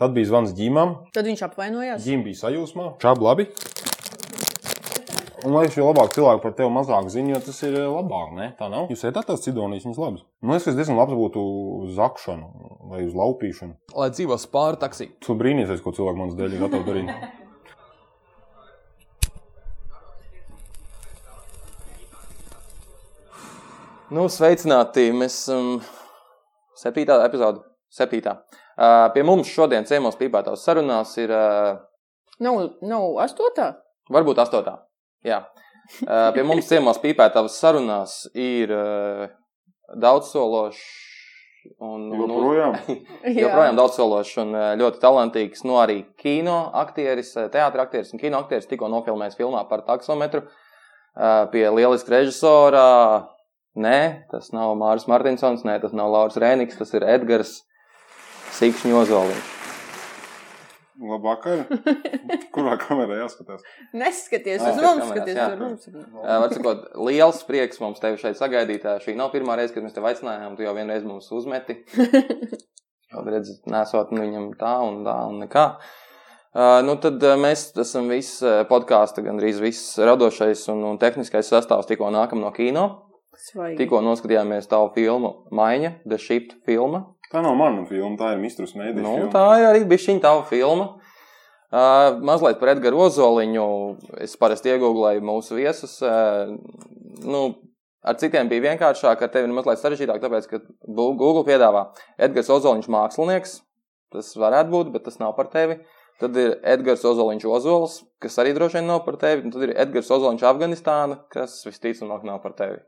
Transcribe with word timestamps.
Tad 0.00 0.14
bija 0.16 0.30
zvans 0.30 0.54
ģimam. 0.56 0.94
Tad 1.12 1.26
viņš 1.28 1.42
apvainojās. 1.44 2.00
Ģim 2.06 2.22
bija 2.24 2.38
sajūsmā. 2.38 2.84
Čāb 3.02 3.20
labi. 3.20 3.44
Un, 5.44 5.52
lai 5.52 5.66
jo 5.68 5.90
labāk 5.90 6.14
cilvēki 6.14 6.40
par 6.40 6.54
tevi 6.56 6.72
mazāk 6.72 7.10
zina, 7.12 7.34
jo 7.34 7.40
tas 7.44 7.58
ir 7.64 7.76
eh, 7.82 7.84
labāk, 7.84 8.30
ne? 8.36 8.46
Tā 8.56 8.70
nav. 8.72 8.88
Jūs 8.92 9.04
ēdat 9.10 9.28
tās 9.28 9.44
cidonijas, 9.44 9.84
viņas 9.84 10.00
labas. 10.00 10.22
Man 10.40 10.56
liekas, 10.56 10.70
ka 10.70 10.74
diezgan 10.78 10.96
labs 10.96 11.16
būtu 11.16 11.42
uz 11.84 11.92
zakšanu 11.98 12.48
vai 12.92 13.02
uz 13.04 13.12
laupīšanu. 13.16 13.76
Lai 14.00 14.08
dzīvo 14.12 14.40
spāri 14.40 14.80
taksī. 14.80 15.10
Tu 15.20 15.36
brīnīsies, 15.36 15.84
ko 15.84 15.92
cilvēki 15.96 16.20
manas 16.22 16.36
dēļ 16.40 16.56
ir 16.56 16.64
gatavi 16.64 16.88
darīt. 16.88 17.12
Nu, 24.16 24.24
sveicināti! 24.32 25.10
Mēs 25.12 25.36
esam 25.44 25.74
um, 25.76 25.84
septītā 26.80 27.20
epizode. 27.28 27.60
Septītā. 27.92 28.40
Pie 29.14 29.22
mums 29.26 29.50
šodien 29.52 29.84
ciemos 29.84 30.16
pīpētās 30.16 30.62
sarunās 30.64 31.12
ir 31.20 31.32
Nav, 32.40 32.60
nav 32.80 33.18
astotā. 33.20 33.74
varbūt 34.08 34.38
astotā. 34.40 34.78
Jā. 35.26 35.42
Pie 36.32 36.44
mums 36.46 36.68
ciemos 36.70 36.96
pīpētās 37.02 37.58
sarunās 37.60 38.22
ir 38.32 38.72
daudzsološs 40.00 40.80
un, 41.76 42.08
un, 42.08 42.24
Joprojām? 42.24 42.78
joprojām 43.42 43.76
daudzsološs 43.76 44.38
un 44.40 44.54
uh, 44.56 44.70
ļoti 44.80 45.00
talantīgs, 45.02 45.64
nu 45.68 45.76
arī 45.82 45.98
kino 46.20 46.70
aktieris, 46.80 47.34
teātris 47.52 47.84
aktieris 47.84 48.14
un 48.14 48.22
kino 48.22 48.40
aktieris 48.40 48.70
tikko 48.70 48.88
nofilmējis 48.88 49.36
filmā 49.36 49.66
par 49.68 49.84
taksometru 49.88 50.46
pie 51.52 51.66
lieliska 51.74 52.14
režisora. 52.14 52.86
Nē, 53.80 54.26
tas 54.32 54.48
nav 54.54 54.72
Mārcis 54.78 55.06
Martinsons, 55.10 55.62
nē, 55.66 55.76
tas 55.82 55.92
nav 55.94 56.10
Lauris 56.10 56.38
Rēniks, 56.40 56.78
tas 56.80 56.90
ir 56.96 57.04
Edgars 57.06 57.60
Sikšņu 58.58 59.00
Ozoliņš. 59.04 59.56
Labvakar. 61.00 61.62
Kurā 62.54 62.74
kamerā 62.80 63.22
jāskatās? 63.22 63.62
Neskaties 63.96 64.60
uz 64.60 64.80
mums, 64.84 65.06
skaties 65.08 65.38
uz 65.38 65.54
mums. 65.60 65.86
Var 66.20 66.52
sakot, 66.52 66.82
liels 67.08 67.40
prieks 67.48 67.80
mums 67.80 68.02
tevi 68.02 68.20
šeit 68.20 68.36
sagaidīt. 68.40 68.84
Šī 69.04 69.16
nav 69.16 69.32
pirmā 69.32 69.56
reize, 69.56 69.72
kad 69.74 69.86
mēs 69.86 69.96
tevi 69.96 70.10
aicinājām. 70.12 70.58
Tu 70.58 70.66
jau 70.66 70.74
vienreiz 70.76 71.06
mums 71.06 71.30
uzmeti. 71.32 71.80
Jau 73.10 73.24
redzi, 73.26 73.56
nesot 73.66 74.12
nu 74.14 74.20
viņam 74.22 74.52
tā 74.60 74.76
un 74.86 75.00
tā 75.02 75.16
un 75.26 75.40
nekā. 75.42 75.64
Uh, 76.50 76.76
nu 76.86 76.94
tad 77.02 77.18
uh, 77.26 77.32
mēs 77.38 77.64
esam 77.82 78.06
viss 78.10 78.38
uh, 78.44 78.60
podkāsts, 78.70 79.18
gandrīz 79.22 79.58
viss 79.62 79.96
radošais 79.98 80.62
un, 80.70 80.84
un 80.92 80.98
tehniskais 81.02 81.50
sastāvs 81.50 81.90
tikko 81.90 82.12
nākam 82.14 82.38
no 82.42 82.52
kino. 82.54 82.84
Svaigi. 83.34 83.80
Tikko 83.80 84.02
noskatījāmies 84.06 84.70
tavu 84.70 84.92
filmu 84.94 85.32
Maiņa, 85.54 85.92
The 86.04 86.20
Shift 86.22 86.54
filma. 86.66 87.02
Tā 87.30 87.44
nav 87.44 87.54
mana 87.54 87.84
filma, 87.86 88.16
tā 88.18 88.32
ir 88.34 88.40
Mistrus 88.42 88.74
Mēdīs. 88.74 89.04
Nu, 89.04 89.28
tā 89.30 89.44
ir 89.60 89.68
arī 89.68 89.84
bišķiņa 89.90 90.22
tava 90.24 90.42
filma. 90.48 90.88
Uh, 91.70 92.16
mazliet 92.26 92.58
par 92.58 92.72
Edgars 92.72 92.98
Ozoliņu. 93.06 93.66
Es 94.24 94.34
parasti 94.38 94.72
iegūlēju 94.72 95.22
mūsu 95.22 95.54
viesus. 95.60 96.00
Uh, 96.02 96.56
nu, 97.22 97.44
ar 98.02 98.18
citiem 98.18 98.50
bija 98.50 98.64
vienkāršāk, 98.72 99.22
ar 99.22 99.30
tevi 99.30 99.46
ir 99.46 99.54
mazliet 99.54 99.78
sarežģītāk, 99.78 100.18
tāpēc, 100.24 100.50
ka 100.50 100.60
Google 100.90 101.44
piedāvā 101.46 101.86
Edgars 102.18 102.50
Ozoliņš 102.50 102.90
mākslinieks. 102.90 103.60
Tas 104.10 104.34
varētu 104.34 104.74
būt, 104.74 104.90
bet 104.96 105.06
tas 105.06 105.22
nav 105.22 105.36
par 105.38 105.52
tevi. 105.54 105.78
Tad 106.20 106.34
ir 106.36 106.56
Edgars 106.66 107.06
Ozoliņš 107.06 107.46
Ozols, 107.46 108.00
kas 108.20 108.34
arī 108.42 108.50
droši 108.56 108.80
vien 108.80 108.90
nav 108.90 109.04
par 109.06 109.22
tevi. 109.22 109.46
Un 109.46 109.54
tad 109.54 109.68
ir 109.68 109.76
Edgars 109.78 110.10
Ozoliņš 110.10 110.42
Afganistāna, 110.50 111.22
kas 111.32 111.60
visticamāk 111.68 112.26
nav 112.26 112.42
par 112.42 112.58
tevi. 112.58 112.82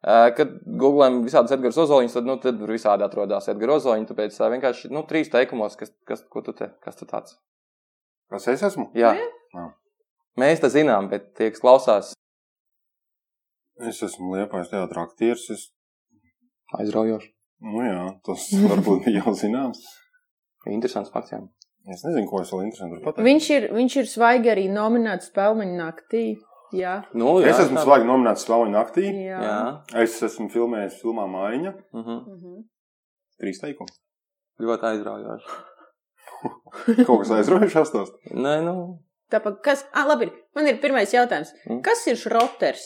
Uh, 0.00 0.30
Kad 0.36 0.54
googlējam 0.64 1.18
visādus 1.26 1.52
Edgars 1.52 1.76
Ozoliņus, 1.82 2.14
tad, 2.16 2.28
nu, 2.28 2.38
tad 2.40 2.56
tur 2.60 2.72
visādi 2.72 3.04
atrodas 3.04 3.50
Edgars 3.52 3.82
Ozoliņš. 3.82 4.08
Tāpēc 4.12 4.38
uh, 4.40 4.46
vienkārši 4.54 4.92
nu, 4.94 5.04
trīs 5.08 5.28
teikumos, 5.32 5.76
kas, 5.80 5.92
kas, 6.08 6.24
ko 6.32 6.44
tu 6.46 6.56
te, 6.56 6.70
kas 6.84 6.96
tu 6.96 7.08
tāds. 7.10 7.36
Kas 8.32 8.48
es 8.48 8.64
esmu? 8.70 8.88
Jā. 8.96 9.12
Jā. 9.52 9.66
Mēs 10.40 10.62
to 10.62 10.70
zinām, 10.72 11.10
bet 11.12 11.34
tie, 11.36 11.50
kas 11.52 11.60
klausās, 11.60 12.14
Es 13.88 14.02
esmu 14.04 14.34
Liepais 14.34 14.68
teātris 14.68 15.00
aktieris. 15.00 15.46
Es... 15.54 15.62
aizraujoši. 16.76 17.32
Nu 17.64 17.84
jā, 17.84 18.04
tas 18.26 18.44
varbūt 18.72 19.06
bija 19.06 19.24
jau 19.24 19.34
zināms. 19.36 19.80
Interesants 20.68 21.12
fakts. 21.14 21.32
Jā. 21.32 21.40
Es 21.90 22.04
nezinu, 22.04 22.28
ko 22.28 22.42
es 22.44 22.52
vēl 22.52 22.66
interesantu 22.66 22.98
varu 22.98 23.06
pateikt. 23.06 23.24
Viņš 23.24 23.46
ir, 23.56 23.66
viņš 23.72 23.96
ir 24.02 24.10
svaigi 24.10 24.52
arī 24.52 24.66
nominēts 24.72 25.32
Pelmeņa 25.36 25.76
naktī. 25.78 26.24
Jā. 26.72 26.94
Nu, 27.14 27.40
jā, 27.42 27.50
Es 27.50 27.58
esmu 27.64 27.78
tā- 27.78 27.84
slēgts 27.84 28.06
nominēts 28.06 28.46
Slāņu 28.46 28.70
naktī. 28.74 29.06
Jā. 29.26 29.40
Jā. 29.42 29.58
Es 30.02 30.20
esmu 30.22 30.48
filmējis 30.52 31.00
filmā 31.02 31.26
Mājiņa. 31.30 31.74
Uh 31.92 32.00
-huh. 32.06 32.20
Mhm. 32.36 32.62
Trīs 33.40 33.60
teikumi. 33.60 33.88
Ļoti 34.60 34.84
aizraujoši. 34.92 35.46
Kaut 37.06 37.18
kas 37.22 37.30
aizraujošs 37.30 37.88
stāsts. 37.88 38.16
Nē, 38.32 38.60
nu, 38.64 38.98
Tāpēc, 39.30 39.60
kas, 39.62 39.84
ah, 39.94 40.06
labi, 40.08 40.26
ir. 40.26 40.32
man 40.54 40.66
ir 40.66 40.80
pirmais 40.82 41.12
jautājums. 41.14 41.52
Mm. 41.68 41.82
Kas 41.82 42.06
ir 42.06 42.16
šroters? 42.16 42.82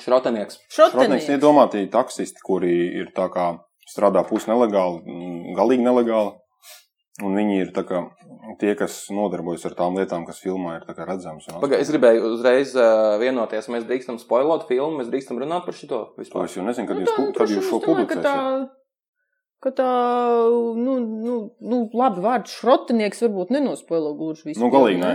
šrotenieks. 0.00 0.58
Šrotenieks. 0.70 1.28
iedomātie 1.28 1.90
taksisti, 1.90 2.40
kuri 2.46 2.72
ir 3.00 3.10
tā 3.16 3.28
kā 3.28 3.58
strādā 3.90 4.22
pus 4.28 4.46
nelegāli, 4.46 5.02
mm, 5.04 5.56
galīgi 5.58 5.82
nelegāli. 5.84 6.32
Un 7.20 7.34
viņi 7.36 7.58
ir 7.60 7.70
tā 7.76 7.82
kā 7.84 7.98
tie, 8.60 8.70
kas 8.78 8.94
nodarbojas 9.12 9.66
ar 9.68 9.74
tām 9.76 9.98
lietām, 10.00 10.22
kas 10.24 10.38
filmā 10.40 10.78
ir 10.78 10.86
tā 10.88 10.94
kā 10.96 11.04
redzamas. 11.04 11.44
Paga, 11.60 11.76
es 11.82 11.90
gribēju 11.92 12.22
uzreiz 12.38 12.72
uh, 12.72 13.18
vienoties. 13.20 13.68
Mēs 13.68 13.84
drīkstam 13.84 14.16
spoilot 14.22 14.64
filmu, 14.70 14.96
mēs 15.02 15.10
drīkstam 15.12 15.36
runāt 15.42 15.66
par 15.68 15.76
šo 15.76 15.90
To 15.90 15.98
vispār. 16.16 16.46
es 16.48 16.56
jau 16.56 16.64
nezinu, 16.64 16.88
kad, 16.88 16.96
Nu, 16.96 17.04
jūs, 17.04 17.12
tā, 17.12 17.18
pu- 17.26 17.34
kad 17.36 17.52
jūs 17.52 17.68
šo 17.68 17.80
publicēsiet. 17.84 18.24
tā, 18.24 18.70
ka 19.62 19.74
tā, 19.76 19.90
nu, 20.80 20.96
nu, 21.04 21.36
nu 21.60 21.82
labi, 21.92 22.24
vārds 22.24 22.56
šrotenieks 22.62 23.20
varbūt 23.26 23.52
nenospoilo 23.58 24.14
gluži 24.16 24.48
visu. 24.48 24.64
Nu, 24.64 24.72
galīgi 24.72 25.04
nē. 25.04 25.12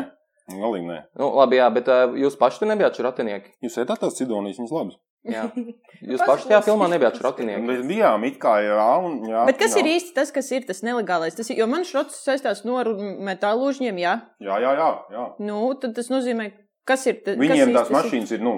Galīgi 0.53 0.85
nē. 0.87 0.99
Nu, 1.19 1.33
labi, 1.41 1.57
jā, 1.59 1.71
bet 1.73 1.89
uh, 1.91 2.13
jūs 2.13 2.37
paši 2.39 2.69
nebijāt 2.69 3.01
šrotenieki. 3.01 3.57
Jūs 3.65 3.81
ēdat 3.81 4.05
tās 4.05 4.15
cidonijas, 4.21 4.61
viņas 4.61 4.77
labas. 4.77 5.01
Jā. 5.27 5.43
Jūs 6.11 6.23
paši 6.23 6.49
tajā 6.51 6.61
filmā 6.67 6.87
nebijāt 6.91 7.19
šrotenieki. 7.19 7.63
Mēs 7.67 7.83
bijām 7.89 8.25
it 8.27 8.39
kā 8.41 8.57
jā, 8.63 8.87
un 9.03 9.19
jā. 9.27 9.43
Bet 9.49 9.59
kas 9.59 9.75
jā. 9.75 9.83
ir 9.83 9.91
īsti 9.95 10.15
tas, 10.15 10.31
kas 10.35 10.49
ir 10.55 10.67
tas 10.67 10.83
nelegālais? 10.85 11.35
Tas 11.37 11.49
ir, 11.51 11.59
jo 11.61 11.67
man 11.69 11.85
šrots 11.87 12.19
saistās 12.23 12.63
no 12.67 12.79
metālu 13.27 13.71
uzņiem, 13.71 14.01
jā. 14.03 14.15
Jā, 14.43 14.59
jā, 14.63 14.73
jā. 14.77 14.89
jā. 15.13 15.25
Nu, 15.43 15.61
tad 15.81 15.95
tas 15.97 16.11
nozīmē, 16.13 16.51
kas 16.87 17.07
ir 17.09 17.21
tas? 17.25 17.39
Viņiem 17.41 17.73
tās 17.75 17.91
mašīnas 17.93 18.35
ir, 18.37 18.43
nu, 18.45 18.55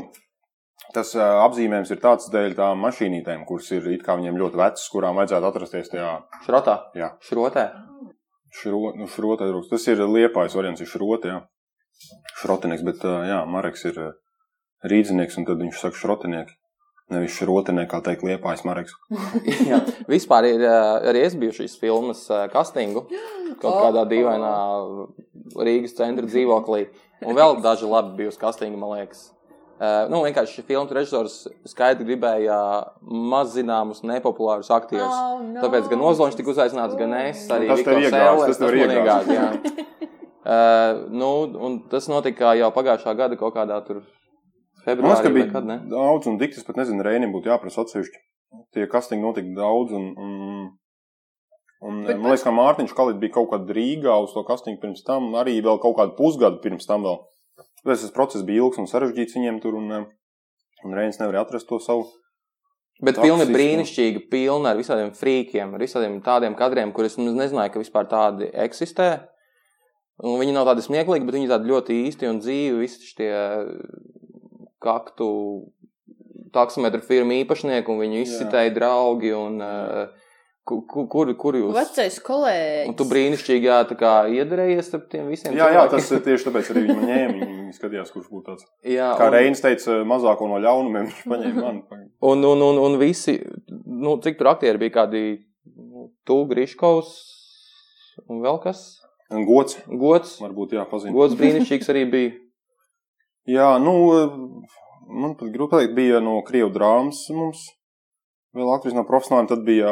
tas 0.95 1.13
uh, 1.17 1.41
apzīmējums 1.45 1.93
ir 1.95 2.01
tāds 2.03 2.29
dēļ 2.33 2.57
tām 2.59 2.83
mašīnītēm, 2.85 3.45
kuras 3.49 3.71
ir 3.75 3.87
it 3.95 4.05
kā 4.05 4.17
viņiem 4.19 4.39
ļoti 4.41 4.59
vecas, 4.59 4.87
kurām 4.93 5.19
vajadzētu 5.21 5.51
atrasties 5.51 5.93
tajā 5.93 6.15
Šrotā. 6.45 6.79
Jā. 6.97 7.13
Šrotē. 7.25 7.69
šro, 8.61 8.93
nu, 8.99 9.07
šrotē. 9.07 9.51
Tas 9.69 9.87
ir 9.87 10.03
liepais 10.03 10.55
variants, 10.57 10.83
ir 10.83 10.91
šrote, 10.91 11.31
jā. 11.31 11.43
Šrotenieks, 12.41 12.83
bet 12.87 13.03
uh, 13.07 13.23
jā, 13.27 13.43
Mareks 13.47 13.85
ir 13.89 13.99
uh, 13.99 14.15
rīdzinieks, 14.87 15.39
un 15.39 15.47
tad 15.47 15.61
viņš 15.61 15.81
saka 15.83 15.99
šrotenieki. 15.99 16.58
Nevis 17.09 17.33
šrotenieki, 17.39 17.89
kā 17.89 17.99
teikt, 18.05 18.21
liepais 18.27 18.61
Mareks. 18.67 18.93
Jā, 19.69 19.79
vispār 20.09 20.45
ir 20.51 20.61
ā, 20.61 20.77
arī 21.09 21.23
es 21.25 21.33
biju 21.39 21.55
šīs 21.57 21.79
filmas 21.81 22.21
ā, 22.29 22.43
castingu 22.53 23.07
kaut 23.59 23.73
Oh. 23.73 23.81
kādā 23.87 24.05
dīvainā 24.11 24.53
Rīgas 25.57 25.97
centra 25.97 26.29
dzīvoklī. 26.29 26.85
Un 27.25 27.35
vēl 27.35 27.57
daži 27.65 27.89
labi 27.89 28.15
bija 28.21 28.31
uz 28.31 28.37
castingu, 28.39 28.77
man 28.79 28.93
liekas. 28.99 29.31
Uh, 29.79 30.09
nu, 30.11 30.19
vienkārši 30.27 30.59
šī 30.59 30.63
filmas 30.67 30.91
režisors 30.91 31.35
skaidri 31.71 32.03
gribēja 32.03 32.55
maz 33.31 33.53
zināmus, 33.55 34.01
nepopulārus 34.03 34.67
aktierus. 34.75 35.07
Oh, 35.07 35.39
no. 35.39 35.61
Tāpēc 35.63 35.87
gan 35.87 36.03
Ozoliņš 36.03 36.35
tika 36.35 36.51
uzaicināts, 36.51 36.97
gan 36.99 37.15
es 37.21 37.45
arī 37.47 37.69
Tas 37.71 37.85
tev 37.87 38.01
Ellers, 38.09 38.43
tas 38.43 38.59
tev 38.59 38.75
jā. 39.31 39.45
Uh, 40.43 41.05
nu, 41.21 41.31
un 41.63 41.79
tas 41.91 42.11
notika 42.11 42.51
jau 42.59 42.69
pagājušā 42.75 43.15
gada 43.23 43.39
kaut 43.39 43.55
kādā 43.55 43.79
tur 43.87 44.03
Man 44.85 45.11
liekas, 45.11 45.21
ka 45.23 45.29
februārī 45.29 45.31
bija 45.35 45.47
kad, 45.53 45.65
ne? 45.67 45.79
daudz, 45.91 46.27
un 46.31 46.37
diktis 46.39 46.65
pat 46.67 46.79
nezinu, 46.79 47.03
Rēnim 47.05 47.33
būtu 47.35 47.51
jāprasa 47.51 47.83
atsevišķi. 47.83 48.21
Tie 48.73 48.85
castingi 48.89 49.25
notika 49.25 49.51
daudz, 49.57 49.91
un, 49.93 50.05
un, 50.17 50.69
un 51.85 51.99
Bet 52.07 52.17
man 52.17 52.31
liekas, 52.31 52.45
ka 52.47 52.53
Mārtiņš 52.55 52.95
Kalīt 52.97 53.19
bija 53.21 53.35
kaut 53.35 53.51
kad 53.51 53.69
Rīgā 53.75 54.15
uz 54.23 54.33
to 54.35 54.45
castingu 54.47 54.81
pirms 54.81 55.03
tam, 55.05 55.29
un 55.29 55.37
arī 55.41 55.59
vēl 55.65 55.81
kaut 55.83 55.97
kādu 55.99 56.15
pusgadu 56.17 56.61
pirms 56.63 56.89
tam 56.89 57.05
vēl. 57.05 57.19
Tas 57.85 58.07
process 58.15 58.45
bija 58.47 58.63
ilgs 58.63 58.79
un 58.81 58.89
sarežģīts 58.89 59.37
viņiem 59.37 59.59
tur, 59.63 59.77
un, 59.79 59.91
un 60.85 60.97
Rēnis 60.97 61.21
nevarēja 61.21 61.45
atrast 61.47 61.69
to 61.69 61.79
savu. 61.83 62.07
Bet 62.99 63.19
ir 63.23 63.51
brīnišķīga, 63.53 64.25
pilna 64.31 64.73
ar 64.73 64.79
visādiem 64.79 65.13
frīkiem, 65.15 65.75
ar 65.75 65.83
visādiem 65.83 66.17
tādiem 66.23 66.55
kadriem, 66.59 66.91
kurus 66.95 67.15
es 67.15 67.21
nezināju, 67.23 67.71
ka 67.71 67.83
vispār 67.83 68.09
tādi 68.11 68.49
eksistē. 68.65 69.11
Un 70.19 70.35
viņi 70.41 70.51
nav 70.51 70.67
tādi 70.67 70.83
smieklīgi, 70.83 71.23
bet 71.23 71.37
viņi 71.37 71.47
ir 71.47 71.53
tādi 71.53 71.71
ļoti 71.71 71.95
īsti 72.09 72.27
un 72.27 72.41
dzīvi. 72.43 72.81
Visi 72.81 73.07
šie 73.07 73.29
kaktu 74.81 75.27
taksometru 76.55 77.01
firmu 77.05 77.35
īpašnieki 77.43 77.91
un 77.93 77.99
viņu 78.01 78.23
izsitēji 78.25 78.73
draugi. 78.75 79.31
Un, 79.37 79.59
uh, 79.61 80.07
ku- 80.69 80.81
ku- 80.89 81.07
kur, 81.09 81.29
kur 81.37 81.53
jūs? 81.57 81.73
Vecais 81.75 82.19
kolēģis. 82.25 82.87
Un 82.89 82.95
tu 82.97 83.05
brīnišķīgi 83.09 83.65
jā, 83.69 83.79
iedarējies 84.39 84.93
ar 84.97 85.03
tiem 85.11 85.27
visiem. 85.29 85.53
Jā, 85.57 85.67
jā, 85.73 85.83
cilvēkiem. 85.85 85.89
tas 85.97 86.11
ir 86.11 86.19
tieši 86.27 86.47
tāpēc 86.49 86.71
arī 86.73 86.83
viņi 86.87 86.95
man 86.99 87.09
ņēma. 87.09 87.33
Viņi, 87.39 87.57
viņi 87.59 87.77
skatījās, 87.77 88.11
kurš 88.13 88.27
būtu 88.33 88.45
tāds. 88.51 88.65
jā, 88.85 89.09
Kā 89.17 89.27
un- 89.29 89.33
Reinis 89.33 89.61
teica, 89.61 89.99
mazāko 90.05 90.49
no 90.49 90.59
ļaunumiem 90.65 91.09
viņš 91.09 91.23
paņēma 91.33 91.63
mani. 91.91 92.09
Un, 92.21 92.43
un, 92.45 92.61
un, 92.61 92.77
un 92.87 92.97
visi, 93.01 93.39
nu, 93.85 94.17
cik 94.21 94.37
tur 94.37 94.47
aktieri 94.55 94.77
bija 94.77 94.95
kādi, 95.03 95.23
nu, 95.75 96.11
tu, 96.25 96.45
Griškovs, 96.49 97.13
un 98.29 98.41
vēl 98.41 98.61
kas? 98.63 98.99
Un 99.31 99.45
gods, 99.45 99.77
Gods. 99.85 100.39
varbūt 100.41 100.71
jāpazina. 100.73 101.13
Gods 101.13 101.35
brīnišķīgs 101.37 101.89
arī 101.93 102.05
bija. 102.09 102.31
Jā, 103.49 103.69
nu, 103.81 103.93
man 105.09 105.35
pat 105.39 105.49
grūti 105.53 105.73
pateikt, 105.73 105.95
bija 105.97 106.19
no 106.23 106.39
Krievu 106.45 106.71
drāmas 106.75 107.21
mums. 107.33 107.63
Vēl 108.57 108.69
aktris 108.73 108.95
no 108.97 109.03
profesionāliem, 109.05 109.47
tad 109.51 109.63
bija, 109.65 109.89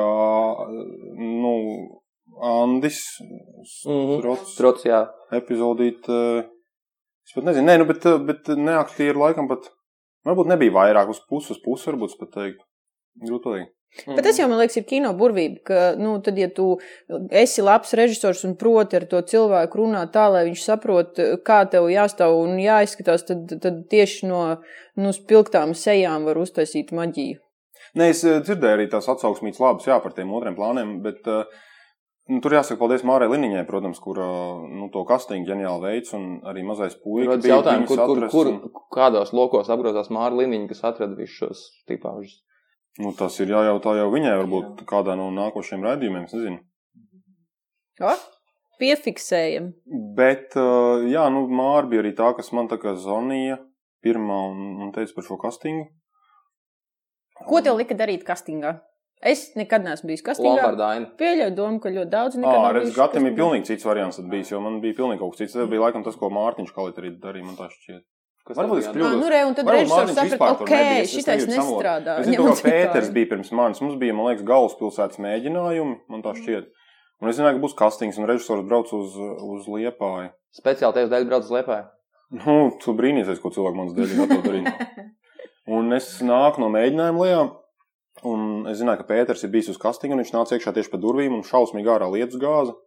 nu, 1.17 1.53
Andis, 2.43 2.99
Mhm. 3.87 4.19
Strots, 4.19 4.55
Trots, 4.57 4.83
jā. 4.85 4.99
epizodīt. 5.33 6.05
Es 7.27 7.33
pat 7.35 7.43
nezinu, 7.47 7.65
nē, 7.67 7.77
nu, 7.81 7.85
bet, 7.89 8.05
bet 8.27 8.51
neaktīri 8.55 9.17
laikam 9.17 9.47
pat, 9.49 9.69
varbūt 10.27 10.47
nebija 10.51 10.71
vairāk 10.75 11.09
uz 11.09 11.19
puses, 11.29 11.57
puses 11.63 11.87
varbūt 11.89 12.17
pat 12.19 12.31
teiktu. 12.37 12.63
Grūti 13.25 13.43
pateikt. 13.43 13.73
Bet 14.05 14.21
tas 14.27 14.37
jau, 14.37 14.45
man 14.49 14.59
liekas, 14.61 14.77
ir 14.77 14.85
kino 14.85 15.09
burvība, 15.17 15.61
ka, 15.65 15.77
nu, 15.97 16.17
tad, 16.21 16.37
ja 16.37 16.49
tu 16.53 16.75
esi 17.33 17.63
labs 17.65 17.95
režisors 17.97 18.43
un 18.45 18.53
proti 18.59 18.99
ar 18.99 19.07
to 19.09 19.21
cilvēku 19.25 19.79
runāt 19.81 20.11
tā, 20.13 20.27
lai 20.29 20.43
viņš 20.51 20.65
saprot, 20.67 21.21
kā 21.47 21.63
tev 21.71 21.87
jāstāv 21.89 22.35
un 22.43 22.59
jāizskatās, 22.61 23.25
tad, 23.25 23.55
tad 23.63 23.79
tieši 23.89 24.29
no, 24.29 24.41
no 25.01 25.13
spilgtām 25.15 25.73
sejām 25.73 26.27
var 26.29 26.37
uztaisīt 26.43 26.93
maģiju. 26.93 27.39
Nē, 27.97 28.11
es 28.13 28.21
eh, 28.27 28.37
dzirdēju 28.43 28.77
arī 28.77 28.85
tās 28.91 29.07
atsauksmītas 29.09 29.63
labas, 29.63 29.87
jā, 29.89 29.97
par 30.03 30.13
tiem 30.13 30.29
otriem 30.35 30.57
plāniem, 30.57 30.97
bet 31.01 31.25
uh, 31.31 31.47
nu, 32.29 32.41
tur 32.43 32.53
jāsaka 32.53 32.77
paldies 32.81 33.05
Mārai 33.07 33.29
Liniņai, 33.31 33.63
protams, 33.69 34.01
kur 34.03 34.19
uh, 34.21 34.65
nu, 34.69 34.91
to 34.93 35.01
kastingu 35.09 35.47
ģeniāli 35.49 35.85
veids 35.87 36.13
un 36.17 36.35
arī 36.45 36.65
mazais 36.67 36.99
bija 37.01 37.37
jautājumi, 37.55 37.87
viņus 37.87 37.95
kur, 37.95 38.03
kur, 38.11 38.27
kur, 38.35 38.51
un- 38.51 38.83
kādos 38.93 39.33
lokos 39.33 39.71
apgrozās 39.73 40.11
Māra 40.13 40.35
Liniņa, 40.37 40.67
kas 40.73 40.83
atrada 40.91 41.17
visus 41.17 41.39
šos 41.41 41.63
tipāžus. 41.89 42.43
Nu, 43.03 43.11
tas 43.17 43.35
ir 43.43 43.51
jājautā 43.53 43.93
jau 43.99 44.07
viņai, 44.13 44.33
varbūt 44.41 44.81
kādā 44.89 45.13
no 45.19 45.29
nākošiem 45.35 45.85
raidījumiem, 45.85 46.25
es 46.25 46.33
nezinu. 46.33 46.59
O, 48.01 48.13
piefiksējam. 48.81 49.71
Bet, 50.17 50.57
uh, 50.57 51.05
jā, 51.09 51.27
nu, 51.33 51.45
Māra 51.49 51.85
bija 51.89 52.01
arī 52.03 52.15
tā, 52.17 52.31
kas 52.37 52.49
man 52.57 52.69
tā 52.71 52.79
kā 52.81 52.95
zvanīja 52.97 53.59
pirmā 54.05 54.41
un, 54.49 54.67
un 54.85 54.91
teica 54.95 55.13
par 55.17 55.27
šo 55.29 55.37
kastingu. 55.41 55.87
Ko 57.45 57.61
tev 57.61 57.77
lika 57.77 57.97
darīt 57.97 58.25
kastingā? 58.25 58.79
Es 59.25 59.47
nekad 59.57 59.81
neesmu 59.85 60.11
bijis 60.11 60.23
kastingā. 60.25 60.57
Lombardaina. 60.59 61.09
Pieļauju 61.17 61.55
domu, 61.57 61.79
ka 61.81 61.89
ļoti 61.93 62.11
daudz 62.13 62.37
Jā, 62.37 62.41
nekad 62.43 62.59
nav 62.61 62.75
redz, 62.77 62.91
Gatam 62.97 63.25
ir 63.25 63.33
pilnīgi 63.37 63.71
cits 63.71 63.85
variants 63.87 64.19
bijis, 64.29 64.51
jo 64.53 64.61
man 64.61 64.77
bija 64.81 64.97
pilnīgi 64.99 65.21
kaut 65.23 65.33
kas 65.33 65.41
cits. 65.41 65.57
Tas 65.57 65.69
bija 65.71 65.87
laikam 65.87 66.05
tas, 66.05 66.17
ko 66.19 66.29
Mārtiņš 66.33 66.73
Kalit 66.75 66.99
arī 67.01 67.13
darīja, 67.21 67.47
man 67.47 67.57
tā 67.57 67.69
šķiet. 67.73 68.03
Varbūt 68.55 68.79
es 68.79 68.87
kļūdos. 68.93 69.09
Ah, 69.11 69.19
nu, 69.19 69.27
re, 69.31 69.41
un 69.49 69.55
tad 69.57 69.69
režisors 69.73 70.13
saprata, 70.15 70.63
ok, 70.63 70.71
šitais 71.11 71.45
nestrādā. 71.49 72.19
Es 72.21 72.29
zinu, 72.29 72.47
ka 72.47 72.69
Pēters 72.69 73.11
bija 73.15 73.31
pirms 73.33 73.51
manis. 73.51 73.81
Mums 73.83 73.99
bija, 73.99 74.15
man 74.15 74.29
liekas, 74.29 74.45
galvaspilsētas 74.47 75.19
mēģinājumi, 75.19 75.97
man 76.13 76.23
tā 76.23 76.35
šķiet. 76.37 76.71
Un 77.19 77.31
es 77.31 77.39
zināju, 77.39 77.57
ka 77.57 77.63
būs 77.65 77.75
kastings, 77.77 78.17
un 78.21 78.29
režisors 78.29 78.63
brauc 78.69 78.93
uz, 78.93 79.17
uz 79.17 79.67
Liepāju. 79.73 80.31
Speciāli 80.55 80.99
tevis 80.99 81.11
dēļ 81.11 81.27
brauc 81.27 81.47
uz 81.47 81.53
Liepāju. 81.57 81.87
Nu, 82.37 82.57
tu 82.83 82.93
brīnīsies, 82.95 83.39
ko 83.41 83.51
cilvēku 83.55 83.79
manas 83.79 83.95
dēļ 83.97 84.15
ir 84.15 84.43
darīt. 84.45 85.13
Un 85.67 85.91
es 85.91 86.13
nāku 86.23 86.61
no 86.63 86.69
mēģinājuma 86.71 87.23
lejā, 87.25 87.39
un 88.27 88.43
es 88.71 88.77
zināju, 88.79 89.01
ka 89.01 89.07
Pēters 89.09 89.43
ir 89.43 89.51
bijis 89.51 89.73
uz 89.73 89.79
kastinga, 89.81 90.15
un 90.15 90.23
viņš 90.23 90.29
nāca 90.31 90.55
iekšā 90.55 90.71
tieši 90.77 90.91
pa 90.93 90.99
durvīm 91.03 91.35
un 91.35 91.43
šausmīgi 91.43 91.91
ārā 91.91 92.07
lietus 92.13 92.39
gāza. 92.39 92.77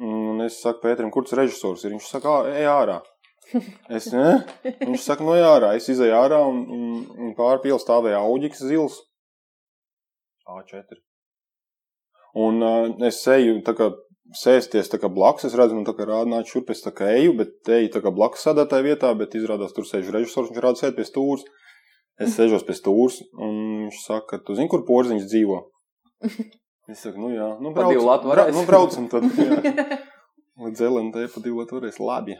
Un 0.00 0.40
es 0.40 0.56
saku 0.62 0.80
Pēterim, 0.86 1.10
kur 1.12 1.26
tas 1.26 1.36
režisors 1.36 1.84
ir? 1.84 1.92
Viņš 1.92 2.08
saka, 2.08 2.32
"Ā, 2.32 2.54
ej 2.62 2.68
ārā. 2.72 3.02
Es, 3.92 4.08
ne? 4.14 4.42
Viņš 4.64 5.02
saka, 5.04 5.24
no 5.26 5.34
ārā. 5.36 5.74
Es 5.76 5.88
izēju 5.92 6.14
ārā, 6.16 6.38
un, 6.48 6.62
un, 6.72 7.00
un 7.18 7.34
pāri 7.38 7.64
pielu 7.66 7.80
stāvēja 7.82 8.22
auģiks 8.22 8.62
zils. 8.68 9.00
A4. 10.48 11.00
Un 12.42 12.64
uh, 12.64 12.86
es 13.06 13.20
eju, 13.28 13.58
tā 13.66 13.74
kā 13.76 13.90
sēsties 14.38 14.88
tā 14.88 14.98
kā 15.02 15.10
blakus, 15.12 15.44
es 15.48 15.56
redzu, 15.58 15.76
man 15.76 15.84
tā 15.84 15.94
kā 15.96 16.06
rādnāt 16.08 16.48
šurp, 16.48 16.70
es 16.72 16.80
tā 16.84 16.92
kā 16.96 17.10
eju, 17.18 17.34
bet 17.36 17.68
eju 17.68 17.90
tā 17.92 18.00
kā 18.04 18.12
blakus 18.14 18.46
sēdētāju 18.46 18.86
vietā, 18.86 19.10
bet 19.18 19.36
izrādās 19.36 19.74
tur 19.76 19.84
sēž 19.88 20.08
režisors, 20.14 20.48
viņš 20.48 20.64
rāda 20.64 20.80
sēd 20.80 20.96
pie 20.96 21.06
stūrs. 21.08 21.44
Es 22.20 22.32
sēžos 22.38 22.64
pie 22.68 22.76
stūrs, 22.78 23.20
un 23.36 23.58
viņš 23.84 24.00
saka, 24.06 24.40
tu 24.40 24.56
zini, 24.56 24.70
kur 24.72 24.86
porziņš 24.88 25.28
dzīvo? 25.28 25.60
Es 26.90 27.04
saku, 27.04 27.20
nu 27.20 27.34
jā, 27.34 27.50
nu 27.62 27.74
latu 27.76 28.32
bra, 28.32 28.48
nu 28.54 28.64
braucam 28.68 29.10
tad, 29.12 29.28
jā. 29.36 29.60
Līdz 30.62 30.82
LNT 30.88 31.28
pa 31.32 31.40
divu 31.44 31.64
varēs, 31.68 32.00
labi. 32.02 32.36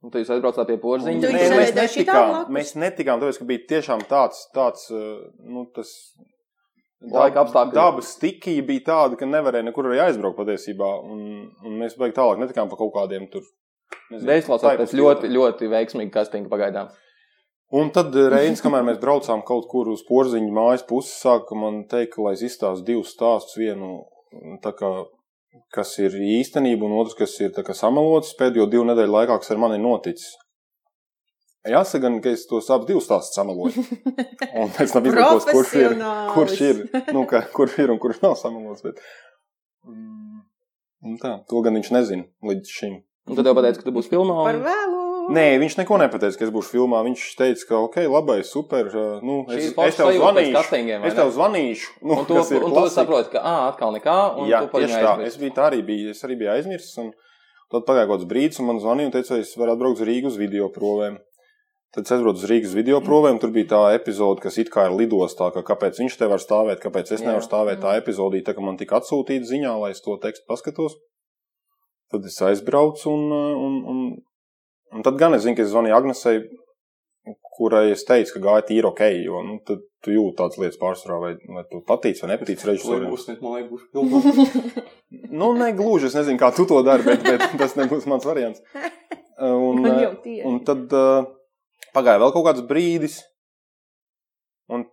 Un 0.00 0.12
tu 0.12 0.20
jūs 0.22 0.30
aizbraucāt 0.32 0.68
pie 0.70 0.78
porziņa. 0.80 1.28
Nē, 1.28 1.46
mēs 1.52 1.72
netikām, 1.76 2.34
mēs 2.56 2.74
netikām, 2.80 3.20
tāpēc, 3.20 3.40
ka 3.40 3.48
bija 3.50 3.64
tiešām 3.74 4.04
tāds, 4.08 4.46
tāds, 4.56 4.86
uh, 4.94 5.26
nu, 5.44 5.66
tas. 5.76 5.92
Laika 7.00 7.44
apstākļi. 7.44 7.72
Dabas 7.76 8.14
stikija 8.16 8.64
bija 8.68 8.84
tāda, 8.90 9.16
ka 9.20 9.28
nevarēja 9.28 9.64
nekur 9.68 9.88
arī 9.88 10.02
aizbraukt 10.04 10.36
patiesībā, 10.40 10.88
un, 11.08 11.22
un 11.64 11.76
mēs 11.80 11.96
beig 12.00 12.12
tālāk 12.16 12.40
netikām 12.42 12.68
pa 12.68 12.76
kaut 12.80 12.92
kādiem 12.96 13.28
tur. 13.32 13.44
taipas 14.64 14.92
ļoti, 14.96 15.30
ļoti 15.32 15.70
veiksmīga 15.70 16.12
kastinga 16.18 16.50
pagaidām. 16.52 16.90
Un 17.70 17.92
tad 17.94 18.14
eh, 18.18 18.26
Reinis, 18.32 18.62
kamēr 18.64 18.82
mēs 18.86 18.98
braucām 19.02 19.44
kaut 19.46 19.68
kur 19.70 19.92
uz 19.92 20.02
porziņu 20.08 20.50
mājas 20.54 20.82
pusi, 20.88 21.12
sāka 21.14 21.56
man 21.58 21.84
teikt, 21.90 22.18
lai 22.18 22.34
es 22.34 22.42
izstāstu 22.48 22.88
divus 22.88 23.12
stāstus. 23.14 23.56
Vienu, 23.60 23.92
tā 24.64 24.74
kā, 24.76 24.90
kas 25.74 25.96
ir 26.02 26.14
īstenība, 26.14 26.86
un 26.86 26.98
otrs, 27.00 27.16
kas 27.18 27.34
ir 27.42 27.56
samalots 27.76 28.36
pēdējo 28.38 28.68
divu 28.70 28.86
nedēļu 28.90 29.16
laikā, 29.16 29.40
kas 29.42 29.52
ar 29.54 29.60
mani 29.62 29.78
ir 29.78 29.84
noticis. 29.84 30.36
Jāsaka, 31.68 32.06
gan, 32.06 32.14
ka 32.24 32.30
es 32.32 32.46
tos 32.48 32.70
abus 32.72 32.88
divus 32.88 33.04
stāstus 33.04 33.36
samaloju. 33.36 33.82
Un 34.62 34.70
pēc 34.72 34.94
tam 34.94 35.08
izlūkos, 35.10 35.48
kurš 35.50 35.74
ir, 35.76 35.96
kurš 36.32 36.62
ir, 36.64 36.80
nu, 37.12 37.26
ka, 37.28 37.42
kurš 37.52 37.76
ir 37.84 37.92
un 37.92 38.00
kurš 38.00 38.22
nav 38.22 38.38
samalots. 38.40 38.80
Bet, 38.86 39.02
mm, 39.84 40.40
un 41.04 41.20
tā, 41.20 41.34
to 41.50 41.60
gan 41.66 41.76
viņš 41.76 41.92
nezina 41.98 42.48
līdz 42.48 42.72
šim. 42.78 42.96
Un 43.28 43.36
tad 43.36 43.50
jau 43.50 43.54
pateicu, 43.58 43.82
ka 43.82 43.90
tu 43.90 43.92
būsi 43.98 44.08
filmā. 44.12 44.40
Par 44.40 44.56
Un... 44.56 44.64
vēlu. 44.70 45.09
Nē, 45.30 45.44
viņš 45.62 45.76
neko 45.78 45.96
nepateica, 46.00 46.38
ka 46.40 46.46
es 46.48 46.50
būšu 46.50 46.72
filmā. 46.74 47.00
Viņš 47.06 47.24
teica, 47.38 47.66
ka 47.68 47.80
ok, 47.86 47.96
labi, 48.10 48.40
super. 48.46 48.88
Nu, 49.22 49.44
es, 49.54 49.70
es 49.70 49.98
tev 49.98 50.10
zvanīšu. 50.16 50.62
Es 51.06 51.16
tev 51.18 51.30
zvanīšu. 51.36 51.92
Nu, 52.02 52.16
Un 52.18 52.26
tu, 52.26 52.34
un 52.40 52.44
tu 52.66 52.74
klasika. 52.74 52.94
saproti, 52.96 53.30
ka, 53.36 53.42
ah, 53.46 53.68
atkal 53.70 53.94
nekā, 53.94 54.16
un 54.42 54.50
Jā, 54.50 54.64
tu 54.66 54.80
tieši 54.80 55.02
tā. 55.06 55.16
Es 55.28 55.38
biju 55.38 55.54
tā 55.54 55.68
arī 55.70 55.82
biju. 55.86 56.10
Es 56.16 56.24
arī 56.26 56.38
biju 56.40 56.50
aizmirsis. 56.56 56.96
Un 56.98 57.12
tad 57.70 57.86
pagāja 57.86 58.08
kaut 58.10 58.18
kāds 58.18 58.30
brīdis, 58.32 58.58
un 58.58 58.70
man 58.72 58.80
zvanīja 58.82 59.10
un 59.10 59.14
teica, 59.14 59.36
vai 59.36 59.44
es 59.44 59.52
varu 59.60 59.76
atbraukt 59.76 60.00
uz 60.02 60.08
Rīgas 60.08 60.34
uz 60.34 60.40
video 60.40 60.70
provēm. 60.74 61.20
Tad 61.94 62.06
es 62.06 62.14
aizbraucu 62.14 62.42
uz 62.42 62.48
Rīgas 62.50 62.74
video 62.74 62.98
provēm. 63.02 63.38
Tur 63.42 63.50
bija 63.54 63.68
tā 63.70 63.82
epizode, 63.98 64.42
kas 64.42 64.58
it 64.62 64.72
kā 64.74 64.88
ir 64.88 64.96
lidostā, 64.98 65.52
ka 65.54 65.62
kāpēc 65.66 65.98
viņš 66.02 66.18
te 66.18 66.26
var 66.30 66.42
stāvēt, 66.42 66.82
kāpēc 66.82 67.14
es 67.14 67.22
nevaru 67.22 67.46
stāvēt. 67.46 67.78
Tā 67.82 67.94
epizode, 67.98 68.42
tā, 68.46 68.54
ka 68.54 68.62
man 68.62 68.78
tika 68.78 68.98
atsūtīta 68.98 69.46
ziņā, 69.46 69.76
lai 69.82 69.90
es 69.94 70.02
to 70.02 70.14
tekstu 70.22 70.46
paskatos. 70.50 70.98
Tad 72.10 72.26
es 72.26 72.38
aizbraucu, 72.42 73.10
un, 73.10 73.30
un, 73.30 73.74
un, 73.90 73.98
un 74.94 75.06
tad 75.06 75.18
gan 75.20 75.36
es 75.36 75.44
zinu, 75.44 75.56
ka 75.58 75.64
es 75.64 75.72
zvanīju 75.72 75.96
Agnesei, 75.96 76.42
kurai 77.56 77.90
es 77.92 78.04
teicu, 78.08 78.36
ka 78.36 78.42
gāja 78.46 78.66
tīri 78.70 78.88
ok, 78.88 79.02
jo 79.26 79.42
nu, 79.46 79.58
tad 79.66 79.82
tu 80.04 80.14
jūti 80.14 80.38
tādas 80.38 80.60
lietas 80.60 80.80
pārsvarā, 80.80 81.18
vai, 81.20 81.32
vai 81.56 81.64
tu 81.68 81.82
patīc 81.86 82.22
vai 82.22 82.30
nepatīc 82.32 82.64
režisoram. 82.68 83.10
man 83.44 83.58
liekas, 83.58 83.70
būs 83.70 83.84
filmā. 83.92 84.86
Nu, 85.40 85.50
ne 85.58 85.72
gluži, 85.74 86.06
es 86.06 86.14
nezinu, 86.14 86.38
kā 86.38 86.52
tu 86.54 86.64
to 86.70 86.78
dari, 86.86 87.02
bet, 87.02 87.24
bet 87.26 87.42
tas 87.60 87.74
nebūs 87.78 88.06
mans 88.10 88.26
variants. 88.26 88.62
Un, 89.40 89.82
tieši. 90.22 90.42
un 90.46 90.60
tad 90.66 90.92
uh, 90.94 91.26
pagāja 91.96 92.20
vēl 92.22 92.32
kaut 92.34 92.46
kāds 92.46 92.64
brīdis, 92.68 93.16
un 94.70 94.84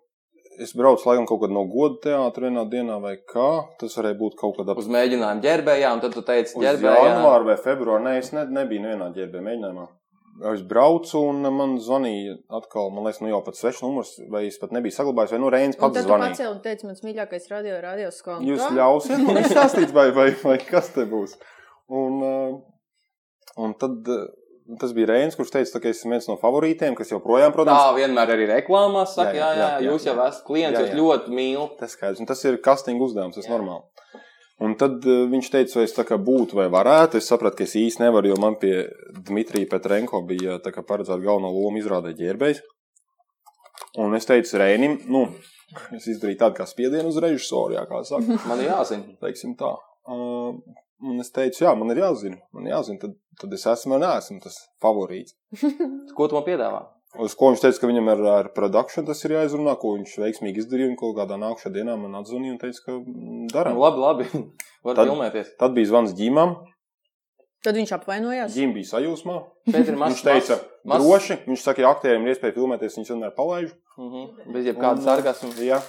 es 0.63 0.73
braucu 0.77 1.07
laikam 1.09 1.27
kaut 1.29 1.41
kad 1.43 1.53
no 1.53 1.63
goda 1.69 1.99
teātra 2.07 2.47
vienā 2.47 2.63
dienā 2.71 2.97
vai 3.03 3.15
kā. 3.33 3.49
Tas 3.79 3.95
varēja 3.99 4.17
būt 4.19 4.37
kaut 4.39 4.57
kad 4.59 4.69
ap 4.73 4.79
Uz 4.81 4.89
mēģinājumu 4.93 5.43
ģērbējā, 5.45 5.93
un 5.93 6.03
tad 6.03 6.15
tu 6.17 6.23
teici, 6.25 6.57
ģērbējā. 6.61 7.05
janvāru 7.11 7.49
vai 7.51 7.57
februāru. 7.61 8.03
Nē, 8.07 8.17
es 8.21 8.33
ne, 8.35 8.43
nebiju 8.57 8.83
nevienā 8.85 9.11
ģērbē 9.15 9.43
mēģinājumā. 9.49 9.87
Es 10.53 10.61
braucu, 10.69 11.17
un 11.31 11.41
man 11.49 11.71
zvanīja 11.81 12.35
atkal, 12.53 12.91
man 12.93 13.07
liekas, 13.07 13.23
nu 13.25 13.31
jau 13.31 13.39
pat 13.41 13.57
svešs 13.57 13.79
numurs, 13.81 14.11
vai 14.29 14.43
es 14.45 14.59
pat 14.61 14.75
nebiju 14.75 14.93
saglabājis, 14.93 15.31
vai 15.33 15.39
nu 15.41 15.49
Reinis 15.49 15.79
Un 15.79 15.81
pats 15.81 15.97
tad 15.97 16.05
zvanīja. 16.05 16.35
pacēli 16.35 16.51
un 16.51 16.59
teici, 16.61 16.85
mans 16.85 17.01
mīļākais 17.07 17.47
radio, 17.49 17.79
radio 17.81 18.11
skola. 18.13 18.43
Jūs 18.45 18.67
ļausiet 18.77 19.23
man 19.25 19.39
izstāstīt, 19.41 19.95
vai, 19.97 20.11
vai, 20.13 20.27
vai 20.43 20.59
kas 20.61 20.91
te 20.93 21.07
būs. 21.09 21.33
Un, 21.89 22.19
uh, 22.21 22.53
un 23.65 23.73
tad 23.81 24.11
tas 24.81 24.91
bija 24.95 25.07
Reinis, 25.13 25.36
kurš 25.39 25.51
teica, 25.53 25.71
tā, 25.74 25.81
ka 25.83 25.89
es 25.91 26.01
esmu 26.01 26.15
viens 26.15 26.27
no 26.29 26.36
favorītiem, 26.41 26.95
kas 26.97 27.12
joprojām, 27.13 27.51
Tā 27.51 27.55
protams, 27.55 27.95
vienmēr 27.97 28.33
arī 28.36 28.47
reklāmās 28.51 29.13
saka, 29.15 29.36
jā, 29.38 29.51
Jā, 29.51 29.59
jā, 29.59 29.67
jā, 29.77 29.91
jūs 29.91 30.07
jau 30.09 30.15
esat 30.25 30.43
klients, 30.47 30.79
jūs 30.81 30.95
ļoti 30.97 31.36
mīlat. 31.38 31.77
tas 31.79 31.95
skaidrs. 31.95 32.19
Un 32.24 32.29
tas 32.29 32.43
ir 32.45 32.59
casting 32.63 33.01
uzdevums, 33.01 33.36
tas 33.39 33.47
ir 33.47 33.53
normāli. 33.55 33.83
Un 34.65 34.74
tad 34.74 35.03
uh, 35.05 35.27
viņš 35.29 35.51
teica, 35.53 35.75
vai 35.77 35.83
es 35.86 35.93
tā 35.93 36.03
kā 36.07 36.17
būtu 36.17 36.57
vai 36.57 36.65
varētu. 36.74 37.19
Es 37.21 37.27
sapratu, 37.29 37.59
ka 37.59 37.67
es 37.67 37.75
īsti 37.77 38.01
nevaru, 38.01 38.31
jo 38.31 38.39
man 38.41 38.55
pie 38.57 38.88
Dmitrija 39.27 39.69
Petrenko 39.69 40.24
bija 40.25 40.57
tā 40.63 40.74
paredzēta 40.74 41.21
galvenā 41.21 41.51
loma 41.53 41.77
izrādē 41.77 42.15
ģērbējs. 42.17 42.63
Un 44.01 44.17
es 44.17 44.25
teicu 44.25 44.57
Reinim, 44.57 44.97
nu, 45.13 45.27
es 45.93 46.07
izdarīju 46.09 46.39
tādu 46.41 46.57
kā 46.57 46.65
spiedienu 46.69 47.12
uz 47.13 47.19
režisoru, 47.21 47.77
jā, 47.77 47.86
kā 47.89 48.01
saka. 48.09 48.39
Man 48.50 48.63
jāzina. 48.65 49.13
teiksim 49.21 49.53
tā. 49.59 49.75
Uh, 50.09 50.57
un 51.04 51.20
es 51.24 51.32
teicu, 51.34 51.63
jā, 51.66 51.74
man 51.77 51.92
ir 51.94 52.01
jāzina, 52.04 52.38
man 52.54 52.68
ir 52.68 52.74
jāzina, 52.75 53.00
tad, 53.06 53.16
tad 53.42 53.54
es 53.58 53.66
esmu 53.70 53.96
vai 53.98 54.04
neesmu 54.06 54.39
tas 54.44 54.58
favorīts. 54.84 55.36
Ko 56.18 56.27
tu 56.30 56.38
man 56.39 56.46
piedāvā? 56.48 56.86
Uz 57.24 57.34
ko 57.39 57.48
viņš 57.50 57.62
teica, 57.63 57.80
ka 57.82 57.88
viņam 57.89 58.10
ar, 58.12 58.22
ar 58.30 58.48
produkciju 58.54 59.06
tas 59.08 59.22
ir 59.25 59.32
jāizrunā, 59.38 59.74
ko 59.80 59.94
viņš 59.96 60.18
veiksmīgi 60.22 60.60
izdarīja. 60.62 60.89
Un 60.92 60.98
kaut 61.00 61.16
kādā 61.18 61.38
nākamajā 61.39 61.72
dienā 61.74 61.96
man 61.98 62.18
atzvanīja 62.20 62.54
un 62.54 62.60
teica, 62.62 62.82
ka 62.84 62.98
mm, 63.00 63.46
darām. 63.54 63.77
Nu, 63.77 63.82
labi, 63.86 64.01
labi. 64.04 64.27
Var 64.86 64.98
Tad- 65.00 65.08
filmēties. 65.10 65.54
Tad 65.58 65.74
bija 65.77 65.89
zvans 65.89 66.13
ģimām. 66.20 66.51
Tad 67.66 67.80
viņš 67.80 67.94
apvainojās. 67.96 68.51
Ģim 68.54 68.75
bija 68.75 68.89
sajūsmā. 68.92 69.38
Mazs. 69.72 69.88
Viņš 70.04 70.22
teica, 70.27 70.60
mazs- 70.86 71.08
droši. 71.08 71.39
Viņš 71.48 71.63
saka, 71.63 71.82
ja 71.82 71.89
aktieriem 71.96 72.27
ir 72.27 72.36
iespēja 72.36 72.54
filmēties, 72.60 73.00
viņš 73.00 73.10
vienmēr 73.16 73.34
palaiž. 73.39 73.72
Mhm, 73.98 74.27
Bez 74.54 74.70
jebkāda 74.70 75.00
Un, 75.01 75.06
sarkasma. 75.08 75.50
Jā. 75.66 75.80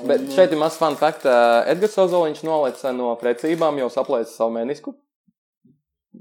Bet 0.00 0.24
šeit 0.32 0.52
ir 0.54 0.58
mazs 0.58 0.78
fun 0.80 0.96
fact. 0.96 1.26
Edgars 1.68 1.98
Ozoliņš 2.00 2.42
nolaica 2.48 2.92
no 2.96 3.12
precībām, 3.20 3.76
jau 3.82 3.90
saplēca 3.92 4.32
savu 4.32 4.54
menisku. 4.56 4.94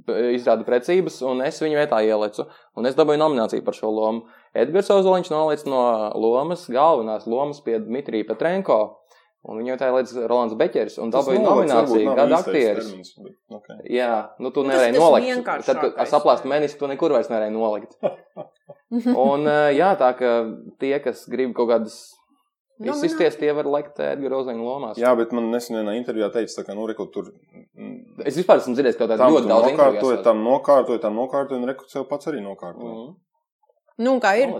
P- 0.07 0.17
Izrāda 0.35 0.63
precības, 0.67 1.17
un 1.27 1.41
es 1.45 1.59
viņu 1.61 1.77
vietā 1.79 1.99
ielicu. 2.03 2.45
Un 2.79 2.85
es 2.87 2.95
dabūju 2.95 3.19
nomināciju 3.21 3.63
par 3.65 3.75
šo 3.75 3.89
lomu. 3.91 4.25
Edgars 4.55 4.89
Ozoliņš 4.91 5.31
nolaica 5.33 5.69
no 5.71 5.81
lomas, 6.19 6.65
galvenās 6.71 7.27
lomas 7.31 7.59
pie 7.63 7.79
Dmitrija 7.79 8.27
Petrenko. 8.29 8.79
Un 9.41 9.57
viņu 9.57 9.73
vietā 9.73 9.87
ielica 9.89 10.27
Rolands 10.29 10.53
Beķers. 10.53 10.99
Un 11.01 11.09
varbūt 11.15 11.41
nomināciju 11.41 12.11
gada 12.15 12.37
aktieris. 12.43 12.91
okay. 13.49 13.79
Jā, 13.89 14.11
nu 14.39 14.51
tu 14.53 14.61
Nu, 14.61 14.69
nevarēji 14.69 14.99
nolikt. 14.99 15.45
Tad, 15.65 15.79
kad 15.81 15.97
ar 15.97 16.05
saplāstu 16.11 16.45
jā. 16.45 16.51
menisku, 16.53 16.77
tu 16.83 16.87
nekur 16.91 17.15
vairs 17.15 17.31
nevarēji 17.31 17.55
nolikt. 17.55 17.97
Un 19.17 19.47
jā, 19.73 19.95
tā 19.97 20.11
ka 20.19 20.33
tie, 20.79 20.99
kas 21.01 21.23
grib 21.31 21.55
kaut 21.57 21.71
kādas 21.71 21.95
izsisties, 22.89 23.37
tie 23.39 23.51
var 23.57 23.67
likt 23.69 23.99
Edgars 23.99 24.37
Ozoliņa 24.41 24.65
lomās. 24.65 24.97
Jā, 25.01 25.11
bet 25.19 25.31
man 25.37 25.51
nesen 25.53 25.77
vienā 25.79 25.93
intervijā 25.99 26.31
teica, 26.33 26.63
ka, 26.67 26.73
nu, 26.77 26.87
reku, 26.89 27.05
tur 27.13 27.29
mm, 27.31 28.25
Es 28.25 28.35
vispār 28.37 28.59
esmu 28.61 28.75
dzirdējis, 28.77 28.97
ka 28.99 29.07
tā 29.11 29.17
tam 29.21 29.33
ļoti 29.35 29.49
daudz 29.51 29.69
nokārtoja, 29.71 30.17
tam 30.25 30.43
nokārtoja, 30.45 31.01
tam 31.05 31.15
nokārtoja, 31.21 31.61
un 31.61 31.69
reku 31.71 31.87
sev 31.89 32.07
pats 32.09 32.27
arī 32.31 32.41
nokārtoja. 32.45 32.91
Mhm. 32.97 33.15
Nu, 34.01 34.17
kā 34.23 34.35
ir? 34.41 34.53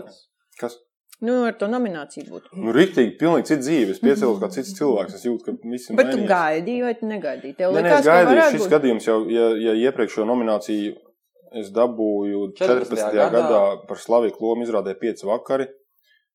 Kas? 0.60 0.78
Nu, 1.22 1.44
ar 1.46 1.54
to 1.54 1.68
nomināciju 1.70 2.24
būtu. 2.26 2.50
Nu, 2.58 2.72
rīktīgi, 2.74 3.12
pilnīgi 3.20 3.46
cits 3.52 3.62
dzīve. 3.68 3.94
Es 3.94 4.00
piecēlos 4.02 4.40
kā 4.42 4.48
cits 4.50 4.72
cilvēks. 4.74 5.14
Es 5.14 5.22
jūtu, 5.28 5.44
ka 5.46 5.52
visi 5.70 5.94
Bet 5.94 6.08
tu 6.10 6.16
mainījās. 6.18 6.30
gaidīji, 6.32 6.82
vai 6.82 6.94
tu 6.98 7.06
negaidīji? 7.06 7.54
Tev 7.60 7.70
Nē, 7.70 7.76
nē, 7.78 7.82
liekas, 7.86 8.00
es 8.00 8.08
gaidīju, 8.10 8.46
šis 8.56 8.64
būt. 8.64 8.72
gadījums 8.72 9.06
jau, 9.06 9.18
ja, 9.30 9.46
ja 9.68 9.74
iepriekšējo 9.86 10.26
nomināciju 10.26 10.96
es 11.62 11.70
dabūju 11.76 12.40
14. 12.58 12.90
14. 12.90 13.14
gadā. 13.14 13.30
gadā 13.36 13.60
par 13.86 14.02
slavīgu 14.02 14.42
lomu 14.42 14.66
izrādē 14.66 14.96
pieci 14.98 15.28
vakari, 15.28 15.68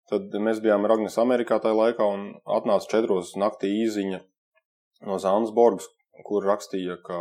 tad 0.09 0.33
mēs 0.43 0.61
bijām 0.63 0.85
ar 0.87 0.95
Agnes 0.97 1.17
Amerikā 1.21 1.59
tajā 1.63 1.75
laikā 1.77 2.07
un 2.13 2.29
atnāca 2.57 2.89
četros 2.93 3.33
naktī 3.39 3.73
īziņa 3.83 4.21
no 5.07 5.19
Zānsborgas, 5.21 5.89
kur 6.25 6.45
rakstīja, 6.47 6.95
ka 7.05 7.19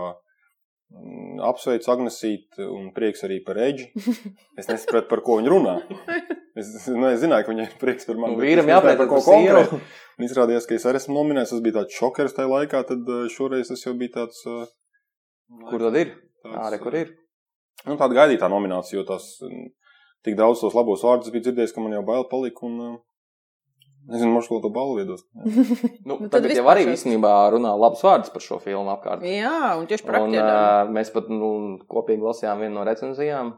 mm, 0.95 1.43
apsveic 1.51 1.85
Agnesīt 1.93 2.57
un 2.65 2.91
prieks 2.97 3.25
arī 3.27 3.43
par 3.45 3.59
Eģi. 3.67 3.91
Es 4.61 4.71
nesapratu, 4.71 5.11
par 5.11 5.21
ko 5.27 5.37
viņi 5.41 5.53
runā. 5.53 5.75
Es, 6.57 6.71
nu, 6.89 7.05
es 7.11 7.21
zināju, 7.21 7.45
ka 7.45 7.53
viņai 7.53 7.67
ir 7.69 7.75
prieks 7.83 8.07
par 8.09 8.17
mani. 8.17 8.39
Bet 8.39 8.49
vīram 8.49 8.71
jāpēc 8.73 8.97
par 9.03 9.11
ko 9.11 9.19
konkrēti. 9.27 9.81
Un 10.17 10.25
Izrādījās, 10.25 10.65
ka 10.65 10.73
es 10.79 10.87
arī 10.89 11.03
esmu 11.03 11.13
nominēts. 11.19 11.51
Tas 11.53 11.61
bija 11.61 11.83
tāds 11.83 11.99
šokers 11.99 12.33
tajā 12.33 12.49
laikā, 12.49 12.81
tad 12.89 13.11
eh, 13.13 13.27
šoreiz 13.35 13.69
tas 13.69 13.83
jau 13.85 13.93
bija 14.01 14.15
tāds. 14.15 14.39
eh, 14.49 14.71
Kur 15.69 15.85
tad 15.85 15.99
ir? 16.01 16.15
tāds, 16.41 16.57
Ārē, 16.65 16.79
kur 16.81 16.97
ir? 16.97 17.11
Nu, 17.85 17.99
tāda 18.01 18.17
gaidītā 18.17 18.49
nominācija, 18.49 18.97
jo 18.97 19.05
tas 19.11 19.27
mm, 19.45 19.67
tik 20.25 20.37
daudz 20.39 20.61
tos 20.65 20.75
labos 20.75 21.03
vārdus 21.05 21.33
bija 21.35 21.49
dzirdējis, 21.49 21.75
ka 21.75 21.81
man 21.85 21.93
jau 21.99 22.05
bail 22.07 22.25
palika. 22.31 22.65
Un, 22.67 22.79
eh, 22.81 22.97
nezinu, 24.15 24.33
možda 24.37 24.49
ko 24.55 24.61
to 24.63 24.71
balvu 24.71 25.01
iedos. 25.03 25.25
Nu, 26.07 26.17
Nu, 26.23 26.29
tagad 26.31 26.53
jau 26.55 26.65
arī 26.71 26.85
īstenībā 26.93 27.31
runā 27.51 27.73
labus 27.79 28.03
vārdus 28.07 28.31
par 28.31 28.41
šo 28.45 28.61
filmu 28.63 28.91
apkārt. 28.95 29.25
Jā, 29.27 29.75
un 29.81 29.87
tieši 29.91 30.07
aktieriem. 30.07 30.47
uh, 30.47 30.91
mēs 30.95 31.11
pat 31.15 31.29
nu, 31.33 31.51
kopīgi 31.91 32.23
lasījām 32.23 32.63
vienu 32.63 32.75
no 32.79 32.85
recenzijām. 32.87 33.55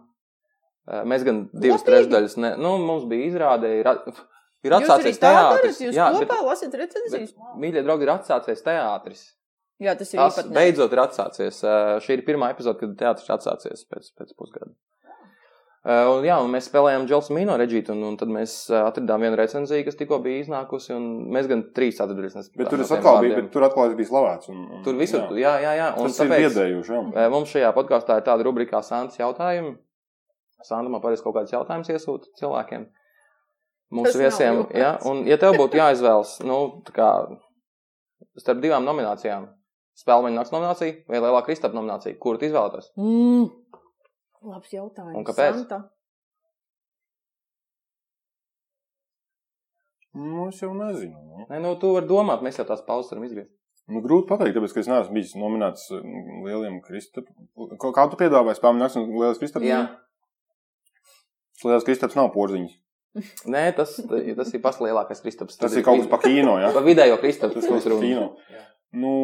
Uh, 0.89 1.03
mēs 1.05 1.25
gan 1.27 1.43
divas 1.53 1.83
Kopīgi? 1.83 1.91
trešdaļas, 1.93 2.37
ne, 2.41 2.55
nu, 2.57 2.79
mums 2.81 3.05
bija 3.11 3.27
izrāde, 3.29 3.69
ir, 3.83 3.91
ir 4.65 4.73
atsācies 4.79 5.21
teātris. 5.21 5.83
jūs 5.85 5.93
Jā, 5.99 6.07
kopā 6.17 6.25
bet, 6.39 6.47
lasat 6.49 6.75
recenzijas. 6.81 7.35
bet, 7.37 7.59
mīļie 7.61 7.83
draugi, 7.85 8.09
ir 8.09 8.15
atsācies 8.15 8.65
teātris. 8.65 9.27
Jā, 9.79 9.93
tas 10.01 10.09
ir 10.11 10.19
Tas 10.19 10.39
īpatnēji. 10.41 10.57
beidzot 10.57 10.95
ir 10.97 11.01
atsācies. 11.05 11.61
Uh, 11.63 11.99
šī 12.03 12.17
ir 12.17 12.23
pirmā 12.27 12.49
epizode, 12.55 12.81
kad 12.81 12.97
teātris 12.99 13.29
atsācies 13.37 13.85
pēc, 13.93 14.09
pēc 14.19 14.33
pusgada. 14.41 14.73
Uh, 15.89 16.05
un, 16.19 16.25
jā, 16.27 16.35
un 16.45 16.51
mēs 16.53 16.67
spēlējām 16.69 17.07
Dželsu 17.09 17.33
Mīno 17.33 17.55
reģītu, 17.57 17.95
un, 17.95 18.03
un 18.11 18.17
tad 18.21 18.29
mēs 18.29 18.55
uh, 18.69 18.83
atradām 18.91 19.23
vienu 19.25 19.39
recenziju, 19.41 19.87
kas 19.87 19.97
tikko 19.97 20.19
bija 20.21 20.43
iznākusi, 20.43 20.91
un 20.93 21.07
mēs 21.33 21.47
gan 21.49 21.63
trīs 21.73 21.97
atradām. 22.05 22.45
Bet 22.61 22.69
tur 22.69 22.83
es 22.85 22.93
atkal 22.93 23.23
biju, 23.25 23.39
bet 23.39 23.49
tur 23.55 23.65
atkal 23.65 23.89
es 23.89 23.95
biju 23.97 24.11
slavēts. 24.11 24.51
Un, 24.53 24.59
un, 24.67 24.83
Tur 24.85 24.99
visur, 25.01 25.25
jā, 25.41 25.55
jā, 25.65 25.73
jā. 25.79 25.87
Un 25.97 26.13
Tas 26.13 26.21
ir 26.27 26.35
biedējuši. 26.35 26.93
jā. 26.93 27.01
Eh, 27.23 27.29
Mums 27.33 27.55
šajā 27.55 27.71
podkāstā 27.73 28.19
ir 28.21 28.27
tāda 28.27 28.45
rubrika 28.45 28.77
kā 28.77 28.83
Sāns 28.85 29.17
jautājumi. 29.17 29.79
Sānta 30.61 30.93
man 30.93 31.01
parasti 31.01 31.25
kaut 31.25 31.39
kādus 31.39 31.55
jautājumus 31.57 31.89
iesūta 31.95 32.35
cilvēkiem. 32.37 32.85
Tas 32.89 33.97
Mūsu 33.97 34.13
nav 34.13 34.25
viesiem, 34.27 34.59
ja, 34.77 34.91
un, 35.09 35.23
ja 35.25 35.39
tev 35.41 35.57
būtu 35.57 35.79
jāizvēlas, 35.81 36.35
nu, 36.45 36.83
tā 36.85 36.93
kā 36.93 37.09
starp 38.37 38.61
divām 38.61 38.85
nominācijām, 38.85 39.49
spēļu 39.97 40.35
nakts 40.35 40.53
nominācija 40.53 41.09
vai 41.09 41.23
Lielā 41.25 41.41
Kristapa 41.47 41.79
nominācija, 41.79 42.19
kuru 42.21 42.43
tu 42.43 42.51
izvēlētos? 42.51 42.93
Mm. 43.01 43.49
Labs 44.47 44.73
jautājums. 44.73 45.17
Un 45.19 45.27
kāpēc? 45.27 45.57
Santa. 45.57 45.81
Nu, 50.19 50.49
es 50.49 50.59
jau 50.63 50.73
nezinu. 50.75 51.15
Nu. 51.15 51.47
Nē, 51.51 51.61
nu, 51.63 51.75
tu 51.81 51.93
vari 51.95 52.09
domāt, 52.11 52.43
mēs 52.45 52.59
jau 52.59 52.67
tās 52.69 52.83
pauzes 52.87 53.13
varam 53.13 53.27
izgriezt. 53.29 53.53
Nu, 53.89 54.03
grūti 54.05 54.29
pateikt, 54.29 54.57
tāpēc, 54.57 54.75
ka 54.75 54.83
es 54.83 54.91
neesmu 54.91 55.17
bijis 55.17 55.37
nominēts 55.39 55.87
mm, 55.97 56.43
lieliem 56.45 56.81
Kristapam. 56.85 57.49
Kā 57.81 58.05
tu 58.11 58.19
piedāvāji 58.21 58.59
spēļu 58.59 58.83
nakts 58.83 58.99
un 59.01 59.07
lielais 59.15 59.41
Kristaps? 59.41 59.65
Jā. 59.65 59.79
Lielais 61.65 61.87
Kristaps 61.87 62.19
nav 62.19 62.29
porziņš. 62.35 62.75
Nē, 63.55 63.63
tas, 63.79 63.95
tas 64.05 64.53
ir 64.53 64.63
pats 64.65 64.83
lielākais 64.85 65.23
Kristaps. 65.25 65.57
Tas 65.61 65.77
ir 65.77 65.87
kaut 65.87 66.03
kas 66.03 66.11
pa 66.11 66.21
kīno, 66.25 66.59
jā. 66.61 66.73
Pa 66.75 66.85
vidējo 66.85 67.17
Kristapu. 67.23 67.57
Tas 67.57 67.69
kaut 67.69 67.81
kas 67.81 67.89
pa 67.89 68.03
kīno. 68.03 68.29
Nu, 68.99 69.15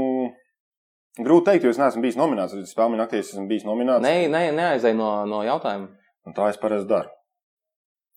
grūti 1.21 1.50
teikt, 1.50 1.66
jo 1.66 1.75
es 1.75 1.80
neesmu 1.80 2.02
bijis 2.04 2.18
nominēts. 2.18 2.56
Es 2.59 2.73
spēļu 2.75 2.99
naktī 2.99 3.21
esmu 3.23 3.47
bijis 3.50 3.66
nominēts. 3.68 4.02
Nē, 4.04 4.16
nē, 4.33 4.47
neaizēj 4.56 4.97
no, 4.99 5.11
no 5.30 5.44
jautājuma. 5.47 5.92
Un 6.25 6.37
tā 6.37 6.49
es 6.50 6.59
parasti 6.61 6.90
daru. 6.90 7.12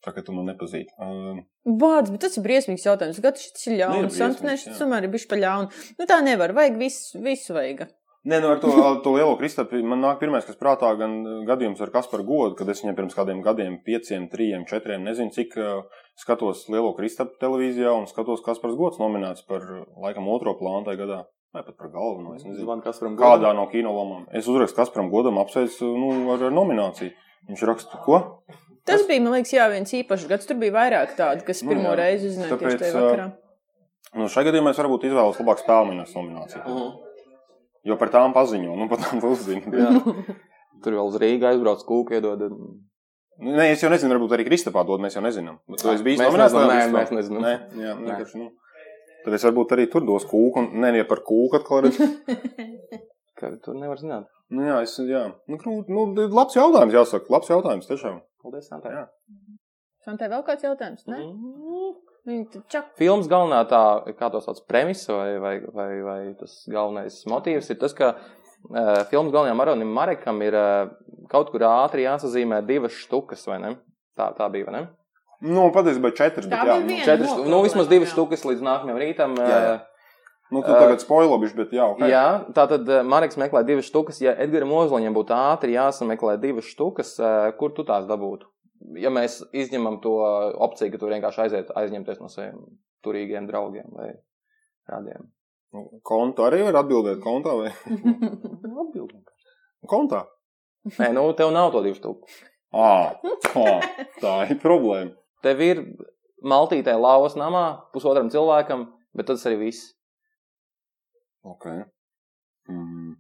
Tā 0.06 0.14
kā 0.16 0.22
tu 0.24 0.32
man 0.32 0.48
nepazīsti. 0.48 0.94
Um, 1.04 1.42
Bāds, 1.82 2.12
bet 2.14 2.22
tas 2.24 2.38
ir 2.38 2.46
briesmīgs 2.46 2.86
jautājums. 2.86 3.20
Gadu 3.24 3.42
šis 3.42 3.68
ir 3.68 3.74
Nu, 3.76 3.80
ļauns. 3.82 4.18
Santinēš, 4.18 4.66
jā. 4.68 4.74
tas 4.74 4.84
tomēr 4.84 5.08
ir 5.08 5.12
bišķi 5.12 5.30
pa 5.32 5.40
ļaunu. 5.42 5.86
Nu 6.00 6.08
tā 6.08 6.20
nevar. 6.24 6.54
Vajag 6.56 6.78
visu, 6.80 7.20
visu 7.26 7.58
vajag. 7.58 7.88
Nē, 8.28 8.42
nu 8.44 8.50
ar 8.52 8.60
to, 8.60 8.72
ar 8.84 8.98
to 9.04 9.14
lielo 9.16 9.38
kristapu 9.40 9.80
man 9.88 10.02
nāk 10.04 10.18
pirmais, 10.20 10.44
kas 10.44 10.58
prātā, 10.60 10.90
gan 11.00 11.14
gadījums 11.48 11.80
ar 11.84 11.92
Kasparu 11.94 12.26
godu, 12.28 12.58
kad 12.60 12.68
es 12.72 12.82
viņam 12.84 12.98
pirms 12.98 13.16
kādiem 13.16 13.40
gadiem, 13.46 13.78
pieciem, 13.86 14.26
trījiem, 14.32 14.66
četriem, 14.68 15.06
nezinu 15.08 15.32
cik, 15.36 15.56
uh, 15.62 16.02
skatos 16.20 16.66
lielo 16.74 16.92
kristapu 16.98 17.38
televīzijā 17.40 17.94
un 17.96 18.08
skatos 18.10 18.44
Kaspars 18.44 18.76
gods 18.80 19.00
nominēts 19.00 19.46
par 19.48 19.64
laikam 20.04 20.28
otro 20.34 20.58
plānu 20.60 20.90
tajā 20.90 21.00
gadā. 21.06 21.22
Vai 21.56 21.64
pat 21.64 21.78
par 21.80 21.90
galveno, 21.94 22.36
es 22.36 22.44
nezinu. 22.44 22.66
Zvan, 22.66 22.82
kas 22.84 23.00
varam 23.02 23.16
Kādā 23.18 23.54
no 23.56 23.66
kinolomām. 23.72 24.26
Es 24.36 24.48
uzrakstu 24.52 24.78
Kasparam 24.82 25.10
godam 25.14 25.40
apsveicu 25.42 25.88
nu, 25.98 26.10
ar, 26.34 26.44
nomināciju. 26.54 27.14
Viņš 27.48 27.64
raksta, 27.70 28.00
ko? 28.04 28.20
Tas 28.88 29.06
bija, 29.08 29.24
man 29.24 29.38
liekas, 29.38 29.54
jā, 29.56 29.68
viens 29.72 29.94
īpašs 29.96 30.28
gads. 30.30 30.48
Tur 30.50 30.60
bija 30.60 30.76
vairāk 30.76 31.16
tādu, 31.20 31.46
kas 31.48 31.64
Nu, 31.64 31.72
pirmo 31.72 31.90
jā. 31.94 31.96
reizi 32.00 32.30
uzzināja 32.32 32.58
tieši 32.60 32.82
tajā 32.84 32.94
vakarā. 33.00 33.28
Nu, 34.18 34.28
šajā 34.32 34.50
gadījumā 34.50 34.72
es 34.76 34.82
varbūt 34.84 35.08
izvēlos 35.08 35.40
labāk 35.42 35.64
spēlmeņas 35.64 36.14
nomināciju. 36.18 36.64
Mhm. 36.68 36.92
Jo 37.88 37.96
par 37.96 38.12
tām 38.12 38.36
paziņo, 38.36 38.76
nu 38.76 38.90
par 38.92 39.00
tām 39.00 39.24
uzzinu. 39.24 39.72
Jā. 39.72 39.90
Tur 40.84 40.94
vēl 41.00 41.08
uz 41.10 41.16
Rīgā 41.24 41.54
aizbrauc 41.54 41.84
kūku 41.88 42.18
iedod. 42.20 42.44
Nu, 42.52 43.54
Nē, 43.54 43.68
es 43.72 43.84
jau 43.84 43.90
nezinu, 43.94 44.16
varbūt 44.16 44.34
arī 44.34 44.48
Kristapā 44.48 44.82
dod, 44.86 45.00
mēs 45.04 45.14
jau 45.16 45.22
nezinām. 45.22 45.60
Bet 45.70 45.84
Tu 45.84 45.92
esi 45.94 46.04
bijis 46.06 46.20
Mēs 46.24 46.32
nominēts? 46.34 46.56
nē, 46.58 46.78
mēs 46.96 47.12
nezinām. 47.14 47.44
Nē, 47.46 47.52
jā, 47.86 47.92
vienkārši, 48.00 48.40
nu. 48.42 48.48
Tad 49.26 49.36
es 49.36 49.46
varbūt 49.48 49.76
arī 49.76 49.88
tur 49.92 50.06
dos 50.08 50.26
kūku, 50.28 50.64
un 50.64 50.82
nē, 50.84 51.04
par 51.10 51.24
kūku 51.28 51.60
atkal 51.60 51.86
redz. 51.86 52.00
Ka 53.38 53.52
tur 53.64 53.78
nevar 53.78 54.00
zināt. 54.02 54.30
Nu, 54.50 54.64
jā, 54.66 54.80
es, 54.86 54.96
jā. 55.04 55.28
Nu, 55.52 55.60
krūt, 55.62 55.92
nu, 55.92 56.08
labs 56.34 56.56
jautājums, 56.58 56.96
jāsaka. 56.96 57.30
Labs 57.34 57.52
jautājums, 57.52 57.90
tiešām. 57.90 58.22
Paldies, 58.42 58.70
Santai. 58.72 58.94
Jā. 58.96 59.06
Santē 60.08 60.30
vēl 60.32 60.44
kāds 60.48 60.64
jautājums? 60.64 61.04
Ne? 61.12 61.20
Tad 62.54 62.64
čak. 62.72 62.94
Filmas 63.00 63.28
galvenā 63.32 63.62
tā, 63.68 63.82
kā 64.20 64.30
to 64.32 64.40
sauc, 64.44 64.62
premisa 64.68 65.16
vai, 65.16 65.30
vai, 65.44 65.54
vai, 65.76 65.90
vai 66.04 66.20
tas 66.40 66.62
galvenais 66.72 67.20
motīvs 67.28 67.72
ir 67.72 67.80
tas, 67.82 67.96
ka 67.96 68.14
uh, 68.16 69.04
filmas 69.12 69.34
galvenajam 69.36 69.64
Aronim 69.64 69.92
Marekam 69.96 70.40
ir 70.44 70.56
uh, 70.56 70.90
kaut 71.32 71.52
kur 71.52 71.64
ātri 71.68 72.08
jāsazīmē 72.08 72.62
divas 72.68 72.96
štukas, 73.00 73.44
vai 73.52 73.60
ne? 73.64 73.74
Tā, 74.20 74.30
tā 74.36 74.48
bija, 74.52 74.68
vai 74.70 74.76
ne? 74.78 74.84
Nu, 75.46 75.68
patiesībā 75.74 76.10
četras, 76.18 76.48
Tā 76.50 76.64
bija 76.64 76.80
Nu, 76.80 76.88
viena. 76.88 77.06
Četras, 77.06 77.30
noproblēma, 77.30 77.54
nu, 77.54 77.62
vismaz 77.66 77.90
divas 77.92 78.10
jā. 78.10 78.16
štukas 78.16 78.46
līdz 78.48 78.64
nākamajam 78.66 79.00
rītam. 79.04 79.36
Jā, 79.38 79.60
jā. 79.62 79.76
nu 80.56 80.64
tu 80.66 80.74
tagad 80.74 81.04
spoilobiši, 81.04 81.58
bet 81.60 81.76
jā, 81.78 81.86
ok. 81.94 82.02
Jā, 82.10 82.26
tā 82.58 82.66
tad 82.72 82.90
Marks 83.06 83.38
meklē 83.38 83.62
divas 83.68 83.90
štukas. 83.90 84.22
Ja 84.24 84.34
Edgars 84.34 84.74
Ozoliņam 84.82 85.18
būtu 85.18 85.36
ātri 85.38 85.78
jāsameklē 85.78 86.40
divas 86.42 86.70
štukas, 86.72 87.14
eh, 87.22 87.52
kur 87.60 87.76
tu 87.78 87.86
tās 87.86 88.10
dabūtu? 88.10 88.50
Ja 89.02 89.10
mēs 89.14 89.40
izņemam 89.54 90.00
to 90.02 90.16
opciju, 90.68 90.94
ka 90.94 91.02
tu 91.02 91.10
vienkārši 91.10 91.44
aiziet 91.46 91.72
aizņemties 91.74 92.22
no 92.22 92.30
saviem 92.30 92.58
turīgiem 93.06 93.50
draugiem 93.50 93.90
vai 93.94 94.12
rādiem. 94.90 95.30
Nu, 95.74 95.86
Kontu 96.06 96.46
arī 96.46 96.64
var 96.66 96.82
atbildēt 96.82 97.22
kontā 97.22 97.54
vai 97.58 97.72
kontā? 99.94 100.26
Nē, 100.98 101.12
nu, 101.16 101.26
tev 101.38 101.52
nav 101.52 101.74
to 101.74 101.82
divu 101.84 101.98
štuku. 101.98 102.30
Ā, 102.78 103.18
tā, 103.44 103.74
tā 104.22 104.36
ir 104.48 104.60
problēma. 104.62 105.12
Tev 105.46 105.62
ir 105.62 105.84
maltītē 106.44 106.96
lauvas 106.98 107.36
namā 107.38 107.64
pusotram 107.94 108.30
cilvēkam, 108.34 108.88
bet 109.18 109.30
tas 109.30 109.46
arī 109.50 109.60
viss. 109.68 109.92
Ok. 111.48 111.66
Mm. 112.68 113.16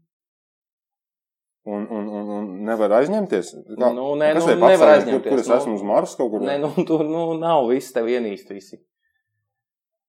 Un, 1.67 1.83
un, 1.91 2.05
un, 2.07 2.27
un 2.31 2.45
nevar 2.67 2.93
aizņemties? 3.01 3.49
Kā, 3.75 3.89
Nu, 3.91 4.13
nē, 4.15 4.29
nu, 4.37 4.43
nevar 4.55 4.77
savs, 4.77 4.83
aizņemties, 5.01 5.23
Kur, 5.25 5.33
kur 5.33 5.41
es 5.41 5.49
nu. 5.51 5.55
esmu 5.57 5.73
uz 5.75 5.81
Marsa 5.83 6.19
kaut 6.19 6.29
kur? 6.31 6.45
Nē, 6.47 6.55
nu, 6.63 6.69
tur 6.87 7.03
nu, 7.07 7.23
nav 7.41 7.65
viss, 7.67 7.91
tev 7.95 8.07
ienīst 8.07 8.53
visi. 8.55 8.79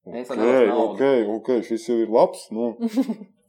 Viens 0.08 0.30
ok, 0.30 1.02
ok, 1.34 1.50
šis 1.66 1.88
jau 1.90 1.98
ir 2.04 2.12
labs. 2.14 2.46
Nu. 2.54 2.70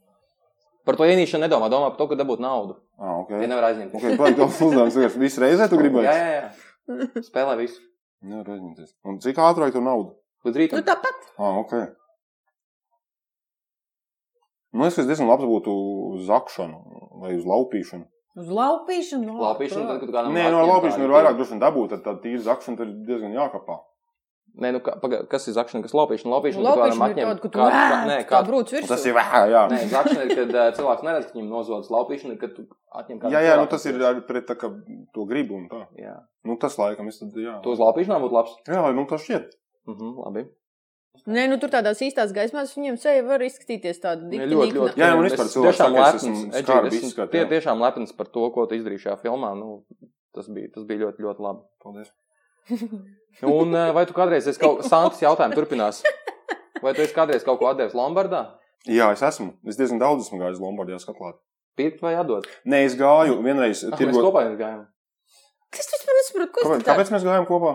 Par 0.86 0.96
to 0.98 1.06
ienīšanu 1.06 1.44
nedomā, 1.44 1.68
domā 1.70 1.92
par 1.92 2.00
to, 2.00 2.06
ka 2.10 2.16
dabūt 2.18 2.40
naudu. 2.42 2.74
Ah, 2.98 3.20
ok. 3.20 3.30
Ja 3.36 3.48
nevar 3.52 3.68
aizņemt. 3.70 3.94
Ok, 3.94 4.16
baigi 4.18 4.38
tavs 4.40 4.58
uzdevums 4.64 4.96
vienkārši 4.96 5.20
visu 5.22 5.42
reizē 5.44 5.68
tu 5.70 5.78
gribēji? 5.80 6.08
Jā, 6.08 6.16
jā, 6.18 6.40
jā. 6.40 7.24
Spēlē 7.28 7.54
visu. 7.60 7.78
Nevar 8.20 8.52
aizņemties. 8.54 8.94
Un 9.08 9.18
cik 9.24 9.38
ātrāk 9.40 9.72
tu 9.72 9.80
naudu? 9.84 10.14
Līdz 10.44 10.54
Nu, 10.56 10.60
rītam. 10.60 10.84
tāpat. 10.84 11.26
Ah, 11.38 11.56
ok. 11.60 11.72
Nu, 14.72 14.86
es 14.86 14.94
diezgan 14.96 15.28
labs 15.28 15.44
būtu 15.48 15.72
uz 16.14 16.26
zakšanu 16.28 16.78
vai 17.22 17.34
uz 17.36 17.44
laupīšanu. 17.48 18.06
Uz 18.40 18.50
laupīšanu. 18.54 19.26
no, 19.26 19.40
Laupīšana, 19.42 19.86
tad, 19.88 20.00
kad 20.04 20.12
kādam 20.14 20.36
Nē, 20.36 20.44
no 20.54 20.60
laupīšanu 20.68 21.08
ir 21.08 21.14
vairāk 21.16 21.36
droši 21.36 21.56
vien 21.56 21.62
dabūt, 21.64 21.90
tad 21.96 22.04
tā 22.04 22.14
tīra 22.22 22.42
zakšana 22.46 22.84
ir 22.86 22.92
diezgan 23.08 23.34
jākapā. 23.34 23.80
Nē, 24.60 24.72
nu, 24.74 24.80
kā, 24.82 24.96
paga, 25.00 25.20
kas 25.30 25.46
ir 25.48 25.54
zakšana, 25.54 25.82
kas 25.86 25.92
laupīšana? 25.94 26.30
Laupīšana, 26.34 26.64
kad 26.64 26.78
Laupīšana 26.78 26.90
kādam 26.90 27.00
ir 27.00 27.12
atņem 27.14 27.28
tāda, 27.28 27.40
ka 27.40 27.48
tu 27.48 27.58
kādu- 27.58 27.76
ēd, 27.80 28.08
nē, 28.10 28.16
kā 28.28 28.40
Un 28.40 28.46
virsū. 28.74 28.88
Tas 28.88 29.04
ir 29.06 29.14
vē, 29.14 29.24
jā. 29.52 29.62
Nē, 29.70 29.78
zakšana 29.92 30.24
ir, 30.26 30.34
kad 30.40 30.54
uh, 30.54 30.70
cilvēks 30.76 31.04
neredz, 31.06 31.26
ka 31.30 31.38
viņam 31.38 31.50
nozodz 31.54 31.90
laupīšana, 31.94 32.32
ir, 32.34 32.38
kad 32.42 32.54
tu 32.56 32.66
atņem 32.90 33.20
kādu. 33.22 33.32
Jā, 33.32 33.40
jā, 33.46 33.56
nu 33.60 33.66
tas 33.70 33.86
ir 33.86 33.94
arī 33.94 34.24
pret 34.26 34.46
tā, 34.50 34.56
ka 34.58 34.72
to 35.14 35.24
gribu 35.30 35.54
un 35.60 35.68
tā. 35.70 35.86
Jā. 35.96 36.16
Nu, 36.44 36.56
tas 36.60 36.76
laikam, 36.80 37.08
es 37.08 37.20
tad, 37.22 37.30
jā. 37.38 37.60
Tu 37.62 37.70
uz 37.70 37.78
laupīšanām 37.78 38.26
būtu 38.26 38.36
labs. 38.36 38.56
Jā, 38.66 38.82
nu 38.92 39.06
tas 39.06 39.22
šķiet. 39.22 39.54
Mhm, 39.86 40.16
labi. 40.26 40.46
Nē, 41.26 41.48
nu 41.50 41.58
tur 41.60 41.68
tādās 41.68 42.00
īstās 42.00 42.32
gaismās 42.32 42.72
viņiem 42.76 42.96
seja 42.98 43.22
var 43.26 43.42
izskatīties 43.44 43.98
tāda 44.00 44.28
dikti 44.30 44.46
ļoti, 44.46 44.66
nikna. 44.70 44.80
ļoti. 44.80 45.00
Jā, 45.02 45.08
un 45.18 45.26
Es 45.26 45.32
vispār 45.32 45.48
cilvēks 45.52 45.76
tiešām 45.76 45.92
saka, 45.92 46.06
es 46.06 46.24
lepns, 46.24 47.02
esmu 47.02 47.26
jā. 47.34 47.48
tiešām 47.50 47.82
lepns 47.84 48.12
par 48.16 48.26
to, 48.26 48.46
ko 48.54 48.64
tu 48.70 48.78
izdarīji 48.78 49.02
šajā 49.04 49.16
filmā. 49.20 49.50
Nu, 49.58 49.84
tas, 50.34 50.48
bija, 50.48 50.70
tas 50.74 50.84
bija 50.88 51.06
ļoti, 51.06 51.24
ļoti 51.26 51.44
labi. 51.44 51.60
Paldies. 51.82 52.10
Un 53.60 53.74
eh, 53.74 53.90
vai 53.96 54.04
tu 54.08 54.14
kādreiz 54.16 54.46
esi 54.50 54.60
kaut 54.60 54.82
Santas 54.90 55.20
jautājumu 55.22 55.56
turpinās? 55.56 56.02
Vai 56.82 56.92
tu 56.96 57.04
esi 57.04 57.14
kādreiz 57.16 57.44
kaut 57.46 57.60
ko 57.60 57.68
atdevis 57.70 57.94
Lombardā? 57.96 58.44
Jā, 58.88 59.10
es 59.12 59.22
esmu. 59.26 59.52
Es 59.68 59.76
diezgan 59.76 60.00
daudz 60.00 60.26
esmu 60.26 60.40
gājis 60.40 60.60
Lombardijā 60.62 60.98
skatlāt. 61.02 61.36
Pirkt 61.78 62.00
vai 62.04 62.14
atdot? 62.18 62.46
Nē, 62.68 62.82
es 62.88 62.96
gāju 62.98 63.36
vienreiz 63.44 63.82
Ah, 63.86 63.92
Mēs 63.92 64.00
tirgot. 64.00 64.24
kopā 64.26 64.42
gājām. 64.58 64.82
Kas 65.70 65.86
tas 65.92 66.02
man 66.08 66.16
nesaprot? 66.18 66.50
Kāpēc, 66.56 66.84
kāpēc 66.88 67.12
mēs 67.14 67.26
gājām 67.28 67.46
kopā? 67.48 67.74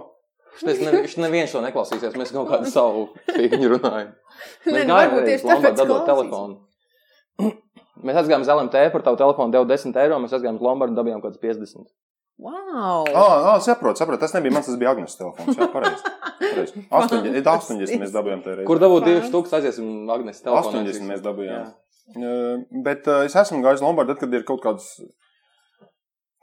Šis 0.59 0.81
ne, 0.81 0.91
viņš 1.03 1.13
neviens 1.19 1.51
to 1.55 1.61
neklausīsies. 1.63 2.15
Mēs 2.19 2.33
kaut 2.35 2.49
kādu 2.51 2.71
savu 2.75 3.05
figūru 3.29 3.77
runājam. 3.77 4.11
Mēs 4.65 4.73
Nē, 4.73 4.81
nu, 4.81 4.93
gājām 4.93 5.47
Lombardā 5.49 5.85
atdot 5.85 5.93
klausīs. 5.93 6.09
telefonu. 6.09 6.59
Mēs 8.05 8.19
aizgājām 8.21 8.43
uz 8.45 8.51
LMT 8.51 8.81
par 8.93 9.03
tavu 9.05 9.17
telefonu, 9.21 9.53
devu 9.55 9.67
10 9.69 9.95
eiro. 10.03 10.17
Mēs 10.23 10.33
aizgājām 10.35 10.57
uz 10.59 10.65
Lombardu 10.65 10.93
un 10.93 10.99
dabījām 10.99 11.21
kaut 11.23 11.35
kāds 11.37 11.41
50. 11.45 11.87
Wow! 12.37 13.05
Ah, 13.15 13.53
ah 13.53 13.59
saprotu, 13.63 14.01
saprotu. 14.01 14.19
Tas 14.19 14.33
nebija 14.35 14.51
mans, 14.57 14.67
tas 14.67 14.75
bija 14.79 14.91
Agnēs 14.91 15.15
telefons. 15.15 15.55
Jā, 15.55 15.67
pareizi. 15.71 16.13
Pareizi. 16.41 16.81
80, 16.99 17.45
80 17.47 18.01
mēs 18.01 18.15
dabūjām 18.15 18.41
tajā 18.43 18.57
reizē. 18.57 18.67
Kur 18.67 18.81
dabūt 18.83 19.07
Fans. 19.07 19.21
2 19.23 19.29
stūkus, 19.29 19.53
aiziesim 19.55 20.11
Agnēs 20.11 20.43
telefonu. 20.43 20.81
80 20.83 21.07
mēs 21.13 21.23
dabūjām. 21.23 21.69
Jā. 21.71 22.33
Bet 22.85 23.07
uh, 23.07 23.23
es 23.25 23.37
esmu 23.39 23.61
gājis 23.63 23.85
Lombardā, 23.85 24.17
kad 24.19 24.35
ir 24.35 24.43
kaut 24.47 24.61
kāds. 24.65 24.91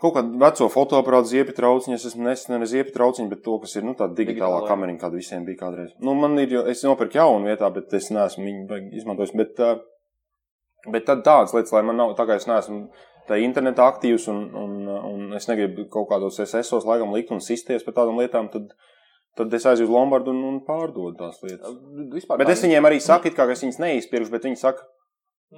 Kaut 0.03 0.17
kāda 0.17 0.35
veco 0.35 0.67
fotoaparāta 0.73 1.29
ziepju 1.31 1.55
trauciņa, 1.55 1.95
es 1.95 2.09
esmu 2.09 2.25
nesis 2.27 2.49
nevis 2.51 2.73
ziepju 2.73 2.91
trauciņa, 2.97 3.29
bet 3.31 3.45
to, 3.45 3.53
kas 3.63 3.77
ir 3.79 3.85
nu, 3.87 3.93
tāda 3.95 4.17
digitālā 4.19 4.57
Digitālā. 4.57 4.71
kamera, 4.73 4.97
kāda 4.99 5.21
visiem 5.21 5.45
bija 5.47 5.61
kādreiz. 5.61 5.93
Nu, 6.03 6.17
man 6.19 6.35
ir, 6.43 6.57
jo 6.57 6.65
es 6.73 6.83
nopirku 6.83 7.21
jaunu 7.21 7.47
vietā, 7.47 7.69
bet 7.71 7.95
es 7.95 8.09
neesmu 8.11 8.49
viņu 8.49 8.81
izmantojis. 8.99 9.37
Bet, 9.39 9.63
uh, 9.63 10.89
bet 10.91 11.07
tad 11.07 11.23
tādas 11.23 11.55
lietas, 11.55 11.71
lai 11.77 11.85
man 11.87 12.01
nav, 12.03 12.17
tā 12.19 12.27
kā 12.27 12.41
es 12.41 12.49
neesmu 12.51 12.89
tā 13.29 13.39
internetā 13.43 13.87
aktīvs 13.93 14.29
un, 14.33 14.41
un, 14.59 14.73
un 14.89 15.37
es 15.39 15.47
negribu 15.51 15.87
kaut 15.93 16.09
kādos 16.11 16.41
SSOs 16.43 16.87
laikam 16.89 17.15
likt 17.15 17.33
un 17.35 17.43
sisties 17.45 17.85
par 17.87 17.97
tādām 17.99 18.19
lietām, 18.21 18.49
tad, 18.53 18.73
tad 19.39 19.55
es 19.59 19.67
aizju 19.69 19.89
uz 19.89 19.93
Lombardu 19.93 20.35
un, 20.35 20.43
un 20.49 20.59
pārdodu 20.67 21.15
tās 21.21 21.39
lietas. 21.45 21.79
Vispār 22.15 22.43
Bet 22.43 22.53
es 22.55 22.65
viņiem 22.67 22.91
arī 22.91 22.99
saku, 23.03 23.31
it 23.31 23.39
kā 23.39 23.47
ka 23.49 23.57
es 23.57 23.65
viņas 23.65 23.81
neizpirkšu, 23.83 24.35
bet 24.35 24.49
viņi 24.49 24.61
saka, 24.63 24.87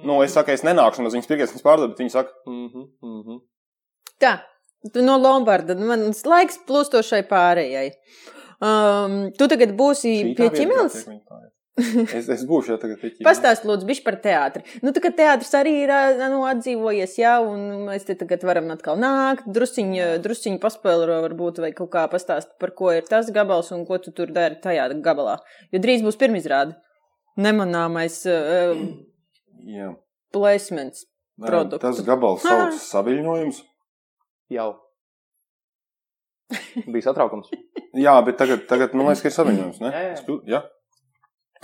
nu, 0.03 0.19
es 0.25 0.35
saku, 0.37 0.53
es 0.55 0.65
nenākšu 0.67 1.05
maz 1.05 1.17
viņas 1.17 1.31
pirkt, 1.31 1.47
es 1.47 1.55
viņas 1.55 1.67
pārdodu, 1.67 1.93
bet 1.93 2.05
viņi 2.05 2.15
saka, 2.17 2.37
Mhm, 2.51 2.87
mhm. 3.01 3.43
Tā, 4.21 4.37
tu 4.93 5.01
no 5.03 5.17
Lombarda, 5.19 5.75
mans 5.75 6.21
laiks 6.27 6.61
plūstošai 6.67 7.25
pārējai. 7.27 7.89
Um, 8.63 9.17
tu 9.35 9.49
tagad 9.51 9.73
būsi 9.75 10.13
pie 10.37 10.47
tā 10.47 10.63
Es, 12.15 12.29
es 12.31 12.43
būšu 12.47 12.71
jau 12.71 12.77
tagad 12.79 13.01
pie 13.01 13.09
ķimeles. 13.09 13.25
Pastāst, 13.27 13.65
lūdzu, 13.67 13.87
bišķi 13.89 14.03
par 14.05 14.15
teātri. 14.23 14.63
Nu, 14.85 14.93
tā 14.95 15.01
kā 15.03 15.11
teātris 15.15 15.51
arī 15.59 15.73
ir 15.83 15.91
nu, 16.31 16.45
atdzīvojies, 16.47 17.17
jā, 17.19 17.33
un 17.43 17.87
mēs 17.89 18.07
te 18.07 18.15
tagad 18.19 18.45
varam 18.47 18.69
atkal 18.71 18.99
nākt, 19.01 19.47
drusciņi, 19.57 20.05
drusciņi 20.23 20.61
paspēlero 20.63 21.19
varbūt, 21.25 21.59
vai 21.65 21.73
kaut 21.75 21.91
kā 21.95 22.05
pastāst, 22.11 22.53
par 22.61 22.71
ko 22.79 22.93
ir 22.95 23.03
tas 23.09 23.27
gabals 23.35 23.73
un 23.75 23.83
ko 23.89 23.99
tu 23.99 24.15
tur 24.15 24.31
dari 24.35 24.55
tajā 24.63 24.87
gabalā. 25.03 25.41
Jo 25.75 25.83
drīz 25.83 26.05
būs 26.05 26.19
pirmizrāde. 26.21 26.77
Nemanāmais 27.43 28.21
uh, 28.31 28.79
Jā. 29.67 29.91
placements. 30.31 31.03
Nē, 31.35 31.49
produktu. 31.49 31.81
Tas 31.83 31.99
gabals 32.07 32.45
sauc 32.47 32.77
saviļņojums. 32.79 33.59
Jau. 34.55 34.69
Bija 36.85 37.09
satraukums. 37.09 37.51
Jā, 37.99 38.15
bet 38.23 38.39
tagad, 38.39 38.63
tagad 38.69 38.95
man 38.95 39.09
liekas, 39.09 39.25
ka 39.25 39.31
ir 39.31 39.35
saviļņojums, 39.35 39.83
ne? 39.83 39.91
Jā, 39.91 40.05
jā. 40.13 40.39
Jā. 40.53 40.61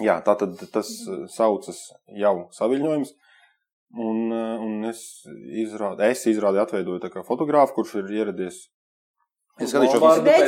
Jā, 0.02 0.20
tā 0.26 0.36
tad 0.40 0.60
tas 0.74 0.90
uh, 1.08 1.24
saucas 1.32 1.80
jau 2.18 2.36
saviļņojums. 2.58 3.14
Un, 4.02 4.20
uh, 4.32 4.62
un 4.64 4.86
es 4.88 5.02
izrādu, 5.62 6.04
es 6.08 6.22
izrādu 6.32 6.62
atveidoju 6.64 7.02
tā 7.04 7.10
kā 7.12 7.26
fotogrāfu, 7.28 7.76
kurš 7.80 7.98
ir 8.02 8.14
ieradies. 8.22 8.62
Es 9.62 9.74
skatīšos, 9.74 10.00
no- 10.00 10.12
sanāk, 10.16 10.46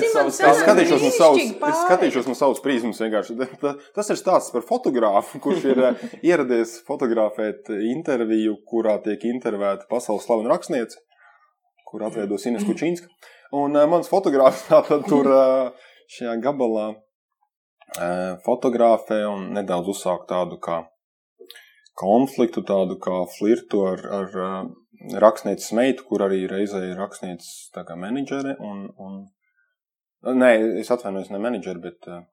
Es 0.53 0.61
skatīšos 0.63 1.01
no 1.03 1.09
savas, 1.11 1.41
es 1.43 1.81
skatīšos 1.83 2.29
no 2.31 2.35
savas 2.39 2.61
prizmas 2.63 3.01
vienkārši. 3.03 3.35
Ta- 3.61 3.73
Tas 3.97 4.09
ir 4.13 4.17
stāsts 4.17 4.53
par 4.55 4.63
fotogrāfu, 4.65 5.41
kurš 5.43 5.65
ir 5.73 5.81
eh, 5.89 6.05
ieradies 6.31 6.77
fotografēt 6.87 7.67
interviju, 7.91 8.55
kurā 8.71 8.95
tiek 9.03 9.27
intervēta 9.29 9.85
pasaules 9.91 10.23
slavena 10.25 10.53
rakstniece, 10.55 11.01
kur 11.91 12.07
atveido 12.07 12.39
Ines 12.47 12.63
Kučīnska. 12.65 13.11
Un 13.59 13.75
uh, 13.75 13.83
mans 13.91 14.07
fotogrāfs 14.09 14.63
tātad 14.71 15.03
tur 15.11 15.27
uh, 15.29 15.89
šajā 16.15 16.39
gabalā 16.47 16.93
fotografē 18.45 19.19
un 19.29 19.51
nedaudz 19.53 19.91
uzsāk 19.93 20.27
tādu 20.29 20.57
kā 20.63 20.81
konfliktu, 21.99 22.63
tādu 22.65 22.97
kā 23.01 23.23
flirtu 23.37 23.83
ar, 23.87 24.03
ar 24.17 24.37
uh, 24.41 24.61
rakstnieces 25.21 25.73
meitu, 25.77 26.05
kur 26.09 26.25
arī 26.25 26.43
reizē 26.49 26.81
ir 26.89 26.99
rakstnieces 26.99 27.69
tā 27.75 27.85
kā 27.87 27.97
menedžere. 27.99 28.55
Un, 28.63 28.85
un, 28.97 29.19
nē, 30.39 30.53
es 30.81 30.91
atvainojos, 30.93 31.31
ne 31.33 31.41
menedžere, 31.43 31.81
bet 31.83 32.09
uh, 32.09 32.23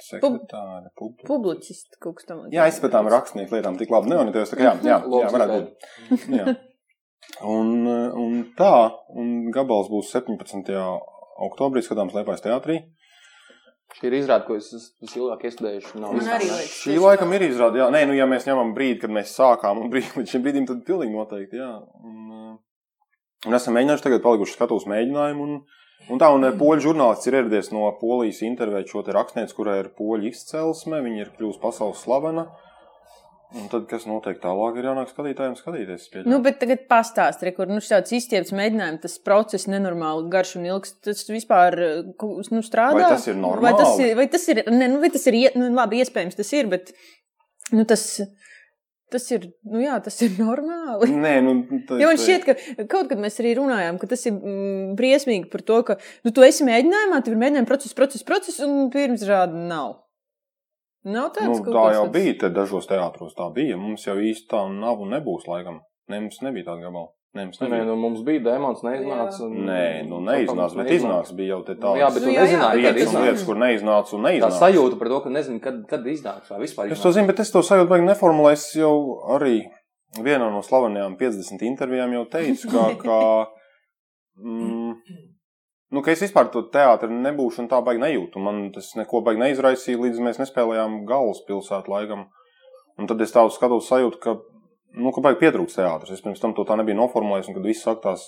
sekretāre. 0.00 0.92
publicists. 0.96 1.28
Publicists 1.28 2.02
kaut 2.02 2.20
kas 2.20 2.30
tam. 2.30 2.44
Jā, 2.54 2.68
es 2.70 2.80
pēc 2.82 2.94
tām 2.94 3.10
rakstnieku 3.12 3.58
lietām 3.58 3.78
tik 3.80 3.92
labi 3.92 4.14
neorientējos. 4.14 4.54
tā 4.54 4.60
kā 4.60 4.70
Jā, 4.70 4.76
jā, 4.86 5.00
jā 5.04 5.34
varētu 5.36 5.60
būt. 5.60 6.30
Jā. 6.40 6.56
Un, 7.48 7.70
uh, 7.88 8.12
un 8.20 8.42
tā, 8.54 8.74
un 9.16 9.48
gabals 9.52 9.88
būs 9.92 10.10
17. 10.12 10.74
oktobrī 11.44 11.80
skatāms 11.82 12.12
Liepājas 12.14 12.44
teātrī. 12.44 12.82
Šī 13.94 14.08
ir 14.08 14.16
izrāde, 14.18 14.42
ko 14.48 14.56
es 14.58 14.72
esmu 14.74 15.08
ilgāk 15.20 15.44
iestudējuši. 15.46 15.98
Nav 16.02 16.16
Man 16.16 16.30
arī 16.34 16.48
liekas. 16.50 16.72
Šī 16.82 16.96
laikam 16.98 17.30
ir 17.36 17.44
izrāde, 17.46 17.78
jā, 17.78 17.86
nē, 17.94 18.00
nu, 18.10 18.16
ja 18.18 18.26
mēs 18.26 18.48
ņemam 18.48 18.72
brīdi, 18.74 18.98
kad 19.04 19.12
mēs 19.14 19.36
sākām, 19.36 19.84
un 19.84 19.92
brīdi 19.92 20.10
līdz 20.18 20.32
šim 20.34 20.42
brīdim, 20.42 20.66
tad 20.66 20.80
pilnīgi 20.88 21.14
noteikti, 21.14 21.60
jā. 21.62 21.70
Un, 22.02 22.24
uh, 22.34 23.46
un 23.46 23.54
esam 23.54 23.78
mēģinājuši 23.78 24.06
tagad 24.08 24.24
palikuši 24.24 24.56
skatos 24.56 24.88
mēģinājumu, 24.90 25.46
un, 25.46 25.62
un 26.10 26.22
tā, 26.22 26.32
un 26.34 26.48
uh, 26.48 26.56
poļu 26.58 26.88
žurnālists 26.88 27.30
ir 27.30 27.38
ieradies 27.38 27.70
no 27.76 27.86
Polijas 28.00 28.42
intervēt 28.42 28.90
šo 28.90 29.04
te 29.06 29.14
rakstnieci, 29.14 29.54
kurai 29.54 29.78
ir 29.84 29.92
poļu 29.94 30.32
izcelsme, 30.32 30.98
viņa 31.06 31.22
ir 31.22 31.32
kļūst 31.38 31.62
pasaules 31.62 32.02
slavena. 32.02 32.48
Un 33.54 33.68
tad, 33.70 33.84
kas 33.86 34.02
notiek 34.10 34.40
tālāk, 34.42 34.78
ir 34.80 34.88
jānāk 34.88 35.10
skatītājiem 35.12 35.52
skatīties. 35.58 36.08
pieļauju. 36.10 36.30
Nu, 36.32 36.40
bet 36.42 36.56
tagad 36.58 36.88
pastāst, 36.90 37.42
re, 37.46 37.52
kur 37.54 37.70
nu, 37.70 37.78
šāds 37.84 38.10
izstiepts 38.16 38.50
mēģinājums, 38.56 39.02
tas 39.04 39.14
process 39.22 39.68
nenormāli 39.70 40.26
garš 40.32 40.56
un 40.58 40.66
ilgs. 40.72 40.96
Tas 41.06 41.22
vispār 41.30 41.76
nu, 42.18 42.62
strādā. 42.66 42.98
Vai 42.98 43.12
tas 43.14 43.28
ir 43.30 43.36
Vai 43.36 43.42
normāli? 43.44 43.78
tas 43.78 44.00
ir, 44.02 44.14
vai 44.18 44.26
tas 44.32 44.48
ir, 44.50 44.64
ne, 44.74 44.90
nu, 44.90 44.98
vai 45.04 45.12
tas 45.14 45.28
ir, 45.30 45.38
nu, 45.54 45.70
labi, 45.76 46.02
iespējams 46.02 46.40
tas 46.40 46.50
ir, 46.58 46.70
bet 46.72 46.90
nu, 47.70 47.86
tas, 47.86 48.04
tas 49.14 49.30
ir, 49.36 49.46
nu 49.70 49.82
jā, 49.84 50.00
tas 50.02 50.18
ir 50.26 50.34
normāli. 50.40 51.12
Nē, 51.14 51.34
nu, 51.46 51.56
tā, 51.86 52.02
Jo 52.02 52.10
man 52.10 52.18
šķiet, 52.18 52.48
ka 52.48 52.88
kaut 52.90 53.12
kad 53.12 53.22
mēs 53.22 53.38
arī 53.38 53.54
runājām, 53.60 54.02
ka 54.02 54.10
tas 54.10 54.26
ir 54.26 54.34
mm, 54.34 54.94
briesmīgi 54.98 55.46
par 55.52 55.62
to, 55.62 55.82
ka 55.86 56.00
nu, 56.26 56.34
tu 56.34 56.42
esi 56.42 56.66
mēģinājumā, 56.66 57.22
tev 57.22 57.36
ir 57.36 57.44
mēģinājuma 57.46 57.70
process, 57.70 57.94
process, 57.94 58.26
process, 58.26 58.64
un 58.66 58.90
pirms 58.94 59.22
rāda 59.30 59.54
nav. 59.54 60.00
Nav 61.04 61.32
tāds, 61.36 61.58
Nu, 61.60 61.64
tā 61.64 61.72
kas 61.72 61.96
jau 61.98 62.06
tāds- 62.06 62.12
bija. 62.14 62.38
Te 62.40 62.48
dažos 62.50 62.86
teātros 62.88 63.34
tā 63.36 63.52
bija. 63.54 63.76
Mums 63.76 64.06
jau 64.06 64.14
īsti 64.16 64.48
tā 64.48 64.62
nav 64.72 65.00
un 65.04 65.10
nebūs 65.12 65.44
laikam. 65.46 65.80
Ne, 66.08 66.20
mums 66.20 66.38
nebija 66.42 66.64
tāda 66.70 66.80
gabala. 66.86 67.08
Nē, 67.34 67.44
mums 67.48 67.58
Nē, 67.58 67.84
nu, 67.84 67.96
mums 67.96 68.20
bija 68.22 68.40
demons, 68.44 68.80
neiznāca. 68.86 69.40
un- 69.42 69.66
Nē, 69.66 70.06
nu 70.08 70.20
neiznāca, 70.22 70.76
bet 70.76 70.86
iznāca 70.94 71.34
bija 71.34 71.48
jau 71.56 71.64
te 71.66 71.74
Nu, 71.74 71.80
tādas 71.80 71.98
jā, 71.98 72.08
bet 72.14 72.22
tu 72.22 72.28
Nu, 72.28 72.34
kad 72.34 72.48
lietas, 72.78 72.94
un 72.94 72.94
iznāca. 73.04 73.24
lietas, 73.24 73.44
kur 73.44 73.56
neiznāca 73.56 74.12
un 74.14 74.22
Tā 74.22 74.28
neiznāca. 74.30 74.60
sajūta 74.62 74.98
par 74.98 75.08
to, 75.08 75.20
ka 75.20 75.28
nezinu, 75.30 75.60
kad, 75.60 75.86
kad 75.88 76.00
iznāks 76.04 76.48
vai 76.48 76.58
vispār. 76.60 76.92
Es 76.92 77.02
to 77.02 77.08
zinu, 77.10 77.26
bet 77.26 77.40
es 77.40 77.50
to 77.50 77.58
sajūtu, 77.58 77.88
baigi 77.88 78.06
neformulēju. 78.06 78.52
Es 78.52 78.72
jau 78.76 78.94
arī 79.34 79.64
vienā 80.22 80.46
no 80.52 80.60
slavenajām 80.62 81.18
50 81.18 81.60
intervijām 81.62 82.12
jau 82.12 82.24
teicu, 82.30 82.70
ka, 82.70 82.94
ka, 83.02 83.46
mm, 84.44 84.73
nu, 85.94 86.02
ka 86.04 86.12
es 86.12 86.22
vispār 86.24 86.50
to 86.52 86.64
teātri 86.74 87.12
nebūšu 87.14 87.64
un 87.64 87.70
tā 87.70 87.80
baigi 87.86 88.02
nejūtu. 88.02 88.42
Man 88.42 88.66
tas 88.74 88.92
neko 88.98 89.22
baigi 89.26 89.42
neizraisīja, 89.44 90.00
līdz 90.02 90.22
mēs 90.26 90.40
nespēlējām 90.42 91.04
galvaspilsētu 91.08 91.92
laikam. 91.92 92.26
Un 92.98 93.10
tad 93.10 93.22
es 93.24 93.34
tādu 93.34 93.52
skatos 93.54 93.88
sajūtu, 93.90 94.20
ka, 94.22 94.36
nu, 94.98 95.12
ka 95.14 95.22
baigi 95.24 95.42
pietrūks 95.44 95.78
teātris. 95.78 96.14
Es 96.14 96.24
pirms 96.24 96.42
tam 96.42 96.54
to 96.56 96.66
tā 96.66 96.78
nebiju 96.80 96.98
noformulējis, 97.00 97.50
un 97.50 97.58
kad 97.58 97.70
viss 97.70 97.86
saka 97.86 98.10
tās 98.10 98.26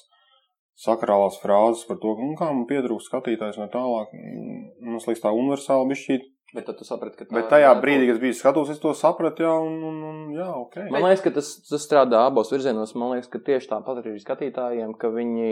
sakrālās 0.76 1.38
frāzes 1.40 1.86
par 1.88 2.00
to, 2.02 2.14
nu, 2.20 2.34
kā 2.38 2.50
man 2.52 2.66
pietrūks 2.68 3.08
skatītājs 3.08 3.60
no 3.60 3.68
tālāk, 3.72 4.10
man 4.14 4.98
liekas 5.00 5.22
tā 5.24 5.32
universāli 5.32 5.92
bišķīt. 5.92 6.32
Bet 6.54 6.68
tad 6.68 6.78
tu 6.78 6.86
saprati, 6.86 7.18
ka 7.18 7.26
tā 7.26 7.34
Bet 7.34 7.48
tajā 7.50 7.72
brīdī, 7.82 8.06
kad 8.06 8.16
es 8.16 8.22
biju 8.22 8.36
skatos, 8.38 8.68
es 8.70 8.78
to 8.80 8.92
sapratu, 8.96 9.42
jā, 9.44 9.54
un, 9.66 9.80
un, 9.88 9.96
un 10.06 10.18
jā, 10.36 10.46
ok. 10.46 10.76
Man 10.94 11.02
liekas, 11.08 11.24
ka 11.24 11.32
tas, 11.34 11.48
tas 11.66 11.82
strādā 11.82 12.22
abos 12.28 12.52
virzienos. 12.54 12.94
Man 12.96 13.16
liekas, 13.16 13.28
ka 13.32 13.40
tieši 13.48 13.72
tāpat 13.72 13.98
arī 14.04 14.14
skatītājiem, 14.22 14.94
ka 15.00 15.10
viņi. 15.12 15.50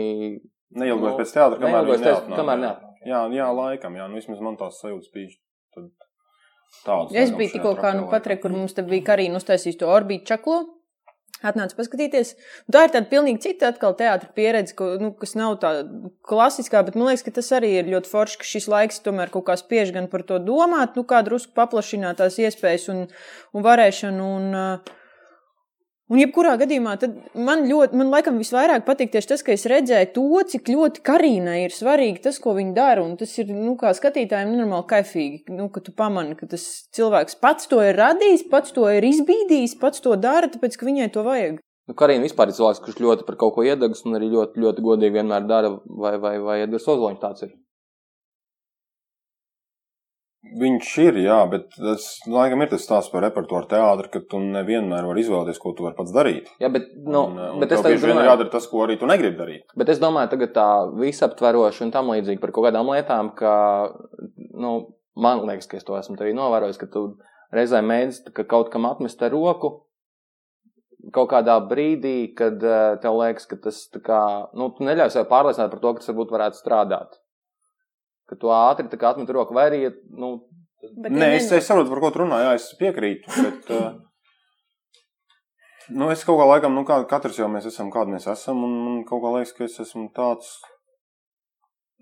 Neilgos 0.71 1.11
Nu, 1.13 1.17
pēc 1.19 1.33
teātra, 1.35 1.59
kamēr 1.61 1.85
pēc- 1.91 2.03
neatnāk. 2.05 2.35
kamēr 2.39 2.57
jā. 2.57 2.61
neatnāk. 2.65 2.91
Jā, 3.05 3.19
jā, 3.37 3.47
laikam, 3.53 3.95
jā, 3.95 4.07
nu 4.09 4.15
vismaz 4.15 4.39
man 4.41 4.57
tās 4.57 4.79
sajūtas 4.81 5.11
bija 5.13 5.29
tad 5.75 5.91
tādas. 6.85 7.13
Es 7.15 7.31
biju 7.31 7.51
tikko 7.53 7.75
kā, 7.77 7.93
nu, 7.93 8.07
trakajā 8.07 8.11
pat 8.11 8.25
re, 8.27 8.35
laikā. 8.35 8.41
kur 8.41 8.51
mums 8.51 8.73
bija 8.73 9.03
Karina 9.05 9.37
uztaisījusi 9.37 9.77
to 9.79 9.85
orbītu 9.87 10.25
čaklo. 10.25 10.65
Atnāca 11.43 11.75
paskatīties. 11.75 12.33
Un 12.65 12.73
Tā 12.73 12.85
ir 12.85 12.89
tāda 12.95 13.09
pilnīgi 13.11 13.41
cita 13.43 13.67
atkal 13.67 13.93
teātra 13.93 14.29
pieredze, 14.33 14.73
ko, 14.73 14.97
nu, 14.97 15.11
kas 15.13 15.35
nav 15.35 15.59
tā 15.59 15.83
klasiskā, 16.25 16.83
bet 16.87 16.95
man 16.95 17.09
liekas, 17.11 17.23
ka 17.27 17.31
tas 17.35 17.51
arī 17.51 17.73
ir 17.81 17.85
ļoti 17.91 18.07
forši, 18.09 18.37
ka 18.39 18.43
šis 18.43 18.67
laiks 18.71 19.01
tomēr 19.03 19.29
kaut 19.29 19.45
kā 19.45 19.57
spiež 19.59 19.91
gan 19.93 20.07
par 20.07 20.23
to 20.23 20.39
domāt, 20.39 20.95
nu, 20.95 21.03
kā 21.03 21.19
drusku 21.27 21.51
paplašināt 21.53 22.17
tās 22.17 22.39
iespējas 22.39 22.87
un, 22.89 23.07
un 23.53 23.61
varēšanu. 23.67 24.29
Un, 24.39 24.55
uh, 24.55 24.79
Un, 26.05 26.19
jebkurā 26.21 26.51
gadījumā, 26.61 26.91
man 27.47 27.63
ļoti, 27.65 27.97
man 27.97 28.11
laikam 28.13 28.35
visvairāk 28.37 28.83
patīk 28.85 29.09
tieši 29.15 29.29
tas, 29.31 29.41
ka 29.41 29.55
es 29.55 29.63
redzēju 29.71 30.11
to, 30.13 30.25
cik 30.51 30.69
ļoti 30.69 31.01
Karīnai 31.07 31.63
ir 31.63 31.73
svarīgi 31.73 32.21
tas, 32.27 32.37
ko 32.43 32.53
viņa 32.53 32.75
dara. 32.75 33.01
Un 33.01 33.15
tas 33.17 33.33
ir, 33.41 33.49
nu, 33.49 33.73
kā 33.79 33.89
skatītājiem, 33.97 34.51
nenormāli 34.53 34.85
kaifīgi. 34.91 35.55
Nu, 35.57 35.65
ka 35.73 35.81
tu 35.81 35.95
pamani, 35.97 36.37
ka 36.37 36.45
tas 36.51 36.67
cilvēks 36.93 37.39
pats 37.41 37.71
to 37.71 37.81
ir 37.81 37.97
radījis, 37.97 38.45
pats 38.53 38.75
to 38.77 38.85
ir 38.93 39.09
izbīdījis, 39.09 39.79
pats 39.81 40.05
to 40.05 40.13
dara, 40.21 40.51
tāpēc, 40.53 40.77
ka 40.77 40.85
viņai 40.85 41.09
to 41.15 41.25
vajag. 41.25 41.57
Nu, 41.89 41.97
Karina 41.97 42.25
vispār 42.25 42.53
ir 42.53 42.59
cilvēks, 42.59 42.85
kurš 42.85 43.01
ļoti 43.01 43.25
par 43.25 43.41
kaut 43.41 43.57
ko 43.57 43.65
iedegas 43.65 44.05
un 44.05 44.19
arī 44.19 44.29
ļoti, 44.29 44.61
ļoti 44.61 44.85
godīgi 44.85 45.17
vienmēr 45.17 45.49
dara, 45.49 45.73
vai, 45.89 46.19
vai, 46.21 46.37
vai 46.41 46.61
Edgars 46.67 46.85
Ozoliņš 46.85 47.21
tāds 47.21 47.49
ir. 47.49 47.57
Viņš 50.55 50.89
ir, 51.03 51.17
jā, 51.25 51.37
bet 51.51 51.71
tas, 51.73 52.05
laikam, 52.29 52.61
ir 52.61 52.69
tas 52.71 52.83
stāsts 52.85 53.11
par 53.11 53.23
repertuāru 53.25 53.67
teātri, 53.71 54.11
ka 54.13 54.21
tu 54.29 54.39
nevienmēr 54.43 55.07
vari 55.09 55.23
izvēlēties, 55.23 55.59
ko 55.61 55.73
tu 55.75 55.87
vari 55.87 55.97
pats 55.97 56.13
darīt. 56.15 56.51
Jā, 56.61 56.69
bet, 56.71 56.91
nu, 57.01 57.23
un, 57.31 57.39
un 57.55 57.63
bet 57.63 57.73
es 57.75 57.81
tagad 57.81 57.97
ir 57.97 58.11
runāju, 58.13 58.29
jādara 58.29 58.53
tas, 58.53 58.67
ko 58.71 58.83
arī 58.85 58.99
tu 59.01 59.09
negribi 59.09 59.39
darīt. 59.39 59.65
bet 59.75 59.91
es 59.91 60.01
domāju 60.03 60.31
tagad 60.35 60.53
tā 60.55 60.67
visaptveroši 61.01 61.87
un 61.87 61.95
tam 61.95 62.13
līdzīgi 62.13 62.43
par 62.43 62.53
kaut 62.55 62.69
kādām 62.69 62.93
lietām, 62.93 63.33
ka, 63.35 63.55
nu, 64.53 64.75
man 65.17 65.43
liekas, 65.49 65.67
ka 65.71 65.81
es 65.81 65.87
to 65.87 65.97
esmu 65.97 66.19
arī 66.21 66.35
novērojis, 66.37 66.79
ka 66.79 66.91
tu 66.93 67.07
reizē 67.55 67.81
mēdz 67.85 68.23
ka 68.35 68.45
kaut 68.47 68.71
kam 68.73 68.87
atmest 68.89 69.21
ar 69.25 69.33
roku, 69.33 69.73
kaut 71.13 71.29
kādā 71.33 71.57
brīdī, 71.69 72.33
kad 72.37 72.63
eh, 72.63 72.95
tev 73.03 73.19
liekas, 73.19 73.47
ka 73.49 73.59
tas 73.67 73.83
tā 73.93 74.01
kā, 74.05 74.21
nu, 74.57 74.71
tu 74.75 74.85
neļauj 74.87 75.13
sev 75.13 75.27
pārliecināt 75.29 75.73
par 75.73 75.81
to, 75.81 75.93
ka 75.93 76.03
tas 76.03 76.11
varbūt 76.11 76.33
varētu 76.35 76.61
strādāt. 76.61 77.19
Ka 78.25 78.37
tu 78.41 78.49
ātri 78.53 78.89
tā 78.89 78.97
kā 78.97 79.13
atmet 79.13 79.29
roku, 79.29 79.53
vai 79.53 79.67
arī, 79.69 79.81
nu, 80.17 80.37
Bet, 80.93 81.13
Nē, 81.13 81.31
ja 81.33 81.39
es, 81.39 81.47
es 81.55 81.67
saprotu, 81.67 81.89
par 81.91 82.01
ko 82.03 82.11
tu 82.13 82.21
runā, 82.21 82.41
jā, 82.43 82.51
es 82.59 82.67
piekrītu. 82.79 83.31
Bet, 83.41 83.69
uh, 83.73 83.95
nu, 85.95 86.09
es 86.13 86.23
kaut 86.27 86.39
kā 86.41 86.47
laikam, 86.49 86.75
nu, 86.77 86.85
kā 86.87 86.99
katrs 87.09 87.39
jau 87.39 87.49
mēs 87.51 87.67
esam, 87.71 87.91
kādi 87.93 88.15
mēs 88.15 88.27
esam, 88.31 88.63
un 88.67 88.75
man 88.83 89.03
kaut 89.07 89.23
kā 89.23 89.33
liekas, 89.37 89.53
ka 89.57 89.65
es 89.67 89.77
esmu 89.85 90.07
tāds. 90.15 90.57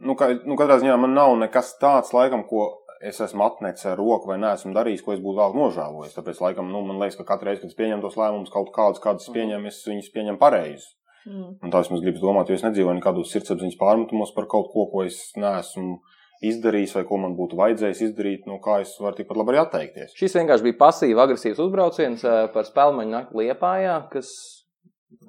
Nu, 0.03 0.17
kā, 0.19 0.31
nu, 0.43 0.57
katrā 0.59 0.79
ziņā 0.81 0.97
man 0.99 1.13
nav 1.15 1.35
nekas 1.39 1.75
tāds, 1.81 2.11
laikam, 2.15 2.43
ko 2.49 2.71
es 3.03 3.19
esmu 3.23 3.45
atnecis 3.45 3.91
ar 3.91 3.99
roku 3.99 4.31
vai 4.31 4.39
neesmu 4.41 4.73
darījis, 4.75 5.03
ko 5.05 5.13
es 5.13 5.21
būtu 5.23 5.39
vēl 5.39 5.55
nožēlojis. 5.59 6.15
Tāpēc, 6.17 6.41
laikam, 6.43 6.71
nu, 6.73 6.81
man 6.87 6.99
liekas, 7.03 7.19
ka 7.19 7.27
katru 7.33 7.51
reizi, 7.51 7.63
kad 7.63 7.71
es 7.71 7.79
pieņemu 7.79 8.03
tos 8.03 8.19
lēmumus, 8.19 8.51
kaut 8.51 8.73
kādus, 8.75 9.03
kādus 9.03 9.29
es 9.29 9.35
pieņemu, 9.35 9.69
es 9.69 9.81
viņus 9.87 10.11
pieņemu 10.15 10.41
pareizi. 10.41 10.89
Mm. 11.25 11.53
Un 11.63 11.71
tā 11.71 11.79
es 11.83 11.87
gribēju 11.93 12.19
domāt, 12.23 12.49
jo 12.51 12.55
es 12.57 12.63
nedzīvoju 12.65 12.97
nekādos 12.99 13.31
sirdsapziņas 13.31 13.77
pārmetumos 13.79 14.33
par 14.35 14.45
kaut 14.51 14.67
ko, 14.73 14.87
ko 14.91 15.05
es 15.07 15.21
neesmu 15.39 15.99
izdarījis 16.43 16.95
vai 16.97 17.03
ko 17.07 17.17
man 17.21 17.37
būtu 17.37 17.55
vajadzējis 17.55 18.01
izdarīt, 18.09 18.47
no 18.49 18.57
kā 18.59 18.81
es 18.83 18.91
varu 18.99 19.15
tikpat 19.15 19.37
labi 19.39 19.53
arī 19.53 19.61
atteikties. 19.61 20.11
Šis 20.19 20.35
vienkārši 20.35 20.65
bija 20.67 20.79
pasīvi 20.81 21.15
agresīvs 21.23 21.61
uzbrauciens 21.63 22.25
eh, 22.27 22.41
par 22.51 22.67
spēļu 22.67 23.05
nakti 23.07 23.39
Liepājā, 23.39 23.95
kas 24.11 24.33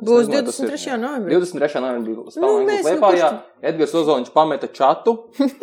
Būs 0.01 0.27
nezinu, 0.27 0.35
vai 0.35 0.43
tas 0.49 0.59
ir- 0.59 0.71
23. 0.73 0.99
novembrī. 0.99 1.37
23. 1.39 1.81
novembrī 1.85 2.15
Nu, 2.17 2.25
nakti 2.25 2.41
nu, 2.41 2.91
Liepājā. 2.91 3.31
kurš 3.31 3.69
Edgars 3.71 3.95
Ozoliņš 4.01 4.31
pameta 4.35 4.67
čatu. 4.73 5.17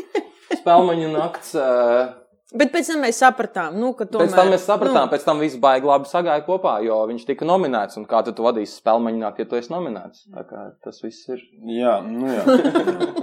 Spēļu 0.62 1.12
nakts. 1.18 1.56
eh, 1.56 2.21
Bet 2.52 2.74
pēc 2.74 2.90
tam 2.92 3.06
mēs 3.06 3.20
sapratām, 3.22 3.78
nu, 3.80 3.94
ka 3.96 4.06
tomēr. 4.12 4.28
Pēc 4.28 4.36
tam 4.36 4.50
mēs 4.52 4.66
sapratām, 4.68 5.06
Nu, 5.08 5.12
pēc 5.14 5.24
tam 5.24 5.40
viss 5.40 5.60
baigi 5.62 5.88
labi 5.88 6.10
sagāja 6.10 6.44
kopā, 6.44 6.78
jo 6.84 6.98
viņš 7.08 7.24
tika 7.30 7.48
nominēts. 7.48 7.96
Un 8.02 8.08
kā 8.10 8.20
tad 8.28 8.36
tu 8.36 8.44
vadīsi 8.44 8.82
nakti, 9.16 9.46
ja 9.46 9.48
tu 9.48 9.56
esi 9.56 9.72
nominēts? 9.72 10.28
Tā 10.36 10.44
kā 10.50 10.66
tas 10.84 11.00
viss 11.04 11.30
ir. 11.32 11.40
Jā, 11.80 12.02
nu 12.04 12.28
jā. 12.28 12.44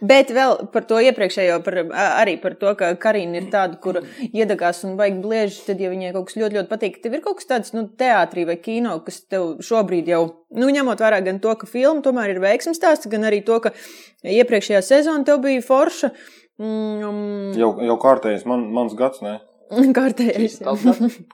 Bet 0.00 0.30
vēl 0.34 0.54
par 0.72 0.84
to 0.88 0.98
iepriekšējo, 1.02 1.58
par, 1.66 1.78
arī 2.20 2.36
par 2.40 2.54
to, 2.60 2.72
ka 2.78 2.90
Karina 3.00 3.40
ir 3.40 3.48
tāda, 3.52 3.78
kur 3.82 4.00
iedegās 4.28 4.84
un 4.86 4.96
baigi 4.98 5.20
blieži, 5.24 5.62
tad, 5.66 5.80
ja 5.82 5.90
viņai 5.92 6.12
kaut 6.14 6.28
kas 6.28 6.38
ļoti, 6.38 6.58
ļoti 6.58 6.70
patīk, 6.70 6.98
tev 7.02 7.16
ir 7.16 7.24
kaut 7.24 7.40
kas 7.40 7.48
tāds, 7.50 7.74
nu, 7.76 7.86
teātrī 7.98 8.46
vai 8.48 8.58
kino, 8.62 8.98
kas 9.06 9.22
tev 9.26 9.56
šobrīd 9.64 10.10
jau, 10.12 10.22
nu, 10.56 10.68
ņemot 10.74 11.02
vērā 11.04 11.22
gan 11.26 11.40
to, 11.44 11.54
ka 11.58 11.70
filma 11.70 12.04
tomēr 12.04 12.36
ir 12.36 12.42
veiksmes 12.44 12.78
stāsts, 12.78 13.10
gan 13.10 13.26
arī 13.28 13.40
to, 13.46 13.58
ka 13.64 13.74
iepriekšējā 14.22 14.84
sezona 14.84 15.26
tev 15.26 15.42
bija 15.44 15.64
forša. 15.64 16.12
Mm, 16.58 17.54
Jau, 17.58 17.72
jau 17.86 17.96
kārtējis 18.02 18.46
man, 18.50 18.66
mans 18.74 18.96
gads, 18.98 19.22
ne? 19.22 19.38
Gads? 19.96 20.62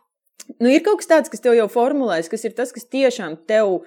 Nu, 0.61 0.69
ir 0.69 0.83
kaut 0.85 0.99
kas 1.01 1.09
tāds, 1.09 1.31
kas 1.33 1.41
tev 1.41 1.55
jau 1.57 1.65
formulēs, 1.73 2.27
kas 2.29 2.43
ir 2.45 2.53
tas, 2.57 2.69
kas 2.75 2.85
tiešām 2.93 3.39
tev 3.49 3.79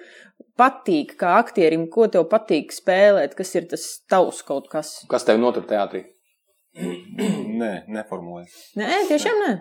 patīk, 0.58 1.12
kā 1.20 1.36
aktierim, 1.38 1.84
ko 1.92 2.08
tev 2.10 2.24
patīk 2.32 2.72
spēlēt, 2.74 3.36
kas 3.38 3.52
ir 3.54 3.68
tas 3.70 3.84
tavs 4.10 4.40
kaut 4.48 4.66
kas. 4.72 4.96
Kas 5.12 5.28
tev 5.28 5.38
notur 5.38 5.68
teātrī? 5.68 6.02
Nē, 7.60 7.72
neformulēju. 7.86 8.50
Nē, 8.80 9.04
tiešām 9.12 9.42
nē. 9.44 9.52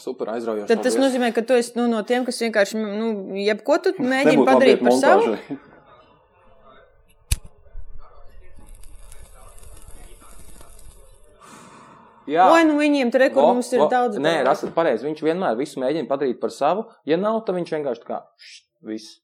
Super 0.00 0.32
aizraujoši. 0.32 0.68
Tad 0.70 0.80
tas 0.86 0.96
nozīmē, 0.96 1.28
ka 1.36 1.44
tu 1.44 1.56
esi 1.60 1.74
nu, 1.76 1.84
no 1.92 2.00
tiem, 2.08 2.24
kas 2.24 2.40
vienkārši, 2.40 2.80
nu, 2.80 3.10
jebko 3.36 3.76
tu 3.84 3.92
mēģini 4.12 4.46
padarīt 4.48 4.84
par 4.86 4.96
savu. 4.96 5.34
Jā. 12.30 12.46
Oi, 12.54 12.62
nu 12.68 12.76
viņiem 12.78 13.10
tur 13.10 13.24
rekur 13.24 13.42
Vo, 13.42 13.54
mums 13.56 13.72
ir 13.74 13.80
vo, 13.82 13.88
daudz. 13.90 14.18
Nē, 14.22 14.36
daudz. 14.46 14.60
esat 14.60 14.74
pareizi. 14.76 15.06
Viņš 15.08 15.22
vienmēr 15.26 15.56
visu 15.58 15.80
mēģina 15.82 16.06
padarīt 16.10 16.38
par 16.42 16.52
savu. 16.54 16.84
Ja 17.08 17.18
nav, 17.18 17.40
tad 17.46 17.56
viņš 17.58 17.72
vienkārši 17.74 18.04
tā 18.04 18.10
kā 18.12 18.20
št, 18.38 18.66
viss. 18.86 19.16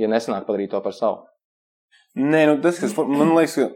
Ja 0.00 0.08
nesanāk 0.12 0.44
padarīt 0.48 0.70
to 0.74 0.80
par 0.84 0.92
savu. 0.96 1.22
Nē, 2.20 2.42
nu 2.50 2.58
tas, 2.60 2.78
kas 2.82 2.92
for- 2.92 3.08
man 3.08 3.32
liekas, 3.36 3.54
ka 3.56 3.70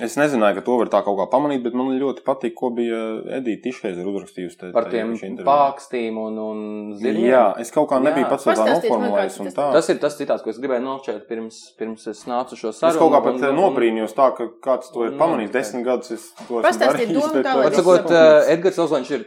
es 0.00 0.14
nezināju, 0.16 0.54
ka 0.58 0.62
to 0.66 0.76
var 0.78 0.88
tā 0.92 1.00
kaut 1.04 1.16
kā 1.18 1.26
pamanīt, 1.32 1.62
bet 1.64 1.74
man 1.74 1.88
ļoti 1.98 2.22
patīk, 2.26 2.54
ko 2.54 2.70
bija 2.70 2.98
Edita 3.38 3.62
Tiškeizer 3.66 4.06
uzrakstījusi. 4.06 4.56
te- 4.60 4.70
Par 4.72 4.84
tiem 4.92 5.14
pākstīm 5.44 6.18
un, 6.22 6.38
un 6.38 6.58
zirņiem. 7.00 7.28
Jā, 7.32 7.44
es 7.60 7.70
kaut 7.74 7.88
kā 7.90 7.98
nebiju 8.02 8.24
Jā. 8.26 8.30
pats 8.30 8.44
to 8.44 8.50
tā 8.50 8.54
Pastāstiet 8.56 8.90
man, 8.90 9.00
noformulējis 9.08 9.38
tas 9.44 9.54
tā. 9.58 9.72
Tas 9.72 9.88
ir 9.88 9.98
tas 9.98 10.18
citāts, 10.20 10.42
ko 10.44 10.50
es 10.50 10.58
gribēju 10.58 10.84
nošķirt 10.86 11.26
pirms, 11.28 11.58
pirms 11.78 12.06
es 12.08 12.24
nācu 12.30 12.54
šo 12.56 12.68
Es 12.70 12.80
sarunu. 12.80 12.98
kaut 13.00 13.12
kā 13.12 13.22
pat 13.24 13.34
un- 13.34 13.44
eh, 13.44 13.48
un- 13.50 13.58
nobrīnījos 13.62 14.14
tā, 14.14 14.28
ka 14.36 14.48
kāds 14.62 14.92
to 14.92 15.04
ir 15.04 15.10
Nu, 15.12 15.18
pamanījis. 15.18 15.50
Desmit 15.52 15.84
gadus 15.84 16.10
es 16.12 16.32
to 16.46 16.62
esmu 16.62 16.78
darījis, 16.78 17.32
tā, 17.42 18.46
eh, 18.48 18.54
Edgars 18.56 18.78
Ozoliņš 18.78 19.10
ir 19.18 19.26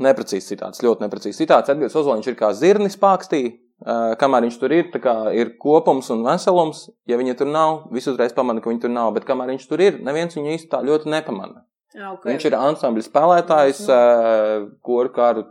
neprecīzs 0.00 0.48
citāts, 0.50 0.80
ļoti 0.82 1.04
neprecīzs 1.04 1.38
citāts. 1.42 1.68
Edgars 1.68 1.94
Ozoliņš 1.94 2.26
ir 2.32 2.34
kā 2.34 2.50
zirnis 2.56 2.96
pākstī, 2.96 3.58
kamēr 4.20 4.44
viņš 4.46 4.56
tur 4.60 4.72
ir, 4.76 4.88
tā 4.94 5.00
kā 5.02 5.14
ir 5.34 5.54
kopums 5.58 6.10
un 6.14 6.22
veselums. 6.26 6.84
Ja 7.10 7.16
viņa 7.18 7.34
tur 7.38 7.46
nav, 7.50 7.88
visi 7.90 8.10
uzreiz 8.12 8.32
pamana, 8.36 8.60
ka 8.62 8.70
viņa 8.70 8.80
tur 8.86 8.90
nav, 8.94 9.12
bet 9.16 9.24
kamēr 9.28 9.50
viņš 9.54 9.68
tur 9.68 9.80
ir, 9.82 9.98
neviens 10.06 10.36
viņu 10.38 10.52
īsti 10.56 10.70
tā 10.70 10.82
ļoti 10.86 11.10
nepamana. 11.10 11.64
Jā, 11.94 12.12
ok. 12.14 12.24
Viņš 12.30 12.44
ir 12.48 12.54
ansambļa 12.56 13.02
spēlētājs, 13.04 13.80
uh, 13.90 14.68
koru 14.86 15.10
kāru 15.12 15.42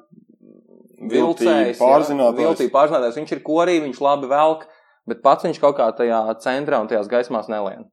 Viltīgi 1.02 1.74
pārzinātājs. 1.80 2.38
Viltīgi 2.40 2.72
pārzinātājs. 2.74 3.16
Viņš 3.18 3.32
ir 3.36 3.42
korī, 3.46 3.80
viņš 3.82 4.00
labi 4.06 4.28
velk, 4.30 4.68
bet 5.10 5.22
pats 5.26 5.48
viņš 5.48 5.60
kaut 5.64 5.78
kā 5.80 5.88
tajā 5.98 6.20
centrā 6.44 6.78
un 6.82 6.90
tajās 6.92 7.10
gaismās 7.10 7.50
nelien. 7.50 7.88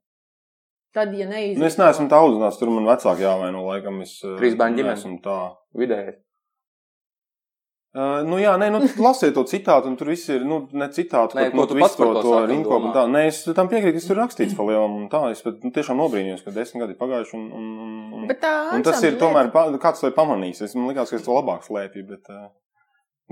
Tad, 0.94 1.12
ja 1.16 1.26
Nu, 1.28 1.32
neiziet. 1.34 1.62
es 1.68 1.76
neesmu 1.80 2.08
tā 2.08 2.18
audzināts, 2.20 2.58
tur 2.60 2.70
man 2.72 2.84
vecāki 2.88 3.24
jāvaino, 3.24 3.60
laikam 3.68 4.00
es. 4.04 4.14
eh, 4.24 4.36
Trīs 4.40 4.56
bērnu 4.56 4.76
ģimene. 4.80 4.94
neesmu 4.96 5.18
tā. 5.24 5.38
Vidēji. 5.76 6.14
Uh, 7.96 8.20
nu, 8.28 8.36
jā, 8.36 8.50
nē, 8.60 8.66
nu, 8.70 8.78
lasiet 9.00 9.32
to 9.34 9.42
citātu, 9.48 9.88
un 9.88 9.94
tur 9.96 10.10
viss 10.12 10.28
ir, 10.28 10.42
nu, 10.46 10.58
ne 10.76 10.86
citātu, 10.92 11.38
Nē, 11.38 11.46
bet, 11.48 11.54
nu, 11.56 11.64
tu 11.66 11.74
visu 11.78 11.86
pats 11.86 11.96
to 11.96 12.08
to 12.22 12.32
rinkopu 12.50 12.90
un 12.90 12.92
tā. 12.92 13.06
Nē, 13.08 13.22
es 13.30 13.38
tam 13.56 13.70
piekrītu, 13.72 13.96
kas 13.96 14.08
tur 14.10 14.18
rakstīts 14.20 14.54
pa 14.58 14.66
lielam, 14.68 14.98
un 15.00 15.06
tā, 15.08 15.22
es 15.32 15.40
pat, 15.42 15.56
nu, 15.64 15.72
tiešām 15.72 15.96
nobrīnījos, 16.02 16.42
ka 16.44 16.52
desmit 16.52 16.82
gadi 16.84 16.92
ir 16.94 16.98
pagājuši, 17.00 17.32
un, 17.40 17.46
un, 17.58 17.70
un, 17.86 17.94
un, 18.18 18.26
Bet 18.28 18.42
tā 18.44 18.52
un 18.76 18.84
tas 18.84 19.00
ir 19.00 19.14
ansambļa 19.16 19.22
tomēr, 19.24 19.48
lieta- 19.48 19.56
pa, 19.56 19.80
kāds 19.86 20.04
to 20.04 20.10
ir 20.12 20.14
pamanījis, 20.20 20.60
es 20.68 20.76
man 20.76 20.90
likās, 20.92 21.08
ka 21.10 21.16
es 21.16 21.24
to 21.24 21.32
labāk 21.38 21.64
slēpju, 21.64 22.04
bet, 22.12 22.28
uh, 22.28 22.50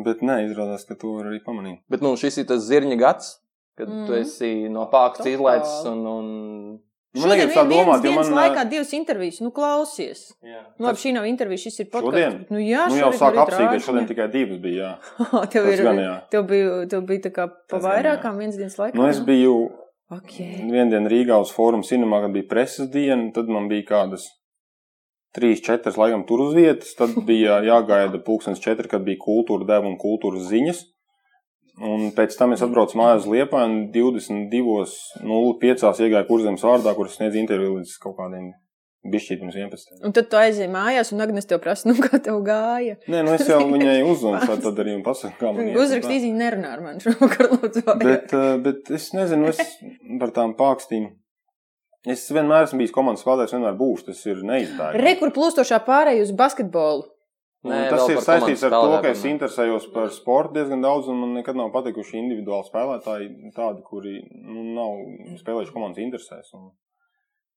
bet 0.09 0.25
nē, 0.25 0.39
izrādās, 0.49 0.89
ka 0.89 0.97
to 1.05 1.13
var 1.21 1.29
arī 1.31 1.43
pamanīt. 1.45 1.83
Bet 1.93 2.01
nu, 2.03 2.17
šis 2.17 2.41
ir 2.41 2.49
tas 2.49 2.65
zirņa 2.65 2.97
gads, 3.05 3.35
kad 3.77 3.93
mm. 3.93 4.07
tu 4.09 4.17
Mhm. 4.17 4.25
esi 4.25 4.53
no 4.73 4.89
pāks 4.89 5.21
Totāli. 5.21 5.37
izlaists 5.37 5.85
un. 5.93 6.07
un... 6.17 6.33
Man 7.17 7.31
Šodien 7.31 7.49
liekas 7.49 7.57
tā 7.57 7.63
jo 7.65 7.97
dienas 8.05 8.29
man, 8.29 8.37
laikā 8.37 8.65
divas 8.69 8.93
intervijas, 8.97 9.41
nu 9.41 9.51
klausies. 9.57 10.21
Jā. 10.45 10.61
Nu, 10.77 10.89
labi, 10.91 11.01
šī 11.01 11.15
nav 11.17 11.27
intervija, 11.31 11.63
šis 11.65 11.81
ir 11.81 11.89
podkāsts. 11.89 12.13
Šodien? 12.13 12.37
Nu, 12.53 12.61
jā, 12.61 12.85
nu, 12.93 12.99
jau 13.01 13.11
sāk 13.17 13.33
arī 13.33 13.43
apsīk, 13.47 13.63
ka 13.63 13.73
rāžņa. 13.73 13.87
šodien 13.89 14.09
tikai 14.11 14.29
divas 14.35 14.61
bija, 14.61 14.93
jā. 14.93 15.25
tev, 15.55 15.71
ir, 15.73 15.83
gan 15.89 16.03
jā. 16.03 16.15
tev, 16.35 16.47
bija, 16.51 16.79
tev 16.93 17.09
bija 17.09 17.27
tā 17.27 17.35
kā 17.39 17.49
pa 17.73 17.83
vairākām 17.89 18.41
viens 18.43 18.59
dienas 18.61 18.77
laikā. 18.81 18.99
Nu, 18.99 19.09
es 19.09 19.23
biju 19.25 19.57
Okay. 20.07 20.61
vienu 20.71 20.93
dienu 20.93 21.11
Rīgā 21.11 21.35
uz 21.43 21.51
Fórumu 21.51 21.83
cinemā, 21.83 22.21
kad 22.23 22.31
bija 22.31 22.47
preses 22.47 22.87
diena, 22.93 23.25
tad 23.35 23.49
man 23.51 23.65
bija 23.67 23.89
kādas 23.89 24.29
trīs, 25.35 25.59
četras 25.67 25.99
laikam 25.99 26.23
tur 26.29 26.45
uz 26.45 26.55
vietas, 26.55 26.93
tad 26.95 27.17
bija 27.27 27.59
jāgaida 27.67 28.21
pulkstens 28.23 28.63
četri, 28.63 28.87
kad 28.93 29.03
bija 29.07 29.19
kultūra 29.25 29.67
deva 29.67 29.91
un 29.91 29.99
kultūras 29.99 30.47
ziņas. 30.53 30.85
Un 31.77 32.09
pēc 32.17 32.33
tam 32.39 32.55
es 32.57 32.63
atbraucu 32.65 32.97
mājās 32.97 33.27
uz 33.27 33.33
Liepāju 33.33 33.67
un 33.69 33.75
22.05. 33.93 36.07
iegāju 36.07 36.29
kurzemes 36.29 36.63
vārdā, 36.65 36.91
kur 36.97 37.07
es 37.11 37.17
sniedzu 37.19 37.37
interviju 37.43 37.73
līdz 37.81 37.93
kaut 38.01 38.17
kādiem 38.21 38.47
bišķīt 39.13 39.43
pirms 39.43 39.57
11. 39.59 40.01
Un 40.07 40.15
tad 40.17 40.27
tu 40.31 40.39
aizēji 40.41 40.71
mājās, 40.73 41.13
un 41.15 41.25
Agnēs 41.25 41.49
tev 41.51 41.59
prasa, 41.65 41.89
nu, 41.91 41.95
kā 42.03 42.15
tev 42.23 42.37
gāja. 42.47 42.95
Nē, 43.13 43.19
nu 43.27 43.31
es 43.37 43.45
jau 43.51 43.61
viņai 43.75 43.99
uzzvanu, 44.09 44.59
tad 44.65 44.77
arī 44.83 44.93
un 44.97 45.05
pasaku, 45.07 45.37
kā 45.41 45.53
man 45.53 45.63
iet 45.63 45.75
un 45.75 45.77
tā. 45.77 45.85
Uzrakst 45.85 46.17
īziņu, 46.17 46.37
nerunā 46.41 46.69
ar 46.77 46.81
mani 46.85 47.05
šovakar, 47.05 47.45
lūdzu. 47.53 47.81
Bet, 48.03 48.29
eh, 48.35 48.57
bet 48.65 48.81
es 48.97 49.05
nezinu, 49.17 49.43
es 49.53 49.59
par 50.23 50.31
tām 50.37 50.51
pākstīm. 50.59 51.05
Es 52.07 52.21
vienmēr 52.31 52.69
esmu 52.69 52.79
bijis 52.85 52.95
komandas 52.95 53.25
spēlētājs, 53.25 53.57
vienmēr 53.57 53.79
būšu. 53.79 54.03
Tas 54.13 54.21
ir 54.31 54.37
neizbēgami. 54.47 55.03
Re, 55.03 55.13
kur 55.19 55.33
plūstošā 55.35 55.81
pārēja 55.87 56.23
uz 56.23 56.31
basketbolu. 56.39 57.09
Un 57.67 57.73
Nē, 57.73 57.83
tas 57.91 58.07
ir 58.13 58.21
saistīts 58.23 58.63
ar 58.69 58.75
to, 58.77 58.99
ka 59.03 59.11
es 59.11 59.25
interesējos 59.27 59.89
par 59.91 60.13
sportu 60.15 60.55
diezgan 60.61 60.85
daudz, 60.85 61.09
un 61.11 61.19
man 61.19 61.33
nekad 61.35 61.59
nav 61.59 61.73
patikuši 61.75 62.21
individuāli 62.21 62.69
spēlētāji, 62.69 63.31
tādi, 63.57 63.83
kuri 63.89 64.21
nu, 64.31 64.63
nav 64.77 65.41
spēlējuši 65.41 65.75
komandas 65.75 66.05
interesēs. 66.05 66.53
Un, 66.55 66.69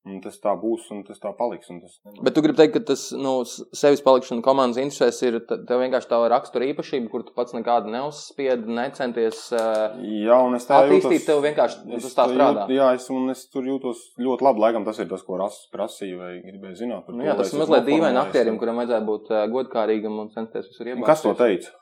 un 0.08 0.20
tas 0.24 0.38
tā 0.40 0.52
būs, 0.56 0.86
un 0.94 1.02
tas 1.04 1.20
tā 1.20 1.30
paliks. 1.36 1.68
Tas, 1.68 1.96
Bet 2.24 2.32
tu 2.36 2.42
gribi 2.44 2.56
teikt, 2.56 2.72
ka 2.78 2.82
tas 2.92 3.02
nu, 3.16 3.34
sevis 3.76 4.00
palikšana 4.04 4.44
komandas 4.44 4.80
interesēs 4.80 5.18
ir 5.26 5.36
tev 5.48 5.82
vienkārši 5.82 6.08
tā 6.10 6.20
rakstura 6.32 6.68
īpašība, 6.70 7.10
kur 7.12 7.24
tu 7.26 7.34
pats 7.36 7.52
nekādu 7.56 7.92
neuzspiedi, 7.92 8.70
necenties 8.80 9.42
uh, 9.52 9.98
Jā, 10.00 10.38
attīstīt. 10.56 11.26
Tev 11.28 11.42
vienkārši 11.44 11.84
nu, 11.84 11.98
Es 12.00 12.08
tas 12.08 12.16
tā 12.16 12.26
strādā. 12.32 12.64
Jūt, 12.64 12.74
jā, 12.78 12.88
es, 12.96 13.10
un 13.12 13.34
es 13.34 13.44
tur 13.52 13.68
jūtos 13.68 14.06
ļoti 14.20 14.48
labi. 14.48 14.64
Laikam 14.64 14.88
tas 14.88 15.02
ir 15.02 15.10
tas, 15.12 15.26
ko 15.26 15.40
Rasis 15.40 15.68
prasīja 15.74 16.16
vai 16.22 16.32
gribēja 16.46 16.80
zināt. 16.84 17.04
par 17.04 17.16
Nu, 17.18 17.22
to, 17.22 17.28
jā, 17.28 17.36
tas 17.42 17.52
ir 17.52 17.62
mazliet 17.64 17.86
dīvaini 17.90 18.22
aktierim, 18.24 18.58
kuram 18.62 18.80
vajadzēja 18.80 19.04
būt 19.12 19.30
uh, 19.34 19.44
godkārīgam 19.52 20.16
un 20.24 20.32
censties 20.32 20.72
visur 20.72 20.94
iebāzt. 20.94 21.08
Kas 21.12 21.26
to 21.26 21.36
teica? 21.36 21.76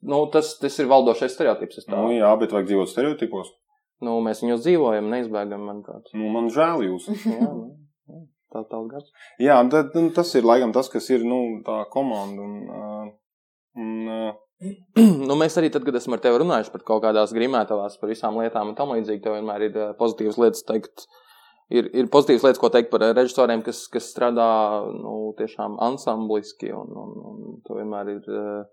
Nu, 0.00 0.24
tas, 0.32 0.54
tas 0.58 0.78
ir 0.80 0.88
valdošais 0.90 1.34
stereotips. 1.36 1.84
Nu, 1.92 2.06
jā, 2.16 2.30
bet 2.40 2.54
vajag 2.56 2.70
dzīvot 2.70 2.90
stereotipos. 2.90 3.52
Nu, 4.04 4.16
mēs 4.24 4.40
viņus 4.44 4.62
dzīvojam, 4.64 5.10
neizbēgam, 5.12 5.64
manuprāt. 5.68 6.08
Nu, 6.16 6.30
man 6.32 6.48
žēl 6.52 6.86
jūs. 6.86 7.08
Jā, 7.28 7.48
nu, 7.52 8.20
tā 8.52 8.62
tā 8.70 8.82
gads. 8.88 9.10
Jā, 9.42 9.58
tad, 9.72 9.92
nu, 9.96 10.12
tas 10.16 10.32
ir 10.38 10.46
laikam 10.48 10.72
tas, 10.76 10.88
kas 10.92 11.08
ir 11.12 11.26
nu, 11.28 11.40
tā 11.66 11.82
komanda. 11.92 12.46
Un, 12.46 13.12
un, 13.76 13.90
nu, 15.28 15.36
mēs 15.40 15.58
arī 15.60 15.72
tad, 15.72 15.84
kad 15.86 16.00
esam 16.00 16.16
ar 16.16 16.24
tevi 16.24 16.40
runājuši 16.40 16.72
par 16.72 16.86
kaut 16.88 17.04
kādās 17.04 17.36
grimētavās, 17.36 18.00
par 18.00 18.12
visām 18.12 18.40
lietām 18.40 18.72
un 18.72 18.78
tam 18.78 18.94
līdzīgi, 18.96 19.22
tev 19.24 19.36
vienmēr 19.36 19.68
ir 19.68 19.78
pozitīvas 20.00 20.40
lietas 20.40 20.64
teikt. 20.68 21.06
Ir, 21.70 21.86
ir 21.94 22.08
pozitīvas 22.10 22.48
lietas, 22.48 22.58
ko 22.58 22.72
teikt 22.72 22.88
par 22.90 23.04
režisoriem, 23.12 23.60
kas, 23.62 23.84
kas 23.92 24.08
strādā 24.10 24.48
nu, 24.96 25.30
tiešām 25.38 25.76
ansambliski. 25.86 26.72
Un, 26.74 26.88
un, 27.04 27.12
un 27.30 27.60
vienmēr 27.68 28.16
ir 28.16 28.32
uh, 28.32 28.64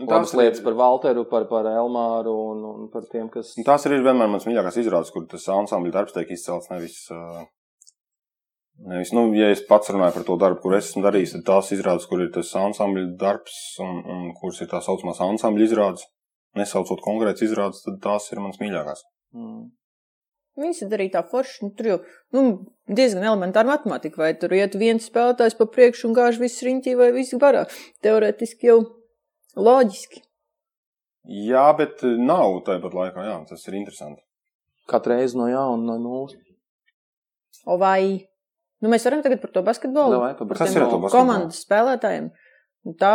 nu, 0.00 0.06
labas 0.10 0.32
ir- 0.34 0.40
lietas 0.42 0.62
par 0.64 0.74
Walteru, 0.78 1.24
par, 1.30 1.44
par 1.50 1.68
Elmāru 1.70 2.32
un, 2.52 2.64
un 2.70 2.88
par 2.92 3.04
tiem, 3.10 3.28
kas. 3.32 3.52
un 3.58 3.66
Tās 3.66 3.86
arī 3.86 4.00
ir 4.00 4.06
vienmēr 4.08 4.30
mans 4.32 4.46
mīļākais 4.48 4.80
izrādes, 4.82 5.12
kur 5.14 5.26
tas 5.30 5.46
ansambļa 5.54 5.94
darbs 5.98 6.16
tiek 6.16 6.32
izcelts 6.34 6.70
nevis. 6.72 7.04
Nevis, 8.90 9.12
nu, 9.14 9.28
ja 9.38 9.52
es 9.54 9.60
pats 9.62 9.92
runāju 9.94 10.16
par 10.16 10.24
to 10.26 10.34
darbu, 10.40 10.58
kur 10.64 10.74
es 10.74 10.88
esmu 10.88 11.04
darījis, 11.04 11.36
tad 11.36 11.44
tās 11.46 11.68
izrādes, 11.76 12.08
kur 12.10 12.24
ir 12.24 12.32
tas 12.34 12.48
ansambļa 12.58 13.04
darbs 13.20 13.54
un, 13.84 14.00
un 14.02 14.24
kuras 14.34 14.58
ir 14.64 14.70
tā 14.72 14.80
saucamās 14.82 15.20
ansambļa 15.22 15.68
izrādes, 15.68 16.08
nesaucot 16.58 16.98
konkrētas 17.04 17.46
izrādes, 17.46 17.84
tad 17.86 18.00
tās 18.02 18.26
ir 18.34 18.42
mans 18.42 18.58
mīļākās. 18.58 19.04
Mm. 19.38 19.70
Viņas 20.58 20.82
ir 20.84 20.92
arī 20.98 21.06
tā 21.10 21.22
forša, 21.26 21.64
nu, 21.66 21.70
tur 21.78 21.86
jau 21.92 21.96
nu, 22.34 22.42
diezgan 22.98 23.24
elementāra 23.26 23.72
matemātika, 23.72 24.20
vai 24.22 24.32
tur 24.38 24.52
iet 24.54 24.74
viens 24.78 25.06
spēlētājs 25.06 25.56
pa 25.58 25.66
priekšu 25.70 26.10
un 26.10 26.18
gāž 26.18 26.42
viss 26.42 26.62
riņķī 26.66 26.94
vai 26.98 27.08
viss 27.14 27.34
garā. 27.42 27.64
Teorētiski 28.06 28.70
jau 28.70 28.80
loģiski. 29.56 30.22
Jā, 31.48 31.64
bet 31.78 32.02
uh, 32.04 32.18
nav 32.20 32.58
tāpat 32.66 32.94
laikā, 32.98 33.24
jā, 33.24 33.36
tas 33.48 33.62
ir 33.70 33.78
interesanti. 33.78 34.20
Katru 34.90 35.14
reizi 35.14 35.38
no 35.40 35.46
jauna, 35.48 35.80
no 35.88 35.96
nulles. 36.02 36.34
O 37.64 37.78
vai, 37.80 38.18
nu 38.84 38.90
mēs 38.92 39.06
varam 39.08 39.22
tagad 39.24 39.40
par 39.40 39.54
to 39.54 39.62
basketbolu? 39.64 40.18
Davai, 40.18 40.34
pa 40.36 40.44
Par 40.50 40.58
Kas 40.60 40.74
ir 40.74 40.82
ar 40.84 40.90
to 40.92 40.98
basketbolu? 41.00 41.14
Komandas 41.14 41.62
spēlētājiem. 41.64 42.26
Nu, 42.84 42.92
tā, 43.00 43.14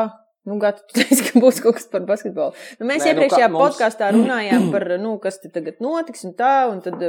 nu, 0.50 0.58
gata, 0.64 0.82
tu 0.90 0.98
teici, 0.98 1.28
ka 1.28 1.44
būs 1.44 1.62
kaut 1.62 1.78
kas 1.78 1.86
par 1.92 2.08
basketbolu. 2.10 2.58
Nu, 2.80 2.88
mēs 2.90 3.04
Nē, 3.06 3.12
nu, 3.12 3.12
iepriekšējā 3.14 3.46
kā 3.46 3.54
mums- 3.54 3.62
podkāstā 3.68 4.10
runājām 4.16 4.72
par, 4.74 4.88
nu, 5.04 5.14
kas 5.22 5.38
te 5.44 5.54
tagad 5.54 5.78
notiks 5.86 6.26
un 6.26 6.34
tā, 6.40 6.56
un 6.72 6.82
tad. 6.86 7.06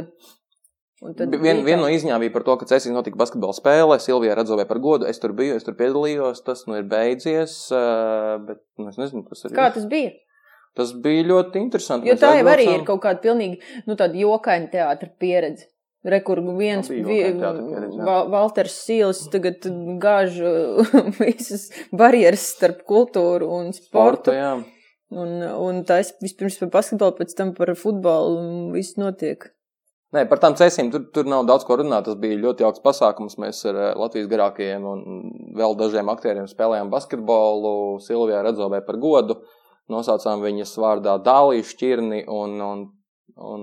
Viena 1.00 1.30
bija 1.32 1.64
vien 1.64 1.78
tā- 1.78 1.82
no 1.82 1.88
izņēmumiem 1.88 2.20
bija 2.26 2.32
par 2.34 2.42
to, 2.44 2.56
ka 2.60 2.66
Cēsīs 2.68 2.92
notika 2.92 3.16
basketbola 3.16 3.54
spēle. 3.56 3.96
Silvija 4.04 4.34
redzēja 4.36 4.66
par 4.68 4.78
godu. 4.84 5.06
Es 5.08 5.18
tur 5.18 5.32
biju, 5.32 5.56
es 5.56 5.64
tur 5.64 5.72
piedalījos. 5.74 6.42
Tas 6.44 6.66
nu 6.68 6.76
ir 6.76 6.84
beidzies. 6.84 7.54
eh, 7.72 8.38
Bet 8.46 8.58
nu, 8.78 8.88
es 8.88 8.96
nezinu, 9.00 9.24
tas 9.28 9.44
ir. 9.44 9.50
Kā 9.56 9.72
tas 9.72 9.86
bija? 9.86 10.12
Tas 10.76 10.92
bija 10.92 11.24
ļoti 11.24 11.56
interesanti. 11.56 12.06
Jo 12.06 12.14
tā 12.14 12.36
jau 12.38 12.46
arī 12.46 12.66
ir 12.78 12.84
kaut 12.84 13.00
kāda 13.02 13.20
pilnīgi, 13.22 13.58
nu, 13.86 13.96
jokaina 13.96 14.70
teātra 14.70 15.08
pieredze. 15.18 15.64
Rekur 16.04 16.40
viens 16.56 16.88
Tā 16.88 16.94
bija 16.94 17.06
vi, 17.06 17.16
jokaina 17.20 17.40
teātra 17.40 17.64
pieredze, 17.68 17.96
jā. 17.98 18.04
Val- 18.04 18.28
Valters 18.30 18.76
Sīls 18.86 19.30
tagad 19.32 19.60
gāž 20.00 20.36
visas 21.20 21.70
barjeras 21.92 22.44
starp 22.56 22.84
kultūru 22.88 23.48
un 23.50 23.72
sportu. 23.72 24.30
Sporta, 24.30 24.32
jā. 24.32 24.64
Un, 25.10 25.42
un 25.42 25.84
tā 25.84 25.98
es 26.00 26.12
vispirms 26.22 26.56
par 26.60 26.70
basketbolu, 26.70 27.16
pēc 27.18 27.34
tam 27.36 27.52
par 27.54 27.72
futbolu 27.74 28.38
un 28.38 28.72
viss 28.72 28.96
notiek. 28.96 29.50
Nē, 30.11 30.25
par 30.27 30.40
tām 30.42 30.57
cēsīm 30.59 30.88
tur, 30.90 31.05
tur 31.14 31.29
nav 31.31 31.44
daudz 31.46 31.62
ko 31.66 31.77
runāt. 31.79 32.09
Tas 32.09 32.16
bija 32.18 32.38
ļoti 32.40 32.64
jauks 32.64 32.83
pasākums. 32.83 33.37
Mēs 33.38 33.62
ar 33.70 33.77
eh, 33.79 33.90
Latvijas 33.99 34.31
garākajiem 34.33 34.87
un 34.90 35.03
vēl 35.59 35.77
dažiem 35.79 36.11
aktieriem 36.11 36.49
spēlējām 36.51 36.90
basketbolu. 36.90 37.75
Silvijā 38.03 38.40
redzēja 38.46 38.83
par 38.87 38.99
godu. 39.03 39.38
Nosaucām 39.90 40.42
viņas 40.42 40.73
vārdā 40.83 41.16
Dāliju 41.23 41.66
šķirni 41.66 42.25
un, 42.31 42.57
un, 42.62 42.83
un 43.38 43.62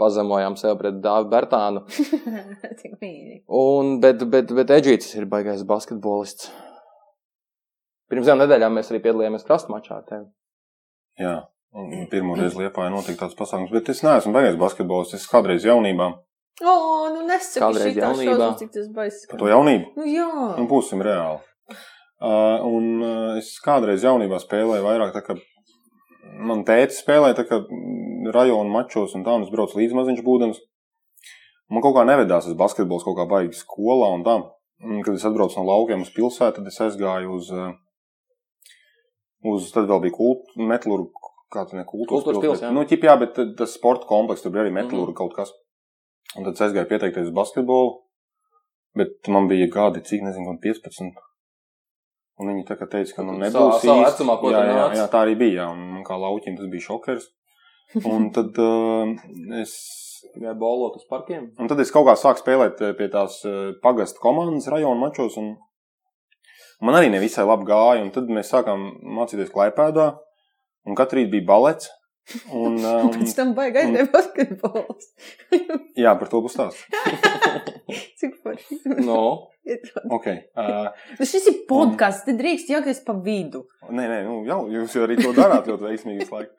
pazemojām 0.00 0.56
sev 0.60 0.76
pret 0.80 1.00
Dāvidu 1.04 1.32
Bertānu. 1.32 1.84
Tik 2.82 2.98
mīļi. 3.00 3.42
Un, 3.56 3.96
bet, 4.04 4.24
bet, 4.32 4.52
bet 4.56 4.72
Edžīts 4.76 5.14
ir 5.16 5.28
baigais 5.32 5.64
basketbolists. 5.68 6.52
Pirms 8.12 8.28
divām 8.28 8.42
nedēļām 8.44 8.76
mēs 8.76 8.92
arī 8.92 9.00
piedalījāmies 9.04 9.48
krastmačā 9.48 9.96
ar 9.96 10.04
tevi. 10.08 10.26
Jā, 11.20 11.36
un 11.72 12.06
pirmo 12.12 12.34
reizi 12.36 12.58
Liepā 12.60 12.88
notika 12.92 13.24
tāds 13.24 13.36
pasākums, 13.38 13.72
bet 13.72 13.88
es 13.92 14.02
neesmu 14.04 14.32
beigās 14.34 14.58
basketbols, 14.60 15.14
es 15.16 15.26
kādreiz 15.30 15.64
jaunībā, 15.68 16.10
O, 16.62 16.72
nu 17.10 17.22
nesaka, 17.26 17.64
Kādreiz 17.64 17.96
jaunībā. 17.96 18.50
cik 18.60 18.70
tas 18.74 18.88
baigs. 18.94 19.22
par 19.30 19.38
to 19.40 19.46
jaunību, 19.48 19.86
Nu 19.96 20.04
jā. 20.06 20.26
un 20.60 20.68
būsim 20.68 21.00
reāli. 21.02 21.40
Uh, 22.22 22.60
un 22.68 22.84
uh, 23.02 23.38
es 23.40 23.56
kādreiz 23.64 24.04
jaunībā 24.04 24.38
spēlēju 24.38 24.84
vairāk, 24.84 25.14
tā 25.16 25.22
kā 25.26 25.34
man 26.38 26.62
tētis 26.68 27.00
spēlēja, 27.02 27.38
tā 27.40 27.46
kā 27.48 27.58
rajonu 28.36 28.70
mačos 28.70 29.16
un 29.16 29.24
tā, 29.26 29.34
un 29.34 29.42
es 29.42 29.50
braucu 29.50 29.80
līdz 29.80 29.96
maziņš 29.96 30.22
būdams. 30.22 30.60
Man 31.72 31.82
kaut 31.82 31.96
kā 31.96 32.04
nevedās 32.06 32.46
tas 32.46 32.54
basketbols 32.54 33.02
kaut 33.02 33.16
kā 33.18 33.26
baigi 33.26 33.56
skolā 33.58 34.12
un 34.14 34.22
tā. 34.22 34.36
Un, 34.84 35.00
kad 35.02 35.14
es 35.14 35.24
atbraucu 35.24 35.56
no 35.58 35.64
laukiem 35.66 36.02
uz 36.04 36.12
pilsētu, 36.14 36.60
tad 36.60 36.66
es 36.70 36.78
aizgāju 36.84 37.32
uz, 37.40 37.50
uh, 37.50 37.72
uz 39.50 39.72
tad 39.74 39.88
vēl 39.90 40.04
bija 40.04 40.14
kult, 40.20 40.52
metluru, 40.58 41.08
kā 41.52 41.64
ne 41.76 41.84
kultūras, 41.88 42.24
Kultūras 42.24 42.40
pils, 42.44 42.60
bet- 42.60 42.68
jā. 42.68 42.72
Nu, 42.74 42.84
ķip, 42.88 43.04
jā, 43.08 43.18
bet 43.20 43.34
tad 43.38 43.56
tas 43.58 43.74
sporta 43.76 44.06
kompleks, 44.08 44.42
tur 44.42 44.52
bija 44.54 44.64
arī 44.64 44.72
metluru 44.72 45.12
Mhm. 45.12 45.16
kaut 45.20 45.34
kas. 45.36 45.52
Un 46.36 46.44
tad 46.48 46.54
aizgāju 46.56 46.88
pieteikties 46.88 47.28
uz 47.28 47.34
basketbolu, 47.36 47.98
bet 48.96 49.28
man 49.28 49.48
bija 49.48 49.68
gadi, 49.70 50.00
cik 50.00 50.22
nezinu, 50.24 50.46
kaut 50.52 50.60
15. 50.62 51.12
Un 52.40 52.48
viņi 52.48 52.64
tā 52.66 52.76
kā 52.80 52.88
teica, 52.88 53.14
ka 53.14 53.22
nu 53.22 53.32
nebūs 53.38 53.82
īsti. 53.84 54.04
vecumā, 54.08 54.40
ko 54.40 54.50
jā, 54.50 54.62
jā, 54.64 54.86
jā, 54.96 55.06
tā 55.12 55.20
arī 55.26 55.36
bija, 55.38 55.62
jā, 55.62 55.66
un 55.70 56.02
kā 56.04 56.16
lauķim 56.18 56.56
tas 56.56 56.66
bija 56.72 56.86
šokers. 56.88 57.26
Un 58.06 58.30
tad 58.36 58.56
uh, 58.58 59.60
es 59.60 59.74
Gāja 60.38 60.54
bolot 60.56 60.94
uz 60.96 61.04
parkiem. 61.10 61.50
Un 61.58 61.66
tad 61.68 61.80
es 61.80 61.90
kaut 61.90 62.06
kā 62.06 62.14
sāku 62.16 62.40
spēlēt 62.40 62.80
eh, 62.80 62.92
pie 62.94 63.08
tās 63.10 63.44
eh, 63.44 63.72
pagastu 63.82 64.20
komandas 64.22 64.68
rajona 64.70 64.98
mačos. 65.00 65.36
Un, 65.36 65.56
Man 66.80 66.94
arī 66.98 67.10
nevisai 67.12 67.44
labi 67.46 67.64
gāja, 67.68 68.02
un 68.02 68.10
tad 68.10 68.26
mēs 68.26 68.48
sākām 68.50 68.80
mācīties 69.04 69.50
klipēdā, 69.54 70.18
un 70.86 70.98
katru 70.98 71.20
rītu 71.20 71.34
bija 71.36 71.48
balets. 71.48 71.90
Un, 72.54 72.76
un, 73.04 73.10
Pēc 73.16 73.34
tam 73.34 73.54
baigi 73.56 73.82
aizgāja 73.82 74.08
basketbols. 74.12 75.08
jā, 76.04 76.12
par 76.20 76.30
to 76.30 76.42
būs 76.44 76.54
stāsts. 76.54 76.84
Cik 78.20 78.38
forši. 78.44 78.78
No. 79.02 79.22
Okay. 80.18 80.46
Uh, 80.58 80.88
Nu, 81.18 81.26
šis 81.28 81.48
ir 81.50 81.58
podkāsts, 81.68 82.24
tad 82.26 82.38
drīkst 82.40 82.70
jākais 82.72 83.02
pa 83.06 83.14
vidu. 83.14 83.64
nē, 83.90 84.06
nē, 84.10 84.22
nu, 84.26 84.40
jau, 84.48 84.64
jūs 84.70 84.96
jau 84.96 85.04
arī 85.06 85.18
to 85.20 85.34
darāt 85.36 85.68
ļoti 85.70 85.86
veiksmīgi 85.90 86.30
laiku. 86.30 86.54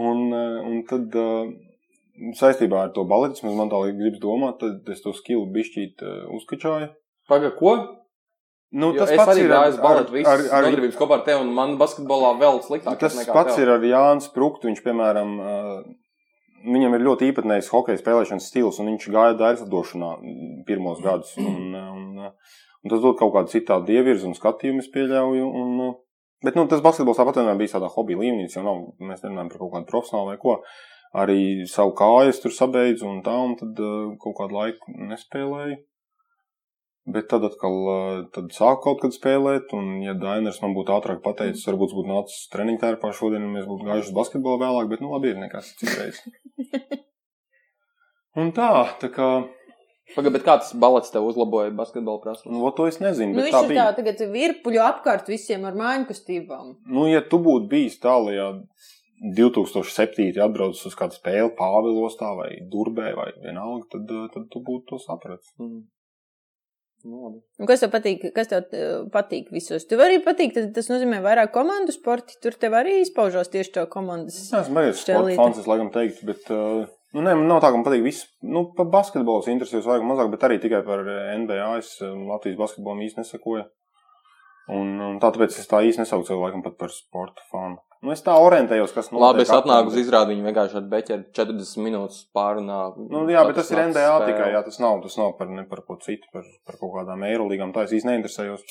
Un, 0.00 0.30
un 0.30 0.84
tad 0.88 1.16
uh, 1.18 1.50
saistībā 2.38 2.84
ar 2.86 2.92
to 2.94 3.04
baletismu 3.08 3.52
man 3.56 3.72
tā 3.72 3.80
gribas 3.96 4.22
domāt, 4.22 4.60
tad 4.62 4.88
es 4.92 5.02
to 5.04 5.12
skilu 5.16 5.48
bišķīt 5.52 6.04
uh, 6.04 6.22
uzkačāju. 6.38 6.92
Paga, 7.30 7.52
ko? 7.56 7.74
Nu, 8.70 8.92
Jo 8.94 9.02
es 9.02 9.18
arī 9.18 9.48
gāju 9.50 9.72
uz 9.72 9.78
baletu, 9.82 10.12
visas 10.14 10.30
ar, 10.30 10.42
ar, 10.54 10.66
nodarbības 10.68 10.98
kopā 10.98 11.16
ar 11.16 11.22
tevi, 11.26 11.42
un 11.42 11.48
man 11.56 11.72
basketbolā 11.78 12.36
vēl 12.38 12.60
sliktāk. 12.62 13.00
Tas 13.00 13.16
pats 13.26 13.58
ir 13.58 13.72
ar 13.72 13.82
Jānis 13.82 14.28
Sprūktu. 14.30 14.68
Viņš, 14.70 14.82
piemēram, 14.84 15.32
viņam 16.70 16.94
ir 16.94 17.04
ļoti 17.08 17.30
īpatnējs 17.32 17.70
hokeja 17.74 17.98
spēlēšanas 17.98 18.46
stils, 18.52 18.78
un 18.78 18.92
viņš 18.92 19.08
gāja 19.16 19.34
dārzadošanā 19.40 20.12
pirmos 20.70 21.02
gadus. 21.02 21.34
Un, 21.42 21.74
un, 21.74 22.30
un 22.30 22.94
tas 22.94 23.02
dod 23.02 23.18
kaut 23.18 23.34
kādu 23.34 23.50
citādu 23.56 23.90
dievirzi 23.90 24.30
un 24.30 24.38
skatījumu, 24.38 24.86
es 24.86 24.92
pieļauju. 24.94 25.50
Un, 25.64 25.98
bet 26.46 26.54
nu, 26.54 26.68
tas 26.70 26.86
basketbols 26.86 27.18
tāpat 27.18 27.42
vienmēr 27.42 27.58
bija 27.58 27.74
tādā 27.74 27.90
hobija 27.90 28.22
līmenī, 28.22 28.46
jau 28.54 28.62
nav, 28.68 28.86
mēs 29.02 29.26
nerunājam 29.26 29.50
par 29.50 29.64
kaut 29.64 29.74
kādu 29.74 29.90
profesionālu 29.90 30.30
vai 30.30 30.40
ko. 30.46 30.60
Arī 31.18 31.66
savu 31.66 31.90
kāju 31.98 32.30
es 32.30 32.38
tur 32.38 32.54
sabeidzu, 32.54 33.02
un 33.02 33.22
tā, 33.26 33.34
un 33.34 33.58
tad 33.58 33.82
kaut 34.22 34.38
kādu 34.38 34.62
laiku 34.62 35.00
nespēlēju. 35.10 35.80
Bet 37.14 37.30
tad 37.32 37.44
atkal 37.48 37.76
uh, 37.90 38.16
tad 38.34 38.50
sāku 38.54 38.82
kaut 38.84 39.04
kad 39.04 39.14
spēlēt, 39.16 39.72
un, 39.76 40.00
ja 40.04 40.14
Dainers 40.18 40.60
man 40.62 40.74
būtu 40.76 40.94
ātrāk 40.94 41.22
pateicis, 41.24 41.66
varbūt 41.68 41.94
būtu 41.96 42.10
nācis 42.10 42.48
treniņu 42.52 42.82
tērpā 42.82 43.12
šodien, 43.16 43.46
un 43.46 43.56
mēs 43.56 43.68
būtu 43.70 43.88
gājuši 43.88 44.12
uz 44.12 44.16
basketbolu 44.18 44.60
vēlāk, 44.62 44.90
bet, 44.92 45.04
nu, 45.04 45.14
labi, 45.14 45.32
ir 45.32 45.40
nekas 45.42 45.72
citreiz. 45.80 46.20
Un 48.38 48.52
tā, 48.54 48.70
tā 49.00 49.08
kā, 49.10 49.30
Paga, 50.10 50.30
bet 50.34 50.42
kā 50.42 50.56
tas 50.58 50.72
balets 50.74 51.12
tev 51.14 51.26
uzlaboja 51.28 51.70
basketbola 51.76 52.18
prasības? 52.22 52.50
nu, 52.50 52.70
to 52.74 52.86
es 52.90 52.98
nezinu, 53.02 53.30
Nu, 53.34 53.38
bet 53.38 53.46
viņš 53.46 53.54
tā 53.54 53.60
ir 53.60 53.68
tā, 53.68 53.74
bija. 53.74 53.90
tagad 53.98 54.22
virpuļu 54.34 54.80
apkārt 54.82 55.30
visiem 55.30 55.66
ar 55.68 55.76
māju 55.78 56.08
kustībām. 56.08 56.72
Nu, 56.90 57.04
ja 57.10 57.20
tu 57.22 57.38
būtu 57.42 57.70
bijis 57.70 58.00
tālajā 58.02 58.48
2007. 59.36 60.32
atbraucis 60.40 60.88
uz 60.90 60.96
kādu 60.98 61.14
spēli 61.18 61.52
Pāvilostā 61.58 62.32
vai 62.38 62.50
Durbē 62.72 63.12
vai 63.18 63.30
vienalga, 63.44 63.86
tad, 63.94 64.10
uh, 64.10 64.26
tad 64.34 64.48
tu 64.50 64.62
būtu 64.66 64.94
to 64.94 65.00
sapratis. 65.02 65.52
Mm. 65.60 65.84
Nu. 67.08 67.30
Un 67.60 67.68
kas 67.68 67.80
tev 67.80 67.92
patīk? 67.94 68.26
Kas 68.36 68.50
tev 68.50 68.66
uh, 68.76 69.08
patīk 69.12 69.48
visos? 69.54 69.86
Tev 69.88 70.02
arī 70.04 70.18
patīk, 70.24 70.52
tas, 70.56 70.68
tas 70.76 70.90
nozīmē 70.92 71.22
vairāk 71.24 71.52
komandu 71.54 71.94
sporti. 71.94 72.36
Tur 72.42 72.56
tev 72.60 72.76
arī 72.76 72.98
izpaužās 73.04 73.52
tieši 73.52 73.74
to 73.78 73.84
komandas. 73.92 74.36
Es 74.42 74.54
neesmu 74.54 74.80
beigas 74.80 75.02
sporta 75.04 75.36
fans, 75.38 75.60
es 75.62 75.68
laikam 75.70 75.92
teiktu, 75.94 76.28
bet, 76.28 76.46
uh, 76.52 76.84
nu, 77.16 77.24
nē, 77.24 77.34
man 77.40 77.46
nav 77.48 77.62
tā, 77.64 77.72
ka 77.72 77.80
man 77.80 77.86
patīk 77.88 78.04
viss, 78.04 78.28
nu, 78.44 78.66
par 78.76 78.90
basketbolu 78.92 79.44
es 79.44 79.52
interesējos 79.52 79.88
vairāk 79.88 80.08
mazāk, 80.10 80.32
bet 80.34 80.48
arī 80.48 80.60
tikai 80.62 80.82
par 80.86 81.04
eh, 81.08 81.34
NBA 81.40 81.68
es 81.80 81.94
Latvijas 82.02 82.60
basketbolu 82.60 83.06
īsti 83.08 83.22
nesakoju. 83.22 83.66
Un, 84.70 84.96
un 85.02 85.16
tā 85.22 85.32
tāpēc 85.34 85.56
es 85.56 85.70
tā 85.70 85.80
īsti 85.82 86.04
nesaucu 86.04 86.36
pat 86.62 86.76
par 86.78 86.92
sporta 86.94 87.46
fanu. 87.50 87.80
Nu, 88.00 88.14
es 88.14 88.22
tā 88.24 88.32
orientējos, 88.40 88.94
kas 88.96 89.10
notiek. 89.10 89.22
Labi, 89.26 89.42
es 89.44 89.50
atnāku 89.52 89.90
uz 89.92 89.96
izrādi, 90.00 90.32
viņi 90.32 90.46
vienkārši 90.46 90.78
ar 90.78 90.84
beķeri 90.88 91.24
40 91.36 91.82
minūtes 91.84 92.22
pārunā. 92.36 92.78
Nu, 92.96 93.26
jā, 93.28 93.42
bet 93.44 93.58
tas 93.60 93.68
ir 93.74 93.82
NBA 93.90 94.14
tikai, 94.24 94.46
jā, 94.54 94.62
tas 94.64 94.80
nav, 94.80 95.02
tas 95.04 95.18
nav 95.20 95.34
par, 95.36 95.50
ne 95.52 95.66
par 95.68 95.82
ko 95.84 95.98
citu, 96.00 96.30
par, 96.32 96.46
par 96.64 96.78
kaut 96.80 96.94
kādām 96.94 97.26
eirolīgām, 97.28 97.74
tā 97.76 97.84
es 97.84 97.92
īsti 97.98 98.08
neinteresējos. 98.08 98.64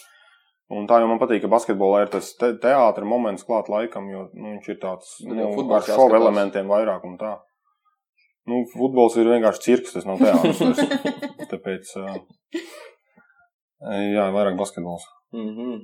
Un 0.74 0.90
tā 0.90 0.98
jau 1.02 1.10
man 1.10 1.22
patīk, 1.22 1.44
ka 1.46 1.54
basketbolā 1.54 2.04
ir 2.06 2.12
tas 2.14 2.32
te, 2.42 2.52
teātra 2.62 3.06
moments 3.06 3.46
klāt 3.46 3.70
laikam, 3.70 4.10
jo 4.10 4.26
nu, 4.34 4.56
viņš 4.56 4.74
ir 4.74 4.82
tāds 4.82 5.16
nu, 5.26 5.38
jau 5.38 5.54
futbols 5.60 5.86
ar 5.86 6.02
šovu 6.02 6.18
elementiem 6.18 6.70
vairāk 6.70 7.06
un 7.06 7.16
tā. 7.22 7.38
Nu, 8.50 8.66
futbols 8.74 9.18
ir 9.22 9.30
vienkārši 9.30 9.66
cirks, 9.66 9.94
tas 9.94 10.10
nav 10.10 10.22
teātris. 10.22 10.82
Tāpēc, 11.54 11.98
jā, 14.10 14.30
vairāk 14.34 14.58
basketbols. 14.58 15.06
Mm 15.38 15.50
-hmm. 15.58 15.82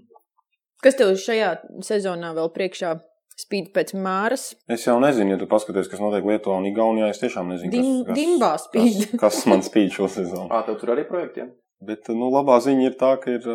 Kas 0.81 0.97
tev 0.97 1.13
šajā 1.17 1.58
sezonā 1.86 2.34
vēl 2.38 2.49
priekšā 2.53 2.97
spīd 3.39 3.71
pēc 3.76 3.93
māras? 4.00 4.50
Es 4.71 4.86
jau 4.88 4.95
nezinu, 5.04 5.36
ja 5.36 5.39
tu 5.41 5.48
paskaties, 5.52 5.89
kas 5.91 6.02
notiek 6.04 6.26
Lietuvā 6.28 6.60
un 6.62 6.67
Igaunijā, 6.69 7.10
es 7.12 7.21
tiešām 7.24 7.52
nezinu, 7.52 7.71
Dim, 7.74 7.89
kas, 8.08 8.17
dimbā 8.17 8.52
kas, 8.56 8.67
spīd. 8.69 9.17
kas 9.21 9.41
man 9.52 9.65
spīd 9.65 9.91
šo 9.95 10.08
sezonu. 10.12 10.50
Ā, 10.54 10.63
tev 10.67 10.80
tur 10.82 10.93
arī 10.95 11.04
projektiem? 11.10 11.52
Bet, 11.86 12.08
nu, 12.15 12.30
labā 12.34 12.62
ziņa 12.63 12.86
ir 12.88 12.95
tā, 13.00 13.15
ka 13.21 13.34
ir, 13.36 13.50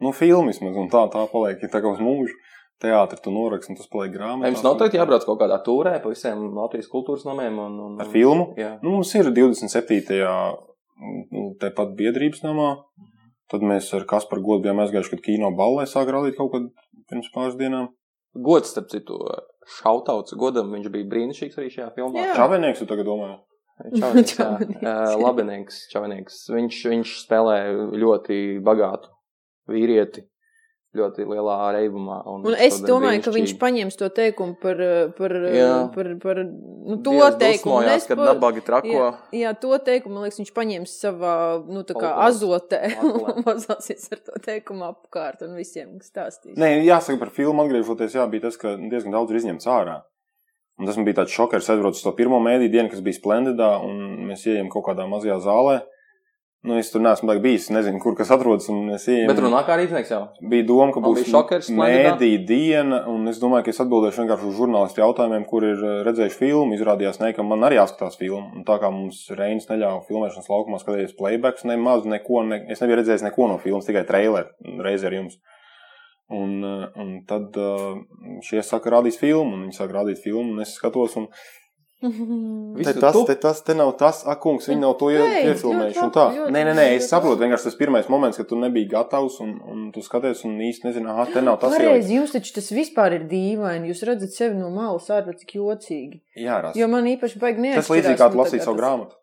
nu, 0.00 0.14
filmismas, 0.16 0.78
un 0.80 0.88
tā, 0.92 1.04
tā 1.12 1.26
paliek, 1.32 1.60
ir 1.60 1.72
tā 1.72 1.82
kā 1.84 1.92
uz 1.92 2.00
mūžu. 2.02 2.38
Teātri 2.80 3.20
tu 3.20 3.28
noraksti, 3.28 3.74
un 3.74 3.76
tas 3.76 3.90
paliek 3.92 4.14
grāmatā. 4.14 4.48
Jums 4.48 4.62
nav 4.64 4.78
teikt 4.80 4.94
jābrauc 4.96 5.26
kaut 5.28 5.36
kādā 5.42 5.58
tūrē 5.60 5.98
pa 6.00 6.08
visiem 6.08 6.46
Latvijas 6.56 6.88
kultūras 6.88 7.26
namiem 7.28 7.58
un... 7.60 7.74
un 7.84 7.98
Ar 8.00 8.08
filmu? 8.08 8.54
Jā. 8.56 8.70
Nu, 8.80 8.94
mums 8.94 9.10
ir 9.20 9.28
27. 9.36 10.16
nu, 11.28 11.42
tepat 11.60 11.92
biedrības 11.98 12.40
namā. 12.46 12.70
Tad 13.52 13.66
mēs 13.66 13.90
ar 13.98 14.06
Kasparu 14.08 14.40
godu 14.46 14.64
bijām 14.64 14.80
aizgājuši, 14.80 15.12
kad 15.12 15.24
kino 15.26 15.50
ballē 15.58 15.84
sāk 15.90 16.08
rādīt 16.08 16.38
kaut 16.38 16.54
kad 16.54 16.70
pirms 17.10 17.28
pāris 17.34 17.58
dienām. 17.60 17.90
Gods, 18.34 18.70
starp 18.70 18.90
citu, 18.92 19.18
šautauts 19.80 20.36
godam, 20.38 20.70
viņš 20.74 20.90
bija 20.94 21.08
brīnišķīgs 21.10 21.58
arī 21.58 21.70
šajā 21.74 21.88
filmā. 21.96 22.26
Jā. 22.28 22.34
Čavenieks, 22.38 22.82
tu 22.82 22.86
tagad 22.90 23.08
domā? 23.08 23.30
Čavinieks. 23.90 24.34
Čavinieks. 24.38 24.84
Ē, 24.84 24.94
Labinieks, 25.18 25.80
Čavinieks. 25.90 26.42
Viņš, 26.54 26.82
viņš 26.92 27.14
spēlē 27.24 27.56
ļoti 27.98 28.38
bagātu 28.66 29.10
vīrieti, 29.70 30.26
ļoti 30.96 31.22
lielā 31.28 31.56
reibumā. 31.76 32.16
Un 32.26 32.46
es 32.56 32.80
šodien 32.80 32.88
domāju, 32.88 33.22
ka 33.22 33.32
viņš 33.34 33.52
paņems 33.60 33.98
to 34.00 34.08
teikumu 34.14 34.56
par, 34.58 34.80
par, 35.14 35.34
Jā. 35.54 35.68
par, 35.94 36.08
par 36.22 36.40
nu, 36.42 36.96
to 37.04 37.14
Dievs 37.14 37.38
teikumu. 37.38 37.76
Es 37.92 38.08
kad 38.10 38.18
pa- 38.18 38.26
nabagi 38.32 38.64
trako. 38.66 38.90
Jā, 38.90 39.10
jā, 39.38 39.52
to 39.62 39.78
teikumu, 39.86 40.18
man 40.18 40.26
liekas, 40.26 40.40
viņš 40.42 40.52
paņems 40.56 40.94
savā, 41.04 41.34
nu, 41.70 41.84
tā 41.86 41.94
kā 41.94 42.10
azotē 42.26 42.82
un 43.06 43.46
mazāsies 43.46 44.10
ar 44.10 44.22
to 44.26 44.42
teikumu 44.42 44.88
apkārt 44.90 45.46
un 45.46 45.54
visiem 45.60 46.00
stāstīs. 46.02 46.58
Nē, 46.58 46.80
jāsaka 46.88 47.22
par 47.22 47.30
filmu 47.38 47.62
atgriežoties, 47.66 48.18
jā, 48.18 48.26
bija 48.32 48.48
tas, 48.48 48.58
ka 48.58 48.74
diezgan 48.74 49.14
daudz 49.14 49.30
ir 49.30 49.42
izņemts 49.44 49.70
ārā. 49.70 50.00
Un 50.80 50.88
tas 50.88 50.96
man 50.96 51.04
bija 51.04 51.20
tāds 51.20 51.34
šokers, 51.36 51.66
aizbraucu 51.70 52.00
uz 52.00 52.04
to 52.06 52.12
pirmo 52.16 52.38
mēdīju 52.42 52.72
dienu, 52.72 52.90
kas 52.90 53.02
bija 53.04 53.18
Splendidā, 53.18 53.74
un 53.84 54.24
mēs 54.30 54.46
ieejam 54.48 54.70
kaut 54.72 54.86
kādā 54.88 55.04
mazajā 55.06 55.36
zālē. 55.44 55.82
Nu, 56.60 56.74
es 56.76 56.90
tur 56.92 57.00
neesmu 57.00 57.38
bijis, 57.40 57.70
nezinu, 57.72 57.96
kur 58.02 58.12
kas 58.18 58.28
atrodas, 58.34 58.66
ieeju. 58.68 59.28
Bet 59.30 59.38
runā 59.40 59.62
kā 59.64 59.78
rīznieks 59.80 60.10
jau. 60.12 60.18
bija 60.44 60.66
doma, 60.68 60.90
ka 60.92 61.00
Man 61.00 61.14
būs 61.16 61.30
šokers 61.32 61.70
mēdīja 61.72 62.40
diena, 62.50 62.98
un 63.08 63.30
es 63.32 63.38
domāju, 63.40 63.64
ka 63.64 63.72
es 63.72 63.80
atbildēšu 63.80 64.20
vienkārši 64.20 64.44
uz 64.50 64.58
žurnālistu 64.58 65.00
jautājumiem, 65.00 65.46
kur 65.48 65.64
ir 65.64 65.80
eh, 65.80 65.94
redzējuši 66.04 66.36
filmu. 66.36 66.76
Izrādījās, 66.76 67.16
ne, 67.22 67.30
ka 67.32 67.46
man 67.48 67.64
arī 67.64 67.78
jāskatās 67.78 68.20
filmu. 68.20 68.42
Un 68.58 68.66
tā 68.68 68.76
kā 68.82 68.90
mums 68.92 69.22
Reinis 69.38 69.70
neļāva 69.70 70.02
filmēšanas 70.10 70.52
laukumā 70.52 70.82
skatīties 70.82 71.16
playbacks, 71.16 71.64
nemaz 71.70 72.04
neko, 72.04 72.44
ne, 72.50 72.60
es 72.68 72.84
nebiju 72.84 73.00
redzējis 73.00 73.24
neko 73.30 73.48
no 73.54 73.56
filmas, 73.64 73.88
tikai 73.88 74.04
traileri 74.10 74.84
reizi 74.84 75.08
ar 75.08 75.16
jums. 75.16 75.40
Un, 76.30 76.60
eh, 76.62 77.00
un 77.00 77.16
tad 77.26 77.56
eh, 77.56 77.88
šie 78.44 78.60
saka, 78.68 78.92
rādīs 78.98 79.16
filmu, 79.18 79.56
un 79.56 79.64
viņi 79.64 79.80
saka, 79.80 79.96
rādīt 79.96 80.20
filmu, 80.28 80.52
un 80.52 80.60
es 80.68 80.76
skatos, 80.76 81.16
un 81.16 81.32
te 82.00 82.92
tas, 82.96 83.12
tu? 83.12 83.24
te 83.28 83.34
tas, 83.36 83.58
te 83.60 83.74
nav 83.76 83.90
tas, 84.00 84.22
ak, 84.24 84.38
kungs, 84.40 84.68
viņi 84.70 84.80
nav 84.80 84.94
to 85.00 85.10
iefilmējuši. 85.12 86.06
Nē, 86.48 86.62
nē, 86.64 86.72
nē, 86.78 86.86
es 86.96 87.10
saprotu, 87.12 87.42
vienkārši 87.42 87.68
tas 87.68 87.76
pirmais 87.76 88.08
moments, 88.12 88.40
kad 88.40 88.48
tu 88.48 88.56
nebija 88.56 88.88
gatavs, 88.94 89.36
un, 89.44 89.52
un 89.68 89.86
tu 89.92 90.00
skaties, 90.04 90.40
un 90.48 90.56
īsti 90.64 90.88
nezini, 90.88 91.12
ah, 91.12 91.26
te 91.28 91.44
nav 91.44 91.60
tas 91.60 91.76
Pareizi, 91.76 92.16
jums 92.16 92.32
taču 92.32 92.56
tas 92.56 92.72
vispār 92.72 93.18
ir 93.18 93.28
dīvaini. 93.28 93.92
Jūs 93.92 94.04
redzat 94.08 94.32
sevi 94.32 94.56
no 94.56 94.72
malas 94.72 95.10
ārā, 95.12 95.36
cik 95.42 95.58
jocīgi. 95.58 96.22
jārās. 96.40 96.78
Jo 96.80 96.88
man 96.88 97.08
īpaši 97.10 97.42
baigi 97.42 97.66
neatšķirās. 97.66 97.84
Tas 97.84 97.96
līdzīgi 97.98 98.20
kā 98.22 98.30
tu 98.32 98.40
lasīji 98.40 98.64
savu 98.64 98.80
grāmatu. 98.80 99.20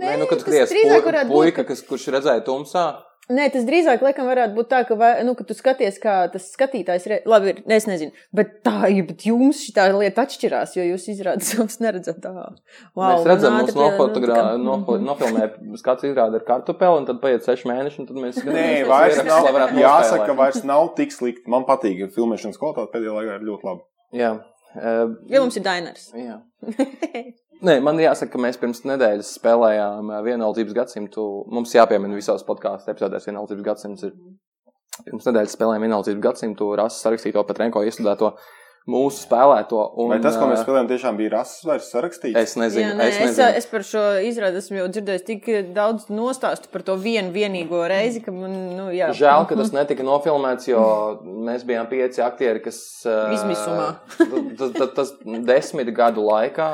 Nē, 0.00 0.16
nu, 0.16 0.24
kad 0.24 0.40
skaties 0.40 0.72
puika, 0.72 1.24
būt, 1.28 1.60
kas, 1.68 1.84
kurš 1.84 2.08
redzēja 2.16 2.40
tumsā, 2.46 2.86
nē, 3.32 3.46
tas 3.54 3.64
drīzāk 3.68 4.02
laikam 4.04 4.28
varētu 4.28 4.56
būt 4.56 4.68
tā, 4.70 4.80
ka, 4.88 4.96
vai, 4.98 5.10
nu, 5.26 5.34
ka 5.38 5.46
tu 5.48 5.56
skaties, 5.56 5.98
kā 6.02 6.14
tas 6.32 6.48
skatītājs, 6.54 7.06
re... 7.10 7.18
labi, 7.30 7.54
ir, 7.54 7.62
es 7.76 7.86
nezinu, 7.88 8.14
bet 8.36 8.58
tā, 8.66 8.90
ja- 8.92 9.06
bet 9.06 9.24
jums 9.28 9.62
šī 9.66 9.86
lieta 9.96 10.24
atšķirās, 10.26 10.76
jo 10.78 10.86
jūs 10.88 11.08
izrādat 11.14 11.46
savus 11.50 11.80
neredzat 11.82 12.20
tā. 12.24 12.32
Wow, 12.34 13.04
mēs 13.04 13.26
redzam, 13.30 13.56
man 13.56 13.64
mums 13.64 13.72
ātri 13.72 13.76
pie- 13.78 13.86
nofotogrā, 13.86 14.38
nu, 14.58 14.68
nofo, 14.68 14.96
mhm. 14.98 15.08
nofilmē 15.08 15.78
skats 15.80 16.08
izrāda 16.10 16.40
ar 16.40 16.46
kartupeli, 16.48 17.02
un 17.02 17.08
tad 17.08 17.20
paiet 17.22 17.46
seši 17.46 17.70
mēneši, 17.70 18.02
un 18.02 18.10
tad 18.10 18.20
mēs 18.20 18.40
Nē, 18.40 18.44
skatāmies 18.44 18.90
vairs 18.92 19.20
ierakstus, 19.20 19.50
lai 19.50 19.66
nav. 19.66 19.76
Jāsaka, 19.84 20.30
ka 20.30 20.38
vairs 20.42 20.64
nav 20.68 20.92
tik 20.98 21.14
slikti. 21.14 21.46
Man 21.50 21.68
patīk, 21.68 22.00
ka 22.04 22.14
filmēšanas 22.16 22.60
kvalitāte 22.60 22.92
pēdējā 22.94 23.18
laikā 23.18 23.38
ir 23.38 23.46
ļoti 23.50 23.70
laba. 23.70 23.86
Jā. 24.16 24.34
Uh, 24.70 25.16
Jo 25.30 25.42
mums 25.42 25.56
ir 25.58 25.64
dainers. 25.66 26.10
Jā. 26.14 26.40
Nē, 27.60 27.74
man 27.84 27.98
jāsaka, 28.00 28.32
ka 28.34 28.40
mēs 28.40 28.56
pirms 28.60 28.84
nedēļas 28.88 29.34
spēlējām 29.36 30.08
ā, 30.16 30.20
vienaldzības 30.24 30.76
gadsimtu. 30.78 31.26
Mums 31.52 31.74
jāpiemina 31.76 32.16
visos 32.16 32.44
podkāstu 32.48 32.94
epizodēs 32.94 33.28
vienaldzības 33.28 33.66
gadsimts. 33.66 34.06
Ir. 34.08 34.14
Pirms 35.04 35.28
nedēļas 35.28 35.54
spēlējām 35.58 35.84
vienaldzības 35.88 36.24
gadsimtu, 36.24 36.72
rases 36.80 37.04
sarakstīto 37.04 37.44
Petrenko 37.48 37.84
iestudēto. 37.84 38.34
mūsu 38.90 39.20
spēlēto. 39.26 39.76
Un, 40.00 40.08
Vai 40.10 40.16
tas, 40.24 40.38
ko 40.40 40.46
mēs 40.48 40.62
ā, 40.62 40.64
spēlējām, 40.64 40.86
tiešām 40.88 41.18
bija 41.20 41.30
rases 41.34 41.66
vairs 41.68 41.90
sarakstīts? 41.92 42.38
Es 42.40 42.54
nezinu, 42.58 42.88
Jā, 42.88 42.94
nē, 42.96 43.08
es 43.10 43.18
es, 43.18 43.26
nezinu. 43.28 43.58
es 43.60 43.66
par 43.70 43.84
šo 43.86 44.04
izrādi 44.24 44.58
esmu 44.58 44.78
jau 44.80 44.86
dzirdējis 44.96 45.26
tik 45.28 45.50
daudz 45.76 46.08
nostāstu 46.10 46.72
par 46.72 46.82
to 46.88 46.96
vienu 46.98 47.30
vienīgo 47.34 47.82
reizi, 47.92 48.22
ka 48.24 48.32
man, 48.34 48.56
nu, 48.78 48.88
jā. 48.96 49.12
Žēl, 49.14 49.44
ka 49.50 49.58
tas 49.60 49.74
netika 49.76 50.06
nofilmēts, 50.08 50.70
jo 50.72 50.80
mēs 51.50 51.68
bijām 51.68 51.90
pieci 51.92 52.24
aktieri, 52.24 52.64
kas. 52.64 52.80
ā, 53.04 53.18
Izmisumā. 53.36 53.90
Tas, 54.58 54.72
tas, 54.80 54.90
tas 54.96 55.14
desmit 55.52 55.92
gadu 55.94 56.24
laikā 56.26 56.72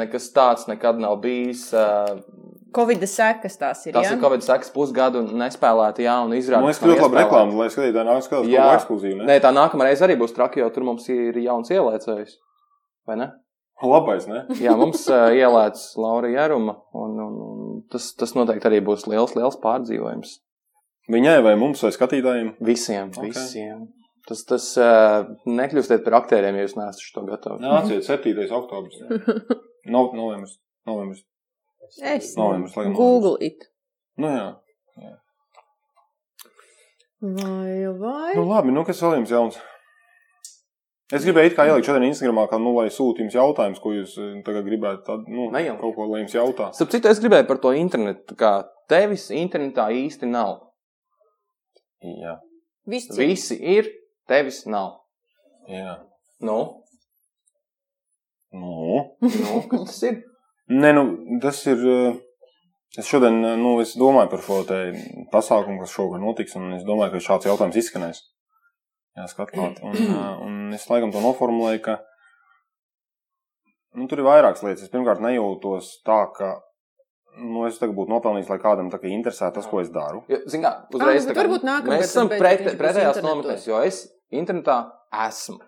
nekas 0.00 0.30
tāds 0.34 0.68
nekad 0.70 0.98
nav 1.02 1.18
bijis. 1.22 1.68
Covid 2.74 3.04
sekas 3.06 3.54
tās 3.60 3.84
ir. 3.86 3.94
Tas 3.94 4.08
jā? 4.08 4.16
ir 4.16 4.20
Covid 4.22 4.42
sekas 4.42 4.72
pusgadu 4.74 5.20
nespēlēta 5.30 6.02
jaunu 6.02 6.34
izrādi. 6.34 6.58
Man 6.64 6.72
liekas, 6.72 6.82
ļoti 6.82 6.90
labi 6.90 7.04
iespēlēta. 7.04 7.22
reklāma, 7.22 7.56
lai 7.60 7.68
skatītāji 7.70 8.08
nāk 8.08 8.24
skatās 8.26 8.48
kaut 8.50 8.66
ko 8.66 8.74
ekskluzīvu. 8.80 9.18
Nē, 9.22 9.26
Ne? 9.30 9.38
tā 9.44 9.52
nākamā 9.54 9.86
reize 9.86 10.02
arī 10.06 10.16
būs 10.18 10.34
traki, 10.34 10.60
jo 10.64 10.70
tur 10.74 10.86
mums 10.88 11.06
ir 11.14 11.38
jauns 11.38 11.70
ielēcējs. 11.70 12.34
Vai 13.06 13.16
ne? 13.20 13.30
Labais, 13.84 14.26
ne? 14.30 14.44
Jā, 14.62 14.74
mums 14.78 15.02
uh, 15.10 15.28
ielēca 15.34 16.00
Laura 16.00 16.28
Jēruma, 16.32 16.74
un, 16.94 17.14
un, 17.20 17.34
un 17.44 17.82
tas, 17.92 18.06
tas 18.18 18.32
noteikti 18.34 18.66
arī 18.70 18.78
būs 18.86 19.04
liels, 19.10 19.34
liels 19.36 19.58
pārdzīvojums. 19.62 20.38
Viņai 21.12 21.42
vai 21.44 21.52
mums 21.60 21.82
vai 21.84 21.90
skatītājiem? 21.92 22.54
Visiem, 22.64 23.10
Ok. 23.12 23.18
okay. 23.18 23.30
visiem. 23.34 23.82
Tas, 24.24 24.40
tas 24.48 24.70
uh, 24.80 25.26
nekļūstiet 25.44 26.00
par 26.06 26.16
aktieriem, 26.22 26.56
ja 26.56 26.64
jūs 26.64 26.78
neesat 26.78 27.10
to 27.12 27.26
gatavi. 27.28 27.60
Nāciet 27.60 28.06
7. 28.08 28.46
oktobris. 28.56 29.02
No, 29.86 30.06
novembris. 30.16 30.58
Novembris. 30.88 31.24
Es 32.00 32.32
Novembris, 32.36 32.76
laikam, 32.76 32.94
Google 32.96 33.36
it. 33.44 33.68
Nu 34.16 34.30
jā. 34.32 34.46
Vai, 37.24 37.88
vai? 37.98 38.34
Nu 38.36 38.44
labi, 38.48 38.72
nu 38.74 38.82
kas 38.84 39.00
vēl 39.00 39.16
jums 39.20 39.32
jauns? 39.32 39.56
Es 41.14 41.24
gribēju 41.24 41.50
it 41.52 41.56
kā 41.56 41.64
ielikt 41.68 41.86
šodien 41.88 42.06
Instagramā, 42.08 42.46
ka, 42.50 42.58
nu, 42.60 42.72
lai 42.76 42.90
sūta 42.92 43.22
jums 43.22 43.36
jautājums, 43.36 43.80
ko 43.80 43.92
jūs 43.94 44.16
eh, 44.20 44.30
tagad 44.44 44.64
gribētu, 44.66 45.02
tad, 45.06 45.26
nu, 45.30 45.46
Neielikt. 45.52 45.80
kaut 45.80 45.94
ko, 45.96 46.08
lai 46.10 46.22
jums 46.22 46.34
jautā. 46.36 46.70
Starp 46.76 46.92
citu, 46.92 47.08
es 47.12 47.20
gribēju 47.22 47.46
par 47.48 47.60
to 47.62 47.72
internetu. 47.76 48.36
Kā 48.40 48.52
tevis 48.90 49.28
internetā 49.32 49.86
īsti 49.94 50.28
nav. 50.28 50.56
Jā. 52.04 52.38
Viss 52.88 53.08
cits. 53.08 53.20
Visi 53.20 53.58
ir, 53.76 53.88
tevis 54.28 54.64
nav. 54.68 54.98
Jā. 55.70 55.98
Nu, 56.44 56.58
Nu. 58.54 59.02
nu 59.24 59.62
kas 59.70 59.88
tas 59.90 60.02
ir? 60.08 60.20
Nē, 60.70 60.94
nu, 60.96 61.02
tas 61.42 61.64
ir. 61.70 61.82
eh, 61.96 62.22
Es 62.94 63.08
šodien, 63.10 63.40
eh, 63.42 63.56
nu, 63.58 63.72
es 63.82 63.96
domāju 63.98 64.30
par 64.30 64.42
šo 64.46 64.60
te 64.68 64.76
pasākumu, 65.32 65.80
kas 65.82 65.90
šogad 65.96 66.22
notiks, 66.22 66.52
un 66.54 66.76
es 66.76 66.84
domāju, 66.86 67.16
ka 67.16 67.22
šāds 67.26 67.48
jautājums 67.48 67.78
izskanēs. 67.80 68.20
Jā, 69.18 69.24
skatāt. 69.32 69.80
Un, 69.82 69.96
eh, 69.98 70.36
un 70.44 70.76
es 70.76 70.86
laikam 70.86 71.10
to 71.10 71.18
noformulēju, 71.24 71.80
ka 71.82 71.96
nu, 73.98 74.06
tur 74.06 74.22
ir 74.22 74.28
vairākas 74.28 74.62
lietas. 74.62 74.86
Es 74.86 74.92
pirmkārt 74.94 75.22
nejūtos 75.26 75.90
tā, 76.06 76.20
ka 76.36 76.52
nu, 77.42 77.66
es 77.66 77.80
tagad 77.82 77.96
būtu 77.98 78.14
nopelnījis, 78.14 78.50
lai 78.54 78.60
kādam 78.62 78.92
tā 78.94 79.02
kā 79.02 79.10
interesē 79.10 79.50
tas, 79.54 79.66
ko 79.66 79.82
es 79.82 79.90
daru. 79.94 80.22
Jo, 80.30 80.44
zin 80.46 80.62
kā, 80.62 80.74
uzreiz 80.94 81.26
nu, 81.26 81.34
tā 81.34 81.40
varbūt 81.42 81.66
nākamgad 81.66 81.98
mēs 81.98 82.12
esam 82.14 82.30
pret, 82.30 82.62
pretējās 82.78 83.22
nometnēs, 83.26 83.66
jo 83.66 83.82
es 83.82 84.04
internetā 84.30 84.84
esmu. 85.26 85.58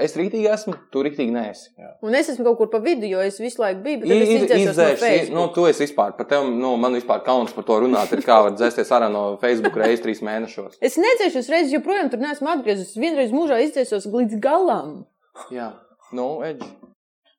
Es 0.00 0.14
rītīgi 0.16 0.48
esmu, 0.48 0.72
tu 0.90 1.02
rītīgi 1.04 1.32
neesi. 1.34 1.68
Un 2.02 2.14
es 2.14 2.30
esmu 2.32 2.44
kaut 2.46 2.56
kur 2.58 2.70
pa 2.72 2.78
vidu, 2.80 3.04
jo 3.10 3.20
es 3.20 3.36
visu 3.38 3.60
laiku 3.60 3.82
biju, 3.84 4.00
bet 4.00 4.08
I- 4.08 4.12
tad 4.14 4.22
es 4.22 4.28
iz- 4.30 4.70
izdzēsos 4.70 5.30
no 5.34 5.46
nu, 5.46 5.52
tu 5.52 5.66
esi 5.66 5.84
vispār 5.84 6.16
par 6.16 6.26
tevi, 6.26 6.48
nu, 6.56 6.76
man 6.80 6.94
vispār 6.94 7.22
kauns 7.24 7.52
par 7.52 7.64
to 7.64 7.72
runāt, 7.84 8.10
ir 8.12 8.22
kā 8.24 8.38
var 8.42 8.52
dzēsties 8.56 8.88
ārā 8.96 9.10
no 9.12 9.36
Facebook 9.36 9.76
reizes 9.76 10.00
trīs 10.04 10.22
mēnešos. 10.22 10.78
Es 10.80 10.96
nedzēšu 10.96 11.44
reizes, 11.52 11.72
joprojām 11.76 12.10
tur 12.10 12.18
neesmu 12.24 12.48
atgriezies. 12.48 12.96
Vienreiz 12.96 13.30
mūžā 13.36 13.60
izdzēsos 13.66 14.06
līdz 14.08 14.40
galam. 14.40 15.04
Jā, 15.50 15.74
nu, 16.12 16.40
Edž. 16.42 16.64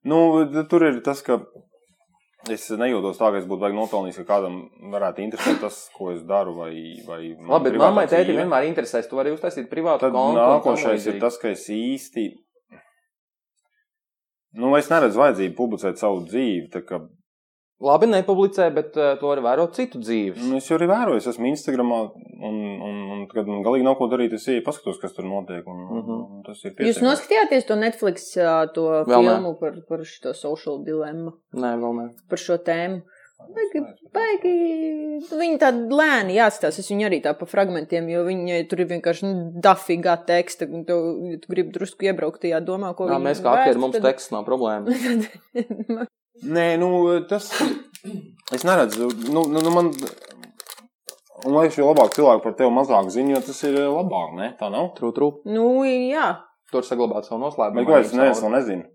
Nu, 0.06 0.46
tur 0.70 0.84
ir 0.86 1.02
tas, 1.02 1.22
ka 1.22 1.42
es 2.54 2.66
nejūtos 2.80 3.20
tā, 3.20 3.30
ka 3.34 3.40
es 3.42 3.46
būtu 3.50 3.64
baigi 3.64 3.78
nopelnījis, 3.78 4.20
ka 4.22 4.26
kādam 4.32 4.58
varētu 4.94 5.24
interesēt 5.26 5.62
tas, 5.64 5.80
ko 5.96 6.12
es 6.14 6.24
daru. 6.28 6.56
Vai, 6.58 6.72
vai 7.08 7.22
Labi, 7.36 7.72
bet 7.72 7.80
mammai 7.82 8.08
tēti 8.12 8.36
vienmēr 8.38 8.68
interesēs, 8.70 9.10
tu 9.10 9.20
vari 9.20 9.34
uztaisīt 9.36 9.70
privātu 9.72 10.12
kontu. 10.14 10.40
nākošais 10.40 11.08
ir 11.12 11.20
tas, 11.24 11.40
ka 11.42 11.52
es 11.54 11.68
īsti. 11.74 12.30
Nu, 14.58 14.72
es 14.80 14.90
neredzu 14.90 15.20
vajadzību 15.22 15.58
publicēt 15.58 16.00
savu 16.02 16.24
dzīvi. 16.26 16.70
Tā 17.78 17.86
Labi, 17.88 18.08
nepublicē, 18.10 18.74
bet 18.74 18.96
uh, 18.98 19.12
to 19.22 19.28
var 19.30 19.38
vērot 19.46 19.76
citu 19.78 20.00
dzīves. 20.02 20.42
nu, 20.50 20.58
es 20.58 20.66
jau 20.70 20.78
arī 20.80 20.88
vēroju, 20.90 21.18
es 21.22 21.28
esmu 21.30 21.46
Instagramā, 21.52 22.00
un, 22.42 22.56
un, 22.82 22.96
un 23.14 23.28
kad 23.30 23.46
man 23.46 23.62
galīgi 23.66 23.86
nav 23.86 23.98
ko 24.00 24.08
darīt, 24.10 24.34
es 24.34 24.48
ieju 24.50 24.64
paskatos, 24.66 24.98
kas 25.02 25.14
tur 25.14 25.26
notiek. 25.30 25.62
Un, 25.68 25.84
Mhm. 25.86 26.10
un, 26.10 26.24
un 26.38 26.44
tas 26.44 26.58
ir 26.66 26.72
Jūs 26.72 26.78
pietiekami. 26.80 27.08
noskatījāties 27.12 27.68
to 27.68 27.76
Netflix 27.76 28.26
to 28.74 28.88
Vēl 29.06 29.22
nē. 29.22 29.36
filmu 29.36 29.54
par, 29.60 29.78
par 29.88 30.00
šo 30.04 30.34
social 30.34 30.82
dilemmu, 30.84 31.34
Nē, 31.54 31.76
vēl 31.78 31.94
nē. 32.02 32.08
par 32.30 32.38
šo 32.42 32.58
tēmu? 32.58 33.02
Baigi, 33.54 33.80
baigi. 34.12 34.52
Viņi 35.30 35.60
tādi 35.62 35.94
lēni 35.94 36.34
jāatstās. 36.40 36.80
Es 36.82 36.90
viņu 36.90 37.06
arī 37.06 37.22
tā 37.22 37.36
pa 37.38 37.46
fragmentiem, 37.46 38.10
jo 38.10 38.24
viņi 38.26 38.68
tur 38.68 38.82
ir 38.82 38.88
vienkārši 38.90 39.24
nu, 39.30 39.62
dafīgā 39.62 40.18
teksta. 40.26 40.66
Un 40.66 40.84
tu, 40.84 40.98
ja 41.32 41.38
tu 41.38 41.48
gribi 41.54 41.72
drusku 41.72 42.10
iebraukt 42.10 42.42
tajā 42.42 42.60
domā, 42.66 42.96
ko 42.98 43.06
Jā, 43.06 43.14
viņi 43.20 43.28
mēs 43.30 43.44
kā 43.46 43.54
aktieri, 43.54 43.78
vēsta, 43.78 43.84
mums 43.86 43.94
tad- 44.00 44.08
teksts 44.10 44.32
nav 44.34 44.44
problēma. 44.50 44.90
Nē, 46.44 46.68
nu, 46.82 46.90
tas. 47.30 47.50
Es 48.54 48.64
neredzu, 48.68 49.10
nu, 49.32 49.46
nu, 49.50 49.62
nu 49.64 49.72
man. 49.74 49.92
Un 51.46 51.54
lai 51.54 51.68
šie 51.70 51.86
labāk 51.86 52.16
cilvēki 52.16 52.44
par 52.44 52.54
tevi 52.58 52.74
mazāk 52.74 53.10
zina, 53.14 53.36
jo 53.36 53.42
tas 53.46 53.60
ir 53.68 53.78
labāk, 53.86 54.36
ne? 54.38 54.52
Tā 54.60 54.72
nav. 54.74 54.92
Trū, 54.98 55.14
trū. 55.16 55.32
nu, 55.54 55.70
jā. 55.86 56.32
Tur 56.74 56.84
saglabāt 56.84 57.28
savu 57.28 57.40
noslēpumu. 57.46 57.84
Bet 57.84 57.88
ko 57.88 58.00
es 58.02 58.44
nezinu? 58.52 58.88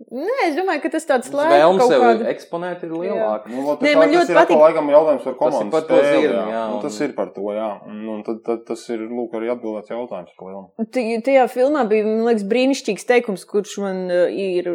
Nē, 0.00 0.36
es 0.46 0.54
domāju, 0.56 0.80
ka 0.80 0.88
tas 0.94 1.04
tāds 1.04 1.28
laiks 1.28 1.52
Vēlme 1.52 1.78
kaut 1.82 1.90
sev 1.92 2.00
kāda. 2.02 2.24
eksponēt 2.32 2.84
ir 2.86 2.92
lielāka. 2.96 3.50
Nu, 3.52 3.62
vot, 3.66 3.82
Nē, 3.84 3.90
tā, 3.92 3.98
man 4.00 4.08
tas 4.08 4.16
ļoti 4.16 4.32
ir 4.32 4.38
atkal 4.40 4.56
patīk- 4.56 4.62
laikam 4.64 4.88
jautājums 4.94 5.26
par 5.26 5.34
komandas 5.36 5.70
par 5.74 5.82
to 5.90 5.98
spēli, 6.00 6.22
zirni, 6.22 6.38
jā. 6.38 6.46
jā, 6.54 6.62
Nu, 6.70 6.74
un- 6.78 6.82
tas 6.86 7.00
ir 7.04 7.12
par 7.18 7.28
to, 7.36 7.44
jā. 7.52 7.66
Un, 7.86 7.98
un 8.14 8.22
tad, 8.24 8.38
tad 8.46 8.64
tas 8.70 8.84
ir, 8.88 8.98
lūk, 9.12 9.36
arī 9.36 9.50
atbildēts 9.52 9.92
jautājums 9.92 10.32
par 10.40 10.48
lielu. 10.48 11.22
Tajā 11.28 11.44
filmā 11.52 11.84
bija 11.92 12.06
man 12.08 12.24
liekas, 12.30 12.46
brīnišķīgs 12.48 13.06
teikums, 13.12 13.44
kurš 13.52 13.76
man 13.84 14.00
uh, 14.10 14.26
ir 14.32 14.72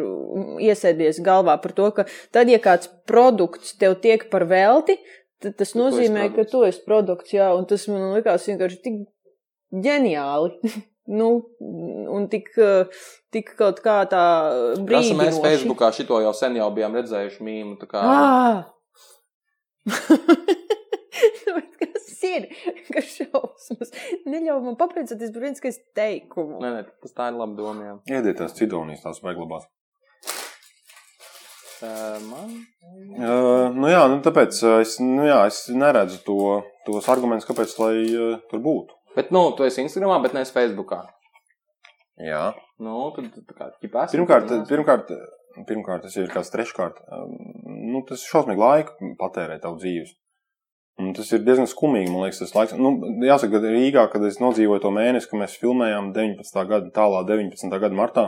iesēdies 0.62 1.20
galvā 1.26 1.58
par 1.60 1.72
to, 1.74 1.90
ka 1.90 2.06
tad, 2.32 2.48
ja 2.48 2.58
kāds 2.62 2.86
produkts 3.10 3.74
tev 3.76 3.98
tiek 4.00 4.30
par 4.30 4.46
velti, 4.46 4.96
tad 5.42 5.56
tas 5.58 5.74
nozīmē, 5.74 6.30
ka 6.38 6.44
tu 6.48 6.62
esi 6.64 6.80
produkts. 6.86 7.34
Jā, 7.34 7.50
un 7.58 7.66
tas 7.66 7.88
man 7.90 8.14
likās 8.14 8.46
vienkārši 8.46 8.80
tik 8.86 9.02
ģeniāli. 9.74 10.54
nu, 11.08 11.30
un 12.16 12.26
tik, 12.32 12.50
tik 13.34 13.52
kaut 13.58 13.82
kā 13.84 13.98
tā 14.10 14.24
brīdinoši. 14.80 15.18
mēs 15.20 15.40
Facebookā 15.44 15.92
šito 15.96 16.20
jau 16.24 16.34
sen 16.36 16.58
jau 16.58 16.70
bijām 16.74 16.96
redzējuši 16.98 17.46
mīmu. 17.46 17.76
tā 17.82 17.90
Kā... 17.90 18.04
Ah! 18.06 18.64
Nu, 21.46 21.60
Kas 21.80 22.24
ir? 22.28 22.44
Kas 22.92 23.06
šausmas? 23.18 23.92
Neļauj 24.28 24.60
man 24.64 24.76
papriecāties 24.80 25.32
par 25.32 25.46
viens, 25.46 25.62
kas 25.62 25.78
teikumu. 25.96 26.58
Nē, 26.60 26.72
nē, 26.74 26.82
tas 27.04 27.16
tā 27.16 27.30
ir 27.30 27.38
laba 27.40 27.56
doma. 27.56 27.86
Jā. 27.88 27.96
Iediet 28.18 28.40
tās 28.40 28.56
cidonijas, 28.58 29.02
tās 29.04 29.22
vajag 29.24 29.42
Uh, 31.76 32.16
man? 32.24 32.52
Uh, 33.20 33.66
nu 33.76 33.90
jā, 33.90 34.00
nu 34.08 34.22
tāpēc 34.24 34.62
uh, 34.64 34.78
es, 34.80 34.94
nu 35.02 35.26
jā, 35.28 35.42
es 35.44 35.66
neredzu 35.68 36.22
to, 36.24 36.36
tos 36.86 37.08
argumentus, 37.12 37.44
kāpēc 37.44 37.74
lai 37.82 37.96
uh, 38.16 38.38
tur 38.48 38.62
būtu. 38.64 38.95
Bet, 39.16 39.32
nu, 39.32 39.48
tu 39.56 39.64
esi 39.64 39.80
Instagramā, 39.80 40.18
bet 40.24 40.36
neesi 40.36 40.52
Facebookā. 40.52 41.00
Jā. 42.20 42.50
Nu, 42.82 43.08
tad, 43.16 43.32
tā 43.48 43.56
kā 43.56 43.70
ķipā 43.80 44.04
esi. 44.04 44.16
Pirmkārt, 44.18 44.52
pirmkārt, 44.68 45.12
pirmkārt, 45.68 46.04
tas 46.04 46.16
ir 46.20 46.28
kāds 46.32 46.52
treškārt. 46.52 47.00
Nu, 47.64 48.02
tas 48.08 48.20
ir 48.20 48.28
šausmīgi 48.28 48.60
laiku 48.60 49.12
patērēt 49.20 49.64
tavu 49.64 49.80
dzīves. 49.80 50.12
Un 51.00 51.12
tas 51.16 51.28
ir 51.36 51.42
diezgan 51.44 51.68
skumīgi, 51.68 52.08
man 52.08 52.24
liekas, 52.24 52.40
tas 52.40 52.54
laiks. 52.56 52.76
Nu, 52.80 52.94
jāsaka, 53.24 53.58
ka 53.58 53.72
Rīgā, 53.72 54.06
kad 54.12 54.24
es 54.24 54.38
nodzīvoju 54.40 54.84
to 54.84 54.92
mēnesi, 54.96 55.28
kad 55.28 55.42
mēs 55.42 55.58
filmējām 55.60 56.12
19. 56.16 56.62
gada, 56.70 56.88
tālā 56.92 57.20
19. 57.28 57.76
gada 57.82 57.96
martā, 57.96 58.24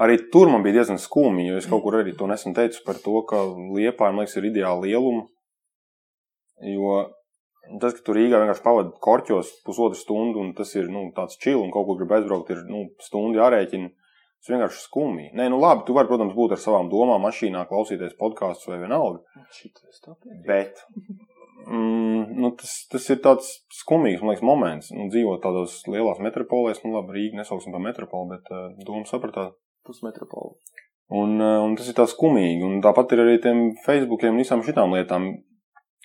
arī 0.00 0.16
tur 0.32 0.48
man 0.48 0.64
bija 0.64 0.78
diezgan 0.78 1.00
skumji, 1.00 1.50
jo 1.50 1.60
es 1.60 1.68
kaut 1.68 1.84
kur 1.84 1.98
arī 2.00 2.16
to 2.16 2.28
nesen 2.30 2.56
teicu 2.56 2.80
par 2.86 3.00
to, 3.04 3.20
ka 3.28 3.42
Liepā, 3.76 4.08
man 4.08 4.24
liekas, 4.24 4.38
ir 4.40 4.48
ideāla 4.48 4.84
lieluma. 4.84 5.26
Jo 6.64 7.04
tas, 7.82 7.94
ka 7.96 8.04
tur 8.06 8.18
Rīgā 8.18 8.40
vienkārši 8.42 8.64
pavadīja 8.64 9.02
korķos 9.04 9.52
pusotru 9.66 9.98
stundu, 9.98 10.42
un 10.42 10.52
tas 10.56 10.74
ir 10.76 10.90
nu, 10.92 11.08
tāds 11.16 11.38
čili, 11.40 11.60
un 11.60 11.72
kaut 11.74 11.88
kur 11.88 12.00
grib 12.00 12.14
aizbraukt, 12.16 12.52
ir 12.54 12.64
nu, 12.70 12.86
stundu 13.04 13.40
jārēķina. 13.40 13.90
Tas 14.38 14.52
vienkārši 14.52 14.84
skumji. 14.84 15.32
Nē, 15.34 15.48
nu 15.50 15.58
labi, 15.58 15.82
tu 15.86 15.96
vari, 15.96 16.06
protams, 16.10 16.36
būt 16.36 16.54
ar 16.54 16.60
savām 16.62 16.86
domām, 16.92 17.24
mašīnā, 17.26 17.64
klausīties 17.66 18.14
podkāstus 18.20 18.70
vai 18.70 18.78
vienalga. 18.84 19.24
Bet 20.46 20.84
mm, 21.66 22.38
nu, 22.38 22.52
tas, 22.60 22.76
tas 22.92 23.08
ir 23.10 23.18
tāds 23.24 23.50
skumīgs 23.80 24.22
liekas, 24.22 24.44
moments. 24.46 24.92
Nu, 24.94 25.08
dzīvot 25.10 25.42
tādos 25.42 25.80
lielās 25.90 26.22
metropolēs, 26.22 26.84
nu 26.84 26.94
labi, 26.94 27.16
Rīga 27.16 27.42
nesauksim 27.42 27.74
par 27.74 27.82
metropoli, 27.82 28.36
bet 28.36 28.52
uh, 28.54 28.68
doma 28.86 29.10
sapratāt. 29.10 29.58
Pusmetropola. 29.88 30.54
Un, 31.08 31.38
uh, 31.40 31.58
un 31.64 31.74
tas 31.78 31.88
ir 31.90 31.96
tā 31.98 32.06
skumīgi. 32.06 32.62
Un 32.62 32.82
tāpat 32.84 33.14
ir 33.16 33.24
arī 33.24 33.38
tiem 33.42 33.70
Facebookiem 33.84 34.36
un 34.36 34.42
visām 34.44 34.62
šitām 34.62 34.94
lietām. 34.94 35.32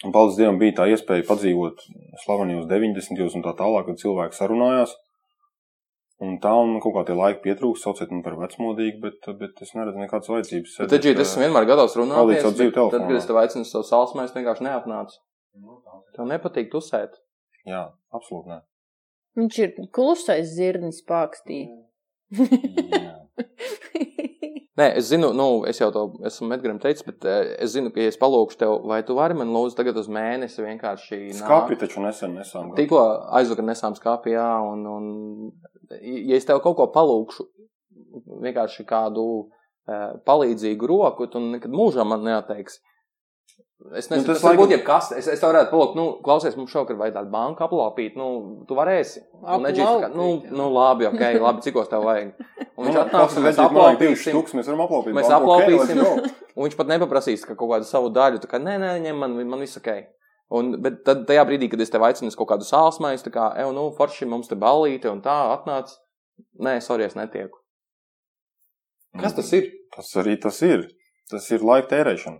Un, 0.04 0.12
paldies 0.12 0.38
Dievam, 0.40 0.60
bija 0.60 0.76
tā 0.82 0.90
iespēja 0.92 1.24
padzīvot 1.30 1.86
slavenajos 2.26 2.68
90. 2.68 3.24
un 3.40 3.46
tā 3.46 3.54
tālāk, 3.60 3.88
kad 3.88 4.02
cilvēki 4.02 4.38
sarunājās. 4.38 4.98
Un 6.24 6.38
tā, 6.44 6.52
un 6.56 6.78
kaut 6.84 6.94
kā 6.96 7.04
tie 7.08 7.16
laiki 7.18 7.42
pietrūkst, 7.44 7.84
sauciet 7.84 8.12
man 8.14 8.22
par 8.24 8.36
vecmodīgu, 8.40 9.00
bet, 9.04 9.30
bet 9.40 9.64
es 9.64 9.74
neredzu 9.76 10.00
nekādas 10.00 10.30
vajadzības. 10.32 10.76
Bet, 10.84 10.92
Tad, 10.94 11.08
ja 11.08 11.16
es 11.24 11.34
vienmēr 11.40 11.68
gatavs 11.68 11.96
Paliec 11.98 12.04
runāt, 12.04 12.44
savu 12.44 12.58
dzīvi 12.60 12.76
tad, 12.76 12.96
kad 12.96 13.18
es 13.18 13.28
tev 13.28 13.40
aicinu 13.42 13.68
savu 13.68 13.88
salsmē, 13.88 14.28
es 14.28 14.36
vienkārši 14.36 14.68
neapnācu. 14.68 15.20
Tev 16.16 16.30
nepatīk 16.30 16.72
tusēt. 16.72 17.18
Jā, 17.68 17.88
absolūti 18.14 18.54
nē. 18.54 18.62
Viņš 19.40 19.60
ir 19.66 19.76
klusais 19.96 20.54
zirnis 20.54 21.02
pākstī. 21.08 21.66
Jā. 22.38 23.13
Nē, 24.74 24.88
es 24.98 25.12
zinu, 25.12 25.30
nu, 25.38 25.48
es 25.70 25.78
jau 25.78 25.92
to 25.94 26.04
esmu 26.26 26.56
Edgars 26.56 26.80
teicis, 26.82 27.06
bet 27.06 27.26
eh, 27.30 27.52
es 27.62 27.76
zinu, 27.76 27.92
ka, 27.94 28.02
ja 28.02 28.10
es 28.10 28.18
palūkšu 28.18 28.58
tev, 28.58 28.72
vai 28.90 29.04
tu 29.06 29.14
vari 29.14 29.36
man 29.38 29.52
lūdzu 29.54 29.78
tagad 29.78 30.00
uz 30.02 30.08
mēnesi 30.10 30.66
vienkārši. 30.66 31.20
Skāpji 31.38 31.78
taču 31.84 32.02
nesen 32.02 32.34
nesām. 32.40 32.72
Tikko 32.78 33.04
aizvakar 33.38 33.68
nesām 33.68 33.94
skāpī, 34.00 34.34
jā, 34.34 34.48
un, 34.66 34.88
un 34.90 35.12
ja 36.02 36.40
es 36.40 36.50
tev 36.50 36.64
kaut 36.66 36.80
ko 36.80 36.88
palūkšu, 36.96 37.46
vienkārši 38.48 38.88
kādu 38.90 39.28
uh, 39.44 40.18
palīdzīgu 40.26 40.90
roku, 40.90 41.30
tu 41.30 41.44
nekad 41.44 41.74
mūžā 41.74 42.06
man 42.08 42.26
neateiksi. 42.26 42.82
Es 43.92 44.08
nezinu, 44.08 44.24
Nu, 44.24 44.28
tas 44.32 44.40
tas, 44.40 44.44
laikam- 44.48 44.62
būt 44.64 44.72
jebkas. 44.78 45.10
Es, 45.18 45.28
es 45.28 45.42
tev 45.42 45.50
varētu 45.52 45.72
palūgt, 45.74 45.96
nu, 46.00 46.04
klausies, 46.24 46.56
mums 46.56 46.72
šovakar 46.72 46.96
vajadzētu 47.02 47.30
banku 47.34 47.64
aplaupīt, 47.66 48.16
nu, 48.16 48.28
tu 48.70 48.78
varēsi. 48.78 49.26
Un 49.44 49.66
Edžijs 49.68 49.84
tā 49.90 50.06
kā, 50.06 50.10
nu, 50.16 50.28
nu, 50.56 50.70
labi, 50.72 51.06
ok, 51.10 51.24
labi, 51.46 51.62
cikos 51.66 51.90
tev 51.92 52.06
vajag. 52.08 52.32
Un 52.78 52.88
viņš 52.88 52.96
Nu, 52.96 53.02
atnāks, 53.04 53.36
mēs 53.44 53.60
aplaupīsim. 53.60 54.32
štuks, 54.32 54.56
mēs 54.56 54.70
varam 54.72 54.86
aplaupīt. 54.86 55.18
Mēs 55.18 55.28
aplaupīsim. 55.36 56.00
go. 56.00 56.14
Un 56.56 56.68
viņš 56.70 56.78
pat 56.80 56.88
nepaprasīs 56.94 57.44
ka 57.50 57.58
kaut 57.60 57.74
kādu 57.74 57.90
savu 57.90 58.10
daļu. 58.14 58.40
Tā 58.40 58.48
kā, 58.54 58.62
nē, 58.62 58.78
nē, 58.80 58.94
ņem 59.04 59.20
man, 59.20 59.36
man 59.52 59.60
viss 59.66 59.78
ok. 59.82 59.90
Un, 60.54 60.72
bet 60.86 61.04
tad, 61.04 61.26
tajā 61.28 61.44
brīdī, 61.50 61.68
kad 61.72 61.82
es 61.82 61.90
tev 61.90 62.04
aicinu 62.08 62.30
uz 62.32 62.36
kaut 62.40 62.52
kādu 62.54 62.64
sālsmaiņu, 62.68 63.24
tā 63.26 63.32
kā, 63.34 63.50
ej, 63.58 63.68
nu, 63.74 63.90
forši 63.98 64.28
mums 64.30 64.48
te 64.48 64.56
balīte 64.56 65.10
un 65.12 65.20
tā 65.26 65.34
atnāc. 65.58 65.92
Nē, 66.62 66.78
sorry, 66.82 67.04
es 67.10 67.18
netieku. 67.18 67.60
Kas 69.20 69.36
tas 69.38 69.52
ir? 69.54 69.68
Tas 69.96 70.10
arī 70.22 70.40
tas 70.42 70.62
ir. 70.66 70.88
Tas 71.30 71.46
ir 71.52 71.62
laika 71.66 71.90
tērēšana. 71.96 72.40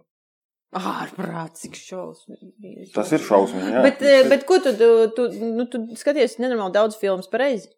Ārprāts, 0.74 1.62
cik 1.66 1.78
šausmīgi. 1.78 2.90
Tas 2.96 3.12
ir 3.14 3.24
šausmīgi. 3.24 3.84
Bet, 3.86 4.02
eh, 4.02 4.20
ir. 4.24 4.30
bet 4.34 4.46
ko 4.50 4.60
tu, 4.64 4.74
tu, 4.80 4.90
tu, 5.18 5.30
nu, 5.54 5.66
tu 5.70 5.84
skaties 6.00 6.40
nenormāli 6.42 6.74
daudz 6.76 6.98
filmas 7.00 7.30
pareizi? 7.32 7.70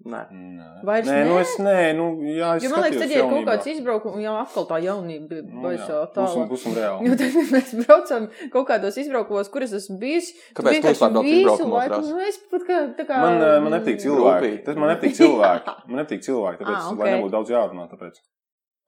Nē. 0.00 0.20
Nē, 0.32 0.66
Vairs 0.88 1.08
nē, 1.10 1.16
nu 1.28 1.34
nē? 1.36 1.40
es 1.44 1.50
nē, 1.60 1.72
nu, 1.92 2.04
jā, 2.24 2.54
es 2.56 2.62
Jo 2.64 2.70
man 2.72 2.86
liekas, 2.86 3.02
tad, 3.02 3.10
ja 3.12 3.18
ir 3.20 3.26
kaut 3.28 3.44
kāds 3.50 3.66
izbraukums, 3.68 4.22
jau 4.24 4.36
atkal 4.40 4.64
tā 4.70 4.78
jaunība 4.80 5.28
bija 5.28 5.42
Nu, 5.44 5.60
baisā 5.60 5.90
jā, 5.90 5.98
Būsim, 6.06 6.14
tālāk. 6.14 6.46
būsim 6.54 6.76
reāli. 6.78 7.10
Jo 7.10 7.18
tad 7.20 7.36
mēs 7.52 7.74
braucam 7.82 8.28
kaut 8.54 8.66
kādos 8.70 8.96
izbraukumos, 9.02 9.50
kur 9.52 9.66
es 9.66 9.74
esmu 9.76 9.98
bijis. 10.00 10.30
Kāpēc 10.56 10.80
tu 10.80 10.88
vispār 10.88 11.12
brauc 11.12 11.28
visu 11.28 11.42
izbraukumos, 11.42 11.76
laiku-? 11.76 12.00
Nu, 12.08 12.24
es 12.30 12.40
pat 12.48 12.64
kā, 12.70 12.78
tā 12.96 13.04
kā. 13.10 13.20
Man, 13.26 13.42
eh, 13.44 13.60
man 13.60 13.76
nepatīk 13.76 14.00
cilvēki. 14.06 14.40
Rūpīgi. 14.48 14.64
Tas 14.70 14.80
man 14.80 14.88
nepatīk 14.94 15.16
cilvēki. 15.20 15.76
Man 15.92 16.00
nepatīk 16.00 16.24
cilvēki, 16.30 16.60
tāpēc, 16.64 16.80
Ah, 16.80 16.88
lai 16.96 17.04
ok. 17.04 17.12
nebūtu 17.18 17.34
daudz 17.36 17.52
jārunā. 17.52 17.84
Tāpēc. 17.92 18.22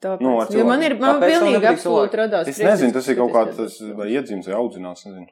Tāpēc, 0.02 0.24
Nu, 0.24 0.32
ar 0.42 0.50
jo 0.50 0.64
man 0.66 0.82
ir, 0.82 0.96
man 0.98 1.20
Kāpēc 1.20 1.30
tev 1.30 1.44
pilnīgi 1.44 1.68
absolūti 1.70 2.18
radās. 2.18 2.48
Es 2.50 2.58
nezinu, 2.58 2.92
tas 2.96 3.08
ir 3.12 3.16
kaut 3.20 3.30
kāds, 3.36 3.54
priekšstats, 3.54 3.78
tas 3.78 3.98
vai 4.00 4.08
iedzims 4.16 4.48
vai 4.50 4.56
audzināts, 4.58 5.04
nezinu. 5.06 5.28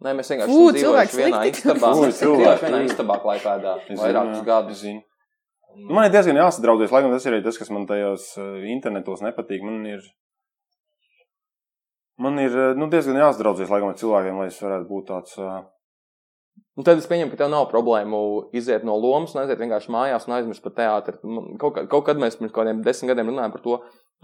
Nē, 0.00 0.12
mēs 0.16 0.30
vienkārši 0.32 0.54
Fū, 0.54 0.60
cilvēks 0.78 1.16
dzīvojuši 1.16 1.20
vienā 1.20 1.40
istabā. 1.50 1.90
Mēs 2.00 2.20
dzīvojuši 2.22 2.64
vienā 2.68 2.78
istabā 2.86 3.16
klaipēdā 3.24 3.74
vairākus 3.98 4.44
gadus. 4.46 4.84
Nu, 4.86 5.90
Man 5.94 6.06
ir 6.08 6.14
diezgan 6.14 6.38
jāsadraudzies, 6.40 6.90
laikam 6.94 7.12
tas 7.14 7.26
ir 7.26 7.34
arī 7.36 7.44
tas, 7.44 7.58
kas 7.60 7.68
man 7.74 7.84
tajos 7.86 8.30
eh, 8.38 8.64
internetos 8.72 9.20
nepatīk. 9.26 9.62
Man 9.66 9.84
ir, 9.86 10.00
man 12.18 12.38
ir 12.42 12.56
eh, 12.56 12.72
nu, 12.78 12.88
diezgan 12.90 13.18
jāsadraudzies, 13.20 13.70
laikam, 13.70 13.92
ar 13.92 14.00
cilvēkiem, 14.00 14.40
lai 14.40 14.48
es 14.50 14.58
varētu 14.62 14.88
būt 14.88 15.06
tāds. 15.12 15.36
eh, 15.38 15.60
Un 16.80 16.84
tad 16.86 16.96
es 17.02 17.08
pieņemu, 17.10 17.34
ka 17.34 17.42
tev 17.42 17.50
nav 17.52 17.66
problēmu 17.68 18.18
iziet 18.56 18.86
no 18.88 18.94
lomas, 18.96 19.34
aiziet 19.36 19.58
vienkārši 19.60 19.90
mājās 19.92 20.24
un 20.28 20.32
aizmirst 20.38 20.62
par 20.64 20.72
teātri. 20.78 21.18
Man- 21.28 21.58
Kaut, 21.60 21.74
kā- 21.76 21.84
kaut 21.92 22.06
kad 22.06 22.16
mēs 22.22 22.38
pirms 22.38 22.54
kaut 22.54 22.62
kādiem 22.64 22.80
desmit 22.86 23.10
gadiem 23.12 23.28
runājām 23.28 23.52
par 23.52 23.60
to, 23.66 23.74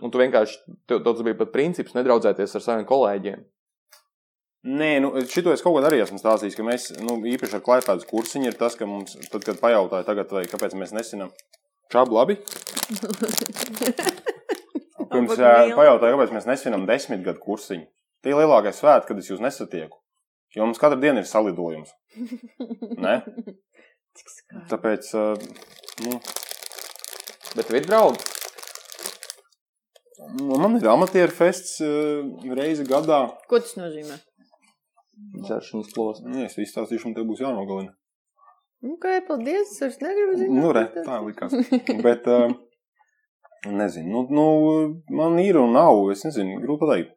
un 0.06 0.14
tu 0.14 0.20
vienkārši, 0.22 0.56
tev, 0.88 1.02
tev 1.04 1.10
tas 1.18 1.26
bija 1.26 1.36
pat 1.42 1.50
princips 1.52 1.92
nedraudzēties 1.98 2.56
ar 2.56 2.64
saviem 2.64 2.86
kolēģiem. 2.88 3.42
Nē, 4.66 4.88
nu, 5.02 5.10
šito 5.28 5.52
es 5.52 5.60
kaut 5.62 5.76
kad 5.76 5.90
arī 5.90 6.00
esmu 6.02 6.16
stāstījis, 6.22 6.56
ka 6.56 6.64
mēs, 6.66 6.88
nu, 7.04 7.18
īpaši 7.34 7.58
ar 7.58 7.62
klaipēdas 7.66 8.08
kursiņu, 8.08 8.48
ir 8.50 8.56
tas, 8.58 8.74
ka 8.78 8.88
mums, 8.88 9.12
tad, 9.30 9.44
kad 9.44 9.60
pajautāja 9.60 10.06
tagad, 10.08 10.32
vai 10.32 10.46
kāpēc 10.48 10.72
mēs 10.80 10.94
nesinām 10.96 11.28
šādu 11.92 12.16
labi, 12.16 12.38
pirms 15.12 15.36
pajautāja, 15.76 16.16
kāpēc 16.16 16.32
mēs 16.34 16.48
nesinām 16.48 16.88
desmit 16.88 17.22
gadu 17.26 17.42
kursiņu. 17.44 17.84
Tie 18.24 18.32
ir 18.32 18.40
lielākais 18.40 18.80
svētki, 18.80 19.12
kad 19.12 19.20
es 19.22 19.28
jūs 19.30 19.44
nesatieku. 19.44 20.00
Jo 20.56 20.64
mums 20.64 20.80
katru 20.80 20.98
dienu 21.02 21.20
ir 21.22 21.28
salidojums. 21.28 21.92
Ne? 23.04 23.18
Cik 24.16 24.30
skaisti. 24.32 24.66
Tāpēc, 24.70 25.10
nu, 26.06 26.20
Bet 27.56 27.68
tev 27.68 27.76
ir 27.78 27.86
draugi. 27.88 28.20
nu, 30.40 30.56
man 30.60 30.76
ir 30.78 30.88
amatieru 30.92 31.32
fests 31.32 31.78
reizi 32.56 32.84
gadā. 32.88 33.20
Ko 33.48 33.60
tas 33.60 33.76
nozīmē? 33.78 34.16
Dzeršanas 35.46 35.92
plosni. 35.96 36.32
Nu, 36.32 36.42
es 36.44 36.56
izstāstīšu, 36.60 37.08
un 37.10 37.16
tev 37.16 37.24
būs 37.28 37.40
jānogalina. 37.44 37.94
Ok, 38.84 39.06
paldies. 39.28 39.72
Es 39.86 39.96
negribu 40.04 40.36
zināt. 40.36 40.56
Nu, 40.56 40.72
re, 40.76 40.84
tā 41.06 41.20
likās. 41.24 41.56
Bet, 42.04 42.28
nezinu, 43.64 44.26
nu, 44.26 44.26
nu, 44.36 44.46
man 45.16 45.40
ir 45.40 45.56
un 45.60 45.72
nav. 45.76 46.02
Es 46.12 46.24
nezinu, 46.28 46.60
grūti 46.64 46.84
pateikt. 46.84 47.15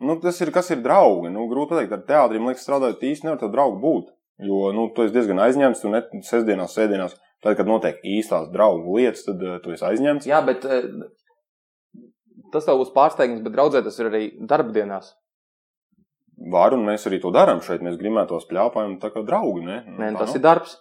Nu, 0.00 0.16
tas 0.20 0.38
ir, 0.40 0.50
kas 0.54 0.70
ir 0.72 0.80
draugi. 0.84 1.28
Nu, 1.32 1.44
grūti 1.50 1.74
pateikt, 1.74 1.92
ar 1.92 2.04
teātriem 2.08 2.48
liekas 2.48 2.64
strādājot 2.64 3.02
īsti 3.04 3.28
nevar 3.28 3.40
tā 3.42 3.50
draugu 3.52 3.80
būt. 3.82 4.12
Jo, 4.40 4.70
nu, 4.72 4.86
tu 4.96 5.04
esi 5.04 5.12
diezgan 5.12 5.42
aizņemts, 5.44 5.82
un 5.84 5.98
ne 5.98 6.00
sestdienās, 6.24 6.72
sēdienās, 6.72 7.16
tad, 7.44 7.58
kad 7.58 7.68
notiek 7.68 7.98
īstās 8.08 8.48
draugu 8.54 8.96
lietas, 8.96 9.26
tad 9.26 9.42
uh, 9.44 9.58
tu 9.60 9.74
esi 9.74 9.84
aizņemts. 9.84 10.28
Jā, 10.30 10.40
bet 10.46 10.64
eh, 10.64 10.86
tas 12.54 12.64
tev 12.64 12.80
būs 12.80 12.94
pārsteigums, 12.94 13.42
bet 13.44 13.56
draudzēties 13.58 14.00
ir 14.00 14.08
arī 14.08 14.22
darbdienās. 14.48 15.12
Var, 16.50 16.72
un 16.72 16.86
mēs 16.88 17.04
arī 17.10 17.18
to 17.20 17.28
darām 17.36 17.60
šeit. 17.60 17.84
Mēs 17.84 18.00
grimētos 18.00 18.48
pļāpājam 18.48 18.96
tā 19.02 19.10
kā 19.12 19.20
draugi, 19.26 19.66
ne? 19.66 19.82
Nu, 19.84 19.98
Nē, 20.00 20.14
tā 20.14 20.22
tas 20.22 20.32
nu. 20.32 20.40
ir 20.40 20.44
darbs. 20.46 20.78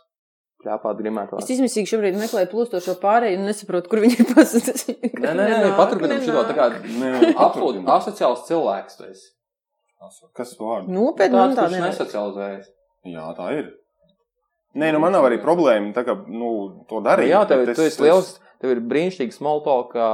Pļāpāt 0.60 0.97
grimētās. 0.99 1.43
Es 1.45 1.51
izmisīgi 1.55 1.88
šobrīd 1.88 2.18
meklēju 2.20 2.49
plūstošo 2.51 2.97
pārēju 2.99 3.38
un 3.39 3.45
nesaprotu, 3.47 3.88
kur 3.93 4.01
viņi 4.03 4.18
ir 4.24 4.28
pazudus. 4.36 4.86
Nē, 4.91 5.32
nē, 5.38 5.45
nē, 5.47 5.70
paturpinām 5.78 6.20
šo 6.26 6.41
tā 6.49 6.55
kā 6.57 6.66
Nē, 6.84 7.12
absolūti 7.45 7.86
asociāls 7.95 8.43
cilvēks. 8.49 8.97
Tu 8.99 9.07
esi. 9.14 9.30
Kas 10.36 10.51
to 10.60 10.68
vārdu? 10.68 10.91
Nopietni, 10.95 11.36
man 11.36 11.55
Tāds, 11.55 11.60
tā 11.60 11.64
kurš 11.64 11.78
nevajag. 11.78 11.93
nesocializējas. 11.95 12.68
Jā, 13.14 13.30
tā 13.39 13.47
ir. 13.55 13.72
Nē, 14.80 14.91
nu 14.93 14.99
man 15.01 15.16
nav 15.16 15.26
arī 15.30 15.39
problēma 15.43 15.93
tā 15.95 16.03
kā, 16.07 16.14
nu, 16.28 16.51
to 16.91 16.99
darīt. 17.07 17.32
Jā, 17.32 17.41
tev, 17.49 17.64
ir- 17.66 17.74
tu 17.76 17.82
es- 17.88 17.95
esi 17.95 18.03
liels. 18.05 18.36
Tev 18.60 18.74
ir 18.76 18.82
brīnišķīgi 18.91 19.32
smoltoka 19.32 20.05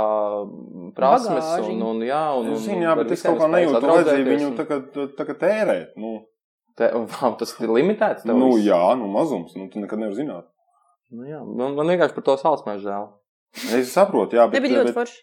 prasmes, 0.96 1.42
Bagāžiņa. 1.42 1.74
un, 1.74 1.82
un, 1.96 2.02
jā, 2.06 2.22
un, 2.38 2.52
Es 2.54 2.68
un 2.70 2.84
jā, 2.86 2.92
bet 3.00 3.12
es 3.16 3.24
kaut 3.26 3.40
kā 3.42 3.48
nejūtu 3.50 3.82
vajadzību 3.90 4.30
viņu 4.36 4.50
tā 4.60 4.66
kā, 4.70 4.78
tā 5.18 5.26
kā 5.26 5.36
tērēt. 5.42 5.96
Nu, 5.98 6.12
Te, 6.76 6.90
tas 7.40 7.56
ir 7.62 7.72
limitēts. 7.72 8.26
tev 8.26 8.38
nu 8.40 8.54
viss? 8.56 8.68
jā, 8.68 8.82
nu 9.00 9.08
mazums, 9.12 9.56
nu 9.60 9.70
tu 9.72 9.84
nekad 9.84 10.02
nevari 10.02 10.20
zināt. 10.20 10.50
Nu, 11.14 11.28
jā. 11.30 11.40
Man, 11.46 11.78
man 11.78 11.94
vienkārši 11.94 12.18
par 12.18 12.26
to 12.28 12.36
salsmēs 12.42 12.84
žēl. 12.84 13.08
Es 13.78 13.94
saprotu, 13.96 14.36
jā, 14.36 14.50
bet, 14.50 14.60
Nebija 14.60 14.82
ļoti 14.82 14.92
bet 14.92 14.98
forši. 14.98 15.22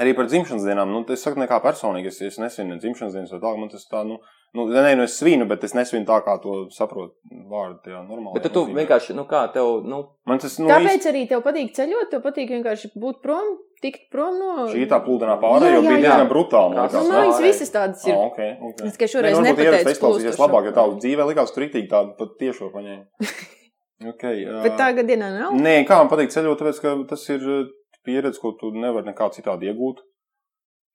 Arī 0.00 0.14
par 0.16 0.28
dzimšanas 0.30 0.68
dienām, 0.68 0.92
nu, 0.92 1.02
es 1.12 1.24
saku 1.24 1.42
nekā 1.42 1.58
personīgi, 1.64 2.12
es, 2.12 2.20
es 2.24 2.38
nesvinu 2.40 2.74
ne 2.74 2.78
dzimšanas 2.80 3.16
dienas 3.16 3.34
vai 3.34 3.42
tā, 3.42 3.52
man 3.58 3.72
tas 3.72 3.84
tā, 3.90 4.04
nu, 4.08 4.20
nu, 4.56 4.68
nē, 4.72 4.94
nu, 4.96 5.04
es 5.08 5.18
svinu, 5.20 5.48
bet 5.50 5.66
es 5.68 5.74
nesvinu 5.76 6.08
tā, 6.08 6.22
kā 6.24 6.38
to 6.42 6.62
saprotu 6.72 7.12
vārdu 7.50 7.80
tajā 7.84 8.00
normāli. 8.06 8.38
Bet 8.38 8.54
tu 8.54 8.64
vienkārši, 8.70 9.16
nu 9.18 9.26
kā, 9.28 9.44
tev, 9.52 9.82
nu, 9.88 10.04
Man 10.28 10.38
tas, 10.38 10.54
nu, 10.62 10.68
Tāpēc 10.70 11.06
arī 11.10 11.26
tev 11.26 11.42
patīk 11.42 11.72
ceļot, 11.74 12.08
tev 12.12 12.20
patīk 12.22 12.52
vienkārši 12.54 12.92
būt 13.02 13.16
prom, 13.24 13.56
tikt 13.82 14.04
prom 14.12 14.36
no. 14.38 14.66
šī 14.70 14.84
tā 14.86 15.00
plūdenā 15.02 15.34
pārējā 15.42 15.72
Jā, 15.72 15.80
jā, 15.80 15.82
bija 15.88 15.96
jā. 15.96 16.02
diezgan 16.04 16.28
brutāli. 16.30 16.76
man 16.78 16.92
Tas 16.92 16.94
Nu, 16.94 17.00
liekas, 17.02 17.10
nu, 17.10 17.16
ne? 17.16 17.24
viņas 17.26 17.40
visas 17.42 17.74
tādas 17.74 18.04
ir. 18.06 18.14
Ah, 18.14 18.28
okay, 18.28 18.52
okay. 18.68 18.86
Es 18.86 18.94
tikai 18.94 19.08
šoreiz 19.10 19.34
nu, 19.34 19.42
varbūt 19.42 19.64
nepateicu 19.64 19.94
izklausīsies 19.96 20.28
plūstošo. 20.28 20.46
labāk, 20.46 20.68
ja 20.70 20.74
tā 20.76 20.84
dzīvē 21.02 21.26
likās 21.32 21.54
kritīgi 21.56 21.90
tādu 21.90 22.14
pat 22.20 22.36
tiešo 22.38 22.70
paņēmu. 22.76 23.32
okay, 24.12 24.44
uh, 24.46 24.60
Bet 24.62 24.78
tā 24.78 24.92
gadienā 25.00 25.32
nav. 25.34 25.58
Nē, 25.58 25.74
kā 25.90 25.98
man 25.98 26.12
patīk 26.12 26.30
ceļot, 26.36 26.62
tāpēc, 26.62 26.78
ka 26.86 26.94
tas 27.10 27.26
ir 27.34 27.50
pieredze, 28.06 28.40
ko 28.42 28.52
tu 28.60 28.70
nevari 28.74 29.08
nekā 29.10 29.28
citādi 29.36 29.70
iegūt. 29.70 30.02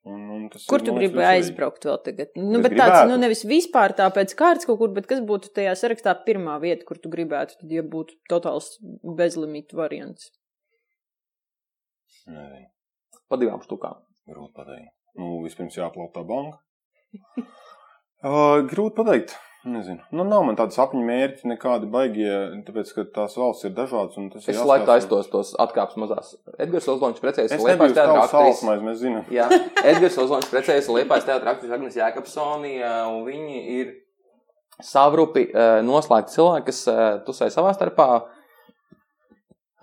Un, 0.07 0.21
un 0.31 0.43
tas 0.51 0.63
Kur 0.69 0.79
ir, 0.79 0.85
tu 0.87 0.93
gribi 0.95 1.23
aizbraukt 1.27 1.83
vēl 1.83 1.97
tagad? 2.05 2.29
Nu, 2.39 2.61
Es 2.61 2.63
bet 2.63 2.75
tāds, 2.77 2.93
gribētu. 2.93 3.09
nu, 3.11 3.17
nevis 3.19 3.41
vispār 3.49 3.91
tā 3.97 4.05
pēc 4.15 4.31
kārtas 4.39 4.67
kaut 4.69 4.77
kur, 4.79 4.93
bet 4.95 5.09
kas 5.09 5.19
būtu 5.27 5.51
tajā 5.57 5.73
sarakstā 5.75 6.13
pirmā 6.27 6.53
vieta, 6.63 6.85
kur 6.87 6.99
tu 7.03 7.11
gribētu, 7.11 7.57
tad, 7.59 7.73
ja 7.75 7.83
būtu 7.83 8.15
totāls 8.31 8.69
bezlimitu 9.19 9.75
variants? 9.79 10.29
Nezinu, 12.27 12.69
pa 13.27 13.39
divām 13.41 13.59
štukām. 13.63 13.99
grūti 14.31 14.53
pateikt. 14.55 14.93
Nu, 15.17 15.41
vispirms 15.43 15.75
jāplaut 15.79 16.13
tā 16.15 16.23
banka. 16.27 16.61
Uh, 18.25 18.63
grūti 18.65 18.95
pateikt. 18.97 19.35
Nezinu. 19.65 19.99
Nu, 20.15 20.23
nav 20.23 20.43
man 20.47 20.55
tāda 20.55 20.71
sapņu 20.71 21.01
mērķi, 21.03 21.47
nekādi 21.51 21.89
baigie, 21.91 22.29
tāpēc, 22.67 22.91
ka 22.95 23.03
tās 23.17 23.33
valsts 23.35 23.65
ir 23.67 23.73
dažādas. 23.75 24.15
un 24.17 24.29
tas 24.31 24.45
ir 24.47 24.53
Es 24.53 24.61
laiku 24.61 24.85
jāskatās. 24.85 25.01
aiztos 25.01 25.27
tos 25.33 25.49
atkāpes 25.59 25.97
mazās. 25.99 26.35
Edgars 26.59 26.87
Ozloņš 26.87 27.19
precējas 27.23 27.51
Es 27.51 27.65
ar 27.65 27.71
Liepājas 27.73 27.95
teātra 27.97 28.23
aktrisi. 28.23 28.65
mēs 28.85 28.97
zinām. 29.01 29.25
Jā, 29.33 29.49
Edgars 29.83 30.17
Ozloņš 30.23 30.47
precējas 30.53 30.87
ar 30.89 30.95
Liepājas 30.99 31.25
teātra 31.27 31.51
aktrisi 31.55 31.73
Agnes 31.73 31.95
Jākapsoni, 31.99 32.75
un 33.11 33.25
viņi 33.25 33.59
ir 33.79 33.93
savrupi 34.81 35.49
noslēgti 35.83 36.37
cilvēki, 36.37 36.65
kas 36.71 36.83
tusē 37.27 37.49
savā 37.51 37.73
starpā. 37.75 38.09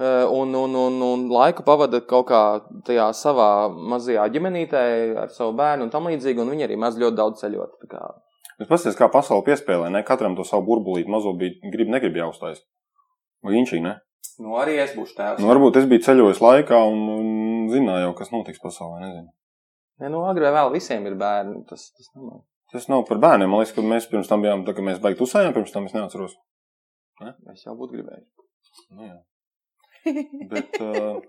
Un, 0.00 0.54
un, 0.58 0.74
un, 0.74 0.96
un 1.02 1.28
laiku 1.30 1.62
pavada 1.62 2.00
kaut 2.02 2.26
kā 2.26 2.40
tajā 2.86 3.12
savā 3.14 3.68
mazajā 3.70 4.24
ģimenītē 4.34 4.80
ar 5.22 5.28
savu 5.30 5.52
bērnu 5.54 5.84
un 5.86 5.90
tam 5.92 6.08
līdzīgi. 6.10 6.40
Un 6.42 6.50
viņi 6.50 6.64
arī 6.66 6.76
maz 6.82 6.96
ļoti 6.98 7.14
daudz 7.20 7.44
ceļot. 7.44 7.76
Bet 8.60 8.70
paskatieties, 8.70 8.98
kā 8.98 9.08
pasaule 9.12 9.44
piespēlē. 9.46 9.90
Ne 9.90 10.04
katram 10.06 10.36
to 10.38 10.46
savu 10.46 10.66
burbulīti 10.68 11.10
mazo 11.10 11.34
bija 11.38 11.72
grib, 11.74 11.90
negrib 11.90 12.18
jāuztais. 12.20 12.62
Vai 13.44 13.56
viņš 13.56 13.74
ne? 13.84 13.96
Nu, 14.42 14.54
arī 14.58 14.78
es 14.82 14.94
būšu 14.96 15.14
tēvs. 15.18 15.42
Nu, 15.42 15.48
varbūt 15.50 15.78
es 15.78 15.86
biju 15.90 16.02
ceļojis 16.06 16.40
laikā 16.42 16.78
un, 16.90 17.02
un 17.14 17.28
zināju, 17.70 18.14
kas 18.18 18.32
notiks 18.34 18.62
pasaulē. 18.62 19.02
Nezinu. 19.04 19.30
Ja, 20.02 20.10
nu, 20.10 20.24
agrāk 20.26 20.56
vēl 20.56 20.72
visiem 20.74 21.06
ir 21.06 21.14
bērni. 21.18 21.60
Tas, 21.68 21.86
tas 21.94 22.10
nav. 22.18 22.42
Tas 22.74 22.88
nav 22.90 23.04
par 23.06 23.20
bērniem. 23.22 23.50
Man 23.50 23.62
liekas, 23.62 23.74
ka 23.76 23.84
mēs 23.86 24.08
pirms 24.10 24.30
tam 24.30 24.42
bijām, 24.42 24.64
tā, 24.66 24.74
ka 24.74 24.82
mēs 24.82 24.98
baigi 25.02 25.20
tusējām, 25.20 25.54
pirms 25.54 25.74
tam 25.74 25.86
es 25.86 25.94
neatceros. 25.94 26.34
Es 27.52 27.62
jau 27.62 27.76
būtu 27.78 27.94
gribējis. 27.94 28.26
Nu, 28.90 29.06
jā. 29.06 29.20
Bet, 30.50 30.78
uh, 30.84 31.20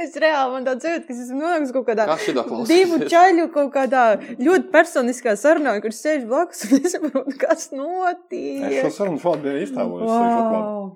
Es 0.00 0.16
reāli 0.20 0.52
man 0.54 0.66
tāds 0.66 0.86
jūtu, 0.86 1.04
ka 1.06 1.14
es 1.14 1.20
esmu 1.26 1.40
nonākusi 1.40 1.74
kaut 1.76 1.86
kādā 1.88 2.06
divu 2.68 2.98
čaļu 3.10 3.46
kaut 3.54 3.70
kādā 3.74 4.04
ļoti 4.40 4.72
personiskā 4.72 5.36
sarunā, 5.40 5.76
kur 5.84 5.94
sēž 5.94 6.26
blakus 6.28 6.64
un 6.68 6.80
nesaprotu, 6.80 7.36
kas 7.40 7.66
es 7.66 7.70
šo 7.70 7.78
notiek. 7.80 8.90
sarunu 8.96 9.22
šādi 9.22 9.46
biju 9.46 9.62
iztēlojies. 9.68 10.10
Wow. 10.10 10.90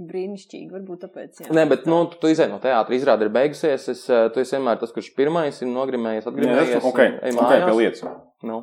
Brīnišķīgi, 0.00 0.70
varbūt 0.72 1.04
tāpēc. 1.04 1.42
Jā. 1.44 1.52
Nē, 1.54 1.66
bet 1.70 1.84
nu, 1.86 2.02
tu, 2.10 2.16
tu 2.22 2.30
izēji 2.32 2.50
no 2.50 2.58
teātra, 2.62 2.96
izrāda 2.96 3.26
ir 3.26 3.32
beigusies. 3.34 3.84
Es, 3.92 4.06
tu 4.08 4.40
esi 4.42 4.56
vienmēr 4.56 4.80
tas, 4.80 4.92
kurš 4.96 5.12
pirmais 5.18 5.60
ir 5.60 5.68
nogrimējies, 5.70 6.24
Jā, 6.24 6.32
atgrimējies. 6.32 6.72
es, 6.78 6.86
okay, 6.88 7.12
un 7.12 7.28
ej 7.28 7.36
okay, 7.36 7.64
pie 7.66 7.74
lietas. 7.76 8.06
Nu, 8.48 8.62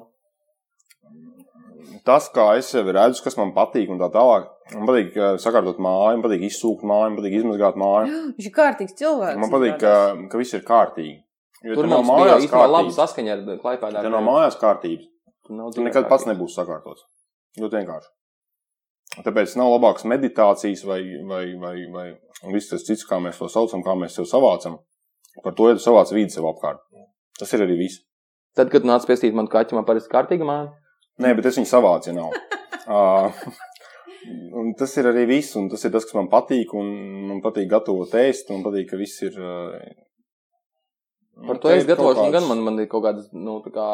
Tas, 2.07 2.27
kā 2.33 2.45
es 2.59 2.69
sevi 2.71 2.93
redzu, 2.95 3.21
kas 3.25 3.37
man 3.39 3.53
patīk 3.55 3.91
un 3.93 3.99
tā 4.01 4.09
tālāk. 4.13 4.49
Man 4.73 4.87
patīk 4.89 5.15
uh, 5.15 5.35
sakārtot 5.41 5.79
māju, 5.83 6.17
man 6.17 6.25
patīk 6.25 6.43
izsūkt 6.49 6.83
māju, 6.87 7.11
man 7.11 7.17
patīk 7.19 7.37
izmazgāt 7.39 7.79
māju. 7.79 8.17
Viņš 8.37 8.49
ir 8.49 8.55
kārtīgs 8.55 8.97
cilvēks. 8.99 9.39
Man 9.43 9.53
patīk, 9.53 9.77
ka, 9.83 9.93
ka 10.31 10.41
viss 10.41 10.57
ir 10.57 10.65
kārtīgi. 10.67 11.15
Jo 11.65 11.77
Tur 11.79 11.89
nav 11.89 12.03
mājās 12.05 12.45
kārtības. 12.51 12.97
saskaņa 12.99 13.33
ar 13.33 13.45
Klaipēdā. 13.63 14.03
Ja 14.05 14.11
nav 14.13 14.25
mājās 14.27 14.59
kārtības, 14.61 15.07
Tur 15.47 15.55
dzīvē 15.57 15.87
nekad 15.87 16.05
pats 16.05 16.23
kārtības. 16.23 16.31
nebūs 16.33 16.57
sakārtots. 16.59 17.05
Ļoti 17.57 17.79
vienkārši. 17.79 18.11
Tāpēc 19.25 19.55
nav 19.57 19.71
labākas 19.73 20.05
meditācijas 20.05 20.83
vai, 20.85 20.99
vai, 21.25 21.43
vai, 21.57 21.75
vai 21.89 22.07
viss 22.53 22.69
tas 22.69 22.83
cits, 22.85 23.07
kā 23.07 23.17
mēs 23.23 23.39
to 23.41 23.47
saucam, 23.49 23.81
kā 23.85 23.95
mēs 23.97 24.19
sev 24.19 24.27
savācam. 24.29 24.77
Par 25.43 25.55
to, 25.57 25.71
ja 25.71 25.77
tu 25.77 25.81
savāc 25.81 26.11
vidi 26.13 26.33
sev 26.33 26.45
apkārt. 26.49 26.83
Tas 27.39 27.53
ir 27.55 27.63
arī 27.65 27.79
viss. 27.79 28.03
Tad, 28.57 28.69
kad 28.73 28.85
nāc 28.85 29.05
piestīt 29.09 29.33
man 29.37 29.49
kaķi, 29.49 29.77
man 29.77 29.85
parasti 29.87 30.11
kārtīga 30.13 30.45
māja. 30.45 30.69
Nē, 31.23 31.33
bet 31.37 31.49
es 31.49 31.57
viņu 31.57 31.69
savācu, 31.69 32.11
ja 32.11 32.17
nav. 32.19 32.35
uh, 32.87 33.47
un 34.61 34.73
tas 34.77 34.93
ir 34.99 35.09
arī 35.09 35.25
viss, 35.29 35.55
un 35.59 35.69
tas 35.71 35.83
ir 35.87 35.93
tas, 35.93 36.05
kas 36.05 36.17
man 36.17 36.29
patīk, 36.31 36.75
un 36.77 36.91
man 37.31 37.41
patīk 37.45 37.69
gatavot 37.71 38.13
ēst, 38.21 38.51
un 38.51 38.59
man 38.59 38.69
patīk, 38.69 38.91
ka 38.91 39.01
viss 39.01 39.23
ir. 39.25 39.39
Uh, 39.39 40.05
Par 41.47 41.59
to 41.61 41.69
es 41.69 41.85
gatavošanu 41.85 42.33
gan 42.33 42.47
man, 42.49 42.63
man 42.65 42.79
ir 42.81 42.87
kaut 42.89 43.03
kādas, 43.05 43.27
nu, 43.37 43.59
tā 43.65 43.69
kā 43.75 43.87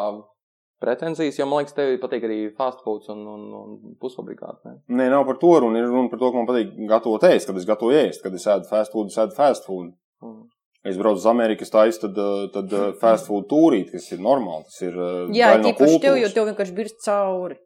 pretenzijas, 0.84 1.38
jo 1.38 1.46
man 1.48 1.62
liekas, 1.62 1.76
tev 1.76 1.92
patīk 2.02 2.24
arī 2.28 2.38
fast 2.56 2.80
foods 2.84 3.10
un, 3.12 3.20
un, 3.28 3.44
un 3.58 3.96
pusfabrikāti. 4.00 4.64
Ne? 4.68 4.74
Nē, 5.00 5.10
nav 5.12 5.26
par 5.28 5.38
to 5.40 5.52
runa. 5.64 5.80
Ir 5.80 5.90
runa 5.92 6.12
par 6.12 6.20
to, 6.20 6.30
ka 6.30 6.40
man 6.40 6.48
patīk 6.48 6.74
gatavot 6.90 7.26
ēst, 7.28 7.48
kad 7.48 7.60
es 7.60 7.68
gatavoju 7.68 8.00
ēst, 8.00 8.24
kad 8.24 8.36
es 8.36 8.48
ēdu 8.54 8.68
fast 8.70 8.94
food, 8.94 9.12
es 9.12 9.20
ēdu 9.20 9.36
fast 9.36 9.68
food. 9.68 9.92
Mm. 10.24 10.42
Es 10.84 10.98
braucu 11.00 11.22
uz 11.22 11.26
Ameriku, 11.30 11.64
taisu 11.72 12.02
tad, 12.06 12.18
uh, 12.20 12.48
tad 12.52 12.72
uh, 12.76 12.88
fast 13.02 13.30
food 13.30 13.46
tūrīt, 13.50 13.92
kas 13.94 14.10
ir 14.12 14.24
normāli. 14.24 14.66
Tas 14.68 14.82
ir 14.84 14.98
uh, 14.98 15.12
Jā, 15.34 15.54
no 15.58 15.70
tīpaši 15.70 16.00
tev, 16.02 16.18
jo 16.20 16.32
tev 16.34 16.50
vienkārši 16.50 16.76
birst 16.76 17.00
cauri. 17.06 17.60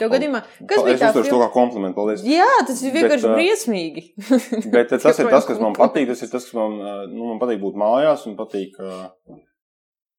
Tev 0.00 0.08
gadījumā, 0.08 0.40
kas 0.64 0.84
bija 0.86 0.94
Es 0.96 1.00
tā 1.02 1.08
uztveru 1.12 1.30
to 1.34 1.38
kā 1.42 1.48
komplimentu, 1.52 1.98
paldies. 1.98 2.22
Jā, 2.24 2.48
tas 2.64 2.78
ir 2.80 2.94
vienkārši 2.94 3.28
Bet, 3.28 3.34
briesmīgi. 3.36 4.04
Bet 4.72 4.92
tas 5.04 5.18
ir 5.20 5.28
tas, 5.28 5.44
kas 5.48 5.60
man 5.60 5.76
patīk. 5.76 6.08
Tas 6.08 6.24
ir 6.24 6.30
tas, 6.32 6.46
kas 6.48 6.56
man, 6.56 6.78
nu, 7.12 7.26
man 7.28 7.40
patīk 7.42 7.60
būt 7.60 7.76
mājās 7.76 8.24
un 8.30 8.38
patīk. 8.38 8.78
uh, 8.80 9.10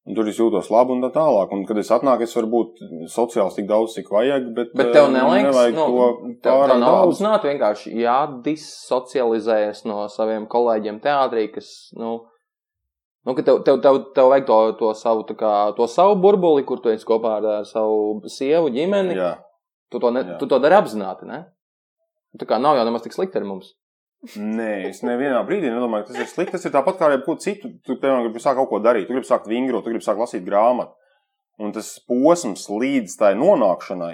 un 0.04 0.18
Tur 0.18 0.28
es 0.28 0.40
jūtos 0.40 0.68
labi 0.74 0.92
un 0.96 1.04
tā 1.06 1.10
tālāk. 1.16 1.54
Un, 1.56 1.64
kad 1.68 1.78
es 1.80 1.92
atnāku, 1.96 2.26
es 2.28 2.36
varu 2.36 2.50
būt 2.52 2.82
sociāls 3.12 3.56
tik 3.56 3.70
daudz, 3.70 3.94
cik 3.96 4.12
vajag. 4.12 4.50
Bet, 4.58 4.74
Bet 4.76 4.92
tev 4.96 5.08
neliekas, 5.14 5.48
nevajag 5.48 5.78
nu, 5.78 5.86
to 5.88 6.34
tev, 6.44 6.66
tev 6.68 6.82
nav 6.82 6.98
apzināti 7.06 7.50
vienkārši 7.52 7.94
jādissocializējas 8.02 9.86
no 9.88 10.04
saviem 10.12 10.50
kolēģiem 10.52 11.00
teātrī, 11.04 11.46
kas, 11.56 11.72
nu, 11.96 12.18
nu 13.24 13.38
ka 13.38 13.48
tev, 13.48 13.62
tev, 13.64 13.80
tev, 13.86 14.02
tev 14.18 14.32
vajag 14.34 14.50
to, 14.50 14.60
to, 14.82 14.92
savu, 15.00 15.24
tā 15.30 15.38
kā, 15.40 15.54
to 15.80 15.88
savu 15.88 16.20
burbuli, 16.26 16.66
kur 16.68 16.84
tu 16.84 16.92
esi 16.92 17.08
kopā 17.08 17.38
ar, 17.40 17.50
ar 17.62 17.70
savu 17.70 18.20
sievu, 18.28 18.74
ģimeni. 18.76 19.16
Jā. 19.16 19.38
Tu 19.94 20.02
to, 20.02 20.10
ne, 20.12 20.26
Jā. 20.26 20.36
tu 20.42 20.50
to 20.50 20.58
dari 20.60 20.76
apzināti, 20.76 21.30
ne? 21.30 21.44
Tā 22.42 22.48
kā 22.50 22.58
nav 22.60 22.80
jau 22.80 22.86
nemaz 22.88 23.04
tik 23.06 23.14
slikti 23.16 23.38
ar 23.38 23.46
mums. 23.46 23.76
Nē, 24.40 24.88
es 24.88 25.02
nevienā 25.04 25.42
brīdī 25.44 25.68
nedomāju, 25.68 26.06
ka 26.06 26.14
tas 26.14 26.22
ir 26.24 26.30
slikti. 26.32 26.56
Tas 26.56 26.68
ir 26.68 26.72
tāpat 26.72 27.00
kā 27.00 27.10
jebko 27.12 27.36
citu. 27.44 27.74
Tu, 27.84 27.98
piemēram, 28.00 28.24
gribi 28.30 28.44
sākt 28.44 28.60
kaut 28.62 28.70
ko 28.72 28.80
darīt, 28.84 29.10
tu 29.10 29.16
gribi 29.16 29.28
sākt 29.28 29.50
vingrot, 29.52 29.84
tu 29.84 29.92
gribi 29.92 30.06
sākt 30.06 30.22
lasīt 30.22 30.46
grāmatu. 30.48 30.96
Un 31.62 31.74
tas 31.76 31.90
posms 32.10 32.66
līdz 32.72 33.18
tai 33.20 33.34
nonākšanai 33.38 34.14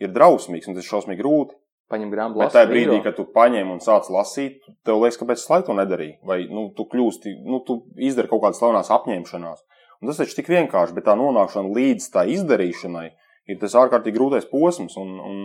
ir 0.00 0.14
drausmīgs 0.14 0.70
un 0.70 0.78
tas 0.78 0.86
ir 0.86 0.90
šausmīgi 0.90 1.20
grūti. 1.20 1.56
Paņem 1.90 2.10
grāmatu, 2.12 2.38
Bet 2.38 2.54
tajā 2.54 2.68
brīdī, 2.70 3.00
kad 3.02 3.16
tu 3.18 3.24
paņem 3.34 3.70
un 3.74 3.80
sāc 3.82 4.06
lasīt, 4.14 4.60
tev 4.86 5.00
liekas, 5.02 5.18
kāpēc 5.18 5.42
es 5.42 5.64
to 5.66 5.74
nedarīju. 5.74 6.20
Vai 6.26 6.44
nu, 6.46 6.68
tu 6.76 6.86
kļūsti, 6.86 7.34
nu, 7.50 7.60
tu 7.66 7.80
izdari 7.98 8.30
kaut 8.30 8.44
kādas 8.44 8.62
slavenas 8.62 8.92
apņemšanās. 8.94 9.64
Un 10.00 10.08
tas 10.08 10.20
taču 10.22 10.38
tik 10.38 10.48
vienkārši, 10.48 10.94
bet 10.96 11.08
tā 11.10 11.16
nonākšana 11.18 11.74
līdz 11.76 12.06
tā 12.14 12.24
izdarīšanai 12.30 13.08
ir 13.50 13.58
tas 13.60 13.74
ārkārtīgi 13.76 14.16
grūtais 14.16 14.46
posms. 14.48 14.94
Un, 15.02 15.18
un, 15.18 15.42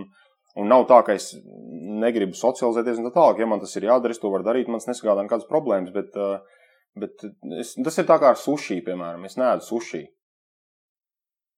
un 0.60 0.70
nav 0.72 0.86
tā, 0.90 1.02
ka 1.06 1.16
es 1.18 1.32
negribu 2.02 2.38
socializēties 2.38 3.00
un 3.02 3.10
tā 3.10 3.14
tālāk. 3.16 3.42
Ja 3.44 3.50
man 3.50 3.62
tas 3.64 3.76
ir 3.78 3.88
jādara, 3.90 4.16
es 4.16 4.22
to 4.22 4.32
varu 4.34 4.48
darīt, 4.48 4.72
man 4.72 4.82
tas 4.82 4.90
nesagādā 4.92 5.26
nekādas 5.26 5.50
problēmas. 5.50 5.94
Bet, 5.96 6.16
uh, 6.20 6.40
bet 7.00 7.26
es, 7.60 7.76
tas 7.78 8.02
ir 8.02 8.10
tā 8.10 8.20
kā 8.22 8.34
ar 8.34 8.40
sushi, 8.40 8.82
piemēram. 8.86 9.26
Es 9.28 9.38
neēdu 9.40 9.68
sushi. 9.68 10.06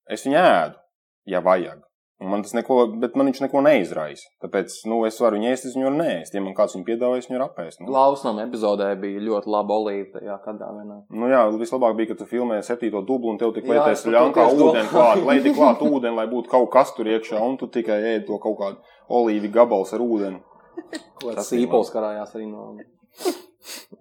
Es 0.08 0.24
viņu 0.26 0.40
ēdu, 0.40 0.80
ja 1.28 1.42
vajag. 1.44 1.87
Man 2.18 2.42
tas 2.42 2.50
neko, 2.50 2.80
bet 2.98 3.14
man 3.14 3.28
viņš 3.28 3.44
neko 3.44 3.60
neizraisa. 3.62 4.24
Tāpēc, 4.42 4.72
nu, 4.90 4.96
es 5.06 5.20
varu 5.22 5.38
viņu 5.38 5.52
ēst, 5.52 5.68
es 5.68 5.76
viņu 5.78 5.92
nēst. 5.94 6.34
Ja 6.34 6.40
man 6.42 6.56
kāds 6.56 6.74
viņu 6.74 6.86
piedāvā, 6.88 7.20
es 7.20 7.28
viņu 7.28 7.38
varu 7.38 7.46
apēst. 7.46 7.78
Nu. 7.78 7.92
Lausnam 7.94 8.40
epizodē 8.42 8.88
bija 8.98 9.22
ļoti 9.22 9.52
laba 9.54 9.76
olīva 9.76 10.16
tajā 10.16 10.38
kādā 10.42 10.72
vienā. 10.74 10.96
Nu, 11.14 11.28
jā, 11.30 11.44
vislabāk 11.60 11.94
bija, 12.00 12.10
ka 12.10 12.18
tu 12.18 12.26
filmēji 12.26 12.66
septīto 12.66 13.04
dublu 13.06 13.30
un 13.36 13.38
tev 13.38 13.54
tik 13.54 13.70
lietēs 13.70 14.02
ļankā 14.10 14.48
tieši 14.50 14.66
ūdeni 14.66 14.90
klāt, 14.90 15.22
lai 15.30 15.38
tik 15.46 15.54
klāt 15.60 15.84
ūdeni, 15.92 16.16
lai 16.18 16.26
būtu 16.34 16.50
kaut 16.50 16.66
kas 16.74 16.90
tur 16.98 17.06
iekšā, 17.14 17.38
un 17.38 17.54
tu 17.60 17.70
tikai 17.78 18.00
ēd 18.16 18.26
to 18.26 18.42
kaut 18.42 18.58
kādu 18.64 18.82
olīvi 19.20 19.54
gabals 19.54 19.94
ar 19.94 20.02
ūdeni. 20.02 20.42
Tas 21.22 21.54
ir 21.54 21.68
īpols 21.68 21.94
karājās 21.94 22.34
arī 22.34 22.50
no. 22.50 22.72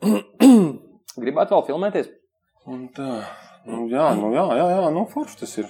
Gribētu 1.21 1.53
vēl 1.53 1.67
filmēties? 1.69 2.09
Un 2.67 2.87
tā, 2.97 3.21
nu, 3.69 3.85
jā, 3.93 4.09
nu, 4.17 4.33
jā, 4.33 4.49
jā, 4.57 4.71
jā, 4.73 4.87
nu, 4.93 5.05
forši 5.13 5.43
tas 5.45 5.53
ir. 5.61 5.69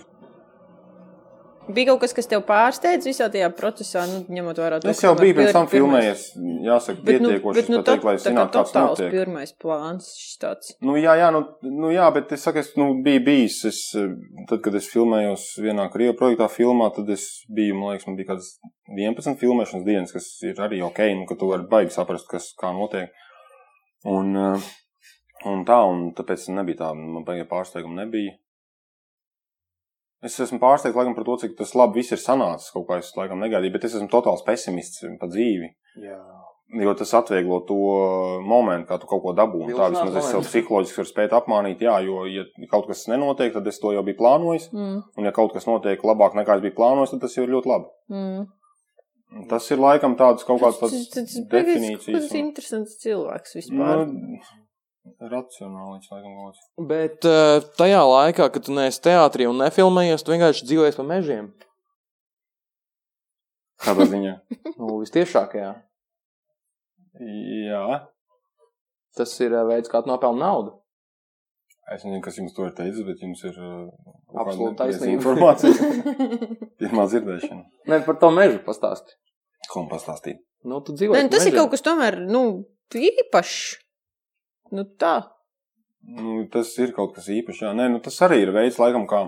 Bija 1.68 1.92
kaut 1.92 2.00
kas, 2.06 2.14
kas 2.16 2.30
tev 2.32 2.42
pārsteidz 2.48 3.08
visā 3.10 3.26
tajā 3.34 3.50
procesā, 3.58 4.06
nu, 4.08 4.22
ņemot 4.32 4.60
vērā 4.62 4.78
to, 4.82 4.90
Es 4.92 5.02
ka 5.02 5.08
jau 5.10 5.16
biju 5.20 5.36
pirms 5.36 5.50
pir- 5.50 5.56
tam 5.58 5.68
filmējies, 5.72 6.22
jāsaka, 6.64 7.04
Bet, 7.04 7.22
nu, 7.22 7.30
pietiekoši, 7.34 7.58
bet, 7.60 7.70
nu, 7.74 7.78
lai 7.78 7.84
tā, 7.84 7.96
tā 7.98 8.04
kā 8.06 8.14
zinātu, 8.24 8.54
kāds 8.58 8.74
notiek. 8.78 9.12
pirmais 9.12 9.52
plāns 9.64 10.08
šis 10.16 10.38
tāds. 10.44 10.72
Nu, 10.82 10.96
jā, 10.96 11.18
jā, 11.20 11.28
nu, 11.36 11.44
nu, 11.68 11.92
jā, 11.92 12.08
bet 12.16 12.32
es 12.38 12.46
saku, 12.48 12.64
es 12.64 12.72
nu, 12.80 12.88
biju 13.04 13.24
bijis. 13.28 13.60
Es, 13.68 13.82
tad, 14.48 14.62
kad 14.64 14.80
es 14.80 14.88
filmējos 14.94 15.46
vienā 15.60 15.90
krievu 15.92 16.16
projektā, 16.22 16.48
filmā, 16.50 16.88
tad 16.96 17.10
es 17.10 17.28
biju, 17.52 17.76
man 17.76 17.96
liekas, 17.96 18.08
man 18.08 18.16
bija 18.22 18.32
kādas 18.32 18.50
11 18.88 19.40
filmēšanas 19.44 19.86
dienas, 19.86 20.16
kas 20.16 20.32
ir 20.48 20.56
arī 20.64 20.82
ok, 20.88 21.04
nu, 21.20 21.28
ka 21.28 21.36
tu 21.36 21.52
vari 21.52 21.68
baigi 21.68 21.92
saprast, 22.00 22.30
kas 22.32 22.54
kā 22.60 22.72
notiek. 22.72 23.12
Un, 24.08 24.36
eh, 24.38 24.68
un 25.46 25.66
tā, 25.68 25.84
un 25.84 26.14
tāpēc 26.16 26.48
nebija 26.56 26.86
tā, 26.86 26.94
man 26.96 27.26
baigi 27.28 27.44
pārsteiguma 27.50 28.06
nebija. 28.06 28.38
Es 30.26 30.40
esmu 30.42 30.58
pārsteigts, 30.60 30.98
laikam, 30.98 31.14
par 31.14 31.24
to, 31.28 31.36
cik 31.44 31.54
tas 31.60 31.76
labi 31.78 32.00
viss 32.02 32.12
ir 32.16 32.18
sanācis. 32.18 32.72
Kaut 32.74 32.88
kā 32.90 32.98
es, 32.98 33.12
laikam, 33.16 33.38
negaidīju, 33.44 33.74
bet 33.76 33.84
es 33.86 33.94
esmu 34.00 34.10
totāls 34.10 34.42
pesimists 34.48 35.04
par 35.22 35.30
dzīvi. 35.30 35.70
Jā. 36.02 36.18
Jo 36.82 36.92
tas 37.00 37.14
atvieglo 37.16 37.62
to 37.70 37.76
momentu, 38.44 38.90
kā 38.90 38.98
tu 39.00 39.08
kaut 39.08 39.22
ko 39.24 39.32
dabūji. 39.38 39.76
Tā 39.78 39.86
vismaz 39.94 40.18
es 40.20 40.26
sev 40.34 40.42
psiholoģiski 40.44 41.00
varu 41.00 41.12
spēt 41.14 41.36
apmānīt, 41.38 41.80
jā, 41.86 41.94
jo, 42.04 42.26
ja 42.28 42.44
kaut 42.74 42.90
kas 42.90 43.06
nenotiek, 43.08 43.54
tad 43.54 43.70
es 43.72 43.80
to 43.80 43.94
jau 43.96 44.04
biju 44.04 44.18
plānojis. 44.20 44.66
Mm, 44.74 44.98
Un, 45.16 45.24
ja 45.30 45.32
kaut 45.32 45.54
kas 45.56 45.70
notiek 45.70 46.02
labāk 46.04 46.36
nekā 46.36 46.58
es 46.58 46.66
biju 46.66 46.76
plānojis, 46.82 47.14
tad 47.14 47.24
tas 47.24 47.38
jau 47.38 47.46
ir 47.48 47.54
ļoti 47.56 47.72
labi. 47.72 47.86
mm. 48.12 48.46
Tas 49.52 49.66
ir 49.72 49.78
laikam 49.84 50.16
tāds 50.20 50.44
kaut 50.48 50.62
kāds 50.64 50.78
tāds 50.82 51.40
definīcijas. 51.52 52.06
Tas 52.16 52.30
ir 52.32 52.40
un- 52.42 52.46
interesants 52.48 52.98
cilvēks 53.04 53.58
vispār. 53.60 54.06
Nu, 54.08 54.40
racionāls, 55.22 56.08
laikam, 56.12 56.34
kaut 56.38 56.50
kāds. 56.52 56.66
Bet 56.90 57.28
uh, 57.30 57.60
tajā 57.80 58.02
laikā, 58.08 58.50
kad 58.54 58.66
tu 58.68 58.76
neesi 58.76 59.02
teātrī 59.06 59.48
un 59.50 59.60
nefilmējies, 59.64 60.24
tu 60.26 60.34
vienkārši 60.34 60.68
dzīvojies 60.70 60.98
pa 61.00 61.06
mežiem. 61.08 61.52
Kādā 63.86 64.08
ziņā? 64.10 64.36
Nu, 64.78 65.00
vistiešākajā. 65.02 65.70
jā. 67.68 67.86
Tas 69.18 69.32
ir 69.42 69.56
uh, 69.58 69.64
veids, 69.70 69.90
kā 69.90 70.04
tu 70.06 70.12
nopelni 70.12 70.44
naudu. 70.44 70.76
Es 71.88 72.04
nezinu, 72.04 72.20
kas 72.22 72.36
jums 72.38 72.54
to 72.54 72.66
ir 72.68 72.74
teicis, 72.78 73.06
bet 73.08 73.22
jums 73.24 73.42
ir 73.48 73.56
uh, 73.56 73.88
kāda 74.34 74.44
Absolūta 74.44 74.72
nepareiza 74.74 75.00
taisnība. 75.00 75.18
informācija. 75.18 76.32
Pirmā 76.84 77.06
dzirdēšana. 77.10 77.64
Nē, 77.90 78.02
par 78.06 78.20
to 78.22 78.30
mežu 78.36 78.60
pastāsti. 78.66 79.16
Ko 79.72 79.82
man 79.86 79.90
pastāstīt? 79.96 80.44
Nu, 80.68 80.82
tu 80.86 80.94
dzīvo. 80.98 81.16
Nē, 81.16 81.30
tas 81.32 81.48
ir 81.48 81.56
kaut 81.56 81.72
kas 81.74 81.86
tomēr, 81.86 82.20
nu, 82.28 82.44
īpašs. 82.94 83.78
Nu 84.76 84.84
tā. 85.00 85.16
Nu, 86.08 86.40
tas 86.52 86.72
ir 86.80 86.94
kaut 86.96 87.16
kas 87.16 87.28
īpašs. 87.32 87.64
Jā. 87.66 87.74
Nē, 87.76 87.90
nu, 87.92 88.00
tas 88.04 88.20
arī 88.26 88.42
ir 88.46 88.54
veids, 88.56 88.80
laikam, 88.80 89.08
kā 89.10 89.26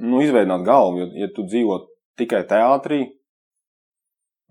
nu, 0.00 0.20
izveidot 0.24 0.64
galvu. 0.66 1.02
Jo, 1.02 1.08
ja 1.22 1.28
tu 1.34 1.44
dzīvo 1.46 1.78
tikai 2.20 2.42
teātrī, 2.50 3.00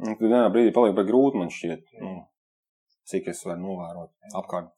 nu, 0.03 0.13
tad 0.13 0.25
vienā 0.25 0.47
brīdī 0.53 0.73
paliek 0.75 0.95
par 0.97 1.07
grūti 1.09 1.41
man 1.41 1.51
šķiet. 1.53 1.83
Nu, 2.03 2.15
cik 3.09 3.29
es 3.33 3.43
varu 3.47 3.65
novērot 3.65 4.33
apkārt. 4.39 4.71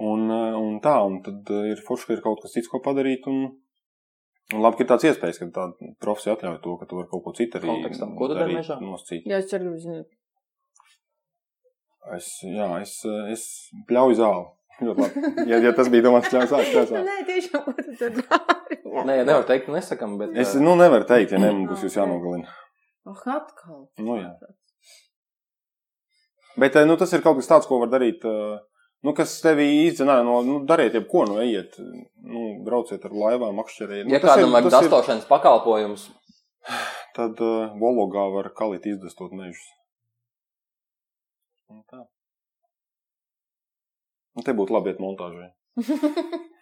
Un, 0.00 0.30
eh, 0.32 0.56
un 0.56 0.80
tā, 0.84 0.96
un 1.04 1.20
tad 1.24 1.50
eh, 1.52 1.70
ir 1.74 1.82
forši, 1.84 2.08
ka 2.08 2.16
ir 2.16 2.24
kaut 2.24 2.40
kas 2.44 2.54
cits, 2.56 2.70
ko 2.72 2.80
padarīt. 2.84 3.26
Un, 3.30 3.50
un 4.54 4.64
labi, 4.64 4.78
ka 4.78 4.86
ir 4.86 4.90
tāds 4.94 5.08
iespējas, 5.10 5.42
ka 5.42 5.50
tā 5.52 5.66
profesija 6.00 6.38
atļauj 6.38 6.60
to, 6.64 6.76
ka 6.80 6.88
tu 6.88 7.00
vari 7.00 7.10
kaut 7.10 7.24
ko 7.26 7.34
citu 7.36 7.60
arī 7.60 7.72
Kontekstam. 7.72 8.14
Ko 8.18 8.30
tu 8.30 8.38
dari 8.38 8.56
mežā? 8.56 8.78
noscīt. 8.80 9.26
Jā, 9.28 9.42
es 9.44 9.50
ceru, 9.50 9.74
ka 9.74 9.82
zināt. 9.84 10.08
Es, 12.12 12.26
jā, 12.44 12.66
es, 12.82 12.98
es 13.32 13.44
pļauju 13.88 14.18
zāli. 14.18 14.44
Ja, 15.48 15.60
ja 15.62 15.70
tas 15.72 15.88
bija 15.88 16.02
domāts, 16.04 16.28
ka 16.28 16.42
tas 16.50 16.66
ir 16.66 16.74
tāds. 16.74 16.92
Nē, 17.06 17.14
tiešām, 17.28 17.64
tur 17.78 17.94
dari? 18.00 18.78
Nē, 19.06 19.16
nevar 19.24 19.46
teikt, 19.48 19.70
nesakam, 19.72 20.18
bet. 20.20 20.34
Es 20.36 20.52
nu, 20.60 20.74
nevaru 20.76 21.06
teikt, 21.08 21.32
ja 21.32 21.38
ne, 21.40 21.52
man 21.54 21.64
būs 21.70 21.86
jūs 21.86 21.96
jānogalina. 21.96 22.50
Ah, 23.06 23.22
atkal. 23.38 23.86
Nu, 24.02 24.18
jā. 24.18 24.32
Bet 26.60 26.76
eh, 26.76 26.84
nu, 26.86 26.96
tas 27.00 27.12
ir 27.16 27.22
kaut 27.24 27.38
kas 27.40 27.48
tāds, 27.50 27.66
ko 27.70 27.80
var 27.82 27.90
darīt. 27.94 28.24
eh, 28.28 28.60
Nu, 29.04 29.12
kas 29.12 29.34
tevi 29.44 29.66
izdzenā 29.84 30.22
no, 30.24 30.38
nu, 30.46 30.54
dariet 30.64 30.94
jebko, 30.96 31.26
nu, 31.28 31.34
ejiet, 31.42 31.74
nu, 32.24 32.44
brauciet 32.64 33.02
ar 33.04 33.12
laivām, 33.12 33.52
makšķerējiet. 33.60 34.06
Nu, 34.08 34.14
Ja 34.14 34.20
tas 34.22 34.30
ir- 34.38 34.46
kādam 34.46 34.54
vajag 34.56 34.64
tas 34.70 34.76
ir- 34.78 34.88
dastošanas 34.88 35.26
pakalpojums, 35.28 36.06
Tad 37.14 37.36
uh, 37.44 37.74
Vologā 37.76 38.22
var 38.32 38.48
kalīt 38.56 38.86
izdestot 38.88 39.34
mežus. 39.36 39.60
Un 41.72 41.82
tā. 41.88 42.02
Un 44.34 44.46
te 44.46 44.52
būtu 44.56 44.74
labi 44.74 44.92
iet 44.92 45.00
montāžai. 45.02 45.52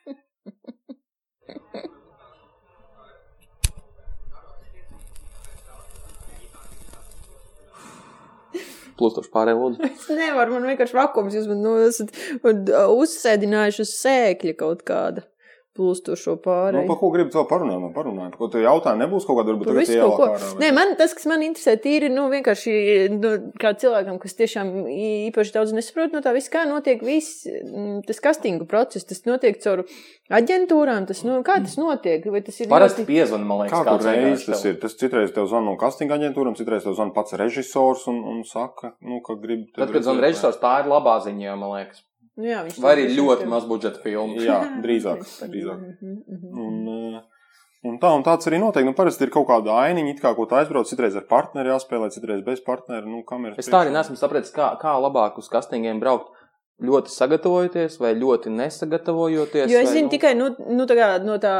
plūstoši 9.02 9.32
pārējie 9.32 9.58
lūdzu. 9.58 9.88
Es 9.88 10.06
nevaru, 10.12 10.56
man 10.56 10.68
vienkārši 10.70 10.96
vakums, 10.96 11.36
jūs 11.36 11.48
man 11.50 11.62
nu, 11.64 11.74
esat 11.82 12.12
uh, 12.14 12.92
uzsēdinājuši 12.92 13.84
uz 13.84 13.94
sēkļa 13.98 14.56
kaut 14.60 14.84
kāda 14.88 15.24
plūstošo 15.76 16.34
Nu, 16.36 16.40
pārēju. 16.44 16.86
par 16.88 16.96
ko 17.00 17.10
gribat 17.14 17.32
vēl 17.38 17.46
parunāt? 17.48 17.80
Man 17.80 17.92
parunāt, 17.96 18.36
ko 18.36 18.48
tu 18.52 18.58
jautā, 18.60 18.92
nebūs 18.98 19.24
kaut 19.26 19.38
kāda, 19.40 19.52
varbūt 19.54 19.70
tagad 19.70 19.80
visu 19.80 19.94
ielā 19.96 20.08
kaut 20.10 20.16
ko. 20.18 20.26
kārā. 20.34 20.50
vai- 20.52 20.60
Nē, 20.66 20.72
man 20.74 20.96
tas, 20.96 21.14
kas 21.14 21.26
man 21.26 21.40
interesē, 21.40 21.76
tīri, 21.80 22.10
nu, 22.12 22.28
vienkārši, 22.28 22.74
nu, 23.16 23.30
kā 23.58 23.72
cilvēkam, 23.74 24.18
kas 24.20 24.34
tiešām 24.36 24.72
īpaši 25.32 25.52
daudz 25.56 25.72
nesaprot 25.72 26.12
no 26.12 26.20
tā 26.20 26.32
viss, 26.36 26.50
kā 26.52 26.66
notiek 26.68 27.00
viss 27.02 27.46
mm, 27.48 28.04
tas 28.06 28.20
kastingu 28.20 28.66
process, 28.68 29.04
tas 29.08 29.24
notiek 29.24 29.56
caur 29.62 29.84
aģentūrām, 30.30 31.06
tas, 31.08 31.24
nu, 31.24 31.40
kā 31.46 31.58
tas 31.64 31.76
notiek, 31.80 32.24
vai 32.30 32.40
tas 32.44 32.60
ir 32.60 32.68
Parasti 32.72 33.04
piezvan, 33.08 33.44
man 33.46 33.64
liekas, 33.64 33.72
Kā 33.74 33.82
kur 33.84 33.92
kāds 33.98 34.06
reiz 34.08 34.22
vienkārši 34.24 34.46
tas 34.52 34.64
ir? 34.68 34.78
Tas 34.80 34.94
citreiz 35.00 35.32
tev 35.34 35.48
zvana 35.50 35.70
no 35.72 35.76
castinga 35.80 36.16
aģentūram, 36.18 36.56
citreiz 36.56 36.84
tev 36.86 36.94
zvana 36.96 37.12
pats 37.16 37.32
režisors 37.40 38.06
un, 38.12 38.22
un 38.24 38.44
saka, 38.44 38.94
nu, 39.00 39.20
ka 39.24 39.34
grib. 39.40 39.66
Tad, 39.76 39.92
kad 39.92 40.02
zvan 40.06 40.20
režisors, 40.22 40.60
tā 40.62 40.80
ir 40.84 40.90
labā 40.92 41.18
ziņa, 41.24 41.56
man 41.58 41.76
liekas. 41.78 42.04
Nu, 42.38 42.46
jā, 42.48 42.62
viņš 42.64 42.78
Vai 42.80 42.94
arī 42.96 43.04
ļoti 43.12 43.46
maz 43.50 43.66
budžeta 43.68 44.00
filmu. 44.00 44.40
Jā, 44.40 44.62
drīzāk. 44.84 45.24
drīzāk. 45.44 45.80
Mhm, 45.92 46.14
mhm. 46.32 46.52
Un, 46.62 47.18
eh, 47.18 47.48
un 47.90 47.98
tā, 48.00 48.12
un 48.16 48.24
tāds 48.24 48.48
arī 48.48 48.60
notiek. 48.62 48.86
Nu, 48.88 48.94
parasti 48.96 49.26
ir 49.26 49.32
kaut 49.34 49.48
kāda 49.50 49.76
ainiņa, 49.84 50.16
kā 50.22 50.32
ko 50.38 50.46
tā 50.48 50.62
aizbrauc, 50.62 50.88
citreiz 50.88 51.18
ar 51.18 51.26
partneri 51.28 51.74
jāspēlē, 51.74 52.08
citreiz 52.14 52.40
bez 52.46 52.64
partneri. 52.64 53.04
Nu, 53.10 53.20
kameras 53.28 53.60
Es 53.60 53.68
tā 53.68 53.82
arī 53.84 53.92
nesmu 53.92 54.16
sapratis, 54.20 54.54
kā, 54.54 54.72
kā 54.80 54.96
labāk 54.96 55.36
uz 55.42 55.50
kastingiem 55.52 56.00
braukt. 56.00 56.32
Ļoti 56.82 57.12
sagatavojoties 57.14 57.98
vai 58.02 58.10
ļoti 58.18 58.50
nesagatavojoties. 58.56 59.70
Jo 59.70 59.82
es 59.84 59.92
zinu 59.92 60.08
nu, 60.08 60.10
tikai 60.10 60.32
nu, 60.34 60.48
nu, 60.72 60.86
tā 60.90 60.96
kā, 60.98 61.08
no, 61.22 61.36
tā, 61.38 61.52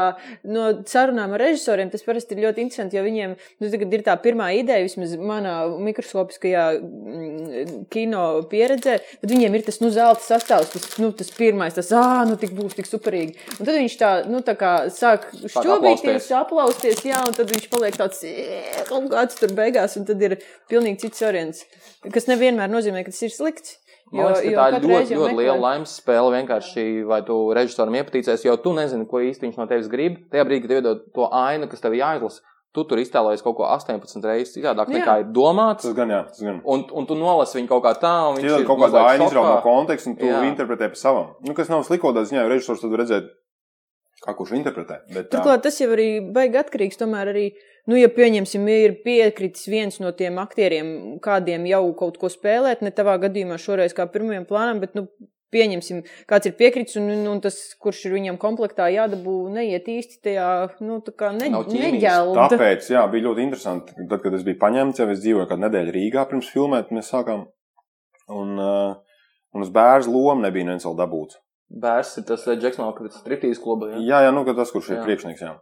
no 0.43 0.65
sarunām 0.89 1.35
ar 1.37 1.43
režisoriem, 1.45 1.87
tas 1.93 2.03
parasti 2.03 2.35
ir 2.35 2.41
ļoti 2.43 2.63
interesanti, 2.65 2.97
jo 2.97 3.03
viņiem 3.05 3.35
nu, 3.63 3.69
ir 3.69 4.03
tā 4.03 4.17
pirmā 4.19 4.49
ideja, 4.57 4.83
vismaz 4.83 5.13
manā 5.15 5.53
mikroskopiskajā 5.85 6.65
mm, 6.75 7.85
kino 7.93 8.23
pieredzē, 8.51 8.97
tad 9.21 9.31
viņiem 9.31 9.55
ir 9.55 9.63
tas 9.69 9.79
nu, 9.83 9.93
zelta 9.95 10.25
sastāvs, 10.25 10.73
tas, 10.73 10.89
nu, 10.99 11.13
tas 11.15 11.31
pirmais, 11.37 11.77
tas, 11.77 11.93
ah, 11.95 12.25
nu, 12.27 12.35
tik 12.41 12.51
būs 12.57 12.75
tik 12.81 12.89
superīgi. 12.89 13.37
Un 13.55 13.69
tad 13.69 13.79
viņš 13.79 13.95
tā, 14.01 14.11
nu, 14.27 14.43
tā 14.43 14.57
kā 14.59 14.73
sāk 14.91 15.29
šķobīties, 15.39 16.27
aplausties, 16.41 17.05
jā, 17.07 17.21
un 17.29 17.37
tad 17.37 17.53
viņš 17.53 17.69
paliek 17.71 17.95
tāds, 18.01 18.25
"Ē, 18.27 18.83
kaut 18.91 19.07
kāds 19.13 19.39
tur 19.39 19.55
beigās, 19.55 19.95
un 19.95 20.09
tad 20.09 20.19
ir 20.19 20.35
pilnīgi 20.67 21.05
cits 21.05 21.23
variants, 21.23 21.63
kas 22.11 22.27
nevienmēr 22.27 22.67
nozīmē, 22.67 23.05
ka 23.05 23.15
tas 23.15 23.23
ir 23.23 23.31
slikts. 23.31 23.77
Man 24.13 24.27
liekas, 24.29 24.41
ka 24.43 24.49
tā 24.61 24.65
ir 24.69 24.87
ļoti, 24.87 25.15
ļoti 25.17 25.33
meklē- 25.33 25.43
liela 25.43 25.59
laimes 25.59 25.93
spēle. 25.99 26.29
Vienkārši, 26.37 26.83
vai 27.09 27.21
tu 27.25 27.35
režisoram 27.57 27.93
iepatīcies, 27.97 28.43
jo 28.45 28.55
tu 28.57 28.73
nezini, 28.77 29.07
ko 29.09 29.17
īsti 29.17 29.47
viņš 29.47 29.57
no 29.57 29.65
tevis 29.67 29.87
grib. 29.89 30.17
Tajā 30.31 30.45
brīdī, 30.45 30.61
kad 30.61 30.69
tev 30.69 30.81
iedod 30.83 31.05
to 31.13 31.29
ainu, 31.31 31.67
kas 31.69 31.81
tev 31.81 31.91
jāizlasa, 31.97 32.41
tu 32.73 32.83
tur 32.89 32.97
iztēlojies 32.97 33.43
kaut 33.45 33.55
ko 33.57 33.63
18 33.69 34.23
reizes 34.25 34.55
citādāk, 34.55 34.87
Jā. 34.89 35.01
nekā 35.01 35.19
ir 35.21 35.25
domāts. 35.33 35.81
Tas 35.85 35.93
gan 35.93 36.09
jā, 36.09 36.23
tas 36.27 36.41
gan. 36.41 36.61
Un, 36.65 36.85
un 36.91 37.05
tu 37.05 37.13
nolasi 37.15 37.59
viņu 37.61 37.67
kaut 37.69 37.83
kā 37.83 37.93
tā, 38.01 38.13
un 38.29 38.37
viņš 38.37 38.59
ir 38.61 38.65
kaut 38.65 38.79
mazliet 38.79 39.11
aina 39.11 39.27
izrauga 39.29 39.55
no 39.55 39.61
konteksta, 39.61 40.07
un 40.09 40.15
tu 40.17 40.25
Jā. 40.25 40.41
interpretē 40.49 40.89
pa 40.89 40.95
savam. 40.95 41.35
Nu, 41.45 41.53
kas 41.53 41.69
nav 41.69 41.83
slikotā 41.85 42.25
ziņā, 42.25 42.41
jo 42.45 42.49
režisors 42.49 42.81
tad 42.81 42.91
redzēt, 42.97 43.29
kā 44.25 44.33
kurš 44.37 44.53
interpretē. 44.57 45.01
Bet, 45.13 45.29
Turklāt 45.29 45.61
tas 45.65 45.77
jau 45.81 45.89
arī 45.93 46.07
baigi 46.33 46.57
atkarīgs. 46.63 46.97
Tomēr 46.97 47.29
arī, 47.33 47.51
nu, 47.89 47.97
ja 47.99 48.09
pieņemsim, 48.13 48.65
ir 48.71 48.97
piekritis 49.05 49.67
viens 49.71 49.99
no 50.03 50.13
tiem 50.15 50.39
aktieriem, 50.41 51.19
kādiem 51.23 51.67
jau 51.69 51.85
kaut 51.99 52.19
ko 52.21 52.31
spēlēt, 52.31 52.83
ne 52.85 52.93
tavā 52.95 53.17
gadījumā 53.25 53.59
šoreiz 53.61 53.95
kā 53.97 54.07
pirmajam 54.11 54.47
plānam, 54.49 54.81
bet, 54.83 54.97
nu, 54.97 55.07
pieņemsim, 55.53 56.01
kāds 56.29 56.49
ir 56.49 56.55
piekritis 56.57 56.97
un, 56.99 57.09
un, 57.13 57.23
un 57.35 57.41
tas, 57.43 57.57
kurš 57.81 58.07
ir 58.07 58.15
viņam 58.17 58.39
komplektā 58.41 58.87
jādabū, 58.93 59.35
neiet 59.53 59.89
īsti 59.91 60.19
tajā, 60.25 60.49
nu, 60.85 60.99
tā 61.05 61.13
kā 61.19 61.31
ne, 61.35 61.51
neģelda. 61.51 62.47
Tāpēc, 62.55 62.89
jā, 62.95 63.05
bija 63.11 63.27
ļoti 63.29 63.45
interesanti. 63.45 63.95
Tad, 63.99 64.19
kad 64.25 64.37
es 64.37 64.45
biju 64.47 64.59
paņemts, 64.63 65.03
jau 65.03 65.09
es 65.13 65.21
dzīvoju 65.23 65.49
kādu 65.51 65.67
nedēļu 65.67 65.95
Rīgā 65.97 66.25
pirms 66.31 66.49
filmēt, 66.53 66.93
mēs 66.95 67.11
sākām. 67.13 67.47
Un, 68.33 68.55
uh, 68.57 69.19
un 69.53 69.65
uz 69.65 69.71
bērnu 69.73 70.13
lomu 70.15 70.47
nebija 70.47 70.69
neviens 70.69 70.87
vēl 70.87 70.97
dabūts. 70.97 71.37
Bērs 71.83 72.17
ir 72.19 72.25
tas 72.27 72.43
Džeksons, 72.45 72.95
kas 72.97 73.09
ir 73.09 73.21
striptīs 73.21 73.61
klubā. 73.61 73.93
Jā. 73.93 74.01
Jā, 74.05 74.19
jā, 74.27 74.33
nu, 74.35 74.43
tas, 74.45 74.71
kurš 74.73 74.91
ir 74.91 74.99
Jā. 74.99 75.05
priekšnieks, 75.07 75.41
jā. 75.41 75.55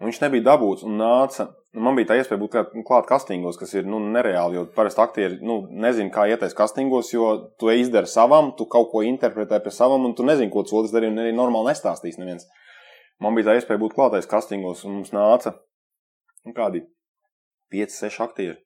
Un 0.00 0.10
viņš 0.10 0.20
nebija 0.24 0.48
dabūts 0.50 0.82
un 0.86 0.96
nāca. 0.98 1.48
Man 1.74 1.96
bija 1.98 2.10
tā 2.10 2.16
iespēja 2.18 2.38
būt 2.40 2.56
klāt, 2.86 3.06
kastingos, 3.08 3.58
kas 3.58 3.74
ir 3.74 3.86
nu, 3.86 4.00
nereāli. 4.14 4.58
Jo 4.58 4.64
parasti 4.74 5.02
aktieri 5.02 5.38
nu, 5.42 5.60
nezina, 5.70 6.10
kā 6.14 6.26
ieties 6.30 6.54
kastingos, 6.58 7.12
jo 7.14 7.30
tu 7.58 7.70
izdari 7.70 8.10
savam, 8.10 8.52
tu 8.58 8.66
kaut 8.70 8.90
ko 8.92 9.02
interpretē 9.06 9.60
pie 9.62 9.72
savam, 9.74 10.06
un 10.06 10.14
tu 10.18 10.26
nezini, 10.26 10.50
ko 10.54 10.62
otrs 10.64 10.94
darīja. 10.94 11.14
Un 11.14 11.22
arī 11.22 11.34
normāli 11.34 11.72
nestāstīs 11.72 12.18
neviens. 12.20 12.46
Man 13.22 13.38
bija 13.38 13.52
tā 13.52 13.56
iespēja 13.58 13.82
būt 13.82 13.94
klātais 13.94 14.30
kastingos, 14.30 14.82
un 14.86 14.98
mums 14.98 15.14
nāca 15.14 15.54
nu, 16.44 16.54
kādi 16.54 16.84
5, 17.74 17.98
6 18.02 18.22
aktieri. 18.26 18.58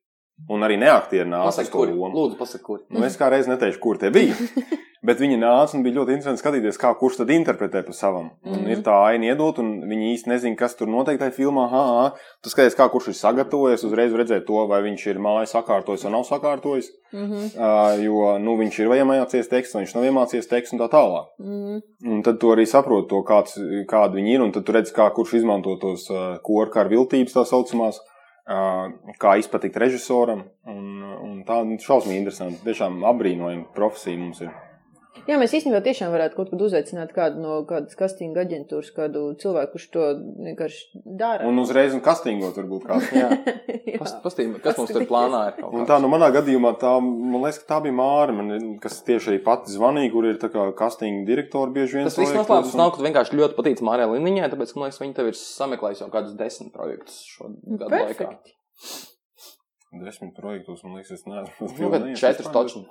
Un 0.49 0.63
arī 0.65 0.79
neaktieri 0.81 1.29
nāca 1.29 1.51
Pasaka, 1.51 1.73
to 1.75 1.85
lomu. 1.91 2.15
Lūdzu, 2.15 2.39
pasaka, 2.39 2.65
kur. 2.65 2.79
Nu, 2.91 3.03
es 3.05 3.17
kā 3.21 3.29
reiz 3.29 3.49
neteikšu, 3.51 3.81
kur 3.83 3.99
tie 3.99 4.09
bija. 4.15 4.35
Bet 5.09 5.21
viņi 5.23 5.37
nāca 5.39 5.77
un 5.77 5.83
bija 5.85 5.95
ļoti 6.01 6.15
interesanti 6.17 6.41
skatīties, 6.43 6.77
kā 6.81 6.91
kurš 6.99 7.21
tad 7.21 7.29
interpretē 7.31 7.85
pa 7.87 7.93
savam. 7.95 8.33
Un 8.45 8.57
Mhm. 8.65 8.71
ir 8.73 8.81
tā 8.83 8.97
aina 9.13 9.29
iedot, 9.31 9.59
un 9.63 9.69
viņi 9.87 10.09
īsti 10.17 10.27
nezina, 10.33 10.57
kas 10.59 10.75
tur 10.75 10.89
notiek 10.91 11.21
tajā 11.21 11.35
filmā. 11.37 11.69
Ha, 11.71 11.83
ha. 11.87 12.11
Tu 12.43 12.51
skaties, 12.51 12.75
kā 12.75 12.89
kurš 12.91 13.09
ir 13.13 13.15
sagatavojies, 13.21 13.85
uzreiz 13.87 14.13
redzēt 14.13 14.45
to, 14.47 14.67
vai 14.67 14.81
viņš 14.83 15.07
ir 15.07 15.19
mājas 15.23 15.55
sakārtojis 15.55 16.05
vai 16.05 16.13
nav 16.17 16.25
sakārtojis. 16.27 16.91
Mhm, 17.13 17.45
Uh, 17.55 17.95
jo 18.03 18.39
nu, 18.43 18.57
viņš 18.59 18.79
ir 18.81 18.89
iemācījies 18.99 19.49
tekstu, 19.49 19.75
vai 19.79 19.85
viņš 19.87 19.95
nav 19.95 20.05
iemācījies 20.11 20.49
tekstu 20.51 20.75
un 20.75 20.83
tā 20.83 20.91
tālāk. 20.91 21.27
mhm. 21.41 21.83
Un 22.11 22.23
tad 22.23 22.41
tu 22.41 22.49
arī 22.55 22.67
saproti 22.67 23.09
to, 23.09 23.23
kāds, 23.23 23.55
kādi 23.87 24.15
viņi 24.19 24.35
ir, 24.35 24.43
un 24.43 24.53
tad 24.53 24.65
tu 24.67 24.73
redz, 24.73 24.93
kā 24.93 25.11
kurš 25.15 25.35
izmanto 25.43 25.79
tos 25.81 26.11
uh, 26.11 26.39
korkāru 26.43 26.91
viltības 26.91 27.33
tā 27.39 27.47
saucamās. 27.47 27.97
Uh, 28.03 28.15
kā 28.49 29.35
izpatikt 29.41 29.77
režisoram. 29.81 30.45
Un, 30.69 31.03
un 31.05 31.43
tā 31.49 31.61
ir 31.65 31.85
šausmīgi 31.85 32.23
interesanti. 32.23 32.63
Tiešām 32.65 33.03
apbrīnojama 33.11 33.69
profesija 33.77 34.21
mums 34.21 34.41
ir. 34.45 34.55
Jā, 35.29 35.37
mēs 35.41 35.53
īstenībā 35.59 35.81
tiešām 35.85 36.13
varētu 36.15 36.37
kaut 36.39 36.51
kad 36.53 36.61
uzaicināt 36.63 37.11
kādu 37.17 37.41
no 37.43 37.55
kādas 37.69 37.97
kastinga 37.99 38.45
aģentūras, 38.45 38.91
kādu 38.97 39.23
cilvēku, 39.41 39.73
kurš 39.75 39.87
to 39.95 40.05
vienkārši 40.47 41.01
dara. 41.19 41.47
Un 41.49 41.59
uzreiz 41.63 41.97
un 41.97 42.03
kastingot 42.05 42.57
varbūt 42.61 42.87
kāds. 42.89 43.09
Jā. 43.19 43.29
Jā. 43.89 43.99
Pas- 44.03 44.15
Pastīm, 44.25 44.55
kas 44.63 44.79
mums 44.79 44.93
tur 44.95 45.05
plānā 45.11 45.43
ir? 45.51 45.59
Un 45.69 45.85
tā, 45.89 45.99
nu, 46.01 46.09
manā 46.13 46.29
gadījumā, 46.35 46.75
tā, 46.81 46.95
man 47.03 47.41
liekas, 47.43 47.59
ka 47.65 47.71
tā 47.75 47.81
bija 47.89 47.97
Māra, 47.99 48.35
man, 48.37 48.55
kas 48.85 49.01
tieši 49.09 49.33
arī 49.35 49.41
pati 49.49 49.75
zvanīja, 49.75 50.13
kur 50.15 50.29
ir 50.31 50.39
tā 50.43 50.53
kā 50.55 50.69
kastinga 50.79 51.27
direktori 51.29 51.75
bieži 51.81 51.99
vien. 51.99 52.09
Tas 52.11 52.19
viss 52.21 52.33
noslēpums 52.37 52.75
un- 52.77 52.83
nav, 52.85 52.95
ka 52.97 53.05
vienkārši 53.09 53.39
ļoti 53.43 53.59
patīc 53.59 53.83
Mārijai 53.89 54.11
Liniņai, 54.15 54.51
tāpēc, 54.55 54.73
ka, 54.75 54.81
man 54.83 54.89
liekas, 54.91 55.03
viņi 55.05 55.17
tev 55.19 55.31
ir 55.33 55.39
sameklējuši 55.43 56.05
jau 56.07 56.11
kādus 56.15 56.37
desmit 56.39 56.73
projektus 56.77 57.21
šo 57.35 57.53
gadu 57.65 57.91
laikā. 57.93 58.29
Perfekti. 58.29 58.57
Desmit 60.05 60.35
projektos, 60.37 60.83
man 60.85 60.99
liekas, 60.99 61.15
es 61.17 61.25
neesmu. 61.25 61.71
Nu, 61.81 61.89
kad 61.95 62.05
četras 62.21 62.51
taču. 62.53 62.85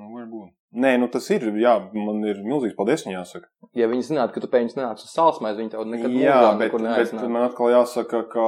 Nu, 0.00 0.08
varbūt. 0.16 0.54
Nē, 0.70 0.92
nu 1.02 1.08
tas 1.10 1.24
ir, 1.34 1.42
jā, 1.58 1.72
man 1.90 2.20
ir 2.30 2.44
milzīgs 2.46 2.76
paldies 2.78 3.02
viņai 3.02 3.16
jāsaka. 3.16 3.48
ja 3.74 3.88
viņi 3.90 4.04
zinātu, 4.06 4.36
ka 4.36 4.42
tu 4.44 4.50
pēkšņi 4.52 4.78
nenāc 4.78 5.02
uz 5.02 5.10
salas 5.10 5.40
viņi 5.42 5.72
tev 5.72 5.82
nekad 5.82 6.14
Jā, 6.14 6.36
bet, 6.60 6.76
bet 6.78 7.14
man 7.26 7.48
atkal 7.48 7.72
jāsaka, 7.72 8.20
ka 8.30 8.44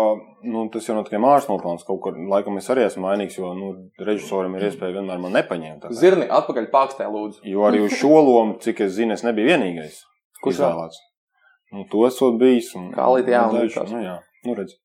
nu, 0.47 0.69
tas 0.71 0.87
jau 0.87 0.95
nav 0.95 1.09
tikai 1.09 1.19
mākslas 1.19 1.51
nopelns. 1.51 1.83
Kaut 1.89 1.99
kur 2.05 2.15
laikam 2.31 2.61
es 2.63 2.71
arī 2.71 2.87
esmu 2.87 3.09
mainīgs, 3.09 3.41
jo 3.41 3.51
nu, 3.59 3.73
režisoram 3.99 4.55
ir 4.55 4.69
iespēja 4.69 5.01
vienmēr 5.01 5.19
man 5.19 5.35
nepaņemt. 5.35 5.89
Zirni, 5.99 6.31
atpakaļ 6.31 6.71
pākstē, 6.71 7.11
lūdzu. 7.11 7.43
Jo 7.43 7.67
arī 7.67 7.83
uz 7.89 7.99
šo 7.99 8.15
lomu, 8.23 8.61
cik 8.63 8.85
es 8.87 8.95
zinu, 9.01 9.19
es 9.19 9.27
nebiju 9.27 9.51
vienīgais. 9.51 10.05
Kurš 10.45 10.63
vēl? 10.63 10.71
izvēlēts. 10.71 11.03
Nu, 11.73 11.89
to 11.91 12.07
esot 12.07 12.39
bijis. 12.39 12.71
Un, 12.79 12.93
Kā 12.95 13.11
līdz 13.17 13.35
jā, 13.35 13.43
un 13.51 13.63
likās. 13.65 13.91
nu, 13.91 14.07
jā, 14.07 14.19
nu 14.47 14.55
redz. 14.59 14.79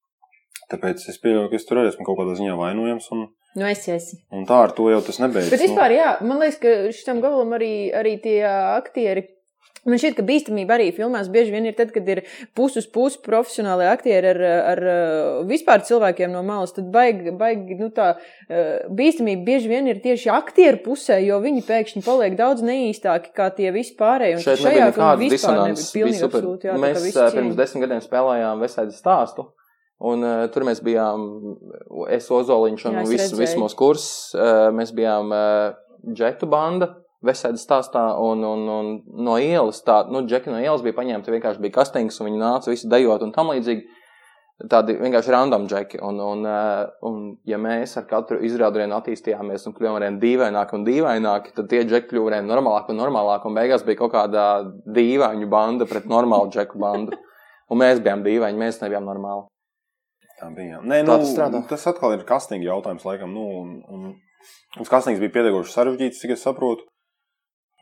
Tāpēc 0.71 1.05
es 1.11 1.21
pieļauju, 1.21 1.49
ka 1.51 1.59
es 1.59 1.69
tur 1.69 1.83
arī 1.83 1.93
esmu 1.93 2.05
kaut 2.07 2.17
kādā 2.21 2.33
ziņā 2.39 2.57
vainojams. 2.57 3.11
Un, 3.15 3.27
Nu, 3.55 3.65
es 3.65 3.87
esmu. 3.87 4.19
un 4.37 4.43
tā 4.45 4.59
ar 4.67 4.75
to 4.75 4.89
jau 4.91 4.99
tas 5.01 5.17
nebeidzas. 5.23 5.49
Bet 5.55 5.63
vispār, 5.63 5.95
jā, 5.95 6.11
man 6.21 6.37
liekas, 6.43 6.59
ka 6.61 6.75
šitam 6.93 7.23
gabalam 7.23 7.55
arī, 7.57 7.73
arī 7.95 8.17
tie 8.21 8.41
aktieri. 8.75 9.29
Man 9.87 9.95
šķiet, 10.01 10.17
ka 10.17 10.23
bīstamība 10.27 10.73
arī 10.75 10.89
filmās 10.91 11.29
bieži 11.31 11.53
vien 11.53 11.63
ir 11.69 11.75
tad, 11.77 11.93
kad 11.95 12.03
ir 12.11 12.19
pusi 12.57 12.81
uz 12.81 12.87
pusi 12.91 13.21
profesionāli 13.23 13.85
aktieri 13.87 14.33
ar, 14.33 14.39
ar 14.73 14.81
vispār 15.47 15.79
cilvēkiem 15.87 16.33
no 16.33 16.41
malas. 16.43 16.73
Tad 16.75 16.89
baigi, 16.91 17.31
baigi 17.39 17.77
nu 17.79 17.87
tā 17.95 18.09
uh, 18.17 18.83
bīstamība 18.91 19.45
bieži 19.47 19.71
vien 19.71 19.87
ir 19.87 20.01
tieši 20.03 20.27
aktieru 20.33 20.81
pusē, 20.83 21.21
jo 21.23 21.39
viņi 21.39 21.63
pēkšņi 21.69 22.03
paliek 22.03 22.35
daudz 22.35 22.65
neīstāki 22.67 23.31
kā 23.37 23.47
tie 23.55 23.71
vispārēji. 23.71 24.35
Un 24.41 24.43
Šeit 24.43 24.59
šajā 24.65 24.89
nekādas 24.91 25.23
vispār 25.23 25.61
nebija 25.63 25.91
pilnīgi 25.95 26.27
absolūti, 26.27 26.67
jā, 26.67 26.75
Mēs 26.83 27.07
cieņa. 27.07 27.31
pirms 27.37 27.55
desmit 27.61 27.87
gadiem 27.87 28.03
spēlējām 28.03 28.65
Vesaidu 28.67 28.97
stāstu. 28.97 29.47
Un 29.97 30.21
uh, 30.21 30.45
tur 30.53 30.61
mēs 30.67 30.83
bijām, 30.85 31.23
es 32.13 32.29
Ozoliņš 32.29 32.85
un 32.85 32.97
viss 33.09 33.33
vis 33.33 33.55
mūsu 33.57 33.77
kurs. 33.79 34.07
Uh, 34.37 34.67
mēs 34.75 34.93
bijām 34.93 35.33
uh, 35.33 35.73
džetu 36.05 36.49
banda. 36.49 36.93
Vesaidas 37.25 37.63
stāstā, 37.65 38.03
un, 38.21 38.43
un, 38.45 38.67
un 38.69 38.89
no 39.25 39.39
ielas 39.41 39.79
tā, 39.81 40.03
nu, 40.13 40.21
džeki 40.29 40.51
no 40.53 40.59
ielas 40.61 40.83
bija 40.85 40.93
paņemti, 40.99 41.33
vienkārši 41.33 41.63
bija 41.63 41.79
kastings, 41.79 42.19
un 42.21 42.29
viņi 42.29 42.43
nāca 42.43 42.69
visi 42.69 42.89
dejot 42.91 43.25
un 43.25 43.33
tam 43.33 43.49
līdzīgi. 43.55 44.03
Tādi 44.69 44.95
vienkārši 44.97 45.33
random 45.33 45.65
džeki. 45.69 45.99
Un, 46.05 46.21
un, 46.21 46.45
uh, 46.45 46.85
un 47.05 47.17
ja 47.49 47.57
mēs 47.61 47.97
ar 47.97 48.05
katru 48.09 48.37
izrādienu 48.45 48.93
attīstījāmies 48.97 49.65
un 49.65 49.73
kļuvām 49.77 49.97
arvien 49.97 50.21
dīvaināki 50.21 50.77
un 50.77 50.85
dīvaināki, 50.85 51.53
tad 51.57 51.69
tie 51.73 51.83
džeki 51.89 52.09
kļuva 52.13 52.35
arvien 52.35 52.49
normālāki 52.49 52.93
un 52.93 53.01
normālāki. 53.01 53.49
Un 53.49 53.57
beigās 53.57 53.85
bija 53.85 54.01
kaut 54.01 54.13
kāda 54.13 54.47
dīvainu 54.93 55.49
banda 55.49 55.89
pret 55.89 56.05
normālu 56.09 56.53
džeku 56.53 56.81
bandu. 56.81 57.17
Un 57.73 57.81
mēs 57.81 57.99
bijām 57.99 58.21
dīvaini, 58.23 58.61
mēs 58.61 58.77
nebijām 58.79 59.03
normāli. 59.03 59.43
Tā 60.37 60.51
bija. 60.53 60.83
Nē, 60.85 61.01
Tā 61.07 61.17
nu, 61.17 61.25
strādā. 61.25 61.63
tas 61.69 61.87
atkal 61.89 62.13
ir 62.13 62.25
kastinga 62.27 62.67
jautājums, 62.69 63.05
laikam. 63.07 63.33
Nu, 63.33 63.45
un, 63.63 63.71
un, 63.89 64.13
un 64.77 64.89
kastings 64.91 65.21
bija 65.23 65.33
pietiekoši 65.33 65.73
sarežģīts, 65.73 66.21
cik 66.21 66.35
es 66.35 66.45
saprotu. 66.45 66.85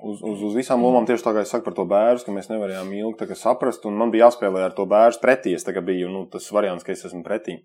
Uz, 0.06 0.20
uz, 0.28 0.42
uz 0.44 0.56
visām 0.56 0.84
lomām 0.84 1.06
tieši 1.08 1.24
tā 1.24 1.32
kā 1.36 1.44
es 1.46 1.52
saku 1.52 1.68
par 1.70 1.76
to 1.78 1.86
bērnu, 1.88 2.24
ka 2.24 2.34
mēs 2.36 2.50
nevarējām 2.52 2.92
ilgi 2.96 3.20
tā 3.22 3.38
saprast. 3.40 3.86
Un 3.88 4.00
man 4.00 4.12
bija 4.12 4.28
jāspēlē 4.28 4.66
ar 4.68 4.76
to 4.76 4.88
bērnu 4.92 5.22
pretī. 5.24 5.56
Es 5.56 5.68
biju 5.68 6.12
nu, 6.12 6.26
tas 6.32 6.48
variants, 6.52 6.84
ka 6.84 6.92
es 6.96 7.06
esmu 7.08 7.24
pretī. 7.24 7.62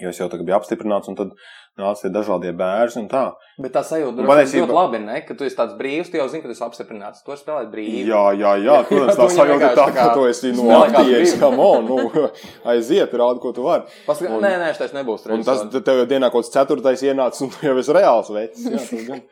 Jo 0.00 0.08
es 0.08 0.16
jau 0.20 0.28
tagad 0.32 0.46
biju 0.48 0.56
apstiprināts, 0.56 1.08
un 1.10 1.16
tad 1.18 1.32
nāca 1.78 2.00
tie 2.06 2.10
dažādie 2.14 2.52
bērni 2.56 3.02
un 3.02 3.08
tā. 3.10 3.22
Bet 3.60 3.74
tā 3.76 3.82
sajūta 3.84 4.14
droši 4.16 4.24
vien 4.24 4.30
patiesībā- 4.30 4.62
ļoti 4.64 4.76
labi, 4.78 5.00
ne? 5.04 5.18
ka 5.26 5.34
tu 5.36 5.44
esi 5.44 5.58
tāds 5.58 5.74
brīvs, 5.76 6.08
tu 6.10 6.16
jau 6.16 6.26
zini, 6.32 6.40
ka 6.42 6.48
tu 6.48 6.54
esi 6.56 6.64
apstiprināts. 6.64 7.20
Tu 7.24 7.32
vari 7.34 7.42
spēlēt 7.42 7.68
brīvi. 7.74 8.00
Jā, 8.08 8.22
jā, 8.40 8.52
jā, 8.64 8.76
protams, 8.88 9.18
tā 9.20 9.28
sajūta 9.36 9.68
ir 9.68 9.76
tā, 9.76 9.86
ka 9.98 10.06
tu 10.16 10.24
esi 10.30 10.52
no 10.56 10.80
brīvi. 10.88 11.34
kam 11.42 11.60
on, 11.60 11.84
nu, 11.90 12.24
aiziet, 12.72 13.12
rādi, 13.12 13.42
ko 13.44 13.52
tu 13.52 13.66
vari. 13.68 13.84
Pasaka, 14.08 14.32
Un- 14.38 14.42
nē, 14.46 14.54
nē, 14.64 14.70
šis 14.78 14.96
nebūs. 14.96 15.28
Un 15.36 15.44
tas 15.44 15.66
tev 15.76 16.00
jau 16.04 16.08
dienā 16.14 16.32
kaut 16.32 16.46
kāds 16.46 16.54
ceturtais 16.56 17.04
ienācis, 17.04 17.44
un 17.44 17.52
tu 17.52 17.66
jau 17.68 17.76
esi 17.84 17.92
reāls 17.98 18.32
vecs. 18.32 18.64
Jā, 18.64 18.78
tas 18.80 19.06
gan. 19.12 19.22